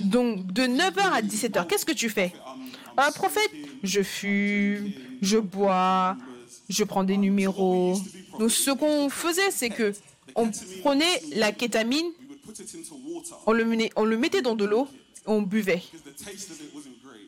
donc 0.00 0.50
de 0.50 0.62
9h 0.62 1.12
à 1.12 1.20
17h, 1.20 1.66
qu'est-ce 1.66 1.84
que 1.84 1.92
tu 1.92 2.08
fais? 2.08 2.32
Un 2.96 3.12
prophète, 3.12 3.52
je 3.82 4.02
fume, 4.02 4.92
je 5.20 5.36
bois, 5.36 6.16
je 6.70 6.84
prends 6.84 7.04
des 7.04 7.18
numéros. 7.18 8.00
Donc 8.38 8.50
ce 8.50 8.70
qu'on 8.70 9.10
faisait, 9.10 9.50
c'est 9.50 9.68
que 9.68 9.92
on 10.36 10.50
prenait 10.82 11.22
la 11.34 11.50
kétamine, 11.50 12.06
on 13.46 13.52
le, 13.52 14.16
mettait 14.16 14.42
dans 14.42 14.54
de 14.54 14.64
l'eau, 14.64 14.86
on 15.24 15.42
buvait. 15.42 15.82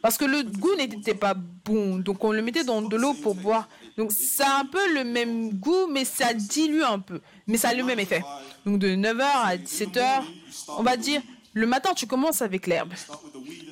Parce 0.03 0.17
que 0.17 0.25
le 0.25 0.45
goût 0.45 0.75
n'était 0.77 1.15
pas 1.15 1.35
bon, 1.35 1.99
donc 1.99 2.23
on 2.23 2.33
le 2.33 2.43
mettait 2.43 2.65
dans 2.65 2.83
de 2.83 2.97
l'eau 2.97 3.15
pour 3.15 3.35
boire. 3.35 3.69
Donc 3.97 4.13
ça 4.13 4.47
a 4.47 4.61
un 4.61 4.65
peu 4.65 4.95
le 4.95 5.03
même 5.03 5.55
goût, 5.55 5.89
mais 5.91 6.05
ça 6.05 6.35
dilue 6.35 6.83
un 6.83 7.01
peu. 7.01 7.21
Mais 7.49 7.57
ça 7.57 7.71
a 7.71 7.75
le 7.75 7.83
même 7.83 7.99
effet. 7.99 8.23
Donc 8.65 8.79
de 8.79 8.89
9h 8.89 9.23
à 9.23 9.57
17h, 9.57 10.23
on 10.69 10.83
va 10.83 10.97
dire, 10.97 11.21
le 11.55 11.67
matin 11.67 11.95
tu 11.95 12.07
commences 12.07 12.43
avec 12.43 12.67
l'herbe. 12.67 12.93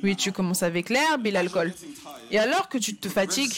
Oui, 0.02 0.16
tu 0.16 0.32
commences 0.32 0.62
avec 0.62 0.88
l'herbe 0.88 1.26
et 1.26 1.30
l'alcool. 1.30 1.72
Et 2.30 2.38
alors 2.38 2.68
que 2.68 2.78
tu 2.78 2.96
te 2.96 3.08
fatigues, 3.08 3.54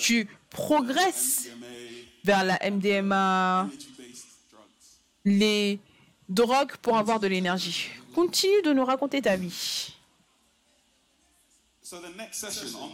tu 0.00 0.28
progresses 0.50 1.48
vers 2.24 2.44
la 2.44 2.58
MDMA, 2.68 3.68
les 5.28 5.78
drogues 6.28 6.76
pour 6.82 6.96
avoir 6.96 7.20
de 7.20 7.26
l'énergie. 7.26 7.88
Continue 8.14 8.62
de 8.62 8.72
nous 8.72 8.84
raconter 8.84 9.22
ta 9.22 9.36
vie. 9.36 9.94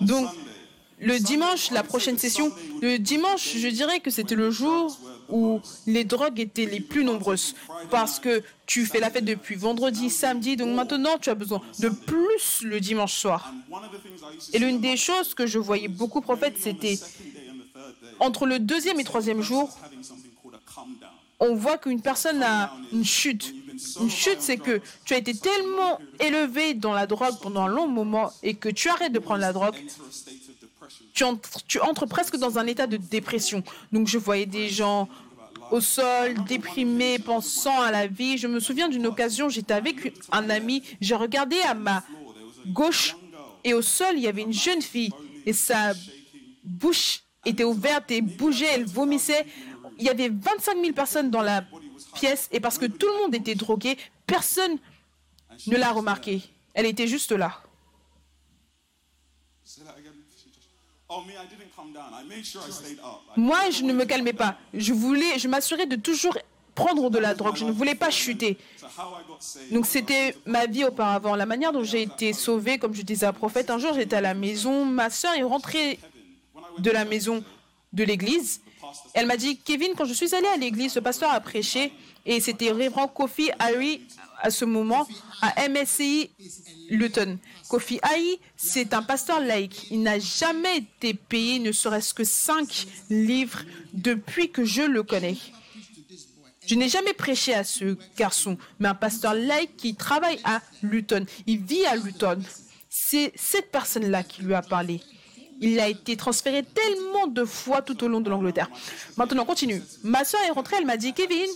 Donc, 0.01 0.29
le 1.01 1.19
dimanche, 1.19 1.71
la 1.71 1.83
prochaine 1.83 2.19
session, 2.19 2.53
le 2.81 2.99
dimanche, 2.99 3.57
je 3.57 3.69
dirais 3.69 4.01
que 4.01 4.11
c'était 4.11 4.37
le 4.37 4.51
jour 4.51 4.97
où 5.29 5.61
les 5.87 6.05
drogues 6.05 6.39
étaient 6.39 6.67
les 6.67 6.81
plus 6.81 7.05
nombreuses. 7.05 7.55
Parce 7.91 8.21
que 8.21 8.43
tu 8.67 8.87
fais 8.87 9.01
la 9.01 9.11
fête 9.11 9.25
depuis 9.25 9.57
vendredi, 9.57 10.11
samedi, 10.11 10.57
donc 10.57 10.75
maintenant 10.75 11.19
tu 11.19 11.31
as 11.31 11.35
besoin 11.35 11.61
de 11.81 11.89
plus 11.89 12.63
le 12.63 12.79
dimanche 12.81 13.15
soir. 13.15 13.53
Et 14.53 14.59
l'une 14.59 14.81
des 14.81 14.97
choses 14.97 15.35
que 15.35 15.47
je 15.47 15.59
voyais 15.59 15.89
beaucoup, 15.89 16.21
prophète, 16.21 16.57
c'était 16.61 16.99
entre 18.21 18.47
le 18.47 18.59
deuxième 18.61 19.01
et 19.01 19.05
troisième 19.05 19.43
jour, 19.43 19.77
on 21.41 21.55
voit 21.55 21.79
qu'une 21.79 22.01
personne 22.01 22.43
a 22.43 22.73
une 22.93 23.05
chute. 23.05 23.55
Une 24.01 24.11
chute, 24.11 24.41
c'est 24.41 24.57
que 24.57 24.81
tu 25.05 25.15
as 25.15 25.19
été 25.19 25.35
tellement 25.35 25.99
élevé 26.21 26.75
dans 26.75 26.93
la 26.93 27.07
drogue 27.07 27.35
pendant 27.43 27.63
un 27.63 27.69
long 27.69 27.89
moment 27.89 28.33
et 28.43 28.55
que 28.55 28.69
tu 28.69 28.89
arrêtes 28.89 29.13
de 29.13 29.19
prendre 29.19 29.41
la 29.41 29.53
drogue, 29.53 29.75
tu 31.13 31.25
entres, 31.25 31.65
tu 31.67 31.81
entres 31.81 32.07
presque 32.07 32.37
dans 32.37 32.59
un 32.59 32.67
état 32.67 32.87
de 32.87 32.97
dépression. 32.97 33.63
Donc 33.93 34.07
je 34.07 34.19
voyais 34.19 34.47
des 34.47 34.69
gens 34.69 35.09
au 35.71 35.81
sol, 35.81 36.35
déprimés, 36.45 37.19
pensant 37.19 37.81
à 37.81 37.91
la 37.91 38.07
vie. 38.07 38.39
Je 38.39 38.47
me 38.47 38.61
souviens 38.61 38.89
d'une 38.89 39.07
occasion, 39.07 39.49
j'étais 39.49 39.75
avec 39.75 40.15
un 40.31 40.51
ami, 40.51 40.83
j'ai 41.01 41.15
regardé 41.15 41.57
à 41.61 41.75
ma 41.75 42.05
gauche 42.67 43.17
et 43.65 43.75
au 43.75 43.83
sol, 43.83 44.15
il 44.17 44.23
y 44.23 44.29
avait 44.29 44.43
une 44.43 44.53
jeune 44.53 44.83
fille 44.83 45.11
et 45.47 45.53
sa 45.53 45.93
bouche 46.63 47.23
était 47.45 47.65
ouverte 47.65 48.11
et 48.11 48.21
bougeait, 48.21 48.69
elle 48.73 48.85
vomissait 48.85 49.47
il 49.99 50.05
y 50.05 50.09
avait 50.09 50.29
25 50.29 50.77
000 50.81 50.93
personnes 50.93 51.31
dans 51.31 51.43
la 51.43 51.65
pièce 52.15 52.49
et 52.53 52.61
parce 52.61 52.79
que 52.79 52.87
tout 52.87 53.07
le 53.07 53.23
monde 53.23 53.35
était 53.35 53.55
drogué, 53.55 53.97
personne 54.27 54.79
ne 55.67 55.77
l'a 55.77 55.93
remarqué. 55.93 56.43
Elle 56.75 56.87
était 56.87 57.07
juste 57.07 57.33
là. 57.33 57.61
Moi, 63.37 63.71
je 63.71 63.83
ne 63.83 63.93
me 63.93 64.05
calmais 64.05 64.33
pas. 64.33 64.57
Je 64.73 64.93
voulais, 64.93 65.39
je 65.39 65.49
m'assurais 65.49 65.87
de 65.87 65.97
toujours 65.97 66.37
prendre 66.75 67.11
de 67.11 67.19
la 67.19 67.35
drogue. 67.35 67.57
Je 67.57 67.65
ne 67.65 67.73
voulais 67.73 67.95
pas 67.95 68.11
chuter. 68.11 68.59
Donc 69.71 69.87
c'était 69.87 70.37
ma 70.45 70.67
vie 70.67 70.85
auparavant. 70.85 71.37
La 71.37 71.47
manière 71.47 71.73
dont 71.73 71.85
j'ai 71.85 72.03
été 72.03 72.33
sauvée, 72.33 72.79
comme 72.79 72.95
je 72.95 73.03
disais 73.03 73.27
à 73.27 73.33
prophète, 73.33 73.71
un 73.71 73.79
jour 73.79 73.95
j'étais 73.95 74.17
à 74.17 74.21
la 74.21 74.35
maison, 74.35 74.85
ma 74.85 75.11
soeur 75.11 75.35
est 75.35 75.43
rentrée 75.43 76.01
de 76.79 76.91
la 76.91 77.05
maison 77.05 77.45
de 77.93 78.03
l'église 78.03 78.61
elle 79.15 79.27
m'a 79.27 79.37
dit, 79.37 79.59
Kevin, 79.59 79.93
quand 79.97 80.05
je 80.05 80.15
suis 80.15 80.35
allée 80.35 80.49
à 80.49 80.57
l'église, 80.57 80.95
le 80.95 81.01
pasteur 81.01 81.31
a 81.31 81.41
prêché 81.41 81.93
et 82.27 82.41
c'était 82.41 82.71
Révérend 82.71 83.09
Kofi 83.09 83.51
Harry 83.59 84.03
à 84.41 84.51
ce 84.51 84.65
moment 84.65 85.07
à 85.43 85.69
MSCI 85.69 86.31
Luton. 86.91 87.39
Kofi 87.69 87.99
Harry, 88.03 88.39
c'est 88.57 88.95
un 88.95 89.03
pasteur 89.03 89.41
laïque. 89.41 89.89
Il 89.91 90.03
n'a 90.03 90.19
jamais 90.19 90.79
été 90.79 91.15
payé 91.15 91.59
ne 91.59 91.73
serait-ce 91.73 92.15
que 92.15 92.25
5 92.25 92.87
livres 93.11 93.61
depuis 93.93 94.51
que 94.51 94.65
je 94.65 94.83
le 94.83 95.03
connais. 95.03 95.37
Je 96.67 96.75
n'ai 96.77 96.89
jamais 96.89 97.13
prêché 97.13 97.55
à 97.55 97.63
ce 97.63 97.97
garçon, 98.17 98.57
mais 98.79 98.89
un 98.89 98.95
pasteur 98.95 99.35
laïque 99.35 99.77
qui 99.77 99.95
travaille 99.95 100.41
à 100.45 100.63
Luton. 100.83 101.27
Il 101.47 101.59
vit 101.59 101.85
à 101.85 101.97
Luton. 101.97 102.43
C'est 102.89 103.33
cette 103.35 103.71
personne-là 103.71 104.23
qui 104.23 104.43
lui 104.43 104.55
a 104.55 104.63
parlé. 104.63 105.01
Il 105.61 105.79
a 105.81 105.89
été 105.89 106.17
transféré 106.17 106.63
tellement 106.63 107.27
de 107.27 107.45
fois 107.45 107.83
tout 107.83 108.03
au 108.05 108.09
long 108.09 108.21
de 108.21 108.31
l'Angleterre. 108.31 108.71
Maintenant, 109.17 109.43
on 109.43 109.47
continue. 109.47 109.83
Ma 110.03 110.25
soeur 110.25 110.41
est 110.47 110.51
rentrée, 110.51 110.77
elle 110.79 110.87
m'a 110.87 110.97
dit, 110.97 111.13
Kevin, 111.13 111.49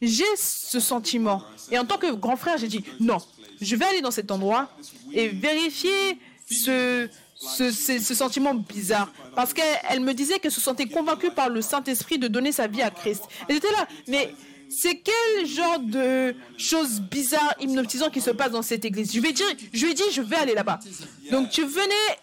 j'ai 0.00 0.24
ce 0.36 0.80
sentiment. 0.80 1.42
Et 1.70 1.78
en 1.78 1.84
tant 1.84 1.98
que 1.98 2.12
grand 2.12 2.36
frère, 2.36 2.58
j'ai 2.58 2.68
dit, 2.68 2.84
non, 3.00 3.18
je 3.60 3.76
vais 3.76 3.84
aller 3.84 4.00
dans 4.00 4.10
cet 4.10 4.30
endroit 4.30 4.70
et 5.12 5.28
vérifier 5.28 6.18
ce, 6.50 7.08
ce, 7.36 8.14
sentiment 8.14 8.54
bizarre. 8.54 9.12
Parce 9.34 9.54
qu'elle 9.54 10.00
me 10.00 10.12
disait 10.12 10.38
qu'elle 10.38 10.52
se 10.52 10.60
sentait 10.60 10.86
convaincue 10.86 11.30
par 11.30 11.48
le 11.48 11.62
Saint-Esprit 11.62 12.18
de 12.18 12.28
donner 12.28 12.52
sa 12.52 12.66
vie 12.66 12.82
à 12.82 12.90
Christ. 12.90 13.24
Et 13.48 13.54
j'étais 13.54 13.70
là, 13.70 13.86
mais 14.08 14.34
c'est 14.68 15.00
quel 15.00 15.46
genre 15.46 15.78
de 15.80 16.34
choses 16.56 17.00
bizarres, 17.00 17.54
hypnotisantes 17.60 18.12
qui 18.12 18.20
se 18.20 18.30
passent 18.30 18.52
dans 18.52 18.62
cette 18.62 18.84
église? 18.84 19.12
Je 19.12 19.20
je 19.72 19.84
lui 19.84 19.92
ai 19.92 19.94
dit, 19.94 20.02
je 20.12 20.22
vais 20.22 20.36
aller 20.36 20.54
là-bas. 20.54 20.80
Donc 21.30 21.50
tu 21.50 21.64
venais 21.64 22.18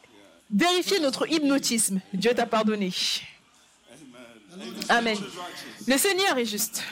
vérifier 0.52 1.00
notre 1.00 1.30
hypnotisme. 1.32 2.02
Dieu 2.14 2.34
t'a 2.34 2.46
pardonné. 2.46 2.92
Amen. 4.90 5.18
Le 5.88 5.98
Seigneur 5.98 6.38
est 6.38 6.46
juste. 6.46 6.84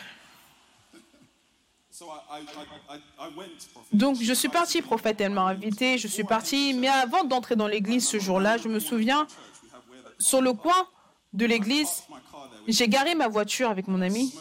Donc 3.92 4.18
je 4.22 4.34
suis 4.34 4.50
parti, 4.50 4.82
prophète, 4.82 5.20
elle 5.20 5.32
m'a 5.32 5.48
invité, 5.48 5.98
je 5.98 6.08
suis 6.08 6.24
parti, 6.24 6.74
mais 6.74 6.88
avant 6.88 7.24
d'entrer 7.24 7.56
dans 7.56 7.68
l'église 7.68 8.08
ce 8.08 8.20
jour-là, 8.20 8.58
je 8.58 8.68
me 8.68 8.80
souviens, 8.80 9.26
sur 10.20 10.42
le 10.42 10.54
coin 10.54 10.88
de 11.34 11.46
l'église, 11.46 12.04
j'ai 12.68 12.88
garé 12.88 13.16
ma 13.16 13.28
voiture 13.28 13.70
avec 13.70 13.88
mon 13.88 14.02
ami 14.02 14.34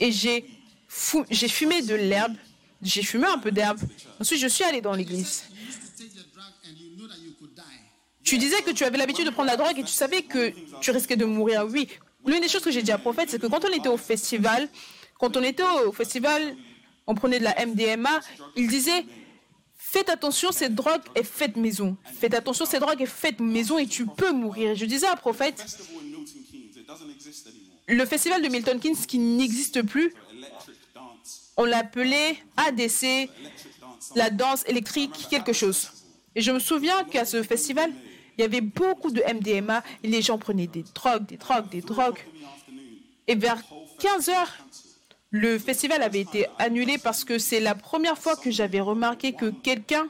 et 0.00 0.10
j'ai 0.10 0.44
fumé 0.88 1.82
de 1.82 1.94
l'herbe, 1.94 2.34
j'ai 2.82 3.02
fumé 3.02 3.26
un 3.26 3.38
peu 3.38 3.52
d'herbe. 3.52 3.78
Ensuite, 4.20 4.40
je 4.40 4.48
suis 4.48 4.64
allé 4.64 4.80
dans 4.80 4.94
l'église. 4.94 5.44
Tu 8.24 8.38
disais 8.38 8.62
que 8.62 8.70
tu 8.70 8.84
avais 8.84 8.98
l'habitude 8.98 9.26
de 9.26 9.30
prendre 9.30 9.50
la 9.50 9.56
drogue 9.56 9.78
et 9.78 9.82
tu 9.82 9.92
savais 9.92 10.22
que 10.22 10.52
tu 10.80 10.90
risquais 10.90 11.16
de 11.16 11.24
mourir. 11.24 11.66
Oui, 11.68 11.88
l'une 12.26 12.40
des 12.40 12.48
choses 12.48 12.62
que 12.62 12.70
j'ai 12.70 12.82
dit 12.82 12.92
à 12.92 12.98
Prophète, 12.98 13.30
c'est 13.30 13.40
que 13.40 13.46
quand 13.46 13.64
on 13.64 13.72
était 13.72 13.88
au 13.88 13.96
festival, 13.96 14.68
quand 15.18 15.36
on 15.36 15.42
était 15.42 15.64
au 15.86 15.92
festival, 15.92 16.56
on 17.06 17.14
prenait 17.14 17.38
de 17.38 17.44
la 17.44 17.54
MDMA, 17.66 18.20
il 18.56 18.68
disait 18.68 19.04
Faites 19.76 20.08
attention, 20.08 20.52
cette 20.52 20.74
drogue 20.74 21.02
est 21.14 21.22
faite 21.22 21.56
maison. 21.56 21.96
Faites 22.18 22.32
attention, 22.32 22.64
cette 22.64 22.80
drogue 22.80 23.02
est 23.02 23.06
faite 23.06 23.40
maison 23.40 23.76
et 23.76 23.86
tu 23.86 24.06
peux 24.06 24.32
mourir. 24.32 24.74
Je 24.74 24.86
disais 24.86 25.06
à 25.06 25.16
Prophète 25.16 25.66
Le 27.88 28.06
festival 28.06 28.40
de 28.40 28.48
Milton 28.48 28.80
Keynes 28.80 28.96
qui 28.96 29.18
n'existe 29.18 29.82
plus, 29.82 30.14
on 31.56 31.64
l'appelait 31.64 32.36
ADC, 32.56 33.28
la 34.14 34.30
danse 34.30 34.64
électrique, 34.66 35.26
quelque 35.28 35.52
chose. 35.52 35.90
Et 36.34 36.40
je 36.40 36.52
me 36.52 36.58
souviens 36.58 37.04
qu'à 37.04 37.24
ce 37.24 37.42
festival, 37.42 37.92
il 38.36 38.42
y 38.42 38.44
avait 38.44 38.60
beaucoup 38.60 39.10
de 39.10 39.22
MDMA 39.22 39.82
et 40.02 40.08
les 40.08 40.22
gens 40.22 40.38
prenaient 40.38 40.66
des 40.66 40.84
drogues, 40.94 41.26
des 41.26 41.36
drogues, 41.36 41.68
des 41.68 41.80
drogues. 41.80 42.18
Et 43.26 43.34
vers 43.34 43.62
15 43.98 44.28
heures, 44.30 44.52
le 45.30 45.58
festival 45.58 46.02
avait 46.02 46.20
été 46.20 46.46
annulé 46.58 46.98
parce 46.98 47.24
que 47.24 47.38
c'est 47.38 47.60
la 47.60 47.74
première 47.74 48.18
fois 48.18 48.36
que 48.36 48.50
j'avais 48.50 48.80
remarqué 48.80 49.32
que 49.32 49.46
quelqu'un, 49.46 50.08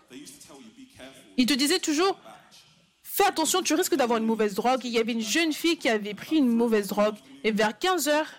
il 1.37 1.47
te 1.47 1.55
disait 1.55 1.79
toujours, 1.79 2.19
fais 3.03 3.25
attention, 3.25 3.63
tu 3.63 3.75
risques 3.75 3.95
d'avoir 3.95 4.19
une 4.19 4.27
mauvaise 4.27 4.55
drogue. 4.55 4.81
Il 4.85 4.91
y 4.91 4.99
avait 4.99 5.13
une 5.13 5.21
jeune 5.21 5.53
fille 5.53 5.77
qui 5.77 5.89
avait 5.89 6.15
pris 6.15 6.37
une 6.37 6.49
mauvaise 6.49 6.89
drogue 6.89 7.15
et 7.45 7.53
vers 7.53 7.79
15 7.79 8.09
heures, 8.09 8.31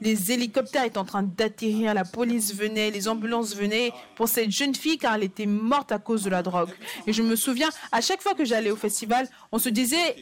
les 0.00 0.32
hélicoptères 0.32 0.84
étaient 0.84 0.98
en 0.98 1.04
train 1.04 1.22
d'atterrir, 1.22 1.94
la 1.94 2.04
police 2.04 2.54
venait, 2.54 2.90
les 2.90 3.08
ambulances 3.08 3.54
venaient 3.54 3.92
pour 4.14 4.28
cette 4.28 4.50
jeune 4.50 4.74
fille 4.74 4.98
car 4.98 5.14
elle 5.14 5.24
était 5.24 5.46
morte 5.46 5.92
à 5.92 5.98
cause 5.98 6.24
de 6.24 6.30
la 6.30 6.42
drogue. 6.42 6.70
Et 7.06 7.12
je 7.12 7.22
me 7.22 7.36
souviens, 7.36 7.70
à 7.92 8.00
chaque 8.00 8.22
fois 8.22 8.34
que 8.34 8.44
j'allais 8.44 8.70
au 8.70 8.76
festival, 8.76 9.28
on 9.52 9.58
se 9.58 9.68
disait, 9.68 10.16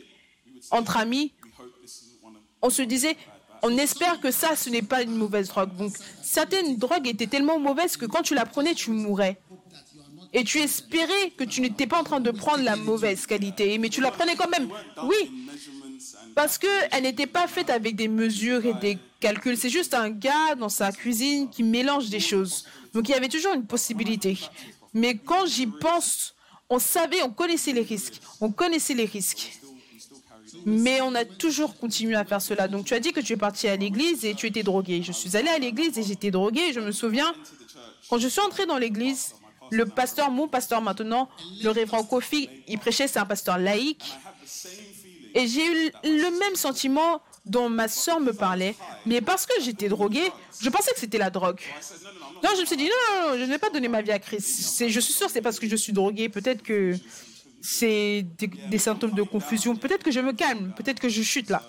entre 0.71 0.97
amis, 0.97 1.33
on 2.63 2.71
se 2.71 2.83
disait, 2.83 3.17
on 3.63 3.77
espère 3.79 4.21
que 4.21 4.31
ça, 4.31 4.57
ce 4.57 4.69
n'est 4.69 4.83
pas 4.83 5.03
une 5.03 5.17
mauvaise 5.17 5.49
drogue. 5.49 5.75
Donc, 5.77 5.95
certaines 6.23 6.77
drogues 6.77 7.07
étaient 7.09 7.27
tellement 7.27 7.59
mauvaises 7.59 7.97
que 7.97 8.07
quand 8.07 8.23
tu 8.23 8.35
la 8.35 8.47
prenais, 8.47 8.75
tu 8.75 8.91
mourais. 8.91 9.39
Et 10.35 10.45
tu 10.45 10.59
espérais 10.59 11.31
que 11.37 11.45
tu 11.45 11.61
n'étais 11.61 11.87
pas 11.87 12.01
en 12.01 12.05
train 12.05 12.21
de 12.21 12.31
prendre 12.31 12.65
la 12.65 12.77
mauvaise 12.77 13.25
qualité, 13.25 13.79
mais 13.79 13.89
tu 13.89 14.01
la 14.01 14.11
prenais 14.11 14.35
quand 14.35 14.51
même. 14.51 14.69
Oui, 15.05 15.31
parce 16.35 16.59
qu'elle 16.59 17.03
n'était 17.03 17.27
pas 17.27 17.47
faite 17.47 17.71
avec 17.71 17.97
des 17.97 18.09
mesures 18.09 18.65
et 18.67 18.75
des 18.75 18.99
calculs. 19.21 19.57
C'est 19.57 19.71
juste 19.71 19.95
un 19.95 20.11
gars 20.11 20.55
dans 20.59 20.69
sa 20.69 20.93
cuisine 20.93 21.49
qui 21.51 21.63
mélange 21.63 22.11
des 22.11 22.21
choses. 22.21 22.67
Donc 22.93 23.09
il 23.09 23.13
y 23.13 23.15
avait 23.15 23.29
toujours 23.29 23.55
une 23.55 23.67
possibilité. 23.67 24.39
Mais 24.93 25.17
quand 25.17 25.47
j'y 25.47 25.67
pense, 25.67 26.35
on 26.69 26.79
savait, 26.79 27.23
on 27.23 27.31
connaissait 27.31 27.73
les 27.73 27.83
risques. 27.83 28.21
On 28.41 28.51
connaissait 28.51 28.95
les 28.95 29.05
risques. 29.05 29.61
Mais 30.67 31.01
on 31.01 31.15
a 31.15 31.25
toujours 31.25 31.77
continué 31.77 32.15
à 32.15 32.25
faire 32.25 32.41
cela. 32.41 32.69
Donc 32.69 32.87
tu 32.87 32.95
as 32.95 33.01
dit 33.01 33.13
que 33.13 33.21
tu 33.21 33.35
es 33.35 33.37
parti 33.37 33.69
à 33.69 33.77
l'église 33.77 34.25
et 34.25 34.35
tu 34.35 34.47
étais 34.47 34.63
drogué. 34.63 35.03
Je 35.03 35.13
suis 35.13 35.37
allé 35.37 35.49
à 35.49 35.59
l'église 35.59 35.99
et 35.99 36.03
j'étais 36.03 36.31
drogué. 36.31 36.73
Je 36.73 36.81
me 36.81 36.93
souviens, 36.93 37.35
quand 38.09 38.19
je 38.19 38.29
suis 38.29 38.41
entré 38.41 38.67
dans 38.67 38.79
l'église, 38.79 39.35
le 39.71 39.87
pasteur, 39.87 40.31
mon 40.31 40.49
pasteur 40.49 40.81
maintenant, 40.81 41.29
le 41.63 41.71
révérend 41.71 42.05
Kofi, 42.05 42.49
il 42.69 42.79
prêchait, 42.79 43.09
c'est 43.09 43.19
un 43.19 43.27
pasteur 43.27 43.59
laïque. 43.59 44.05
Et 45.35 45.49
j'ai 45.49 45.67
eu 45.67 45.91
le 46.05 46.39
même 46.39 46.55
sentiment 46.55 47.21
dont 47.45 47.69
ma 47.69 47.89
soeur 47.89 48.21
me 48.21 48.33
parlait, 48.33 48.75
mais 49.05 49.21
parce 49.21 49.47
que 49.47 49.61
j'étais 49.61 49.89
droguée, 49.89 50.31
je 50.61 50.71
pensais 50.71 50.93
que 50.93 51.01
c'était 51.01 51.19
la 51.19 51.31
drogue. 51.31 51.61
Donc 52.43 52.53
je 52.57 52.61
me 52.61 52.67
suis 52.67 52.77
dit, 52.77 52.85
non, 52.85 53.31
non, 53.31 53.39
je 53.39 53.43
ne 53.43 53.47
vais 53.47 53.59
pas 53.59 53.71
donner 53.71 53.89
ma 53.89 54.01
vie 54.01 54.13
à 54.13 54.19
Christ. 54.19 54.87
Je 54.89 55.01
suis 55.01 55.13
sûre 55.13 55.27
que 55.27 55.33
c'est 55.33 55.43
parce 55.43 55.59
que 55.59 55.69
je 55.69 55.77
suis 55.77 55.93
droguée. 55.93 56.29
Peut-être 56.29 56.63
que 56.63 56.97
c'est 57.61 58.25
des, 58.39 58.79
symptômes 58.79 59.15
de 59.15 59.23
confusion. 59.23 59.75
Peut-être 59.75 60.03
que 60.03 60.11
je 60.11 60.21
me 60.21 60.33
calme, 60.33 60.73
peut-être 60.77 61.01
que 61.01 61.09
je 61.09 61.23
chute 61.23 61.51
là. 61.51 61.63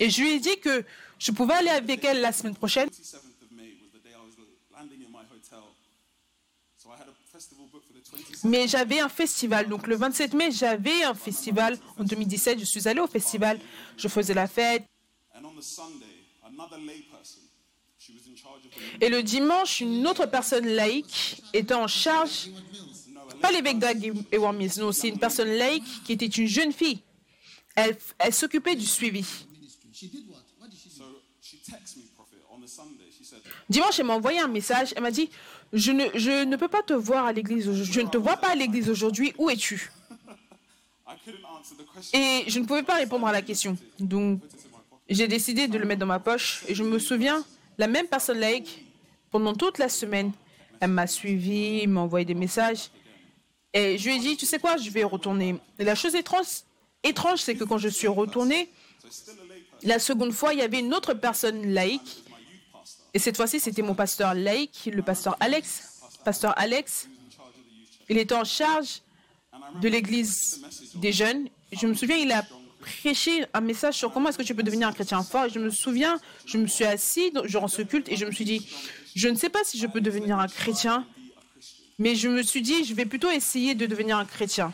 Et 0.00 0.10
je 0.10 0.20
lui 0.20 0.30
ai 0.32 0.40
dit 0.40 0.58
que 0.58 0.84
je 1.18 1.32
pouvais 1.32 1.54
aller 1.54 1.70
avec 1.70 2.04
elle 2.04 2.20
la 2.20 2.32
semaine 2.32 2.54
prochaine. 2.56 2.88
Mais 8.44 8.68
j'avais 8.68 9.00
un 9.00 9.08
festival. 9.08 9.68
Donc 9.68 9.86
le 9.86 9.96
27 9.96 10.34
mai, 10.34 10.50
j'avais 10.50 11.04
un 11.04 11.14
festival. 11.14 11.78
En 11.98 12.04
2017, 12.04 12.58
je 12.58 12.64
suis 12.64 12.88
allé 12.88 13.00
au 13.00 13.06
festival. 13.06 13.58
Je 13.96 14.08
faisais 14.08 14.34
la 14.34 14.46
fête. 14.46 14.84
Et 19.00 19.08
le 19.08 19.22
dimanche, 19.22 19.80
une 19.80 20.06
autre 20.06 20.26
personne 20.26 20.66
laïque 20.66 21.42
était 21.52 21.74
en 21.74 21.86
charge, 21.86 22.50
pas 23.40 23.50
l'évêque 23.52 23.78
d'Ag 23.78 24.12
et 24.30 24.38
Warmis, 24.38 24.72
non, 24.78 24.92
c'est 24.92 25.08
une 25.08 25.18
personne 25.18 25.48
laïque 25.48 26.04
qui 26.04 26.12
était 26.12 26.26
une 26.26 26.46
jeune 26.46 26.72
fille. 26.72 27.00
Elle, 27.74 27.96
elle 28.18 28.34
s'occupait 28.34 28.76
du 28.76 28.86
suivi. 28.86 29.24
Dimanche, 33.68 33.98
elle 33.98 34.06
m'a 34.06 34.14
envoyé 34.14 34.40
un 34.40 34.48
message. 34.48 34.92
Elle 34.96 35.02
m'a 35.02 35.10
dit 35.10 35.30
je 35.72 35.90
ne, 35.90 36.56
peux 36.56 36.68
pas 36.68 36.82
te 36.82 36.92
voir 36.92 37.24
à 37.24 37.32
l'église. 37.32 37.70
Je 37.72 38.00
ne 38.00 38.08
te 38.08 38.18
vois 38.18 38.36
pas 38.36 38.48
à 38.48 38.54
l'église 38.54 38.90
aujourd'hui. 38.90 39.32
Où 39.38 39.48
es-tu? 39.48 39.90
Et 42.12 42.44
je 42.46 42.58
ne 42.58 42.64
pouvais 42.66 42.82
pas 42.82 42.96
répondre 42.96 43.26
à 43.26 43.32
la 43.32 43.42
question. 43.42 43.76
Donc, 43.98 44.40
j'ai 45.08 45.28
décidé 45.28 45.68
de 45.68 45.78
le 45.78 45.86
mettre 45.86 46.00
dans 46.00 46.06
ma 46.06 46.18
poche. 46.18 46.64
Et 46.68 46.74
je 46.74 46.82
me 46.82 46.98
souviens, 46.98 47.44
la 47.78 47.86
même 47.86 48.06
personne 48.06 48.38
laïque, 48.38 48.84
pendant 49.30 49.54
toute 49.54 49.78
la 49.78 49.88
semaine, 49.88 50.32
elle 50.80 50.90
m'a 50.90 51.06
suivi, 51.06 51.86
m'a 51.86 52.00
envoyé 52.00 52.26
des 52.26 52.34
messages. 52.34 52.90
Et 53.72 53.96
je 53.96 54.08
lui 54.08 54.16
ai 54.16 54.18
dit, 54.18 54.36
tu 54.36 54.44
sais 54.44 54.58
quoi, 54.58 54.76
je 54.76 54.90
vais 54.90 55.04
retourner. 55.04 55.56
Et 55.78 55.84
la 55.84 55.94
chose 55.94 56.14
étrange, 56.14 56.46
étrange 57.02 57.40
c'est 57.40 57.54
que 57.54 57.64
quand 57.64 57.78
je 57.78 57.88
suis 57.88 58.08
retournée, 58.08 58.68
la 59.82 59.98
seconde 59.98 60.32
fois, 60.32 60.52
il 60.52 60.58
y 60.58 60.62
avait 60.62 60.80
une 60.80 60.92
autre 60.92 61.14
personne 61.14 61.72
laïque 61.72 62.24
et 63.14 63.18
cette 63.18 63.36
fois-ci, 63.36 63.60
c'était 63.60 63.82
mon 63.82 63.94
pasteur 63.94 64.34
laïque, 64.34 64.90
le 64.92 65.02
pasteur 65.02 65.36
Alex. 65.40 66.00
Pasteur 66.24 66.54
Alex, 66.56 67.08
il 68.08 68.18
était 68.18 68.34
en 68.34 68.44
charge 68.44 69.02
de 69.80 69.88
l'église 69.88 70.62
des 70.94 71.12
jeunes. 71.12 71.48
Je 71.72 71.86
me 71.86 71.94
souviens, 71.94 72.16
il 72.16 72.32
a 72.32 72.44
prêché 72.80 73.44
un 73.54 73.60
message 73.60 73.94
sur 73.94 74.12
comment 74.12 74.28
est-ce 74.28 74.38
que 74.38 74.42
tu 74.42 74.54
peux 74.54 74.62
devenir 74.62 74.88
un 74.88 74.92
chrétien 74.92 75.22
fort. 75.22 75.48
je 75.48 75.58
me 75.58 75.70
souviens, 75.70 76.18
je 76.46 76.58
me 76.58 76.66
suis 76.66 76.84
assis 76.84 77.32
durant 77.46 77.68
ce 77.68 77.82
culte 77.82 78.08
et 78.08 78.16
je 78.16 78.24
me 78.24 78.32
suis 78.32 78.44
dit, 78.44 78.66
je 79.14 79.28
ne 79.28 79.36
sais 79.36 79.50
pas 79.50 79.60
si 79.64 79.78
je 79.78 79.86
peux 79.86 80.00
devenir 80.00 80.38
un 80.38 80.48
chrétien, 80.48 81.06
mais 81.98 82.14
je 82.14 82.28
me 82.28 82.42
suis 82.42 82.62
dit, 82.62 82.84
je 82.84 82.94
vais 82.94 83.04
plutôt 83.04 83.30
essayer 83.30 83.74
de 83.74 83.86
devenir 83.86 84.16
un 84.18 84.24
chrétien. 84.24 84.72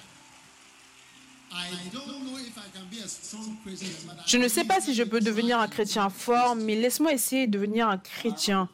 Je 4.26 4.36
ne 4.36 4.48
sais 4.48 4.64
pas 4.64 4.80
si 4.80 4.94
je 4.94 5.02
peux 5.02 5.20
devenir 5.20 5.58
un 5.58 5.68
chrétien 5.68 6.10
fort, 6.10 6.56
mais 6.56 6.74
laisse-moi 6.74 7.12
essayer 7.12 7.46
de 7.46 7.52
devenir 7.52 7.88
un 7.88 7.98
chrétien. 7.98 8.68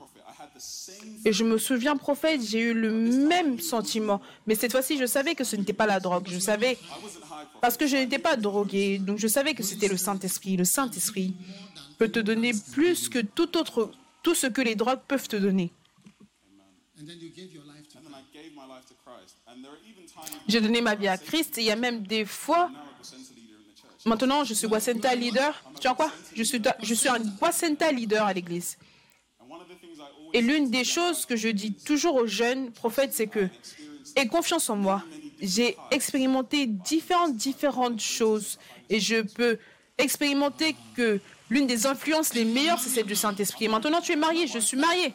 Et 1.25 1.33
je 1.33 1.45
me 1.45 1.59
souviens, 1.59 1.97
prophète, 1.97 2.41
j'ai 2.43 2.61
eu 2.61 2.75
le 2.75 2.91
même 2.93 3.59
sentiment. 3.59 4.21
Mais 4.47 4.55
cette 4.55 4.73
fois-ci, 4.73 4.99
je 4.99 5.07
savais 5.07 5.35
que 5.35 5.45
ce 5.45 5.57
n'était 5.57 5.73
pas 5.73 5.87
la 5.87 6.01
drogue. 6.01 6.29
Je 6.31 6.39
savais, 6.39 6.79
parce 7.61 7.77
que 7.77 7.87
je 7.87 7.97
n'étais 7.97 8.19
pas 8.19 8.37
drogué. 8.37 8.99
Donc 8.99 9.19
je 9.19 9.27
savais 9.27 9.55
que 9.55 9.63
c'était 9.63 9.89
le 9.89 9.97
Saint-Esprit. 9.97 10.57
Le 10.57 10.65
Saint-Esprit 10.65 11.35
peut 11.99 12.09
te 12.09 12.21
donner 12.21 12.53
plus 12.73 13.09
que 13.09 13.21
tout 13.21 13.57
autre, 13.57 13.91
tout 14.23 14.35
ce 14.35 14.47
que 14.47 14.61
les 14.61 14.75
drogues 14.75 15.01
peuvent 15.07 15.29
te 15.29 15.37
donner. 15.37 15.73
J'ai 20.49 20.61
donné 20.61 20.81
ma 20.81 20.95
vie 20.95 21.09
à 21.09 21.19
Christ 21.19 21.59
et 21.59 21.63
il 21.63 21.67
y 21.67 21.71
a 21.71 21.77
même 21.77 22.07
des 22.07 22.25
fois 22.25 22.71
Maintenant, 24.05 24.45
je 24.45 24.53
suis 24.53 24.67
Wasenta 24.67 25.15
leader. 25.15 25.63
Tu 25.81 25.89
vois 25.89 25.97
quoi? 25.97 26.11
Je 26.35 26.43
suis, 26.43 26.61
je 26.83 26.95
suis 26.95 27.09
un 27.09 27.21
Wasenta 27.41 27.91
leader 27.91 28.27
à 28.27 28.33
l'église. 28.33 28.77
Et 30.35 30.43
l'une 30.43 30.71
des 30.71 30.85
choses 30.85 31.25
que 31.25 31.37
je 31.37 31.49
dis 31.49 31.73
toujours 31.73 32.17
aux 32.17 32.27
jeunes 32.27 32.71
prophètes, 32.73 33.15
c'est 33.15 33.29
que 33.29 33.49
aie 34.17 34.27
confiance 34.27 34.69
en 34.69 34.77
moi. 34.77 35.03
j'ai 35.41 35.77
expérimenté 35.91 36.67
différentes, 36.67 37.37
différentes 37.37 38.01
choses. 38.01 38.59
Et 38.91 39.01
je 39.01 39.23
peux 39.23 39.59
expérimenter 39.97 40.77
que 40.97 41.21
l'une 41.49 41.67
des 41.67 41.87
influences 41.87 42.35
les 42.35 42.45
meilleures, 42.45 42.81
c'est 42.81 42.91
celle 42.91 43.07
du 43.07 43.17
Saint-Esprit. 43.17 43.69
Maintenant, 43.69 44.01
tu 44.01 44.13
es 44.13 44.17
marié, 44.17 44.47
je 44.47 44.59
suis 44.59 44.77
marié. 44.77 45.15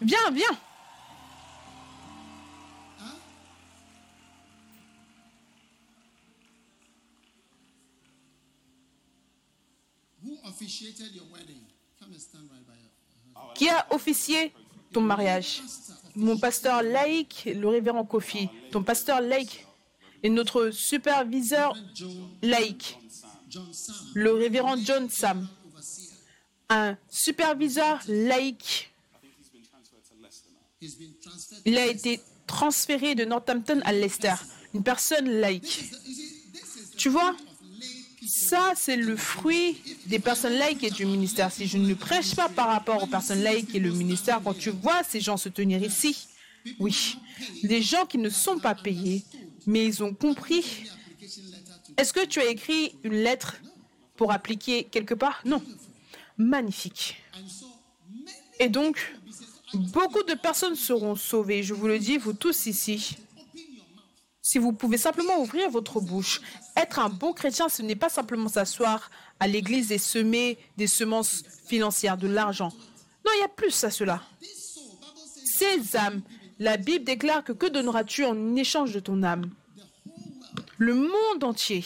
Viens, 0.00 0.30
viens. 0.32 0.58
Qui 13.54 13.68
a 13.68 13.86
officié 13.90 14.52
ton 14.92 15.00
mariage? 15.00 15.62
Mon 16.16 16.38
pasteur 16.38 16.82
laïque, 16.82 17.44
le 17.46 17.68
révérend 17.68 18.04
Kofi. 18.04 18.48
Ton 18.70 18.82
pasteur 18.82 19.20
laïque 19.20 19.66
et 20.22 20.30
notre 20.30 20.70
superviseur 20.70 21.76
laïque, 22.42 22.98
le 24.14 24.32
révérend 24.32 24.76
John 24.76 25.08
Sam. 25.10 25.48
Un 26.68 26.96
superviseur 27.10 28.00
laïque. 28.08 28.90
Il 31.64 31.78
a 31.78 31.86
été 31.86 32.20
transféré 32.46 33.14
de 33.14 33.24
Northampton 33.24 33.80
à 33.84 33.92
Leicester. 33.92 34.34
Une 34.72 34.82
personne 34.82 35.28
laïque. 35.28 35.84
Tu 36.96 37.08
vois? 37.08 37.36
Ça 38.44 38.72
c'est 38.76 38.96
le 38.96 39.16
fruit 39.16 39.80
des 40.06 40.18
personnes 40.18 40.54
laïques 40.54 40.84
et 40.84 40.90
du 40.90 41.06
ministère. 41.06 41.50
Si 41.50 41.66
je 41.66 41.78
ne 41.78 41.94
prêche 41.94 42.34
pas 42.34 42.48
par 42.48 42.68
rapport 42.68 43.02
aux 43.02 43.06
personnes 43.06 43.42
laïques 43.42 43.74
et 43.74 43.80
le 43.80 43.90
ministère, 43.90 44.40
quand 44.44 44.56
tu 44.56 44.70
vois 44.70 45.02
ces 45.02 45.20
gens 45.20 45.36
se 45.36 45.48
tenir 45.48 45.82
ici, 45.82 46.28
oui, 46.78 47.16
des 47.62 47.82
gens 47.82 48.06
qui 48.06 48.18
ne 48.18 48.28
sont 48.28 48.58
pas 48.58 48.74
payés, 48.74 49.24
mais 49.66 49.84
ils 49.84 50.02
ont 50.02 50.14
compris. 50.14 50.64
Est-ce 51.96 52.12
que 52.12 52.24
tu 52.26 52.40
as 52.40 52.46
écrit 52.46 52.94
une 53.02 53.14
lettre 53.14 53.56
pour 54.16 54.32
appliquer 54.32 54.84
quelque 54.84 55.14
part? 55.14 55.40
Non. 55.44 55.62
Magnifique. 56.36 57.16
Et 58.58 58.68
donc, 58.68 59.14
beaucoup 59.74 60.22
de 60.22 60.34
personnes 60.34 60.76
seront 60.76 61.16
sauvées. 61.16 61.62
Je 61.62 61.74
vous 61.74 61.86
le 61.86 61.98
dis, 61.98 62.18
vous 62.18 62.32
tous 62.32 62.66
ici. 62.66 63.16
Si 64.46 64.58
vous 64.58 64.74
pouvez 64.74 64.98
simplement 64.98 65.40
ouvrir 65.40 65.70
votre 65.70 66.02
bouche, 66.02 66.42
être 66.76 66.98
un 66.98 67.08
bon 67.08 67.32
chrétien, 67.32 67.70
ce 67.70 67.80
n'est 67.80 67.96
pas 67.96 68.10
simplement 68.10 68.48
s'asseoir 68.48 69.10
à 69.40 69.48
l'église 69.48 69.90
et 69.90 69.96
semer 69.96 70.58
des 70.76 70.86
semences 70.86 71.42
financières, 71.66 72.18
de 72.18 72.28
l'argent. 72.28 72.68
Non, 73.24 73.32
il 73.36 73.40
y 73.40 73.44
a 73.44 73.48
plus 73.48 73.82
à 73.84 73.90
cela. 73.90 74.22
Ces 75.58 75.96
âmes, 75.96 76.20
la 76.58 76.76
Bible 76.76 77.06
déclare 77.06 77.42
que 77.42 77.52
que 77.52 77.64
donneras-tu 77.64 78.26
en 78.26 78.54
échange 78.54 78.92
de 78.92 79.00
ton 79.00 79.22
âme? 79.22 79.50
Le 80.76 80.92
monde 80.94 81.42
entier. 81.42 81.82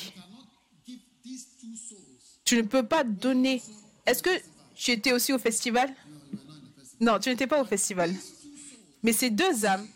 Tu 2.45 2.57
ne 2.57 2.63
peux 2.63 2.85
pas 2.85 3.05
donner. 3.05 3.63
Est-ce 4.05 4.21
que 4.21 4.31
tu 4.75 4.91
étais 4.91 5.13
aussi 5.13 5.33
au 5.33 5.39
festival? 5.39 5.95
Non, 6.99 7.21
tu 7.21 7.29
n'étais 7.29 7.47
pas 7.47 7.63
au 7.63 7.65
festival. 7.65 8.13
Mais 9.05 9.13
ces 9.13 9.31
deux 9.31 9.65
âmes 9.65 9.87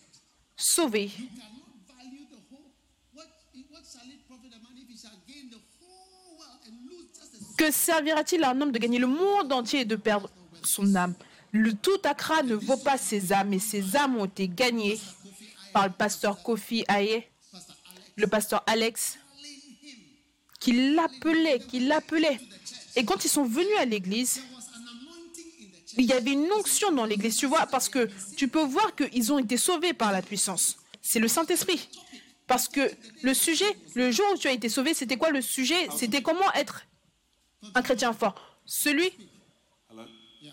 sauvées, 0.57 1.11
You 1.11 1.27
cannot 1.27 1.89
value 1.89 2.27
the 2.31 2.39
whole. 2.51 2.71
What, 3.15 3.27
what 3.73 3.83
shall 3.91 4.09
it 4.09 4.21
profit 4.29 4.53
a 4.55 4.59
man 4.63 4.77
if 4.77 4.89
he 4.89 4.97
shall 4.97 5.19
gain 5.27 5.51
the 5.51 5.59
whole 5.81 6.39
world 6.39 6.61
and 6.67 6.75
lose 6.89 7.09
just 7.19 7.35
a 7.35 7.39
soul? 7.39 7.52
Que 7.63 7.71
servira-t-il 7.71 8.43
à 8.43 8.51
un 8.51 8.61
homme 8.61 8.73
de 8.73 8.79
gagner 8.79 8.99
le 8.99 9.07
monde 9.07 9.53
entier 9.53 9.83
et 9.83 9.85
de 9.85 9.95
perdre 9.95 10.29
son 10.65 10.97
âme 10.97 11.15
Le 11.53 11.73
tout 11.73 12.01
accra 12.03 12.43
ne 12.43 12.57
vaut 12.57 12.77
pas 12.77 12.99
ses 12.99 13.33
âmes, 13.33 13.53
et 13.53 13.61
ces 13.61 13.95
âmes 13.95 14.17
ont 14.17 14.25
été 14.25 14.49
gagnées 14.49 14.99
par 15.73 15.87
le 15.87 15.93
pasteur 15.93 16.43
Kofi 16.43 16.85
Aye, 16.89 17.23
le 18.17 18.27
pasteur 18.27 18.65
Alex, 18.67 19.17
qui 20.59 20.93
l'appelait, 20.93 21.61
qui 21.61 21.81
l'appelait. 21.81 22.41
Et 22.97 23.05
quand 23.05 23.25
ils 23.25 23.29
sont 23.29 23.45
venus 23.45 23.79
à 23.79 23.85
l'église, 23.85 24.43
il 25.97 26.07
y 26.07 26.13
avait 26.13 26.33
une 26.33 26.51
onction 26.53 26.91
dans 26.91 27.05
l'église, 27.05 27.37
tu 27.37 27.47
vois, 27.47 27.67
parce 27.67 27.89
que 27.89 28.09
tu 28.37 28.49
peux 28.49 28.65
voir 28.65 28.97
qu'ils 28.97 29.33
ont 29.33 29.39
été 29.39 29.57
sauvés 29.57 29.93
par 29.93 30.11
la 30.11 30.21
puissance. 30.21 30.79
C'est 31.01 31.21
le 31.21 31.29
Saint-Esprit. 31.29 31.89
Parce 32.49 32.67
que 32.67 32.91
le 33.23 33.35
sujet, 33.35 33.77
le 33.95 34.11
jour 34.11 34.27
où 34.35 34.37
tu 34.37 34.49
as 34.49 34.53
été 34.53 34.69
sauvé, 34.69 34.95
c'était 34.95 35.17
quoi 35.17 35.31
le 35.31 35.41
sujet? 35.41 35.89
C'était 35.97 36.23
comment 36.23 36.53
être 36.55 36.83
un 37.75 37.83
chrétien 37.83 38.13
fort. 38.13 38.35
Celui. 38.65 39.11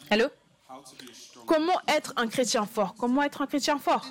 Allô? 0.09 0.27
Comment 1.45 1.79
être 1.87 2.13
un 2.15 2.27
chrétien 2.27 2.65
fort? 2.65 2.95
Comment 2.95 3.23
être 3.23 3.41
un 3.41 3.47
chrétien 3.47 3.79
fort? 3.79 4.05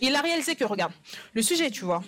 Il 0.00 0.14
a 0.14 0.20
réalisé 0.20 0.56
que, 0.56 0.64
regarde, 0.64 0.92
le 1.32 1.42
sujet, 1.42 1.70
tu 1.70 1.84
vois, 1.84 2.02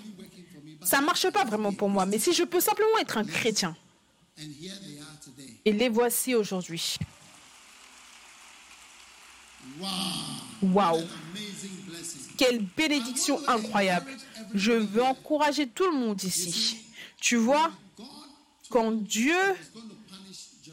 ça 0.82 1.00
ne 1.00 1.06
marche 1.06 1.28
pas 1.30 1.44
vraiment 1.44 1.72
pour 1.72 1.88
moi, 1.88 2.06
mais 2.06 2.18
si 2.18 2.32
je 2.32 2.44
peux 2.44 2.60
simplement 2.60 2.98
être 2.98 3.18
un 3.18 3.24
chrétien, 3.24 3.76
et 5.64 5.72
les 5.72 5.88
voici 5.88 6.34
aujourd'hui. 6.34 6.96
Wow. 9.78 9.88
Waouh. 10.62 11.08
Quelle 12.36 12.62
bénédiction 12.62 13.40
incroyable. 13.48 14.10
Je 14.54 14.72
veux 14.72 15.02
encourager 15.02 15.68
tout 15.68 15.86
le 15.86 15.96
monde 15.96 16.22
ici. 16.22 16.78
Tu 17.20 17.36
vois, 17.36 17.70
quand 18.70 18.92
Dieu 18.92 19.36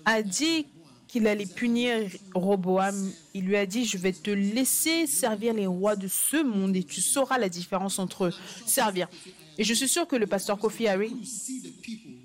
a 0.05 0.22
dit 0.22 0.65
qu'il 1.07 1.27
allait 1.27 1.45
punir 1.45 2.09
Roboam, 2.34 3.11
il 3.34 3.43
lui 3.45 3.57
a 3.57 3.65
dit, 3.65 3.85
je 3.85 3.97
vais 3.97 4.13
te 4.13 4.30
laisser 4.30 5.07
servir 5.07 5.53
les 5.53 5.68
rois 5.68 5.97
de 5.97 6.07
ce 6.07 6.41
monde 6.41 6.76
et 6.76 6.84
tu 6.84 7.01
sauras 7.01 7.38
la 7.38 7.49
différence 7.49 7.99
entre. 7.99 8.31
Servir. 8.65 9.09
Et 9.57 9.63
je 9.63 9.73
suis 9.73 9.89
sûr 9.89 10.07
que 10.07 10.15
le 10.15 10.26
pasteur 10.26 10.57
Kofi 10.57 10.88
Harry, 10.88 11.13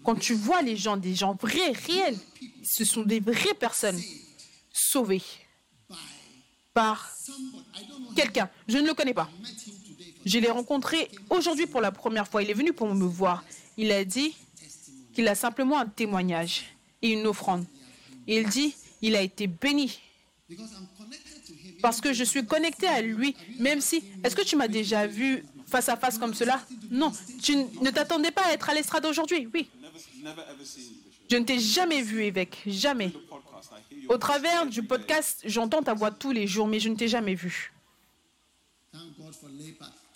quand 0.04 0.14
tu 0.14 0.34
vois 0.34 0.62
les 0.62 0.76
gens, 0.76 0.96
des 0.96 1.14
gens 1.14 1.36
vrais, 1.40 1.72
réels, 1.72 2.16
ce 2.62 2.84
sont 2.84 3.02
des 3.02 3.18
vraies 3.18 3.54
personnes 3.58 4.00
sauvées 4.72 5.22
par 6.72 7.10
quelqu'un. 8.14 8.48
Je 8.68 8.78
ne 8.78 8.86
le 8.86 8.94
connais 8.94 9.14
pas. 9.14 9.28
Je 10.24 10.38
l'ai 10.38 10.50
rencontré 10.50 11.10
aujourd'hui 11.28 11.66
pour 11.66 11.80
la 11.80 11.90
première 11.90 12.28
fois. 12.28 12.42
Il 12.42 12.50
est 12.50 12.54
venu 12.54 12.72
pour 12.72 12.94
me 12.94 13.06
voir. 13.06 13.44
Il 13.76 13.90
a 13.90 14.04
dit 14.04 14.34
qu'il 15.16 15.28
a 15.28 15.34
simplement 15.34 15.78
un 15.78 15.86
témoignage 15.86 16.66
et 17.00 17.08
une 17.08 17.26
offrande. 17.26 17.64
Il 18.26 18.46
dit, 18.50 18.74
il 19.00 19.16
a 19.16 19.22
été 19.22 19.46
béni 19.46 19.98
parce 21.80 22.02
que 22.02 22.12
je 22.12 22.22
suis 22.22 22.44
connecté 22.44 22.86
à 22.86 23.00
lui, 23.00 23.34
même 23.58 23.80
si... 23.80 24.04
Est-ce 24.22 24.36
que 24.36 24.42
tu 24.42 24.56
m'as 24.56 24.68
déjà 24.68 25.06
vu 25.06 25.42
face 25.66 25.88
à 25.88 25.96
face 25.96 26.18
comme 26.18 26.34
cela? 26.34 26.60
Non. 26.90 27.12
Tu 27.42 27.56
ne 27.56 27.90
t'attendais 27.90 28.30
pas 28.30 28.44
à 28.44 28.52
être 28.52 28.68
à 28.68 28.74
l'estrade 28.74 29.06
aujourd'hui? 29.06 29.48
Oui. 29.54 29.70
Je 31.30 31.36
ne 31.38 31.44
t'ai 31.44 31.58
jamais 31.60 32.02
vu, 32.02 32.22
évêque. 32.22 32.58
Jamais. 32.66 33.10
Au 34.10 34.18
travers 34.18 34.66
du 34.66 34.82
podcast, 34.82 35.40
j'entends 35.46 35.82
ta 35.82 35.94
voix 35.94 36.10
tous 36.10 36.32
les 36.32 36.46
jours, 36.46 36.66
mais 36.66 36.78
je 36.78 36.90
ne 36.90 36.94
t'ai 36.94 37.08
jamais 37.08 37.34
vu. 37.34 37.72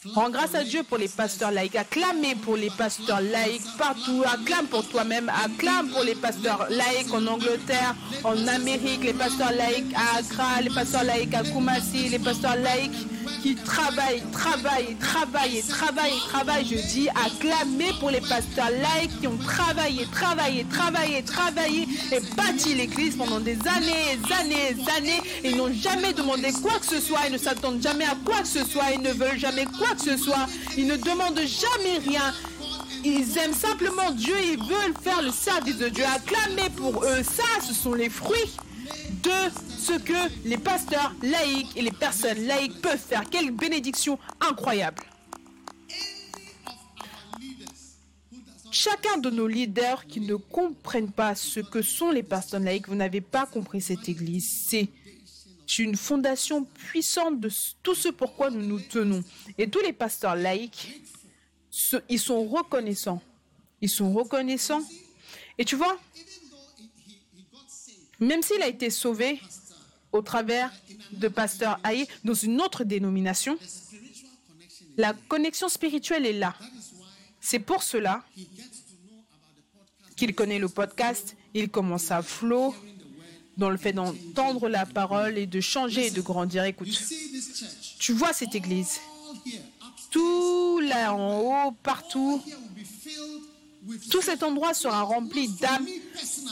Rends 0.06 0.31
grâce 0.31 0.55
à 0.55 0.64
Dieu 0.64 0.82
pour 0.82 0.97
les 0.97 1.09
pasteurs 1.09 1.51
laïcs. 1.51 1.77
Acclamez 1.77 2.35
pour 2.35 2.56
les 2.56 2.70
pasteurs 2.70 3.20
laïcs 3.20 3.60
partout. 3.77 4.22
Acclame 4.24 4.66
pour 4.66 4.89
toi-même. 4.89 5.28
Acclame 5.28 5.90
pour 5.90 6.02
les 6.02 6.14
pasteurs 6.14 6.68
laïcs 6.70 7.12
en 7.12 7.27
Angleterre, 7.27 7.94
en 8.24 8.47
Amérique, 8.48 9.05
les 9.05 9.12
pasteurs 9.12 9.52
laïcs 9.52 9.94
à 9.94 10.18
Accra, 10.18 10.62
les 10.62 10.70
pasteurs 10.70 11.05
laïcs 11.05 11.35
à 11.35 11.43
Kumasi, 11.43 12.09
les 12.09 12.18
pasteurs 12.18 12.56
laïcs 12.56 12.97
qui 13.43 13.55
travaillent, 13.55 14.23
travaillent, 14.32 14.97
travaillent, 14.97 15.62
travaillent, 15.62 16.20
travaillent. 16.28 16.66
Je 16.66 16.77
dis 16.93 17.09
acclamez 17.11 17.93
pour 17.98 18.11
les 18.11 18.20
pasteurs 18.20 18.70
laïcs 18.70 19.20
qui 19.20 19.27
ont 19.27 19.36
travaillé, 19.39 20.07
travaillé, 20.12 20.65
travaillé, 20.65 21.23
travaillé 21.23 21.89
et 22.12 22.20
bâti 22.36 22.74
l'église 22.74 23.16
pendant 23.16 23.40
des 23.40 23.59
années, 23.66 24.19
des 24.23 24.32
années, 24.32 24.74
des 24.74 24.90
années. 24.90 25.20
Ils 25.44 25.57
n'ont 25.57 25.73
jamais 25.73 26.12
demandé 26.12 26.52
quoi 26.62 26.78
que 26.78 26.86
ce 26.86 27.01
soit. 27.01 27.20
Ils 27.27 27.32
ne 27.32 27.39
s'attendent 27.39 27.82
jamais 27.82 28.05
à 28.05 28.16
quoi 28.24 28.40
que 28.40 28.48
ce 28.48 28.65
soit. 28.65 28.90
Ils 28.94 29.02
ne 29.02 29.12
veulent 29.12 29.39
jamais 29.39 29.65
quoi 29.65 29.94
que 29.94 30.02
ce 30.02 30.16
soit. 30.16 30.47
Ils 30.77 30.86
ne 30.86 30.97
demandent 30.97 31.40
jamais 31.40 31.98
rien. 32.07 32.32
Ils 33.05 33.39
aiment 33.39 33.55
simplement 33.55 34.11
Dieu. 34.12 34.35
Ils 34.52 34.59
veulent 34.59 34.94
faire 35.02 35.23
le 35.23 35.31
service 35.31 35.78
de 35.78 35.89
Dieu. 35.89 36.05
Acclamez 36.05 36.70
pour 36.77 37.05
eux. 37.05 37.23
Ça, 37.23 37.66
ce 37.66 37.74
sont 37.74 37.94
les 37.94 38.11
fruits 38.11 38.57
de 39.22 39.51
ce 39.78 39.98
que 39.98 40.48
les 40.48 40.59
pasteurs 40.59 41.14
laïcs 41.22 41.76
et 41.76 41.82
les 41.82 41.90
personnes 41.92 42.47
laïques 42.47 42.80
peuvent 42.80 42.98
faire. 42.98 43.24
Quelle 43.30 43.51
bénédiction 43.51 44.18
incroyable. 44.40 45.02
Chacun 48.70 49.18
de 49.18 49.30
nos 49.30 49.48
leaders 49.48 50.06
qui 50.06 50.20
ne 50.20 50.36
comprennent 50.36 51.10
pas 51.10 51.34
ce 51.34 51.60
que 51.60 51.82
sont 51.82 52.10
les 52.10 52.22
personnes 52.22 52.64
laïques, 52.64 52.88
vous 52.88 52.94
n'avez 52.94 53.20
pas 53.20 53.47
compris 53.47 53.80
cette 53.80 54.09
Église. 54.09 54.66
C'est 54.68 54.88
une 55.78 55.97
fondation 55.97 56.64
puissante 56.64 57.40
de 57.40 57.51
tout 57.82 57.94
ce 57.94 58.09
pourquoi 58.09 58.51
nous 58.51 58.62
nous 58.62 58.80
tenons. 58.80 59.22
Et 59.59 59.68
tous 59.68 59.80
les 59.80 59.92
pasteurs 59.92 60.36
laïcs, 60.36 61.01
ils 62.09 62.18
sont 62.18 62.44
reconnaissants. 62.44 63.20
Ils 63.80 63.88
sont 63.88 64.12
reconnaissants. 64.12 64.82
Et 65.59 65.64
tu 65.64 65.76
vois, 65.76 65.98
même 68.20 68.42
s'il 68.42 68.62
a 68.62 68.68
été 68.68 68.90
sauvé 68.90 69.40
au 70.12 70.22
travers 70.22 70.72
de 71.12 71.28
pasteur 71.28 71.78
Haï 71.82 72.06
dans 72.24 72.34
une 72.34 72.60
autre 72.60 72.84
dénomination, 72.84 73.59
La 74.97 75.14
connexion 75.28 75.68
spirituelle 75.68 76.26
est 76.26 76.32
là. 76.34 76.55
C'est 77.40 77.59
pour 77.60 77.82
cela 77.82 78.22
qu'il 80.16 80.34
connaît 80.34 80.59
le 80.59 80.68
podcast, 80.68 81.36
il 81.55 81.70
commence 81.70 82.10
à 82.10 82.20
flot 82.22 82.74
dans 83.56 83.70
le 83.70 83.78
fait 83.78 83.92
d'entendre 83.94 84.68
la 84.68 84.84
parole 84.84 85.38
et 85.38 85.47
de 85.47 85.60
changer 85.60 86.09
et 86.09 86.10
de 86.10 86.20
grandir. 86.20 86.64
Écoute, 86.64 86.88
tu 87.98 88.12
vois 88.12 88.32
cette 88.34 88.55
église, 88.55 89.01
tout 90.10 90.80
là 90.80 91.14
en 91.14 91.40
haut, 91.40 91.72
partout, 91.82 92.42
here 92.47 92.56
will 92.59 92.74
be 92.74 92.84
filled 92.84 93.40
with 93.40 93.69
tout 94.11 94.23
cet 94.23 94.43
endroit 94.43 94.74
sera 94.74 95.02
rempli 95.02 95.48
d'âmes, 95.48 95.86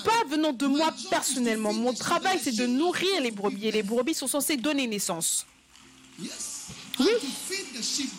pas 0.04 0.24
venant 0.28 0.52
de 0.52 0.66
moi 0.66 0.92
personnellement. 1.10 1.72
Mon 1.72 1.92
travail, 1.92 2.38
c'est 2.42 2.56
de 2.56 2.66
nourrir 2.66 3.20
les 3.20 3.30
brebis 3.30 3.66
et 3.66 3.72
les 3.72 3.82
brebis 3.82 4.14
sont 4.14 4.28
censées 4.28 4.56
donner 4.56 4.86
naissance. 4.86 5.46
Oui. 6.18 6.28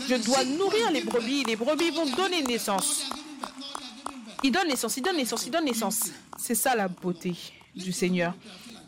Je 0.07 0.15
dois 0.23 0.43
nourrir 0.45 0.91
les 0.91 1.01
brebis 1.01 1.41
et 1.41 1.45
les 1.45 1.55
brebis 1.55 1.89
vont 1.89 2.05
donner 2.05 2.41
naissance. 2.43 3.09
birth. 3.09 3.19
No, 3.19 3.67
they 3.75 3.85
are 3.85 3.99
giving 3.99 4.23
birth. 4.23 4.39
Il 4.43 4.51
donne 4.51 4.67
naissance, 4.67 4.97
il 4.97 5.03
donne 5.03 5.17
naissance, 5.17 5.45
il 5.45 5.51
donne 5.51 5.65
naissance. 5.65 5.99
C'est 6.37 6.55
ça 6.55 6.75
la 6.75 6.87
beauté 6.87 7.35
du 7.75 7.91
Seigneur. 7.91 8.33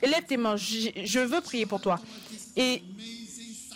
Élève 0.02 0.24
tes 0.26 0.38
mains, 0.38 0.56
je 0.56 1.20
veux 1.20 1.42
prier 1.42 1.66
pour 1.66 1.82
toi. 1.82 2.00
Et 2.56 2.82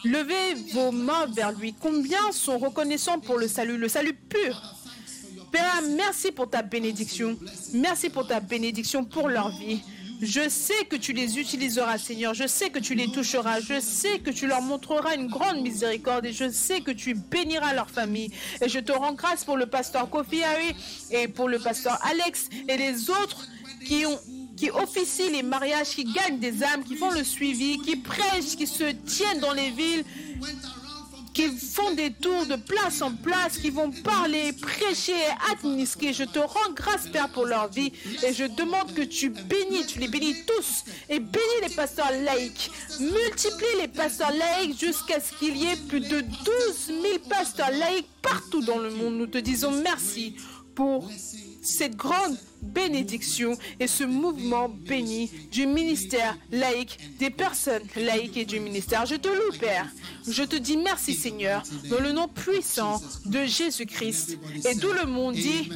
levez 0.03 0.53
vos 0.73 0.91
mains 0.91 1.25
vers 1.27 1.51
lui. 1.51 1.73
Combien 1.79 2.31
sont 2.31 2.57
reconnaissants 2.57 3.19
pour 3.19 3.37
le 3.37 3.47
salut, 3.47 3.77
le 3.77 3.89
salut 3.89 4.13
pur 4.13 4.61
Merci 5.95 6.31
pour 6.31 6.49
ta 6.49 6.61
bénédiction. 6.61 7.37
Merci 7.73 8.09
pour 8.09 8.27
ta 8.27 8.39
bénédiction 8.39 9.03
pour 9.03 9.27
leur 9.27 9.49
vie. 9.57 9.81
Je 10.21 10.47
sais 10.47 10.85
que 10.89 10.95
tu 10.95 11.11
les 11.13 11.39
utiliseras, 11.39 11.97
Seigneur. 11.97 12.33
Je 12.33 12.47
sais 12.47 12.69
que 12.69 12.79
tu 12.79 12.95
les 12.95 13.07
toucheras. 13.07 13.59
Je 13.59 13.79
sais 13.81 14.19
que 14.19 14.29
tu 14.29 14.47
leur 14.47 14.61
montreras 14.61 15.15
une 15.15 15.27
grande 15.27 15.61
miséricorde. 15.61 16.25
Et 16.25 16.33
je 16.33 16.49
sais 16.49 16.81
que 16.81 16.91
tu 16.91 17.15
béniras 17.15 17.73
leur 17.73 17.89
famille. 17.89 18.31
Et 18.61 18.69
je 18.69 18.79
te 18.79 18.91
rends 18.91 19.13
grâce 19.13 19.43
pour 19.43 19.57
le 19.57 19.65
pasteur 19.65 20.09
Kofi 20.09 20.41
Harry 20.43 20.73
et 21.11 21.27
pour 21.27 21.49
le 21.49 21.59
pasteur 21.59 21.99
Alex 22.03 22.49
et 22.67 22.77
les 22.77 23.09
autres 23.09 23.47
qui 23.85 24.05
ont 24.05 24.19
qui 24.55 24.71
officient 24.71 25.31
les 25.31 25.43
mariages, 25.43 25.89
qui 25.89 26.05
gagnent 26.05 26.39
des 26.39 26.63
âmes, 26.63 26.83
qui 26.83 26.95
font 26.95 27.11
le 27.11 27.25
suivi, 27.25 27.77
qui 27.79 27.97
prêchent, 27.97 28.55
qui 28.57 28.67
se 28.67 28.85
tiennent 29.05 29.41
dans 29.41 29.51
les 29.51 29.69
villes, 29.69 30.05
qui 31.35 31.49
font 31.49 31.93
des 31.93 32.11
tours 32.11 32.45
de 32.45 32.55
place 32.55 33.01
en 33.01 33.11
place, 33.11 33.57
qui 33.57 33.69
vont 33.69 33.91
parler, 33.91 34.53
prêcher 34.53 35.13
administrer. 35.51 36.13
Je 36.13 36.23
te 36.23 36.39
rends 36.39 36.71
grâce, 36.73 37.07
Père, 37.09 37.29
pour 37.29 37.45
leur 37.45 37.69
vie. 37.69 37.91
Et 38.25 38.33
je 38.33 38.45
demande 38.45 38.93
que 38.93 39.01
tu 39.01 39.29
bénis, 39.29 39.85
tu 39.85 39.99
les 39.99 40.07
bénis 40.07 40.45
tous. 40.47 40.85
Et 41.09 41.19
bénis 41.19 41.61
les 41.61 41.75
pasteurs 41.75 42.11
laïcs. 42.23 42.71
Multiplie 43.01 43.81
les 43.81 43.89
pasteurs 43.89 44.31
laïcs 44.31 44.79
jusqu'à 44.79 45.19
ce 45.19 45.33
qu'il 45.33 45.57
y 45.57 45.65
ait 45.65 45.75
plus 45.75 45.99
de 45.99 46.21
12 46.21 46.31
000 46.87 47.01
pasteurs 47.29 47.71
laïcs 47.71 48.07
partout 48.21 48.61
dans 48.61 48.79
le 48.79 48.89
monde. 48.89 49.15
Nous 49.15 49.27
te 49.27 49.37
disons 49.37 49.71
merci 49.83 50.37
pour 50.73 51.09
cette 51.65 51.95
grande 51.95 52.37
bénédiction 52.61 53.57
et 53.79 53.87
ce 53.87 54.03
mouvement 54.03 54.69
béni 54.69 55.29
du 55.51 55.67
ministère 55.67 56.37
laïque, 56.51 56.97
des 57.19 57.29
personnes 57.29 57.83
laïques 57.95 58.37
et 58.37 58.45
du 58.45 58.59
ministère. 58.59 59.05
Je 59.05 59.15
te 59.15 59.27
loue, 59.27 59.57
Père. 59.59 59.87
Je 60.27 60.43
te 60.43 60.55
dis 60.55 60.77
merci, 60.77 61.13
Seigneur, 61.13 61.63
dans 61.89 61.99
le 61.99 62.11
nom 62.11 62.27
puissant 62.27 63.01
de 63.25 63.45
Jésus-Christ. 63.45 64.37
Et 64.67 64.75
tout 64.77 64.93
le 64.93 65.05
monde 65.05 65.35
dit 65.35 65.69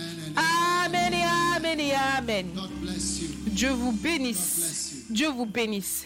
Amen 0.84 1.14
et 1.14 1.24
Amen 1.56 1.80
et 1.80 1.94
Amen. 1.94 2.48
Dieu 3.48 3.70
vous 3.70 3.91
bénisse. 3.91 5.06
Dieu 5.10 5.30
vous 5.30 5.45
bénisse. 5.45 6.06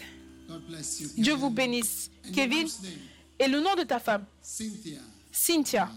Dieu 1.16 1.34
vous 1.34 1.50
bénisse. 1.50 2.10
Kevin, 2.32 2.68
et 3.38 3.48
le 3.48 3.60
nom 3.60 3.74
de 3.74 3.82
ta 3.82 3.98
femme, 3.98 4.24
Cynthia, 5.30 5.90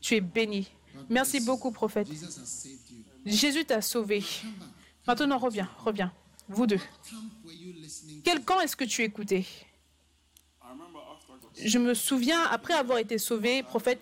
tu 0.00 0.16
es 0.16 0.20
bénie. 0.20 0.68
Merci 1.08 1.40
beaucoup, 1.40 1.70
prophète. 1.70 2.08
Jésus 3.24 3.64
t'a 3.64 3.80
sauvé. 3.80 4.24
Maintenant, 5.06 5.38
reviens, 5.38 5.68
reviens. 5.78 6.12
Vous 6.48 6.66
deux. 6.66 6.80
Quel 8.24 8.44
camp 8.44 8.60
est-ce 8.60 8.76
que 8.76 8.84
tu 8.84 9.02
écoutais? 9.02 9.44
Je 11.56 11.78
me 11.78 11.94
souviens, 11.94 12.42
après 12.44 12.74
avoir 12.74 12.98
été 12.98 13.18
sauvé, 13.18 13.62
prophète, 13.62 14.00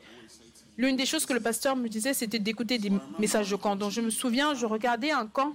l'une 0.76 0.96
des 0.96 1.06
choses 1.06 1.26
que 1.26 1.32
le 1.32 1.40
pasteur 1.40 1.76
me 1.76 1.88
disait, 1.88 2.14
c'était 2.14 2.38
d'écouter 2.38 2.78
des 2.78 2.92
messages 3.18 3.50
de 3.50 3.56
camp. 3.56 3.76
Donc 3.76 3.90
je 3.90 4.00
me 4.00 4.10
souviens, 4.10 4.54
je 4.54 4.66
regardais 4.66 5.10
un 5.10 5.26
camp. 5.26 5.54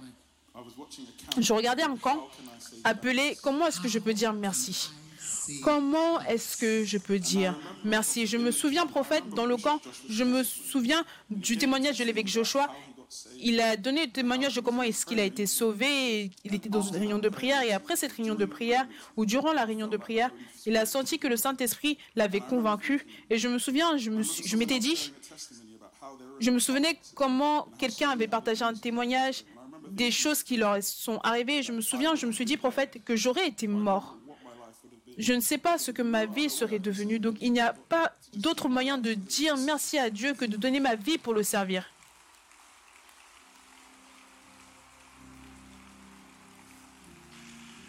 je 1.38 1.52
regardais 1.52 1.82
un 1.82 1.96
camp 1.96 2.28
appelé 2.84 3.36
Comment 3.42 3.66
est-ce 3.66 3.80
que 3.80 3.88
je 3.88 3.98
peux 3.98 4.14
dire 4.14 4.32
merci? 4.32 4.90
Comment 5.62 6.20
est-ce 6.22 6.56
que 6.56 6.84
je 6.84 6.98
peux 6.98 7.18
dire 7.18 7.58
merci 7.84 8.26
Je 8.26 8.36
me 8.36 8.50
souviens, 8.50 8.86
prophète, 8.86 9.28
dans 9.34 9.46
le 9.46 9.56
camp, 9.56 9.80
je 10.08 10.24
me 10.24 10.42
souviens 10.42 11.04
du 11.30 11.56
témoignage 11.56 11.98
de 11.98 12.04
l'évêque 12.04 12.28
Joshua. 12.28 12.68
Il 13.40 13.60
a 13.60 13.76
donné 13.76 14.06
le 14.06 14.10
témoignage 14.10 14.56
de 14.56 14.60
comment 14.60 14.82
est-ce 14.82 15.06
qu'il 15.06 15.20
a 15.20 15.24
été 15.24 15.46
sauvé. 15.46 16.30
Il 16.44 16.54
était 16.54 16.68
dans 16.68 16.82
une 16.82 16.96
réunion 16.96 17.18
de 17.18 17.28
prière 17.28 17.62
et 17.62 17.72
après 17.72 17.94
cette 17.96 18.12
réunion 18.12 18.34
de 18.34 18.44
prière, 18.44 18.86
ou 19.16 19.26
durant 19.26 19.52
la 19.52 19.64
réunion 19.64 19.86
de 19.86 19.96
prière, 19.96 20.30
il 20.66 20.76
a 20.76 20.86
senti 20.86 21.18
que 21.18 21.28
le 21.28 21.36
Saint-Esprit 21.36 21.98
l'avait 22.16 22.40
convaincu. 22.40 23.06
Et 23.30 23.38
je 23.38 23.48
me 23.48 23.58
souviens, 23.58 23.96
je 23.96 24.56
m'étais 24.56 24.80
dit, 24.80 25.12
je 26.40 26.50
me 26.50 26.58
souvenais 26.58 26.98
comment 27.14 27.68
quelqu'un 27.78 28.10
avait 28.10 28.28
partagé 28.28 28.64
un 28.64 28.74
témoignage 28.74 29.44
des 29.90 30.10
choses 30.10 30.42
qui 30.42 30.56
leur 30.56 30.82
sont 30.82 31.18
arrivées. 31.22 31.62
Je 31.62 31.72
me 31.72 31.80
souviens, 31.80 32.14
je 32.14 32.26
me 32.26 32.32
suis 32.32 32.44
dit, 32.44 32.56
prophète, 32.56 33.02
que 33.04 33.14
j'aurais 33.14 33.46
été 33.46 33.68
mort. 33.68 34.15
Je 35.16 35.32
ne 35.32 35.40
sais 35.40 35.58
pas 35.58 35.78
ce 35.78 35.90
que 35.90 36.02
ma 36.02 36.26
vie 36.26 36.50
serait 36.50 36.78
devenue. 36.78 37.18
Donc 37.18 37.36
il 37.40 37.52
n'y 37.52 37.60
a 37.60 37.72
pas 37.72 38.12
d'autre 38.34 38.68
moyen 38.68 38.98
de 38.98 39.14
dire 39.14 39.56
merci 39.56 39.98
à 39.98 40.10
Dieu 40.10 40.34
que 40.34 40.44
de 40.44 40.56
donner 40.56 40.80
ma 40.80 40.94
vie 40.94 41.18
pour 41.18 41.32
le 41.32 41.42
servir. 41.42 41.90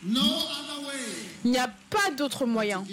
Il 0.04 1.52
n'y 1.52 1.58
a 1.58 1.68
pas 1.90 2.12
d'autre 2.12 2.46
moyen 2.46 2.86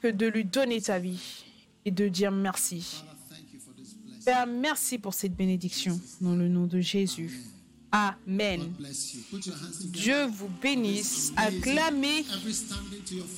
que 0.00 0.08
de 0.08 0.26
lui 0.26 0.44
donner 0.44 0.80
ta 0.80 0.98
vie 0.98 1.44
et 1.84 1.90
de 1.90 2.08
dire 2.08 2.30
merci. 2.30 3.02
Père, 4.24 4.46
merci 4.46 4.98
pour 4.98 5.14
cette 5.14 5.34
bénédiction. 5.34 6.00
Dans 6.20 6.34
le 6.34 6.48
nom 6.48 6.66
de 6.66 6.80
Jésus. 6.80 7.55
Amen. 7.96 8.74
Dieu 9.84 10.26
vous 10.26 10.50
bénisse. 10.60 11.32
Acclamez 11.36 12.24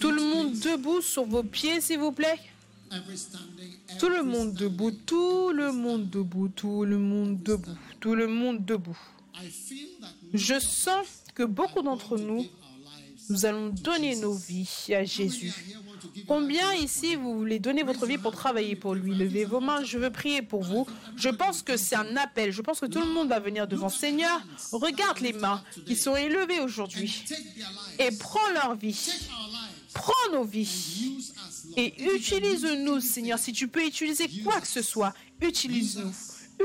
tout 0.00 0.10
le 0.10 0.22
monde 0.22 0.58
debout 0.58 1.00
sur 1.00 1.24
vos 1.24 1.44
pieds, 1.44 1.80
s'il 1.80 2.00
vous 2.00 2.12
plaît. 2.12 2.38
Tout 3.98 4.08
le 4.08 4.22
monde 4.22 4.54
debout, 4.54 4.90
tout 4.90 5.50
le 5.52 5.70
monde 5.72 6.08
debout, 6.10 6.48
tout 6.48 6.84
le 6.84 6.98
monde 6.98 7.40
debout, 7.42 7.76
tout 8.00 8.14
le 8.14 8.26
monde 8.26 8.64
debout. 8.64 8.98
Je 10.34 10.58
sens 10.58 11.06
que 11.34 11.44
beaucoup 11.44 11.82
d'entre 11.82 12.18
nous. 12.18 12.44
Nous 13.28 13.46
allons 13.46 13.68
donner 13.68 14.16
nos 14.16 14.34
vies 14.34 14.86
à 14.94 15.04
Jésus. 15.04 15.52
Combien 16.26 16.74
ici 16.74 17.14
vous 17.14 17.38
voulez 17.38 17.58
donner 17.58 17.82
votre 17.82 18.06
vie 18.06 18.18
pour 18.18 18.32
travailler 18.32 18.76
pour 18.76 18.94
lui? 18.94 19.14
Levez 19.14 19.44
vos 19.44 19.60
mains, 19.60 19.84
je 19.84 19.98
veux 19.98 20.10
prier 20.10 20.42
pour 20.42 20.62
vous. 20.62 20.86
Je 21.16 21.28
pense 21.28 21.62
que 21.62 21.76
c'est 21.76 21.96
un 21.96 22.16
appel. 22.16 22.52
Je 22.52 22.62
pense 22.62 22.80
que 22.80 22.86
tout 22.86 23.00
le 23.00 23.12
monde 23.12 23.28
va 23.28 23.40
venir 23.40 23.66
devant 23.66 23.88
Seigneur. 23.88 24.40
Regarde 24.72 25.20
les 25.20 25.32
mains 25.32 25.62
qui 25.86 25.96
sont 25.96 26.16
élevées 26.16 26.60
aujourd'hui 26.60 27.24
et 27.98 28.10
prends 28.18 28.50
leur 28.54 28.74
vie. 28.74 29.10
Prends 29.94 30.32
nos 30.32 30.44
vies 30.44 31.32
et 31.76 31.94
utilise-nous, 32.14 33.00
Seigneur. 33.00 33.38
Si 33.38 33.52
tu 33.52 33.68
peux 33.68 33.84
utiliser 33.84 34.28
quoi 34.44 34.60
que 34.60 34.66
ce 34.66 34.82
soit, 34.82 35.12
utilise-nous. 35.40 36.12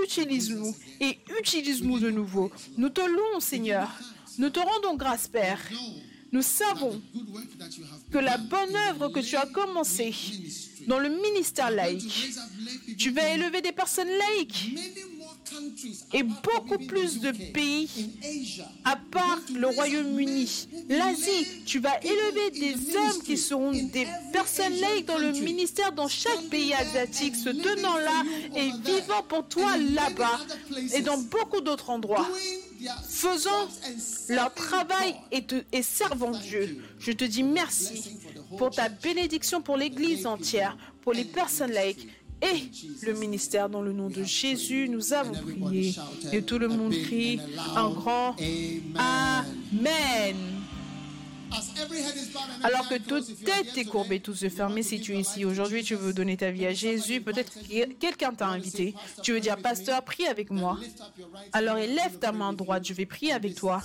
Utilise-nous 0.03 0.75
et 0.99 1.19
utilise-nous 1.39 1.99
de 1.99 2.09
nouveau. 2.09 2.51
Nous 2.77 2.89
te 2.89 3.01
louons, 3.01 3.39
Seigneur. 3.39 3.89
Nous 4.37 4.49
te 4.49 4.59
rendons 4.59 4.95
grâce, 4.95 5.27
Père. 5.27 5.59
Nous 6.33 6.41
savons 6.41 6.99
que 8.11 8.17
la 8.17 8.37
bonne 8.37 8.75
œuvre 8.89 9.09
que 9.09 9.19
tu 9.19 9.35
as 9.35 9.45
commencée 9.45 10.15
dans 10.87 10.97
le 10.97 11.09
ministère 11.09 11.69
laïque, 11.69 12.33
tu 12.97 13.11
vas 13.11 13.35
élever 13.35 13.61
des 13.61 13.71
personnes 13.71 14.09
laïques. 14.09 14.75
Et 16.11 16.23
beaucoup 16.23 16.79
plus 16.87 17.19
de 17.19 17.31
pays 17.51 17.87
à 18.83 18.95
part 18.95 19.39
le 19.53 19.67
Royaume-Uni, 19.67 20.67
l'Asie, 20.89 21.63
tu 21.67 21.77
vas 21.77 21.99
élever 22.01 22.49
des 22.59 22.95
hommes 22.95 23.21
qui 23.23 23.37
seront 23.37 23.71
des 23.71 24.07
personnes 24.31 24.73
laïques 24.73 25.05
dans 25.05 25.19
le 25.19 25.31
ministère 25.33 25.91
dans 25.91 26.07
chaque 26.07 26.49
pays 26.49 26.73
asiatique, 26.73 27.35
se 27.35 27.49
tenant 27.49 27.97
là 27.97 28.23
et 28.55 28.71
vivant 28.83 29.21
pour 29.29 29.47
toi 29.47 29.77
là-bas 29.77 30.39
et 30.95 31.01
dans 31.03 31.19
beaucoup 31.19 31.61
d'autres 31.61 31.91
endroits, 31.91 32.27
And 32.87 34.33
leur 34.33 34.53
travail 34.53 35.15
et, 35.31 35.43
te- 35.43 35.63
et 35.71 35.81
servant 35.83 36.31
Dieu. 36.31 36.83
Je 36.99 37.11
te 37.11 37.23
dis 37.23 37.43
merci 37.43 38.17
pour 38.57 38.69
ta 38.71 38.89
bénédiction 38.89 39.61
pour 39.61 39.77
l'Église 39.77 40.25
entière, 40.25 40.77
pour 41.01 41.13
les 41.13 41.23
personnes 41.25 41.71
laïques 41.71 42.07
et 42.41 42.69
le 43.05 43.13
ministère 43.13 43.69
dans 43.69 43.81
le 43.81 43.93
nom 43.93 44.09
de 44.09 44.23
Jésus. 44.23 44.89
Nous 44.89 45.13
avons 45.13 45.33
prié 45.33 45.95
et 46.33 46.41
tout 46.41 46.59
le 46.59 46.67
monde 46.67 46.93
crie 46.93 47.39
un 47.75 47.89
grand 47.89 48.35
Amen. 48.97 50.35
Alors 52.63 52.87
que 52.87 52.97
toute 52.97 53.43
tête 53.43 53.77
est 53.77 53.85
courbée, 53.85 54.19
tous 54.19 54.35
se 54.35 54.49
fermés, 54.49 54.83
si 54.83 55.01
tu 55.01 55.15
es 55.15 55.19
ici 55.19 55.45
aujourd'hui, 55.45 55.83
tu 55.83 55.95
veux 55.95 56.13
donner 56.13 56.37
ta 56.37 56.51
vie 56.51 56.65
à 56.65 56.73
Jésus, 56.73 57.21
peut-être 57.21 57.53
que 57.53 57.93
quelqu'un 57.93 58.33
t'a 58.33 58.47
invité. 58.47 58.95
Tu 59.21 59.33
veux 59.33 59.39
dire, 59.39 59.57
pasteur, 59.57 60.03
prie 60.03 60.27
avec 60.27 60.49
moi. 60.49 60.77
Alors 61.51 61.77
élève 61.77 62.19
ta 62.19 62.31
main 62.31 62.53
droite, 62.53 62.85
je 62.85 62.93
vais 62.93 63.05
prier 63.05 63.33
avec 63.33 63.55
toi. 63.55 63.81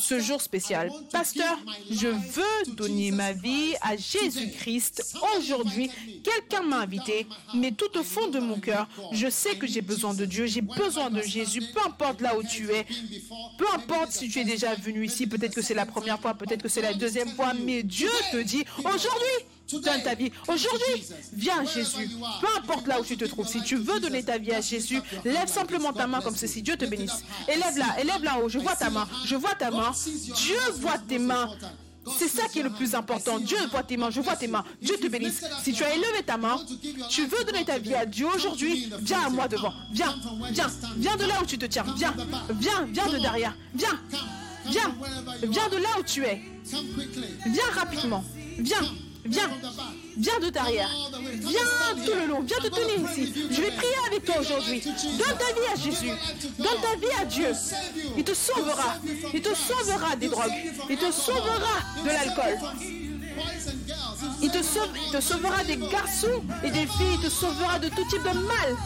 Ce 0.00 0.20
jour 0.20 0.40
spécial. 0.40 0.90
Pasteur, 1.12 1.58
je 1.90 2.08
veux 2.08 2.74
donner 2.74 3.10
ma 3.10 3.32
vie 3.32 3.74
à 3.80 3.96
Jésus-Christ 3.96 5.16
aujourd'hui. 5.36 5.90
Quelqu'un 6.22 6.62
m'a 6.62 6.80
invité, 6.80 7.26
mais 7.54 7.72
tout 7.72 7.96
au 7.98 8.02
fond 8.02 8.28
de 8.28 8.38
mon 8.38 8.58
cœur, 8.60 8.88
je 9.12 9.28
sais 9.28 9.56
que 9.56 9.66
j'ai 9.66 9.82
besoin 9.82 10.14
de 10.14 10.24
Dieu, 10.24 10.46
j'ai 10.46 10.62
besoin 10.62 11.10
de 11.10 11.22
Jésus, 11.22 11.62
peu 11.72 11.80
importe 11.84 12.20
là 12.20 12.36
où 12.36 12.42
tu 12.42 12.70
es, 12.70 12.84
peu 13.58 13.66
importe 13.72 14.12
si 14.12 14.28
tu 14.28 14.40
es 14.40 14.44
déjà 14.44 14.74
venu 14.74 15.04
ici, 15.04 15.26
peut-être 15.26 15.54
que 15.54 15.62
c'est 15.62 15.74
la 15.74 15.86
première 15.86 16.20
fois, 16.20 16.34
peut-être 16.34 16.62
que 16.62 16.68
c'est 16.68 16.82
la 16.82 16.94
deuxième 16.94 17.28
fois, 17.30 17.52
mais 17.54 17.82
Dieu 17.82 18.10
te 18.32 18.38
dit, 18.38 18.64
aujourd'hui, 18.78 19.46
donne 19.72 20.02
ta 20.02 20.14
vie. 20.14 20.30
Aujourd'hui, 20.48 21.04
viens 21.32 21.60
à 21.60 21.64
Jésus. 21.64 22.10
Peu 22.40 22.46
importe 22.58 22.86
là 22.86 23.00
où 23.00 23.04
tu 23.04 23.16
te 23.16 23.24
trouves, 23.24 23.48
si 23.48 23.62
tu 23.62 23.76
veux 23.76 24.00
donner 24.00 24.22
ta 24.22 24.38
vie 24.38 24.52
à 24.52 24.60
Jésus, 24.60 25.00
lève 25.24 25.48
simplement 25.48 25.92
ta 25.92 26.06
main 26.06 26.20
comme 26.20 26.36
ceci. 26.36 26.62
Dieu 26.62 26.76
te 26.76 26.84
bénisse. 26.84 27.24
Élève-la, 27.48 28.00
élève-la 28.00 28.38
haut. 28.38 28.48
Je 28.48 28.58
vois 28.58 28.76
ta 28.76 28.90
main. 28.90 29.08
Je 29.24 29.36
vois 29.36 29.54
ta 29.54 29.70
main. 29.70 29.92
Dieu 30.36 30.58
voit 30.80 30.98
tes 30.98 31.18
mains. 31.18 31.50
C'est 32.18 32.28
ça 32.28 32.48
qui 32.48 32.60
est 32.60 32.62
le 32.62 32.70
plus 32.70 32.94
important. 32.94 33.38
Dieu 33.38 33.56
voit 33.70 33.82
tes 33.82 33.96
mains, 33.96 34.10
je 34.10 34.20
vois 34.20 34.36
tes 34.36 34.46
mains. 34.46 34.64
Dieu 34.82 34.96
te 34.96 35.06
bénisse. 35.06 35.44
Si 35.62 35.72
tu 35.72 35.84
as 35.84 35.94
élevé 35.94 36.22
ta 36.24 36.36
main, 36.36 36.60
tu 37.08 37.26
veux 37.26 37.44
donner 37.44 37.64
ta 37.64 37.78
vie 37.78 37.94
à 37.94 38.06
Dieu 38.06 38.26
aujourd'hui, 38.26 38.90
viens 39.00 39.26
à 39.26 39.30
moi 39.30 39.48
devant. 39.48 39.72
Viens, 39.92 40.14
viens, 40.50 40.66
viens 40.96 41.16
de 41.16 41.24
là 41.24 41.42
où 41.42 41.46
tu 41.46 41.58
te 41.58 41.66
tiens. 41.66 41.84
Viens, 41.96 42.14
viens, 42.50 42.86
viens 42.90 43.08
de 43.08 43.18
derrière. 43.18 43.56
Viens, 43.74 43.98
viens, 44.66 44.94
viens 45.42 45.68
de 45.68 45.76
là 45.76 45.88
où 45.98 46.02
tu 46.02 46.24
es. 46.24 46.42
Viens 47.46 47.70
rapidement. 47.74 48.24
Viens, 48.58 48.82
viens, 49.24 49.50
viens 50.16 50.40
de 50.40 50.50
derrière. 50.50 50.90
Viens 51.40 52.04
tout 52.04 52.12
le 52.14 52.26
long. 52.26 52.42
Viens 52.42 52.58
te 52.58 52.68
tenir 52.68 53.10
ici. 53.10 53.32
Je 53.50 53.60
vais 53.60 53.70
prier 53.70 53.94
avec 54.06 54.24
toi 54.24 54.36
aujourd'hui. 54.40 54.80
Donne 54.82 55.38
ta 55.38 55.52
vie 55.54 55.68
à 55.72 55.76
Jésus. 55.76 56.12
Donne 56.58 56.80
ta 56.82 56.96
vie 56.96 57.12
à 57.20 57.24
Dieu. 57.24 57.52
Il 58.16 58.24
te 58.24 58.34
sauvera. 58.34 58.96
Il 59.32 59.42
te 59.42 59.54
sauvera 59.54 60.16
des 60.16 60.28
drogues. 60.28 60.52
Il 60.90 60.96
te 60.96 61.10
sauvera 61.10 61.78
de 62.04 62.08
l'alcool. 62.08 62.58
Il 64.42 64.50
te 64.50 65.20
sauvera 65.20 65.64
des 65.64 65.76
garçons 65.76 66.42
et 66.62 66.70
des 66.70 66.86
filles. 66.86 67.14
Il 67.14 67.20
te 67.20 67.30
sauvera 67.30 67.78
de 67.78 67.88
tout 67.88 68.04
type 68.10 68.22
de 68.22 68.38
mal. 68.38 68.76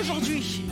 Aujourd'hui? 0.00 0.69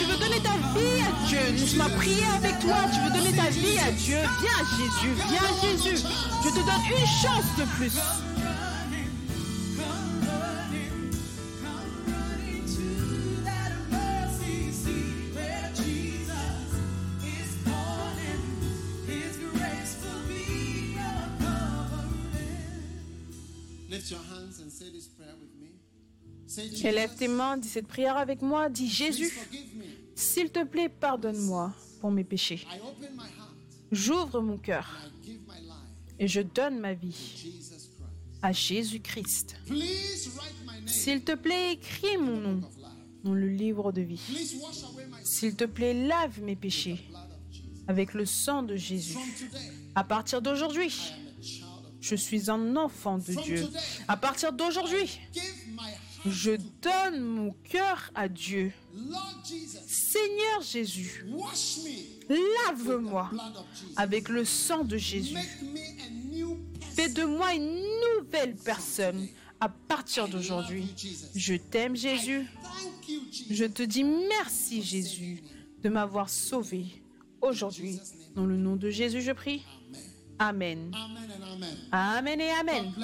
Tu 0.00 0.06
veux 0.06 0.16
donner 0.16 0.40
ta 0.40 0.56
vie 0.78 1.02
à 1.02 1.26
Dieu. 1.28 1.38
Laisse-moi 1.52 1.86
prier 1.98 2.24
avec 2.34 2.58
toi. 2.60 2.76
Tu 2.90 3.00
veux 3.00 3.10
donner 3.10 3.36
ta 3.36 3.50
vie 3.50 3.78
à 3.78 3.92
Dieu. 3.92 4.16
Viens 4.40 4.64
Jésus. 4.78 5.12
Viens 5.28 5.52
Jésus. 5.60 6.06
Je 6.42 6.48
te 6.48 6.54
donne 6.54 6.86
une 6.88 7.06
chance 7.06 7.44
de 7.58 7.64
plus. 7.76 7.92
Lift 23.90 24.10
your 24.10 24.20
hands 24.30 24.60
and 24.62 24.72
say 24.72 24.88
this 24.90 25.08
prayer 25.08 25.34
with 25.38 25.49
Élève 26.58 27.14
tes 27.16 27.28
mains, 27.28 27.56
dis 27.56 27.68
cette 27.68 27.86
prière 27.86 28.16
avec 28.16 28.42
moi. 28.42 28.68
Dis 28.68 28.88
Jésus, 28.88 29.32
s'il 30.14 30.50
te 30.50 30.64
plaît, 30.64 30.88
pardonne-moi 30.88 31.72
pour 32.00 32.10
mes 32.10 32.24
péchés. 32.24 32.66
J'ouvre 33.92 34.40
mon 34.40 34.56
cœur 34.56 34.98
et 36.18 36.28
je 36.28 36.40
donne 36.40 36.78
ma 36.78 36.94
vie 36.94 37.52
à 38.42 38.52
Jésus-Christ. 38.52 39.56
S'il 40.86 41.22
te 41.22 41.34
plaît, 41.34 41.72
écris 41.72 42.16
mon 42.18 42.36
nom 42.36 42.60
dans 43.24 43.34
le 43.34 43.48
livre 43.48 43.92
de 43.92 44.02
vie. 44.02 44.20
S'il 45.22 45.56
te 45.56 45.64
plaît, 45.64 45.94
lave 45.94 46.40
mes 46.42 46.56
péchés 46.56 47.00
avec 47.86 48.14
le 48.14 48.24
sang 48.24 48.62
de 48.62 48.76
Jésus. 48.76 49.18
À 49.94 50.04
partir 50.04 50.40
d'aujourd'hui, 50.40 50.94
je 52.00 52.14
suis 52.14 52.50
un 52.50 52.76
enfant 52.76 53.18
de 53.18 53.42
Dieu. 53.42 53.68
À 54.08 54.16
partir 54.16 54.52
d'aujourd'hui. 54.52 55.20
Je 56.26 56.52
donne 56.82 57.20
mon 57.20 57.52
cœur 57.64 58.10
à 58.14 58.28
Dieu. 58.28 58.72
Seigneur 59.86 60.62
Jésus, 60.62 61.24
lave-moi 62.28 63.30
avec 63.96 64.28
le 64.28 64.44
sang 64.44 64.84
de 64.84 64.96
Jésus. 64.96 65.36
Fais 66.94 67.08
de 67.08 67.24
moi 67.24 67.54
une 67.54 67.82
nouvelle 68.18 68.54
personne 68.56 69.28
à 69.60 69.68
partir 69.68 70.28
d'aujourd'hui. 70.28 70.94
Je 71.34 71.54
t'aime 71.54 71.96
Jésus. 71.96 72.46
Je 73.50 73.64
te 73.64 73.82
dis 73.82 74.04
merci 74.04 74.82
Jésus 74.82 75.42
de 75.82 75.88
m'avoir 75.88 76.28
sauvé 76.28 76.86
aujourd'hui. 77.40 77.98
Dans 78.34 78.46
le 78.46 78.56
nom 78.56 78.76
de 78.76 78.90
Jésus, 78.90 79.22
je 79.22 79.32
prie. 79.32 79.64
Amen. 80.40 80.90
Amen 80.94 81.30
and 81.30 81.52
amen. 81.52 81.76
Amen 81.92 82.40
et 82.40 82.50
Amen. 82.50 82.94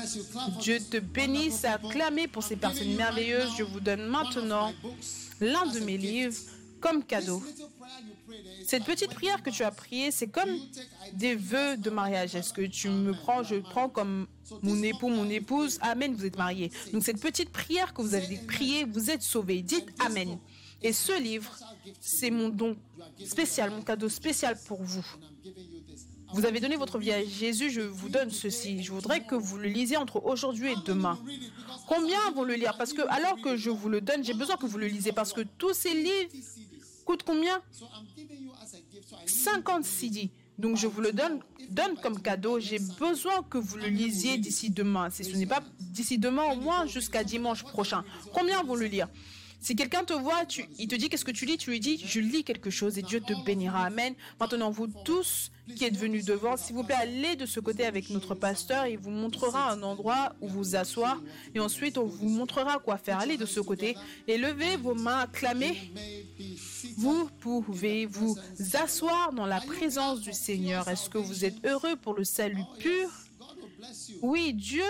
Dieu 0.59 0.79
te 0.81 0.97
bénisse, 0.97 1.67
acclamez 1.67 2.29
pour 2.29 2.43
ces 2.43 2.57
personnes 2.57 2.95
merveilleuses. 2.97 3.51
Je 3.59 3.63
vous 3.63 3.79
donne 3.79 4.07
maintenant 4.07 4.73
l'un 5.43 5.67
de 5.67 5.81
mes 5.81 5.99
livres 5.99 6.35
comme 6.81 7.05
cadeau. 7.05 7.43
Cette 8.67 8.85
petite 8.85 9.13
prière 9.13 9.43
que 9.43 9.51
tu 9.51 9.63
as 9.65 9.71
priée, 9.71 10.11
c'est 10.11 10.29
comme 10.29 10.49
des 11.13 11.35
vœux 11.35 11.77
de 11.77 11.91
mariage. 11.91 12.35
Est-ce 12.35 12.55
que 12.55 12.63
tu 12.63 12.89
me 12.89 13.13
prends, 13.13 13.43
je 13.43 13.57
prends 13.57 13.91
comme 13.91 14.27
mon 14.63 14.83
époux, 14.83 15.11
mon 15.11 15.29
épouse? 15.29 15.79
Amen, 15.83 16.15
vous 16.15 16.25
êtes 16.25 16.39
mariés. 16.39 16.73
Donc 16.95 17.05
cette 17.05 17.21
petite 17.21 17.51
prière 17.51 17.93
que 17.93 18.01
vous 18.01 18.15
avez 18.15 18.39
priée, 18.47 18.85
vous 18.85 19.11
êtes 19.11 19.23
sauvés. 19.23 19.61
Dites 19.61 19.89
Amen. 19.99 20.39
Et 20.83 20.95
ce 20.95 21.21
livre, 21.21 21.55
c'est 22.01 22.31
mon 22.31 22.49
don 22.49 22.77
spécial, 23.27 23.71
mon 23.71 23.83
cadeau 23.83 24.09
spécial 24.09 24.57
pour 24.67 24.83
vous. 24.83 25.05
Vous 26.33 26.45
avez 26.45 26.61
donné 26.61 26.77
votre 26.77 26.99
vie 26.99 27.13
à 27.13 27.25
Jésus, 27.25 27.71
je 27.71 27.81
vous 27.81 28.09
donne 28.09 28.31
ceci. 28.31 28.83
Je 28.83 28.93
voudrais 28.93 29.25
que 29.25 29.35
vous 29.35 29.59
le 29.59 29.69
lisiez 29.69 29.97
entre 29.97 30.25
aujourd'hui 30.25 30.73
et 30.73 30.77
demain. 30.85 31.19
Combien 31.89 32.19
vont 32.35 32.45
le 32.45 32.55
lire? 32.55 32.77
Parce 32.77 32.93
que 32.93 33.03
alors 33.09 33.41
que 33.41 33.57
je 33.57 33.71
vous 33.71 33.89
le 33.89 34.01
donne, 34.01 34.25
j'ai 34.25 34.35
besoin 34.35 34.57
que 34.57 34.67
vous 34.67 34.79
le 34.79 34.87
lisiez 34.87 35.13
parce 35.13 35.33
que 35.33 35.43
tous 35.59 35.73
ces 35.73 35.95
livres 35.95 36.31
coûtent 37.05 37.23
combien? 37.23 37.61
So 37.71 37.87
I'm 37.87 38.07
giving 38.17 38.43
you 38.43 38.53
as 38.61 38.75
a 38.75 38.79
gift. 38.93 39.09
So 39.09 39.17
I 39.17 39.21
need 39.21 39.29
50 39.31 39.85
CD. 39.85 40.31
Donc 40.59 40.77
je 40.77 40.87
vous 40.87 41.01
le 41.01 41.13
donne, 41.13 41.41
donne 41.71 41.97
comme 42.03 42.21
cadeau. 42.21 42.59
J'ai 42.59 42.79
besoin 42.99 43.43
que 43.49 43.59
vous 43.59 43.77
le 43.77 43.89
lisiez 43.89 44.39
d'ici 44.39 44.71
demain. 44.71 45.11
Si 45.11 45.25
ce 45.25 45.37
n'est 45.37 45.47
pas 45.47 45.63
d'ici 45.79 46.19
demain, 46.19 46.45
au 46.53 46.57
moins 46.57 46.87
jusqu'à 46.87 47.23
dimanche 47.23 47.63
prochain. 47.63 48.05
Combien 48.33 48.63
vont 48.63 48.75
le 48.75 48.87
lire? 48.87 49.09
Si 49.61 49.75
quelqu'un 49.75 50.05
te 50.05 50.13
voit, 50.13 50.43
il 50.79 50.89
te 50.89 50.95
dit 50.95 51.09
qu'est-ce 51.09 51.25
que 51.25 51.31
tu 51.31 51.45
lis, 51.47 51.57
tu 51.57 51.71
lui 51.71 51.81
dis 51.81 52.03
je 52.05 52.21
lis 52.21 52.45
quelque 52.45 52.71
chose 52.71 52.99
et 52.99 53.03
Dieu 53.03 53.21
te 53.21 53.33
bénira. 53.45 53.85
Amen. 53.87 54.15
Maintenant, 54.39 54.71
vous 54.71 54.87
tous 55.05 55.51
qui 55.75 55.85
êtes 55.85 55.97
venus 55.97 56.25
devant, 56.25 56.57
s'il 56.57 56.77
vous 56.77 56.85
plaît, 56.85 56.95
allez 56.95 57.35
de 57.35 57.47
ce 57.47 57.59
côté 57.59 57.85
avec 57.85 58.11
notre 58.11 58.35
pasteur. 58.35 58.87
Il 58.87 58.99
vous 58.99 59.11
montrera 59.11 59.73
un 59.73 59.83
endroit 59.83 60.35
où 60.41 60.49
vous 60.49 60.77
asseoir 60.77 61.21
et 61.55 61.61
ensuite 61.61 61.99
on 61.99 62.07
vous 62.07 62.29
montrera 62.29 62.79
quoi 62.79 62.97
faire. 62.97 63.19
Allez 63.19 63.37
de 63.37 63.47
ce 63.47 63.61
côté 63.61 63.97
et 64.29 64.39
levez 64.39 64.77
vos 64.77 64.95
mains, 64.95 65.21
acclamez. 65.21 65.93
Vous 66.97 67.29
pouvez 67.41 68.07
vous 68.07 68.37
asseoir 68.75 69.33
dans 69.33 69.47
la 69.47 69.61
présence 69.61 70.21
du 70.21 70.33
Seigneur. 70.33 70.87
Est-ce 70.89 71.11
que 71.11 71.19
vous 71.19 71.45
êtes 71.45 71.65
heureux 71.65 71.97
pour 71.97 72.15
le 72.15 72.25
salut 72.25 72.65
pur? 72.79 73.11
Oui, 74.23 74.55
Dieu 74.55 74.85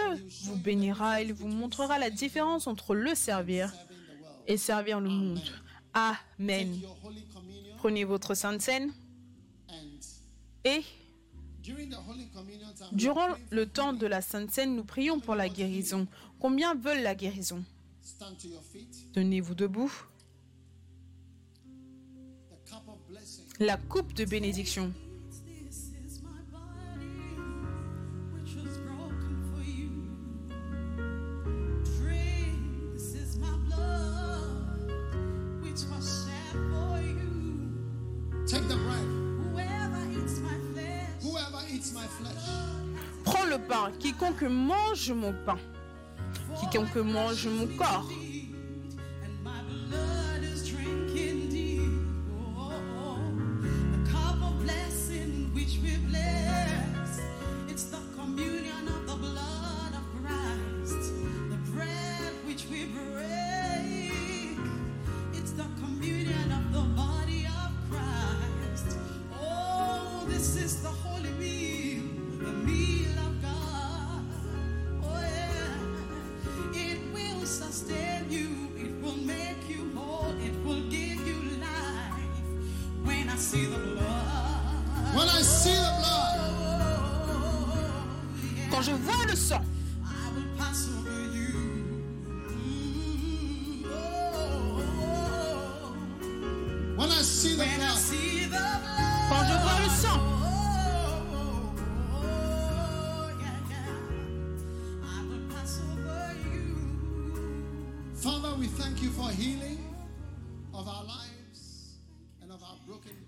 vous 0.44 0.56
bénira. 0.56 1.22
Il 1.22 1.32
vous 1.32 1.48
montrera 1.48 1.98
la 1.98 2.10
différence 2.10 2.66
entre 2.66 2.94
le 2.94 3.14
servir. 3.14 3.72
Et 4.46 4.56
servir 4.56 5.00
le 5.00 5.08
monde. 5.08 5.40
Amen. 5.92 6.78
Prenez 7.78 8.04
votre 8.04 8.34
Sainte 8.34 8.62
Seine 8.62 8.92
et 10.64 10.82
durant 12.92 13.28
le 13.50 13.66
temps 13.66 13.92
de 13.92 14.06
la 14.06 14.20
Sainte 14.20 14.50
Seine, 14.50 14.76
nous 14.76 14.84
prions 14.84 15.20
pour 15.20 15.34
la 15.34 15.48
guérison. 15.48 16.06
Combien 16.38 16.74
veulent 16.74 17.02
la 17.02 17.14
guérison? 17.14 17.64
Tenez-vous 19.12 19.54
debout. 19.54 19.92
La 23.58 23.76
coupe 23.76 24.12
de 24.12 24.24
bénédiction. 24.24 24.92
Prends 43.24 43.44
le 43.46 43.58
pain. 43.58 43.90
Quiconque 43.98 44.42
mange 44.42 45.10
mon 45.12 45.32
pain. 45.44 45.58
Quiconque 46.60 46.96
mange 46.96 47.46
mon 47.46 47.66
corps. 47.76 48.08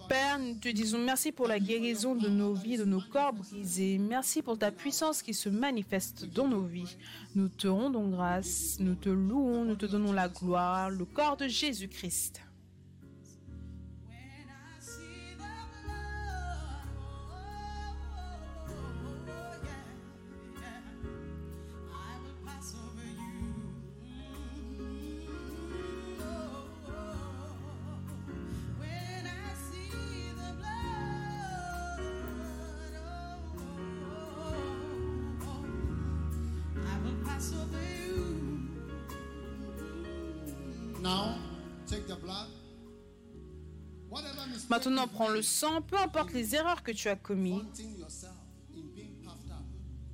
Père, 0.08 0.38
nous 0.38 0.54
te 0.54 0.68
disons 0.70 0.98
merci 0.98 1.32
pour 1.32 1.48
la 1.48 1.58
guérison 1.58 2.14
de 2.14 2.28
nos 2.28 2.54
vies, 2.54 2.78
de 2.78 2.84
nos 2.84 3.00
corps 3.00 3.34
brisés. 3.34 3.98
Merci 3.98 4.40
pour 4.40 4.58
ta 4.58 4.70
puissance 4.70 5.22
qui 5.22 5.34
se 5.34 5.50
manifeste 5.50 6.24
dans 6.32 6.48
nos 6.48 6.62
vies. 6.62 6.96
Nous 7.34 7.48
te 7.48 7.68
rendons 7.68 8.08
grâce, 8.08 8.78
nous 8.80 8.94
te 8.94 9.10
louons, 9.10 9.66
nous 9.66 9.76
te 9.76 9.84
donnons 9.84 10.12
la 10.12 10.28
gloire, 10.28 10.88
le 10.88 11.04
corps 11.04 11.36
de 11.36 11.46
Jésus-Christ. 11.46 12.40
Maintenant, 44.68 45.08
prends 45.08 45.28
le 45.28 45.42
sang, 45.42 45.82
peu 45.82 45.96
importe 45.96 46.32
les 46.32 46.54
erreurs 46.54 46.82
que 46.82 46.92
tu 46.92 47.08
as 47.08 47.16
commises, 47.16 47.62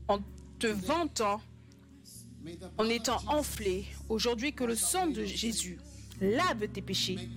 en 0.08 0.18
te 0.58 0.66
vantant, 0.66 1.40
en 2.78 2.88
étant 2.88 3.20
enflé, 3.26 3.86
aujourd'hui 4.08 4.52
que 4.52 4.64
le 4.64 4.76
sang 4.76 5.06
de 5.06 5.24
Jésus 5.24 5.78
lave 6.20 6.68
tes 6.68 6.82
péchés, 6.82 7.28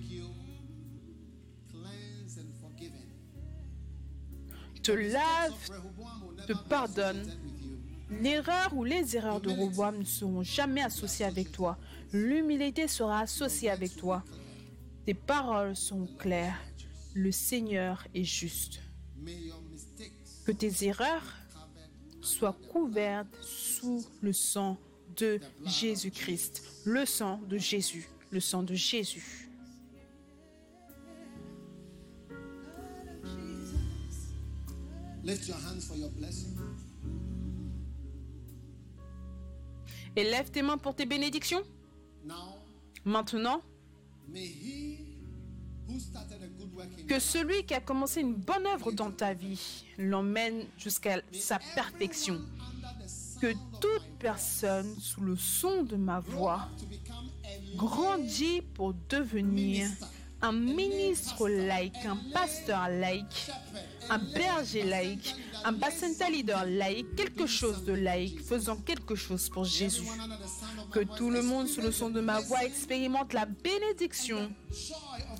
te 4.82 4.92
lave, 4.92 5.54
te 6.46 6.52
pardonne. 6.68 7.47
L'erreur 8.10 8.74
ou 8.74 8.84
les 8.84 9.16
erreurs 9.16 9.40
de 9.40 9.50
Roboam 9.50 9.98
ne 9.98 10.04
seront 10.04 10.42
jamais 10.42 10.82
associées 10.82 11.26
avec 11.26 11.52
toi. 11.52 11.76
L'humilité 12.12 12.88
sera 12.88 13.20
associée 13.20 13.70
avec 13.70 13.96
toi. 13.96 14.24
Tes 15.04 15.14
paroles 15.14 15.76
sont 15.76 16.06
claires. 16.18 16.58
Le 17.14 17.30
Seigneur 17.32 18.06
est 18.14 18.24
juste. 18.24 18.80
Que 20.46 20.52
tes 20.52 20.86
erreurs 20.86 21.36
soient 22.22 22.56
couvertes 22.72 23.36
sous 23.42 24.04
le 24.22 24.32
sang 24.32 24.78
de 25.16 25.38
Jésus-Christ. 25.66 26.62
Le 26.84 27.04
sang 27.04 27.40
de 27.48 27.58
Jésus. 27.58 28.08
Le 28.30 28.40
sang 28.40 28.62
de 28.62 28.74
Jésus. 28.74 29.48
Lift 35.24 35.46
your 35.46 35.58
hands 35.58 35.86
for 35.86 35.96
your 35.96 36.08
blessing. 36.10 36.57
Et 40.18 40.24
lève 40.24 40.50
tes 40.50 40.62
mains 40.62 40.78
pour 40.78 40.96
tes 40.96 41.06
bénédictions. 41.06 41.62
Maintenant, 43.04 43.62
que 47.06 47.20
celui 47.20 47.64
qui 47.64 47.72
a 47.72 47.80
commencé 47.80 48.20
une 48.20 48.34
bonne 48.34 48.66
œuvre 48.66 48.90
dans 48.90 49.12
ta 49.12 49.32
vie 49.32 49.84
l'emmène 49.96 50.64
jusqu'à 50.76 51.22
sa 51.30 51.60
perfection. 51.76 52.40
Que 53.40 53.52
toute 53.80 54.18
personne 54.18 54.92
sous 54.98 55.20
le 55.20 55.36
son 55.36 55.84
de 55.84 55.94
ma 55.94 56.18
voix 56.18 56.68
grandit 57.76 58.62
pour 58.74 58.94
devenir 59.08 59.88
un 60.40 60.52
ministre 60.52 61.48
laïque, 61.48 62.04
un 62.06 62.18
pasteur 62.32 62.88
laïque, 62.88 63.50
un 64.08 64.18
berger 64.18 64.84
laïque, 64.84 65.34
un 65.64 65.72
bacenta 65.72 66.30
leader 66.30 66.64
laïque, 66.64 67.14
quelque 67.16 67.46
chose 67.46 67.84
de 67.84 67.92
laïque, 67.92 68.40
faisant 68.40 68.76
quelque 68.76 69.14
chose 69.14 69.48
pour 69.48 69.64
Jésus. 69.64 70.06
Que 70.92 71.00
tout 71.00 71.30
le 71.30 71.42
monde 71.42 71.66
sous 71.66 71.80
le 71.80 71.92
son 71.92 72.10
de 72.10 72.20
ma 72.20 72.40
voix 72.40 72.64
expérimente 72.64 73.32
la 73.32 73.46
bénédiction 73.46 74.50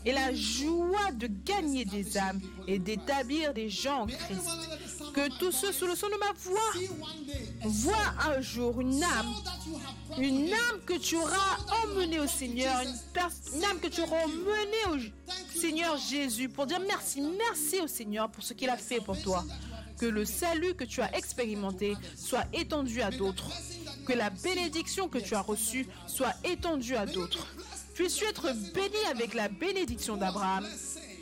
et 0.04 0.12
la 0.12 0.34
joie 0.34 1.12
de 1.12 1.28
gagner 1.44 1.84
des 1.84 2.18
âmes 2.18 2.40
et 2.66 2.78
d'établir 2.78 3.54
des 3.54 3.68
gens 3.68 4.02
en 4.02 4.06
Christ. 4.06 4.48
Que 5.14 5.38
tous 5.38 5.52
ceux 5.52 5.72
sous 5.72 5.86
le 5.86 5.96
son 5.96 6.06
de 6.08 6.18
ma 6.18 6.32
voix 6.32 6.72
voient 7.64 8.14
un 8.30 8.40
jour 8.40 8.80
une 8.80 9.02
âme 9.02 9.34
une 10.16 10.52
âme 10.52 10.80
que 10.86 10.98
tu 10.98 11.16
auras 11.16 11.58
emmenée 11.84 12.18
au 12.18 12.26
Seigneur, 12.26 12.82
une 13.54 13.64
âme 13.64 13.78
que 13.80 13.88
tu 13.88 14.00
auras 14.00 14.24
emmenée 14.24 14.84
au 14.90 15.58
Seigneur 15.58 15.96
Jésus 15.96 16.48
pour 16.48 16.66
dire 16.66 16.80
merci, 16.80 17.20
merci 17.20 17.80
au 17.80 17.86
Seigneur 17.86 18.30
pour 18.30 18.42
ce 18.42 18.54
qu'il 18.54 18.70
a 18.70 18.76
fait 18.76 19.00
pour 19.00 19.20
toi. 19.20 19.44
Que 19.98 20.06
le 20.06 20.24
salut 20.24 20.74
que 20.74 20.84
tu 20.84 21.00
as 21.02 21.14
expérimenté 21.16 21.94
soit 22.16 22.44
étendu 22.52 23.02
à 23.02 23.10
d'autres. 23.10 23.50
Que 24.06 24.12
la 24.12 24.30
bénédiction 24.30 25.08
que 25.08 25.18
tu 25.18 25.34
as 25.34 25.40
reçue 25.40 25.86
soit 26.06 26.34
étendue 26.44 26.96
à 26.96 27.04
d'autres. 27.04 27.46
Puisses-tu 27.94 28.24
être 28.24 28.52
béni 28.72 29.04
avec 29.10 29.34
la 29.34 29.48
bénédiction 29.48 30.16
d'Abraham 30.16 30.64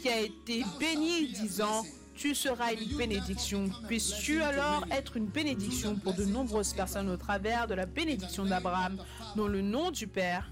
qui 0.02 0.08
a 0.08 0.20
été 0.20 0.62
béni 0.78 1.28
disant, 1.28 1.84
tu 2.16 2.34
seras 2.34 2.72
une 2.72 2.97
bénédiction. 2.97 3.70
Puisses-tu 3.86 4.43
alors 4.43 4.84
être 4.90 5.16
une 5.16 5.26
bénédiction 5.26 5.97
pour 5.97 6.14
de 6.14 6.24
nombreuses 6.24 6.72
personnes 6.72 7.10
au 7.10 7.16
travers 7.16 7.66
de 7.66 7.74
la 7.74 7.86
bénédiction 7.86 8.44
d'Abraham, 8.44 8.98
dans 9.36 9.48
le 9.48 9.60
nom 9.60 9.90
du 9.90 10.06
Père 10.06 10.51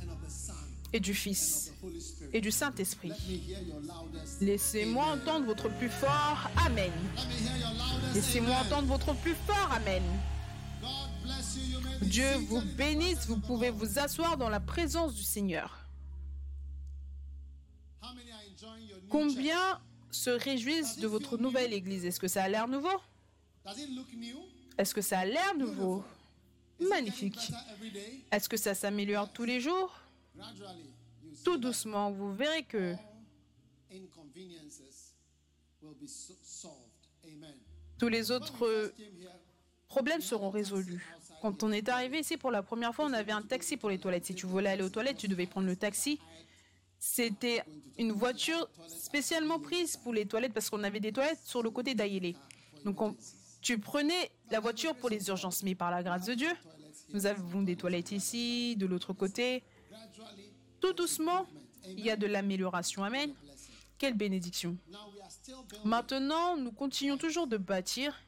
et 0.92 1.00
du 1.00 1.14
Fils 1.14 1.72
et 2.32 2.40
du 2.40 2.50
Saint-Esprit. 2.50 3.12
Laissez-moi 4.40 5.04
entendre 5.06 5.46
votre 5.46 5.68
plus 5.68 5.88
fort 5.88 6.50
Amen. 6.64 6.92
Laissez-moi 8.14 8.54
entendre 8.56 8.86
votre 8.86 9.14
plus 9.16 9.34
fort 9.46 9.70
Amen. 9.72 10.02
Dieu 12.02 12.36
vous 12.48 12.60
bénisse, 12.76 13.26
vous 13.26 13.38
pouvez 13.38 13.70
vous 13.70 13.98
asseoir 13.98 14.36
dans 14.36 14.48
la 14.48 14.60
présence 14.60 15.14
du 15.14 15.22
Seigneur. 15.22 15.78
Combien 19.08 19.80
se 20.14 20.30
réjouissent 20.30 20.98
de 20.98 21.06
votre 21.06 21.36
nouvelle 21.36 21.72
église 21.72 22.04
Est-ce 22.04 22.20
que 22.20 22.28
ça 22.28 22.44
a 22.44 22.48
l'air 22.48 22.68
nouveau? 22.68 23.00
Est-ce 24.78 24.94
que 24.94 25.00
ça 25.00 25.20
a 25.20 25.24
l'air 25.24 25.54
nouveau? 25.56 26.04
Magnifique. 26.80 27.52
Est-ce 28.30 28.48
que 28.48 28.56
ça 28.56 28.74
s'améliore 28.74 29.32
tous 29.32 29.44
les 29.44 29.60
jours? 29.60 30.00
Tout 31.44 31.58
doucement, 31.58 32.10
vous 32.10 32.32
verrez 32.34 32.62
que 32.62 32.94
tous 37.98 38.08
les 38.08 38.30
autres 38.30 38.92
problèmes 39.88 40.20
seront 40.20 40.50
résolus. 40.50 41.06
Quand 41.42 41.62
on 41.62 41.72
est 41.72 41.88
arrivé 41.88 42.20
ici 42.20 42.36
pour 42.36 42.50
la 42.50 42.62
première 42.62 42.94
fois, 42.94 43.04
on 43.04 43.12
avait 43.12 43.32
un 43.32 43.42
taxi 43.42 43.76
pour 43.76 43.90
les 43.90 43.98
toilettes. 43.98 44.24
Si 44.24 44.34
tu 44.34 44.46
voulais 44.46 44.70
aller 44.70 44.82
aux 44.82 44.88
toilettes, 44.88 45.18
tu 45.18 45.28
devais 45.28 45.46
prendre 45.46 45.66
le 45.66 45.76
taxi. 45.76 46.18
C'était 47.06 47.62
une 47.98 48.12
voiture 48.12 48.66
spécialement 48.88 49.60
prise 49.60 49.94
pour 49.98 50.14
les 50.14 50.24
toilettes 50.24 50.54
parce 50.54 50.70
qu'on 50.70 50.82
avait 50.82 51.00
des 51.00 51.12
toilettes 51.12 51.38
sur 51.44 51.62
le 51.62 51.70
côté 51.70 51.94
d'Ayélé. 51.94 52.34
Donc 52.82 52.98
on- 53.02 53.14
tu 53.60 53.78
prenais 53.78 54.30
la 54.50 54.58
voiture 54.58 54.96
pour 54.96 55.10
les 55.10 55.28
urgences, 55.28 55.62
mais 55.62 55.74
par 55.74 55.90
la 55.90 56.02
grâce 56.02 56.24
de 56.24 56.32
Dieu, 56.32 56.48
nous 57.12 57.26
avons 57.26 57.60
des 57.60 57.76
toilettes 57.76 58.10
ici, 58.12 58.74
de 58.76 58.86
l'autre 58.86 59.12
côté. 59.12 59.62
Tout 60.80 60.94
doucement, 60.94 61.46
il 61.86 62.00
y 62.00 62.10
a 62.10 62.16
de 62.16 62.26
l'amélioration. 62.26 63.04
Amen. 63.04 63.34
Quelle 63.98 64.14
bénédiction. 64.14 64.74
Maintenant, 65.84 66.56
nous 66.56 66.72
continuons 66.72 67.18
toujours 67.18 67.46
de 67.46 67.58
bâtir 67.58 68.18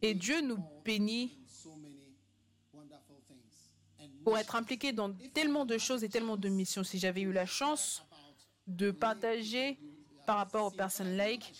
et 0.00 0.14
Dieu 0.14 0.40
nous 0.40 0.56
bénit 0.82 1.38
pour 4.24 4.38
être 4.38 4.54
impliqué 4.56 4.92
dans 4.92 5.12
tellement 5.34 5.64
de 5.64 5.78
choses 5.78 6.04
et 6.04 6.08
tellement 6.08 6.36
de 6.36 6.48
missions. 6.48 6.84
Si 6.84 6.98
j'avais 6.98 7.22
eu 7.22 7.32
la 7.32 7.46
chance 7.46 8.02
de 8.66 8.90
partager 8.90 9.78
par 10.26 10.36
rapport 10.36 10.66
aux 10.66 10.70
personnes 10.70 11.16
laïques, 11.16 11.52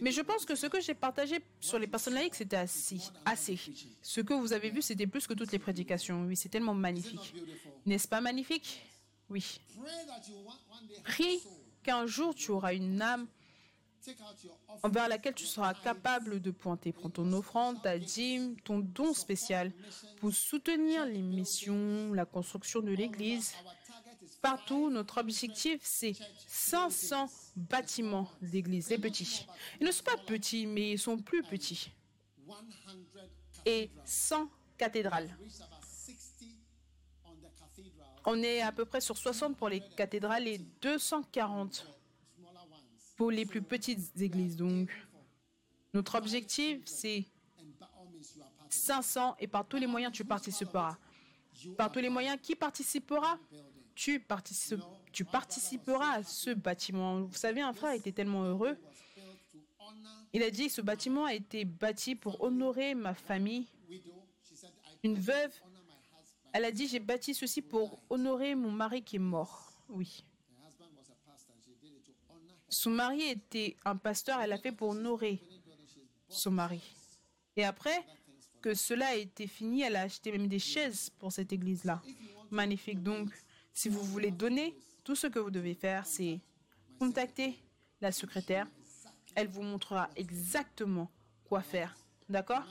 mais 0.00 0.12
je 0.12 0.20
pense 0.20 0.44
que 0.44 0.54
ce 0.54 0.66
que 0.66 0.80
j'ai 0.80 0.94
partagé 0.94 1.40
sur 1.60 1.78
les 1.78 1.86
personnes 1.86 2.14
laïques, 2.14 2.34
c'était 2.34 2.56
assez. 2.56 3.58
Ce 4.02 4.20
que 4.20 4.34
vous 4.34 4.52
avez 4.52 4.70
vu, 4.70 4.82
c'était 4.82 5.06
plus 5.06 5.26
que 5.26 5.34
toutes 5.34 5.52
les 5.52 5.58
prédications. 5.58 6.24
Oui, 6.24 6.36
c'est 6.36 6.48
tellement 6.48 6.74
magnifique. 6.74 7.34
N'est-ce 7.86 8.08
pas 8.08 8.20
magnifique? 8.20 8.82
Oui. 9.28 9.60
Prie 11.04 11.40
qu'un 11.82 12.06
jour 12.06 12.34
tu 12.34 12.50
auras 12.50 12.74
une 12.74 13.00
âme 13.00 13.26
Take 13.28 13.34
out 13.34 13.48
your 13.48 13.64
offering. 13.68 13.95
Envers 14.82 15.08
laquelle 15.08 15.34
tu 15.34 15.46
seras 15.46 15.74
capable 15.74 16.40
de 16.40 16.50
pointer. 16.50 16.92
Prends 16.92 17.10
ton 17.10 17.32
offrande, 17.32 17.82
ta 17.82 17.98
dîme, 17.98 18.56
ton 18.60 18.78
don 18.78 19.14
spécial 19.14 19.72
pour 20.20 20.32
soutenir 20.32 21.06
les 21.06 21.22
missions, 21.22 22.12
la 22.12 22.24
construction 22.24 22.80
de 22.80 22.92
l'Église. 22.92 23.54
Partout, 24.42 24.90
notre 24.90 25.18
objectif, 25.18 25.80
c'est 25.82 26.14
500 26.46 27.28
bâtiments 27.56 28.28
d'église, 28.42 28.90
les 28.90 28.98
petits. 28.98 29.46
Ils 29.80 29.86
ne 29.86 29.92
sont 29.92 30.04
pas 30.04 30.16
petits, 30.16 30.66
mais 30.66 30.92
ils 30.92 30.98
sont 30.98 31.18
plus 31.18 31.42
petits. 31.42 31.90
100 32.46 32.54
Et 33.64 33.90
100 34.04 34.48
cathédrales. 34.78 35.36
reached 35.40 35.60
about 35.60 35.82
60 35.82 36.26
on 38.28 38.42
est 38.42 38.60
à 38.60 38.72
peu 38.72 38.84
près 38.84 39.00
sur 39.00 39.16
60 39.16 39.56
pour 39.56 39.68
les 39.68 39.80
cathédrales 39.96 40.48
et 40.48 40.58
240 40.82 41.74
smaller 41.74 41.86
ones. 41.86 41.95
Pour 43.16 43.30
les 43.30 43.46
plus 43.46 43.62
petites 43.62 44.20
églises. 44.20 44.56
Donc, 44.56 44.90
notre 45.94 46.16
objectif, 46.16 46.82
c'est 46.84 47.24
And 47.58 47.64
by 47.78 47.86
all 47.98 48.06
means, 48.12 48.36
you 48.36 48.42
are 48.42 48.50
part 48.50 48.66
of 48.66 48.72
500 48.72 49.36
et 49.40 49.46
par 49.46 49.66
tous 49.66 49.78
les 49.78 49.86
moyens, 49.86 50.12
tu 50.12 50.24
participeras. 50.24 50.96
Par 51.76 51.90
tous 51.90 52.00
les 52.00 52.10
moyens, 52.10 52.38
qui 52.42 52.54
participera? 52.54 53.38
Tu, 53.94 54.22
tu 55.10 55.24
participeras 55.24 56.16
à 56.18 56.22
ce 56.22 56.50
bâtiment. 56.50 57.22
Vous 57.22 57.34
savez, 57.36 57.62
un 57.62 57.72
frère 57.72 57.92
était 57.92 58.12
tellement 58.12 58.44
heureux. 58.44 58.76
Il 60.34 60.42
a 60.42 60.50
dit, 60.50 60.68
ce 60.68 60.82
bâtiment 60.82 61.24
a 61.24 61.32
été 61.32 61.64
bâti 61.64 62.14
pour 62.14 62.42
honorer 62.42 62.94
ma 62.94 63.14
famille. 63.14 63.66
Une 65.02 65.18
veuve, 65.18 65.54
elle 66.52 66.66
a 66.66 66.72
dit, 66.72 66.88
j'ai 66.88 67.00
bâti 67.00 67.34
ceci 67.34 67.62
pour 67.62 68.02
honorer 68.10 68.54
mon 68.54 68.70
mari 68.70 69.02
qui 69.02 69.16
est 69.16 69.20
mort. 69.20 69.72
Oui. 69.88 70.24
Her 70.50 70.66
husband 70.66 70.88
was 70.94 71.10
a 71.10 71.14
pastor. 71.30 71.54
and 71.54 71.62
She 71.64 71.70
did 71.80 71.94
it 71.96 72.04
to 72.04 72.12
honor 72.28 72.52
her. 72.52 72.55
Son 72.68 72.90
mari 72.90 73.22
était 73.22 73.76
un 73.84 73.96
pasteur, 73.96 74.40
elle 74.40 74.52
a 74.52 74.58
fait 74.58 74.72
pour 74.72 74.90
honorer 74.90 75.40
son 76.28 76.50
mari. 76.50 76.82
Et 77.56 77.64
après 77.64 78.04
que 78.60 78.74
cela 78.74 79.06
a 79.08 79.14
été 79.14 79.46
fini, 79.46 79.82
elle 79.82 79.96
a 79.96 80.02
acheté 80.02 80.32
même 80.32 80.48
des 80.48 80.58
chaises 80.58 81.10
pour 81.18 81.32
cette 81.32 81.52
église-là. 81.52 82.02
Magnifique. 82.50 83.02
Donc, 83.02 83.30
si 83.72 83.88
vous 83.88 84.02
voulez 84.02 84.30
donner, 84.30 84.74
tout 85.04 85.14
ce 85.14 85.28
que 85.28 85.38
vous 85.38 85.50
devez 85.50 85.74
faire, 85.74 86.06
c'est 86.06 86.40
contacter 86.98 87.56
la 88.00 88.10
secrétaire. 88.10 88.66
Elle 89.34 89.48
vous 89.48 89.62
montrera 89.62 90.08
exactement 90.16 91.10
quoi 91.44 91.62
faire. 91.62 91.96
D'accord? 92.28 92.64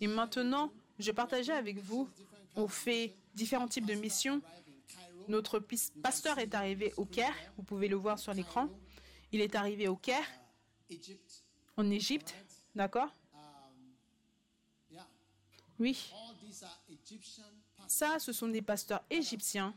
Et 0.00 0.06
maintenant, 0.06 0.70
je 0.98 1.10
partageais 1.12 1.52
avec 1.52 1.78
vous, 1.78 2.08
on 2.54 2.68
fait 2.68 3.14
différents 3.34 3.68
types 3.68 3.86
de 3.86 3.94
missions. 3.94 4.42
Notre 5.28 5.58
pasteur 6.02 6.38
est 6.38 6.54
arrivé 6.54 6.92
au 6.96 7.04
Caire, 7.04 7.34
vous 7.56 7.62
pouvez 7.62 7.88
le 7.88 7.96
voir 7.96 8.18
sur 8.18 8.34
l'écran. 8.34 8.68
Il 9.36 9.42
est 9.42 9.54
arrivé 9.54 9.86
au 9.86 9.96
Caire, 9.96 10.26
Egypt. 10.88 11.44
en 11.76 11.90
Égypte, 11.90 12.34
d'accord 12.74 13.10
Yeah. 14.90 15.06
Oui. 15.78 16.10
Ça, 17.86 18.18
ce 18.18 18.32
sont 18.32 18.48
des 18.48 18.62
pasteurs 18.62 19.04
égyptiens. 19.10 19.74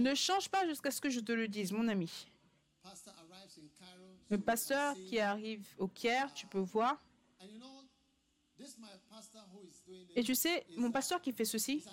Ne 0.00 0.12
change 0.16 0.48
pas 0.48 0.66
jusqu'à 0.66 0.90
ce 0.90 1.00
que 1.00 1.08
je 1.08 1.20
te 1.20 1.30
le 1.30 1.46
dise, 1.46 1.70
mon 1.70 1.86
ami. 1.86 2.10
Le 4.28 4.38
pasteur 4.38 4.96
qui 4.96 5.20
arrive 5.20 5.64
au 5.78 5.86
Caire, 5.86 6.34
tu 6.34 6.48
peux 6.48 6.58
voir. 6.58 7.00
Is 7.40 7.46
doing 7.60 7.86
Et 10.16 10.24
tu 10.24 10.34
sais, 10.34 10.66
mon 10.76 10.90
pasteur 10.90 11.22
qui 11.22 11.32
fait 11.32 11.44
ceci, 11.44 11.84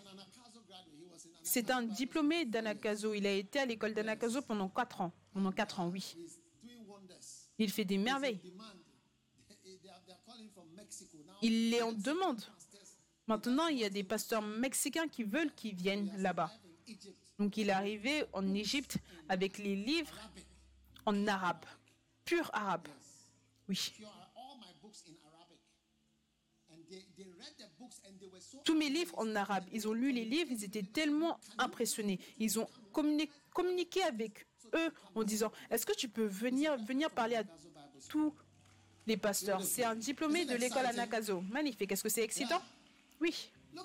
c'est 1.44 1.72
un 1.72 1.84
diplômé 1.84 2.46
d'Anakazo. 2.46 3.14
Il 3.14 3.26
a 3.26 3.32
été 3.32 3.60
à 3.60 3.66
l'école 3.66 3.94
d'Anakazo 3.94 4.42
pendant 4.42 4.68
4 4.68 5.02
ans. 5.02 5.14
Pendant 5.38 5.52
4 5.52 5.80
ans, 5.82 5.90
oui. 5.90 6.16
Il 7.60 7.72
fait 7.72 7.86
des 7.86 8.00
merveilles. 8.00 8.40
Il 11.44 11.72
est 11.76 11.82
en 11.84 11.92
demande. 11.94 12.42
Maintenant, 13.28 13.68
il 13.68 13.78
y 13.78 13.84
a 13.84 13.90
des 13.92 14.04
pasteurs 14.04 14.42
mexicains 14.42 15.08
qui 15.08 15.22
veulent 15.22 15.54
qu'ils 15.54 15.76
viennent 15.76 16.12
là-bas. 16.18 16.52
Donc, 17.38 17.56
il 17.58 17.70
est 17.70 17.72
arrivé 17.72 18.24
en 18.34 18.52
Égypte 18.56 18.98
avec 19.30 19.60
les 19.60 19.76
livres 19.76 20.16
en 21.06 21.28
arabe, 21.28 21.66
pur 22.26 22.50
arabe. 22.52 22.88
Oui. 23.70 23.94
Tous 28.64 28.76
mes 28.76 28.90
livres 28.90 29.14
en 29.20 29.36
arabe. 29.36 29.66
Ils 29.72 29.88
ont 29.88 29.94
lu 29.94 30.12
les 30.12 30.26
livres, 30.26 30.50
ils 30.52 30.64
étaient 30.64 30.82
tellement 30.82 31.40
impressionnés. 31.60 32.20
Ils 32.40 32.60
ont 32.60 32.68
communi- 32.92 33.30
communiqué 33.54 34.02
avec 34.02 34.47
eux 34.74 34.92
en 35.16 35.24
disant 35.24 35.52
Est-ce 35.70 35.86
que 35.86 35.96
tu 35.96 36.10
peux 36.10 36.26
venir, 36.26 36.78
venir 36.78 37.10
parler 37.12 37.36
à 37.36 37.44
tous 38.10 38.34
les 39.06 39.18
pasteurs? 39.18 39.64
C'est 39.64 39.84
un 39.84 39.96
diplômé 39.96 40.46
de 40.46 40.56
l'école 40.56 40.86
Anakazo. 40.86 41.42
Magnifique. 41.42 41.92
Est-ce 41.92 42.04
que 42.04 42.10
c'est 42.10 42.24
excitant? 42.24 42.62
Oui. 43.20 43.52
Uh, 43.74 43.80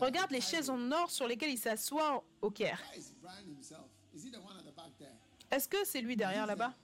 Regarde 0.00 0.30
les 0.30 0.40
chaises 0.40 0.70
en 0.70 0.90
or 0.90 1.10
sur 1.10 1.28
lesquelles 1.28 1.50
il 1.50 1.58
s'assoit 1.58 2.24
au 2.40 2.50
Caire. 2.50 2.82
Est-ce 5.50 5.68
que 5.68 5.84
c'est 5.84 6.00
lui 6.00 6.16
derrière 6.16 6.46
là-bas? 6.46 6.74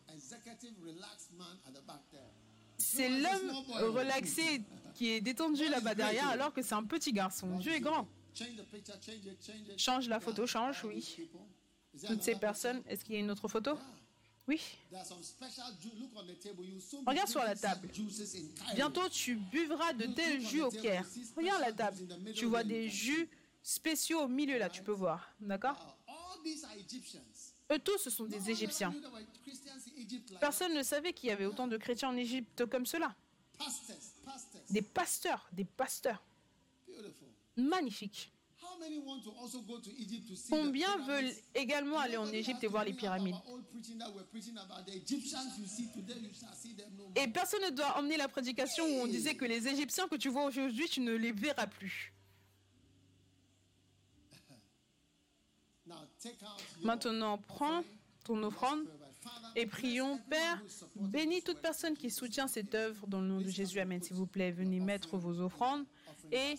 C'est 2.77 3.09
l'homme 3.09 3.51
relaxé 3.95 4.63
qui 4.95 5.11
est 5.11 5.21
détendu 5.21 5.69
là-bas 5.69 5.95
derrière 5.95 6.29
alors 6.29 6.53
que 6.53 6.63
c'est 6.63 6.75
un 6.75 6.85
petit 6.85 7.13
garçon. 7.13 7.59
Dieu 7.59 7.73
est 7.73 7.81
grand. 7.81 8.07
Change 9.77 10.09
la 10.09 10.21
photo, 10.21 10.47
change, 10.47 10.85
oui. 10.85 11.29
Toutes 12.07 12.23
ces 12.23 12.37
personnes. 12.37 12.83
Est-ce 12.87 13.05
qu'il 13.05 13.15
y 13.15 13.19
a 13.19 13.21
une 13.21 13.31
autre 13.31 13.49
photo? 13.49 13.79
Oui. 14.47 14.61
Regarde 17.07 17.29
sur 17.29 17.43
la 17.43 17.55
table. 17.55 17.89
Bientôt, 18.75 19.09
tu 19.11 19.37
buvras 19.37 19.93
de 19.93 20.07
tels 20.07 20.41
jus 20.41 20.63
au 20.63 20.71
Caire. 20.71 21.05
Regarde 21.37 21.61
la 21.61 21.73
table. 21.73 21.99
Tu 22.35 22.47
vois 22.47 22.65
des 22.65 22.89
jus 22.89 23.29
spéciaux 23.63 24.23
au 24.23 24.29
milieu 24.29 24.59
là, 24.59 24.71
tu 24.71 24.83
peux 24.83 24.93
voir. 24.93 25.35
D'accord? 25.41 25.99
Eux 27.71 27.79
tous, 27.79 27.99
ce 27.99 28.11
sont 28.11 28.25
des 28.25 28.51
Égyptiens. 28.51 28.95
Personne 30.41 30.73
ne 30.73 30.83
savait 30.83 31.13
qu'il 31.13 31.29
y 31.29 31.33
avait 31.33 31.45
autant 31.45 31.67
de 31.67 31.77
chrétiens 31.77 32.09
en 32.09 32.17
Égypte 32.17 32.65
comme 32.67 32.87
cela. 32.87 33.15
Des 34.71 34.83
pasteurs, 34.83 35.47
des 35.53 35.65
pasteurs. 35.65 36.23
Beautiful. 36.87 37.29
Combien 40.51 40.97
veulent 41.07 41.33
également 41.55 41.99
aller 41.99 42.17
en 42.17 42.31
Égypte 42.33 42.63
et 42.65 42.67
voir 42.67 42.85
les 42.85 42.93
pyramides? 42.93 43.37
Et 47.17 47.29
personne 47.29 47.63
ne 47.63 47.71
doit 47.71 47.99
emmener 47.99 48.17
la 48.17 48.29
prédication 48.29 48.85
où 48.85 49.03
on 49.03 49.07
disait 49.07 49.35
que 49.35 49.45
les 49.45 49.69
Égyptiens 49.69 50.09
que 50.09 50.17
tu 50.17 50.29
vois 50.29 50.45
aujourd'hui, 50.45 50.89
tu 50.89 51.01
ne 51.01 51.15
les 51.15 51.33
verras 51.33 51.67
plus. 51.67 52.13
Maintenant, 56.83 57.39
prends 57.39 57.83
ton 58.25 58.43
offrande 58.43 58.87
et 59.57 59.67
prions, 59.67 60.19
Père, 60.31 60.63
bénis 60.97 61.43
toute 61.43 61.61
personne 61.61 61.97
qui 61.97 62.11
soutient 62.11 62.47
cette 62.47 62.75
œuvre 62.75 63.07
dans 63.07 63.21
le 63.21 63.27
nom 63.27 63.41
de 63.41 63.49
Jésus. 63.49 63.81
Amen. 63.81 64.03
S'il 64.03 64.17
vous 64.17 64.27
plaît, 64.27 64.53
venez 64.53 64.81
mettre 64.81 65.17
vos 65.17 65.41
offrandes 65.41 65.85
et 66.31 66.55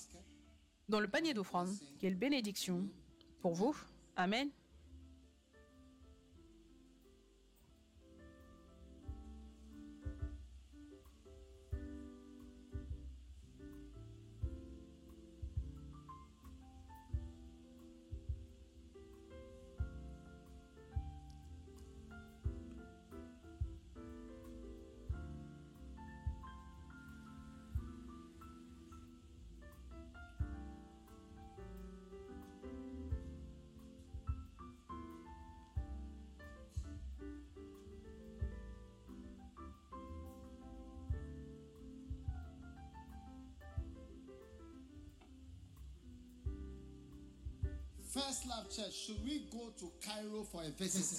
dans 0.89 0.99
le 0.99 1.07
panier 1.07 1.33
d'offrandes. 1.33 1.69
Quelle 1.99 2.15
bénédiction 2.15 2.87
pour 3.41 3.53
vous. 3.53 3.75
Amen. 4.15 4.49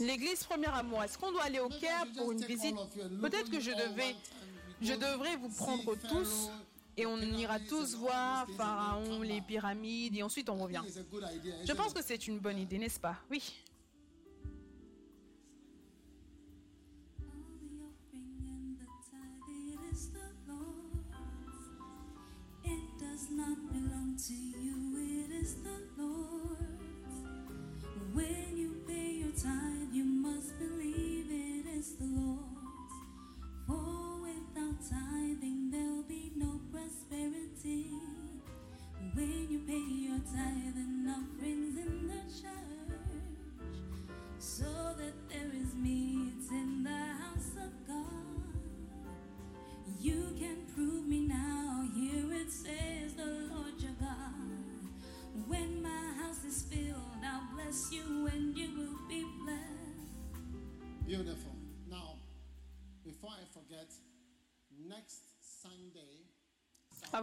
L'église 0.01 0.45
Premier 0.45 0.67
Amour, 0.69 1.03
est-ce 1.03 1.19
qu'on 1.19 1.33
doit 1.33 1.45
aller 1.45 1.61
au 1.61 1.69
Caire 1.69 2.07
pour 2.17 2.33
une 2.33 2.45
visite? 2.45 2.77
Peut-être 3.21 3.51
que 3.51 3.61
je 3.61 3.71
devais, 3.71 4.15
je 4.81 4.93
devrais 4.95 5.37
vous 5.37 5.49
prendre 5.51 5.97
tous 6.09 6.49
et 6.97 7.07
on 7.07 7.19
ira 7.21 7.59
tous 7.61 7.95
voir 7.95 8.47
Pharaon, 8.57 9.23
les 9.23 9.41
pyramides 9.41 10.17
et 10.17 10.23
ensuite 10.23 10.49
on 10.51 10.57
revient. 10.57 10.83
Je 11.65 11.73
pense 11.73 11.93
que 11.93 12.03
c'est 12.03 12.27
une 12.27 12.39
bonne 12.39 12.59
idée, 12.59 12.79
n'est-ce 12.79 13.01
pas? 13.01 13.17
Oui. 13.31 13.43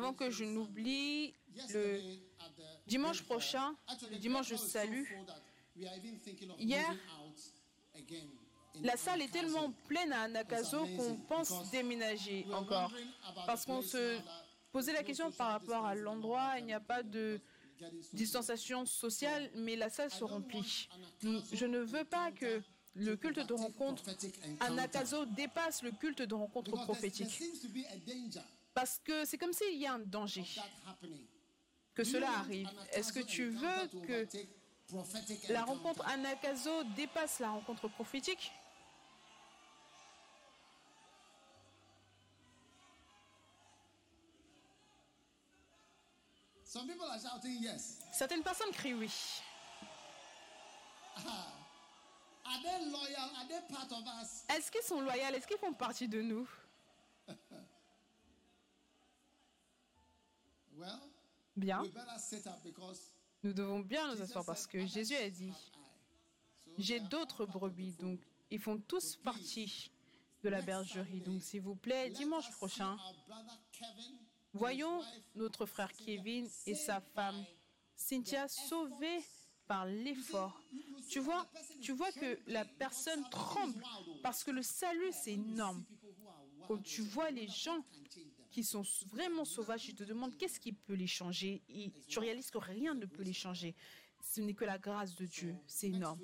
Avant 0.08 0.16
que 0.16 0.30
je 0.30 0.46
n'oublie, 0.46 1.34
le 1.74 2.00
dimanche 2.88 3.24
prochain, 3.24 3.76
le 4.10 4.18
dimanche 4.20 4.54
thinking 6.24 6.50
of 6.50 6.62
hier, 6.62 6.96
la 8.84 8.96
salle 8.96 9.20
est 9.22 9.26
Anakazo. 9.26 9.34
tellement 9.34 9.74
pleine 9.86 10.14
à 10.14 10.22
Anakazo 10.22 10.86
qu'on 10.96 11.16
pense 11.28 11.70
déménager 11.72 12.46
encore. 12.54 12.94
Parce 13.46 13.66
qu'on 13.66 13.82
se 13.82 14.18
posait 14.72 14.94
la 14.94 15.04
question 15.04 15.30
par 15.30 15.52
rapport 15.52 15.86
à 15.86 15.94
l'endroit, 15.94 16.54
il 16.60 16.66
n'y 16.66 16.74
a 16.74 16.80
pas 16.80 17.04
de 17.04 17.42
distanciation 18.14 18.86
sociale, 18.86 19.52
mais 19.56 19.76
la 19.76 19.90
salle 19.90 20.10
se 20.12 20.24
remplit. 20.24 20.88
Je 21.52 21.66
ne 21.66 21.80
veux 21.80 22.06
pas 22.06 22.32
que 22.32 22.62
le 22.96 23.18
culte 23.18 23.46
de 23.46 23.54
rencontre 23.54 24.04
à 24.62 24.70
Nakazo 24.70 25.26
dépasse 25.26 25.84
le 25.84 25.92
culte 25.92 26.22
de 26.22 26.34
rencontre 26.34 26.72
prophétique. 26.86 27.42
Parce 28.78 28.99
que 29.04 29.26
c'est 29.26 29.40
comme 29.40 29.54
s'il 29.54 29.80
y 29.80 29.88
a 29.88 29.94
un 29.94 29.98
danger 29.98 30.45
que 31.95 32.04
cela 32.04 32.30
arrive. 32.30 32.68
Anakazo 32.68 32.91
Est-ce 32.91 33.12
que 33.12 33.22
tu 33.22 33.49
veux 33.49 33.88
que 34.06 34.28
la 35.52 35.64
rencontre 35.64 36.06
à 36.08 36.16
Nakazo 36.16 36.84
dépasse 36.95 37.40
la 37.40 37.49
rencontre 37.49 37.88
prophétique? 37.88 38.52
Some 46.64 46.86
people 46.86 47.08
are 47.08 47.20
shouting 47.20 47.60
yes. 47.64 47.98
Certaines 48.14 48.44
personnes 48.44 48.72
crient 48.74 48.94
oui. 48.94 49.12
Are 52.45 52.62
they 52.62 52.86
loyal? 52.91 53.28
Are 53.40 53.48
they 53.48 53.60
part 53.76 53.91
of 53.91 54.06
us? 54.22 54.44
Est-ce 54.56 54.70
qu'ils 54.70 54.84
sont 54.84 55.02
loyaux? 55.02 55.34
Est-ce 55.34 55.48
qu'ils 55.48 55.58
font 55.58 55.74
partie 55.74 56.08
de 56.08 56.22
nous? 56.22 56.48
Bien. 61.56 61.84
Nous 63.44 63.54
devons 63.54 63.80
bien 63.80 64.14
nous 64.14 64.22
asseoir 64.22 64.45
parce 64.45 64.68
que 64.68 64.86
Jésus 64.86 65.16
a 65.16 65.30
dit, 65.30 65.54
j'ai 66.78 66.99
d'autres 66.99 67.45
brebis, 67.45 67.94
donc 67.94 68.20
ils 68.52 68.60
font 68.60 68.80
tous 68.80 69.16
partie 69.18 69.91
de 70.44 70.49
la 70.49 70.62
bergerie. 70.62 71.22
Donc 71.22 71.41
s'il 71.41 71.62
vous 71.62 71.76
plaît, 71.76 72.10
dimanche 72.10 72.52
prochain, 72.52 72.98
voyons 74.54 75.02
notre 75.36 75.66
frère 75.66 75.91
Kevin 75.94 76.48
et 76.66 76.76
sa 76.76 77.02
femme 77.02 77.44
Cynthia 77.95 78.48
sauvés 78.48 79.24
par 79.68 79.86
l'effort. 79.86 80.62
Tu 81.10 81.20
vois, 81.20 81.45
tu 81.82 81.91
vois 81.91 82.12
que 82.12 82.40
la 82.48 82.66
personne 82.66 83.28
tremble 83.30 83.84
parce 84.24 84.44
que 84.44 84.52
le 84.52 84.62
salut, 84.62 85.12
c'est 85.12 85.34
énorme. 85.34 85.84
Quand 86.68 86.82
tu 86.82 87.02
vois 87.02 87.32
les 87.32 87.48
gens. 87.48 87.84
Qui 88.58 88.64
sont 88.64 88.82
vraiment 89.12 89.46
sauvages, 89.46 89.84
tu 89.84 89.94
te 89.94 90.04
demandes 90.04 90.36
qu'est-ce 90.36 90.60
qui 90.60 90.74
peut 90.74 90.96
les 90.96 91.06
changer 91.06 91.62
et 91.70 91.92
tu 92.08 92.18
réalises 92.18 92.50
que 92.50 92.58
rien 92.58 92.96
ne 92.96 93.06
peut 93.06 93.22
les 93.22 93.32
changer. 93.32 93.76
Ce 94.20 94.42
n'est 94.42 94.56
que 94.56 94.66
la 94.66 94.80
grâce 94.80 95.14
de 95.14 95.28
Dieu, 95.28 95.56
c'est 95.68 95.90
énorme. 95.90 96.20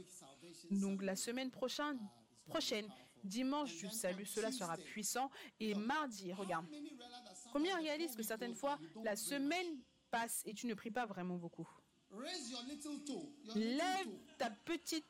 Donc 0.72 1.03
la 1.03 1.15
semaine 1.15 1.51
prochaine, 1.51 1.99
prochaine, 2.47 2.88
dimanche 3.23 3.77
du 3.77 3.88
salut, 3.88 4.26
cela 4.26 4.51
sera 4.51 4.77
puissant. 4.77 5.30
Et 5.60 5.76
mardi, 5.76 6.34
regarde, 6.34 6.65
combien 7.51 7.77
four 7.77 8.18
que 8.18 8.23
certaines 8.23 8.55
fois, 8.55 8.80
la 9.03 9.15
semaine 9.15 9.80
passe 10.10 10.41
et 10.47 10.55
tu 10.55 10.65
ne 10.65 10.73
pries 10.73 10.89
pas 10.89 11.05
vraiment 11.05 11.38
beaucoup. 11.38 11.69
Lève 13.53 14.10
ta 14.39 14.49
petite, 14.49 15.05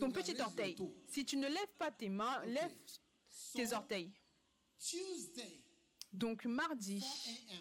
ton 0.00 0.10
petit 0.10 0.40
orteil. 0.40 0.76
Si 1.06 1.24
tu 1.24 1.36
ne 1.36 1.46
lèves 1.46 1.74
pas 1.78 1.92
tes 1.92 2.08
mains, 2.08 2.44
lève 2.46 2.74
tes 3.54 3.72
orteils. 3.72 4.10
Donc 6.14 6.44
mardi, 6.44 7.00
4 7.00 7.04
a.m. 7.50 7.60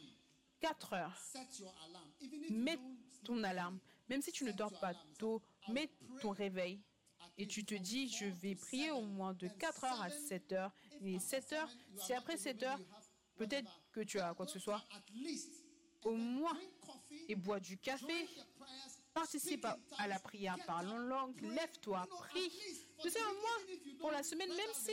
4 0.61 0.93
heures, 0.93 1.23
mets 2.51 2.79
ton 3.25 3.43
alarme. 3.43 3.79
Même 4.09 4.21
si 4.21 4.31
tu 4.31 4.43
ne 4.45 4.51
dors 4.51 4.71
pas 4.79 4.93
tôt, 5.17 5.41
mets 5.69 5.89
ton 6.21 6.31
réveil. 6.31 6.79
Et 7.37 7.47
tu 7.47 7.65
te 7.65 7.73
dis, 7.73 8.09
je 8.09 8.25
vais 8.25 8.55
prier 8.55 8.91
au 8.91 9.01
moins 9.01 9.33
de 9.33 9.47
4 9.47 9.83
heures 9.85 10.01
à 10.01 10.09
7 10.09 10.51
heures. 10.53 10.71
Et 11.01 11.19
7 11.19 11.53
heures, 11.53 11.69
si 11.97 12.13
après 12.13 12.37
7 12.37 12.63
heures, 12.63 12.79
peut-être 13.35 13.69
que 13.91 14.01
tu 14.01 14.19
as 14.19 14.33
quoi 14.35 14.45
que 14.45 14.51
ce 14.51 14.59
soit, 14.59 14.81
au 16.03 16.15
moins 16.15 16.57
et 17.27 17.35
bois 17.35 17.59
du 17.59 17.77
café. 17.77 18.29
Participe 19.13 19.65
à, 19.65 19.77
à 19.97 20.07
la 20.07 20.19
prière, 20.19 20.57
parle 20.65 20.89
en 20.89 20.97
langue, 20.97 21.39
lève-toi, 21.41 22.05
prie. 22.09 22.51
Tu 23.01 23.09
sais, 23.09 23.19
au 23.21 23.33
moins, 23.33 23.77
pour 23.99 24.11
la 24.11 24.23
semaine, 24.23 24.49
même 24.49 24.73
si, 24.73 24.91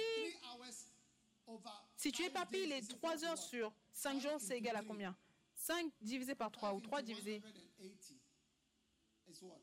si 2.00 2.12
tu 2.12 2.22
éparpilles 2.22 2.66
les 2.66 2.80
3 2.80 3.24
heures 3.26 3.36
sur 3.36 3.74
5 3.92 4.20
jours, 4.22 4.40
c'est 4.40 4.56
égal 4.56 4.74
à 4.74 4.82
combien? 4.82 5.14
5 5.54 5.92
divisé 6.00 6.34
par 6.34 6.50
3 6.50 6.72
ou 6.72 6.80
3 6.80 7.02
divisé. 7.02 7.42
It's 9.28 9.42
what? 9.42 9.60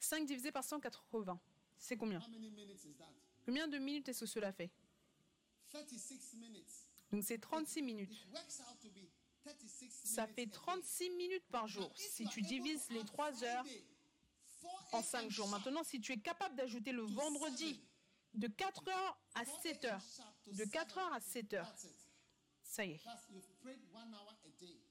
5 0.00 0.26
divisé 0.26 0.50
par 0.50 0.64
180. 0.64 1.40
C'est 1.78 1.96
combien? 1.96 2.20
Combien 3.44 3.68
de 3.68 3.78
minutes 3.78 4.08
est-ce 4.08 4.20
que 4.20 4.26
cela 4.26 4.52
fait? 4.52 4.72
36 5.70 6.36
minutes. 6.38 6.88
Donc 7.12 7.22
c'est 7.22 7.38
36 7.38 7.80
minutes. 7.80 8.10
It 8.10 8.26
works 8.32 8.60
out 8.68 8.80
to 8.80 8.88
be 8.88 9.06
36 9.44 10.00
Ça 10.04 10.26
fait 10.26 10.42
a 10.42 10.46
day. 10.46 10.50
36 10.50 11.10
minutes 11.10 11.46
par 11.48 11.68
jour. 11.68 11.92
Si 11.96 12.26
tu 12.26 12.42
divises 12.42 12.90
les 12.90 13.00
add 13.00 13.06
3 13.06 13.44
heures 13.44 13.64
Friday, 13.64 13.86
4 14.60 14.94
en 14.94 15.02
5 15.02 15.30
jours. 15.30 15.48
Maintenant, 15.48 15.84
si 15.84 16.00
tu 16.00 16.10
es 16.10 16.18
capable 16.18 16.56
d'ajouter 16.56 16.90
le 16.90 17.02
vendredi 17.02 17.80
de 18.34 18.48
4 18.48 18.88
heures 18.88 19.18
à 19.34 19.44
7 19.44 19.84
heures, 19.84 20.02
de 20.46 20.64
4 20.64 20.98
heures 20.98 21.12
à 21.12 21.20
7 21.20 21.54
heures, 21.54 21.66
That's 21.66 21.84
it. 21.84 22.08
ça 22.62 22.84
y 22.84 22.92
est. 22.92 23.00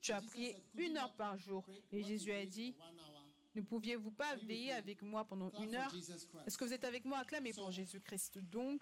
Tu 0.02 0.12
as 0.12 0.22
prié 0.22 0.54
said, 0.54 0.62
"Could 0.72 0.80
you 0.82 0.90
une 0.90 0.98
heure 0.98 1.14
par 1.16 1.38
jour. 1.38 1.66
Et 1.92 2.04
Jésus 2.04 2.32
a 2.32 2.46
dit, 2.46 2.74
for 2.74 2.88
one 2.88 3.00
hour?" 3.00 3.28
ne 3.56 3.62
pouviez-vous 3.62 4.12
pas 4.12 4.36
veiller 4.38 4.72
avec 4.74 5.02
moi 5.02 5.26
pendant 5.26 5.52
une 5.60 5.76
heure? 5.76 5.94
Est-ce 6.46 6.58
que 6.58 6.64
vous 6.64 6.74
êtes 6.74 6.86
avec 6.86 7.06
moi 7.06 7.20
Acclamez 7.20 7.54
pour 7.54 7.72
Jésus-Christ? 7.72 8.38
Donc, 8.40 8.82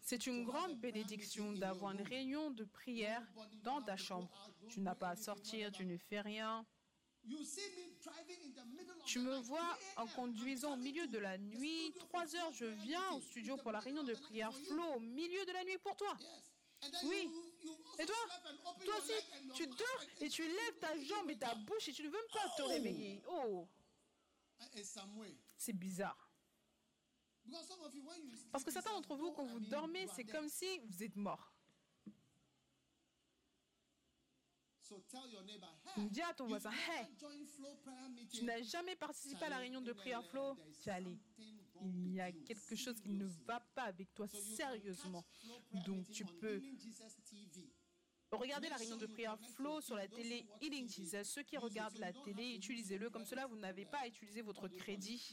c'est 0.00 0.26
une 0.26 0.44
grande 0.44 0.80
bénédiction 0.80 1.52
d'avoir 1.52 1.92
une 1.92 2.00
réunion 2.00 2.50
de 2.50 2.64
prière 2.64 3.22
dans 3.62 3.82
ta 3.82 3.96
chambre. 3.96 4.30
Tu 4.68 4.80
n'as 4.80 4.94
pas 4.94 5.10
à 5.10 5.16
sortir, 5.16 5.70
tu 5.72 5.84
ne 5.84 5.98
fais 5.98 6.22
rien. 6.22 6.64
Tu 9.06 9.18
me 9.18 9.36
vois 9.36 9.78
3 9.94 10.04
en 10.04 10.06
conduisant 10.08 10.72
au 10.74 10.76
milieu 10.76 11.06
de 11.06 11.18
la 11.18 11.36
nuit, 11.38 11.92
studio 11.92 11.98
3 11.98 12.26
for 12.26 12.34
heures, 12.36 12.52
je 12.52 12.64
viens 12.64 13.10
au 13.12 13.20
studio 13.20 13.56
pour 13.56 13.72
la 13.72 13.80
réunion 13.80 14.02
de 14.02 14.14
prière 14.14 14.50
for 14.50 14.60
you. 14.60 14.66
Flo 14.66 14.84
au 14.94 15.00
milieu 15.00 15.44
de 15.44 15.52
la 15.52 15.64
nuit 15.64 15.78
pour 15.78 15.96
toi. 15.96 16.16
Oui. 17.04 17.30
Et 17.98 18.06
toi? 18.06 18.16
Toi 18.84 18.94
aussi, 18.98 19.12
tu 19.54 19.66
dors 19.66 20.04
et 20.20 20.28
tu 20.28 20.42
lèves 20.42 20.78
ta 20.80 20.98
jambe 20.98 21.30
et 21.30 21.38
ta 21.38 21.54
bouche 21.54 21.88
et 21.88 21.92
tu 21.92 22.02
ne 22.02 22.08
veux 22.08 22.14
même 22.14 22.30
pas 22.32 22.48
te 22.56 22.62
réveiller. 22.62 23.22
Oh, 23.28 23.68
c'est 25.56 25.72
bizarre. 25.72 26.30
Parce 28.50 28.64
que 28.64 28.70
certains 28.70 28.92
d'entre 28.92 29.14
vous, 29.16 29.32
quand 29.32 29.44
vous 29.44 29.60
dormez, 29.60 30.06
c'est 30.14 30.24
comme 30.24 30.48
si 30.48 30.78
vous 30.78 31.02
êtes 31.02 31.16
mort. 31.16 31.54
So 32.06 32.10
tell 32.10 32.12
your 32.12 32.12
neighbor, 32.12 32.12
Donc, 34.46 34.72
hey, 34.72 34.73
dis 36.10 36.22
à 36.22 36.34
ton 36.34 36.46
voisin, 36.46 36.70
hey, 36.70 37.06
Flow. 37.56 37.78
Tu 38.32 38.44
n'as 38.44 38.62
jamais 38.62 38.96
participé 38.96 39.44
à 39.44 39.48
la 39.50 39.58
réunion 39.58 39.80
de 39.80 39.92
prière 39.92 40.24
Flo 40.24 40.56
Tu 40.82 40.88
es 40.88 40.92
allé. 40.92 41.18
Il 41.82 42.14
y 42.14 42.20
a 42.20 42.32
quelque 42.32 42.76
chose 42.76 43.00
qui 43.00 43.12
ne 43.12 43.26
va 43.46 43.60
pas 43.74 43.84
avec 43.84 44.14
toi 44.14 44.26
sérieusement. 44.28 45.24
Flow 45.40 45.80
Donc 45.86 46.10
tu 46.10 46.24
peux 46.24 46.62
regarder 48.36 48.68
la 48.68 48.76
réunion 48.76 48.96
de 48.96 49.06
prière 49.06 49.38
Flo 49.54 49.80
sur 49.80 49.96
la 49.96 50.08
télé 50.08 50.46
Healing 50.60 50.88
Jesus. 50.88 51.24
Ceux 51.24 51.42
qui 51.42 51.56
regardent 51.56 51.98
la 51.98 52.12
télé, 52.12 52.54
utilisez-le. 52.56 53.10
Comme 53.10 53.24
cela, 53.24 53.46
vous 53.46 53.56
n'avez 53.56 53.84
pas 53.84 53.98
à 53.98 54.06
utiliser 54.06 54.42
votre 54.42 54.68
crédit. 54.68 55.32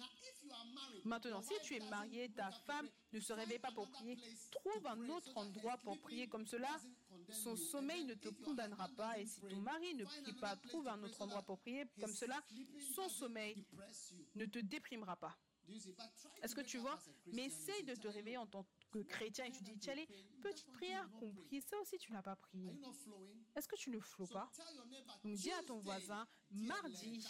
Maintenant, 1.06 1.42
si 1.42 1.54
tu 1.64 1.76
es 1.76 1.90
marié, 1.90 2.30
ta 2.30 2.52
femme 2.52 2.88
ne 3.14 3.20
se 3.20 3.34
réveille 3.34 3.60
pas 3.60 3.72
pour 3.72 3.90
prier, 3.90 4.18
trouve 4.52 4.86
un 4.88 5.10
autre 5.10 5.36
endroit 5.36 5.78
pour 5.78 6.00
prier. 6.00 6.28
Comme 6.28 6.46
cela, 6.46 6.80
son 7.32 7.56
sommeil 7.56 8.06
ne 8.06 8.14
te 8.14 8.30
condamnera 8.30 8.88
pas. 8.90 9.20
Et 9.20 9.26
si 9.26 9.42
ton 9.42 9.56
mari 9.62 9.96
ne 9.96 10.06
prie 10.06 10.34
pas, 10.34 10.56
trouve 10.56 10.88
un 10.88 11.02
autre 11.04 11.22
endroit 11.22 11.42
pour 11.42 11.60
prier. 11.60 11.86
Comme 12.00 12.14
cela, 12.14 12.42
son 12.94 13.10
sommeil 13.10 13.66
ne 14.36 14.46
te 14.46 14.60
déprimera 14.60 15.16
pas. 15.16 15.38
Est-ce 16.42 16.56
que 16.56 16.62
tu 16.62 16.78
vois? 16.80 17.00
Mais 17.34 17.46
essaye 17.46 17.84
de 17.84 17.96
te 17.96 18.08
réveiller 18.08 18.38
en 18.38 18.48
tant 18.48 18.66
que 18.92 19.00
chrétien 19.00 19.46
et 19.46 19.52
tu 19.52 19.64
dis, 19.64 19.76
Tchali, 19.78 20.06
petite 20.42 20.70
prière 20.74 21.10
compris, 21.20 21.62
ça 21.62 21.80
aussi 21.80 21.98
tu 21.98 22.12
n'as 22.12 22.22
pas 22.22 22.36
prié. 22.36 22.76
Est-ce 23.56 23.68
que 23.68 23.76
tu 23.76 23.90
ne 23.90 24.00
flots 24.00 24.28
pas? 24.28 24.50
Dis 25.24 25.52
à 25.52 25.64
ton 25.64 25.80
voisin, 25.80 26.28
mardi, 26.50 27.24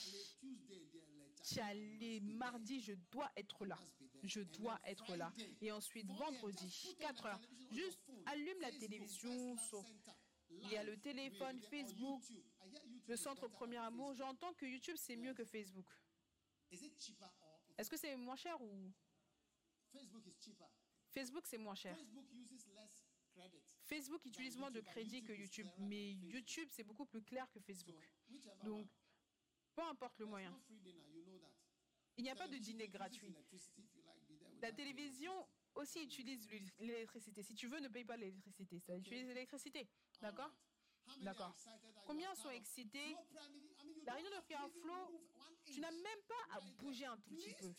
Tchali, 1.44 2.22
mardi, 2.22 2.82
je 2.82 2.94
dois 3.12 3.30
être 3.36 3.66
là. 3.66 3.78
Je 4.24 4.42
dois 4.42 4.80
être 4.86 5.16
là. 5.16 5.32
Et 5.62 5.72
ensuite, 5.72 6.08
vendredi, 6.08 6.96
4 7.00 7.26
heures, 7.26 7.42
juste 7.72 8.00
allume 8.26 8.60
la 8.62 8.72
télévision. 8.72 9.56
Il 10.50 10.70
y 10.70 10.78
a 10.78 10.84
le 10.84 10.98
téléphone, 10.98 11.60
Facebook, 11.62 12.22
le 13.08 13.16
centre 13.16 13.48
Premier 13.48 13.78
Amour. 13.78 14.14
J'entends 14.14 14.54
que 14.54 14.66
YouTube, 14.66 14.98
c'est 14.98 15.16
mieux 15.16 15.34
que 15.34 15.46
Facebook. 15.46 15.88
Est-ce 17.78 17.90
que 17.90 17.98
c'est 17.98 18.16
moins 18.16 18.36
cher 18.36 18.62
ou 18.62 18.92
Facebook 21.14 21.46
c'est 21.46 21.58
moins 21.58 21.76
cher 21.76 21.98
Facebook 23.84 24.26
utilise 24.26 24.58
moins 24.58 24.72
de 24.72 24.80
crédit 24.80 25.22
que 25.24 25.34
YouTube, 25.34 25.68
mais 25.80 26.14
YouTube, 26.14 26.70
c'est 26.72 26.84
beaucoup 26.84 27.06
plus 27.06 27.22
clair 27.22 27.50
que 27.52 27.60
Facebook. 27.60 28.02
Donc, 28.64 28.88
peu 29.76 29.84
importe 29.84 30.20
le 30.20 30.26
moyen. 30.26 30.58
Il 32.18 32.24
n'y 32.24 32.30
a 32.30 32.36
pas 32.36 32.48
de 32.48 32.58
dîner 32.58 32.88
gratuit. 32.88 33.36
La 34.62 34.72
télévision 34.72 35.34
aussi 35.76 36.04
utilise 36.04 36.48
l'électricité. 36.80 37.44
Si 37.44 37.56
tu 37.56 37.68
veux, 37.68 37.80
ne 37.80 37.88
paye 37.88 38.06
pas 38.06 38.18
l'électricité. 38.18 38.80
Ça 38.80 38.96
utilise 38.96 39.28
l'électricité. 39.28 39.88
D'accord 40.22 40.52
many 41.08 41.24
D'accord. 41.24 41.56
Combien 42.06 42.34
sont 42.36 42.50
excités 42.50 43.16
La 44.06 44.14
réunion 44.14 44.30
de 44.30 44.36
move 44.36 44.86
one 44.86 45.18
tu 45.66 45.80
n'as 45.80 45.92
même 45.92 46.22
pas 46.28 46.58
à 46.58 46.62
bouger 46.80 47.06
un 47.06 47.18
tout 47.18 47.30
petit 47.36 47.54
peu. 47.54 47.72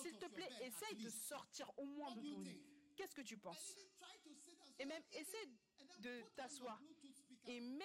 S'il 0.00 0.16
te 0.16 0.26
plaît, 0.26 0.48
essaye 0.62 0.96
de 0.96 1.08
sortir 1.08 1.70
au 1.76 1.84
moins 1.84 2.14
de 2.14 2.20
ton 2.20 2.40
lit. 2.40 2.60
Qu'est-ce 2.96 3.14
que 3.14 3.22
tu 3.22 3.36
penses 3.36 3.76
Et 4.78 4.84
même 4.84 5.02
essaie 5.12 5.48
de 6.00 6.22
t'asseoir. 6.36 6.80
Et 7.46 7.60
mets 7.60 7.84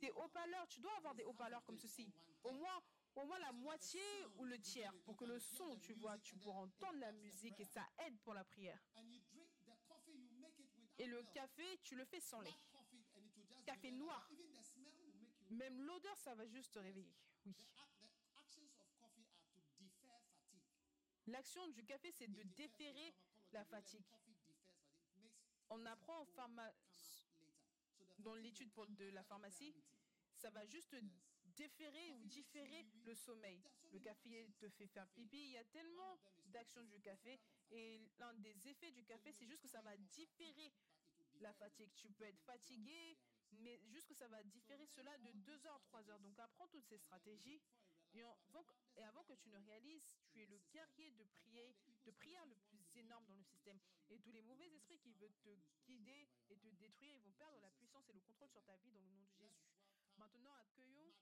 house. 0.00 0.12
haut-parleurs, 0.16 0.66
tu 0.68 0.80
dois 0.80 0.96
avoir 0.96 1.14
des 1.14 1.24
haut-parleurs 1.24 1.64
comme 1.64 1.78
ceci. 1.78 2.10
Au 2.44 2.52
moins, 2.52 2.82
au 3.16 3.24
moins 3.24 3.38
la 3.38 3.52
moitié 3.52 4.02
ou 4.36 4.44
le 4.44 4.58
tiers 4.60 4.94
pour 5.04 5.16
que 5.16 5.24
le 5.24 5.38
son, 5.38 5.78
tu 5.78 5.94
vois, 5.94 6.18
tu 6.18 6.36
pourras 6.36 6.60
entendre 6.60 6.98
la 6.98 7.12
musique 7.12 7.58
et 7.60 7.64
ça 7.64 7.86
aide 8.06 8.18
pour 8.20 8.34
la 8.34 8.44
prière. 8.44 8.80
Et 10.98 11.06
le 11.06 11.22
café, 11.24 11.78
tu 11.82 11.96
le 11.96 12.04
fais 12.04 12.20
sans 12.20 12.40
lait. 12.40 12.54
Café 13.64 13.90
noir. 13.90 14.30
Même 15.50 15.82
l'odeur, 15.82 16.16
ça 16.16 16.34
va 16.34 16.46
juste 16.46 16.72
te 16.72 16.78
réveiller. 16.78 17.14
Oui. 17.44 17.54
L'action 21.26 21.66
du 21.68 21.84
café, 21.84 22.12
c'est 22.12 22.28
de 22.28 22.42
déférer 22.42 23.14
la 23.52 23.64
fatigue. 23.64 24.04
On 25.70 25.84
apprend 25.86 26.20
en 26.20 26.24
pharma... 26.26 26.72
dans 28.18 28.34
l'étude 28.34 28.70
de 28.90 29.08
la 29.10 29.24
pharmacie, 29.24 29.74
ça 30.34 30.50
va 30.50 30.64
juste 30.66 30.94
déférer 31.56 32.12
ou 32.12 32.24
différer 32.26 32.84
le 33.04 33.14
sommeil. 33.14 33.60
Le 33.92 33.98
café 33.98 34.50
te 34.58 34.68
fait 34.68 34.86
faire 34.86 35.08
pipi. 35.08 35.36
Il 35.38 35.50
y 35.52 35.56
a 35.56 35.64
tellement 35.64 36.18
d'actions 36.46 36.84
du 36.84 37.00
café. 37.00 37.38
Et 37.70 38.00
l'un 38.18 38.34
des 38.34 38.68
effets 38.68 38.92
du 38.92 39.04
café, 39.04 39.32
c'est 39.32 39.46
juste 39.46 39.62
que 39.62 39.68
ça 39.68 39.80
va 39.82 39.96
différer 39.96 40.72
la 41.40 41.52
fatigue. 41.54 41.90
Tu 41.96 42.10
peux 42.10 42.24
être 42.24 42.40
fatigué, 42.40 43.16
mais 43.52 43.80
juste 43.86 44.08
que 44.08 44.14
ça 44.14 44.28
va 44.28 44.42
différer 44.42 44.86
cela 44.86 45.16
de 45.18 45.32
2 45.32 45.66
heures, 45.66 45.80
3 45.82 46.08
heures. 46.10 46.20
Donc 46.20 46.38
apprends 46.38 46.68
toutes 46.68 46.86
ces 46.86 46.98
stratégies. 46.98 47.60
Et 48.14 48.22
avant, 48.22 49.24
que- 49.24 49.34
tu 49.34 49.50
ne 49.50 49.58
réalises, 49.58 50.16
tu 50.30 50.40
es 50.40 50.46
le 50.46 50.58
guerrier 50.72 51.10
de 51.10 51.24
prière, 51.24 51.74
de 52.06 52.10
prière 52.12 52.46
le 52.46 52.54
plus 52.70 52.86
énorme 52.94 53.26
dans 53.26 53.34
le 53.36 53.42
système. 53.44 53.78
Et 54.08 54.18
tous 54.20 54.32
les 54.32 54.40
mauvais 54.40 54.66
esprits 54.68 54.98
qui 54.98 55.12
veulent 55.12 55.36
te 55.42 55.50
guider 55.84 56.26
et 56.48 56.56
te 56.56 56.68
détruire, 56.68 57.12
ils 57.14 57.20
vont 57.20 57.32
perdre 57.32 57.58
la 57.60 57.70
puissance 57.72 58.08
et 58.08 58.14
le 58.14 58.20
contrôle 58.20 58.48
sur 58.48 58.62
ta 58.64 58.74
vie 58.76 58.90
dans 58.90 59.02
le 59.02 59.10
nom 59.10 59.24
de 59.24 59.34
Jésus. 59.36 59.66
Maintenant, 60.16 60.54
accueillons 60.54 61.12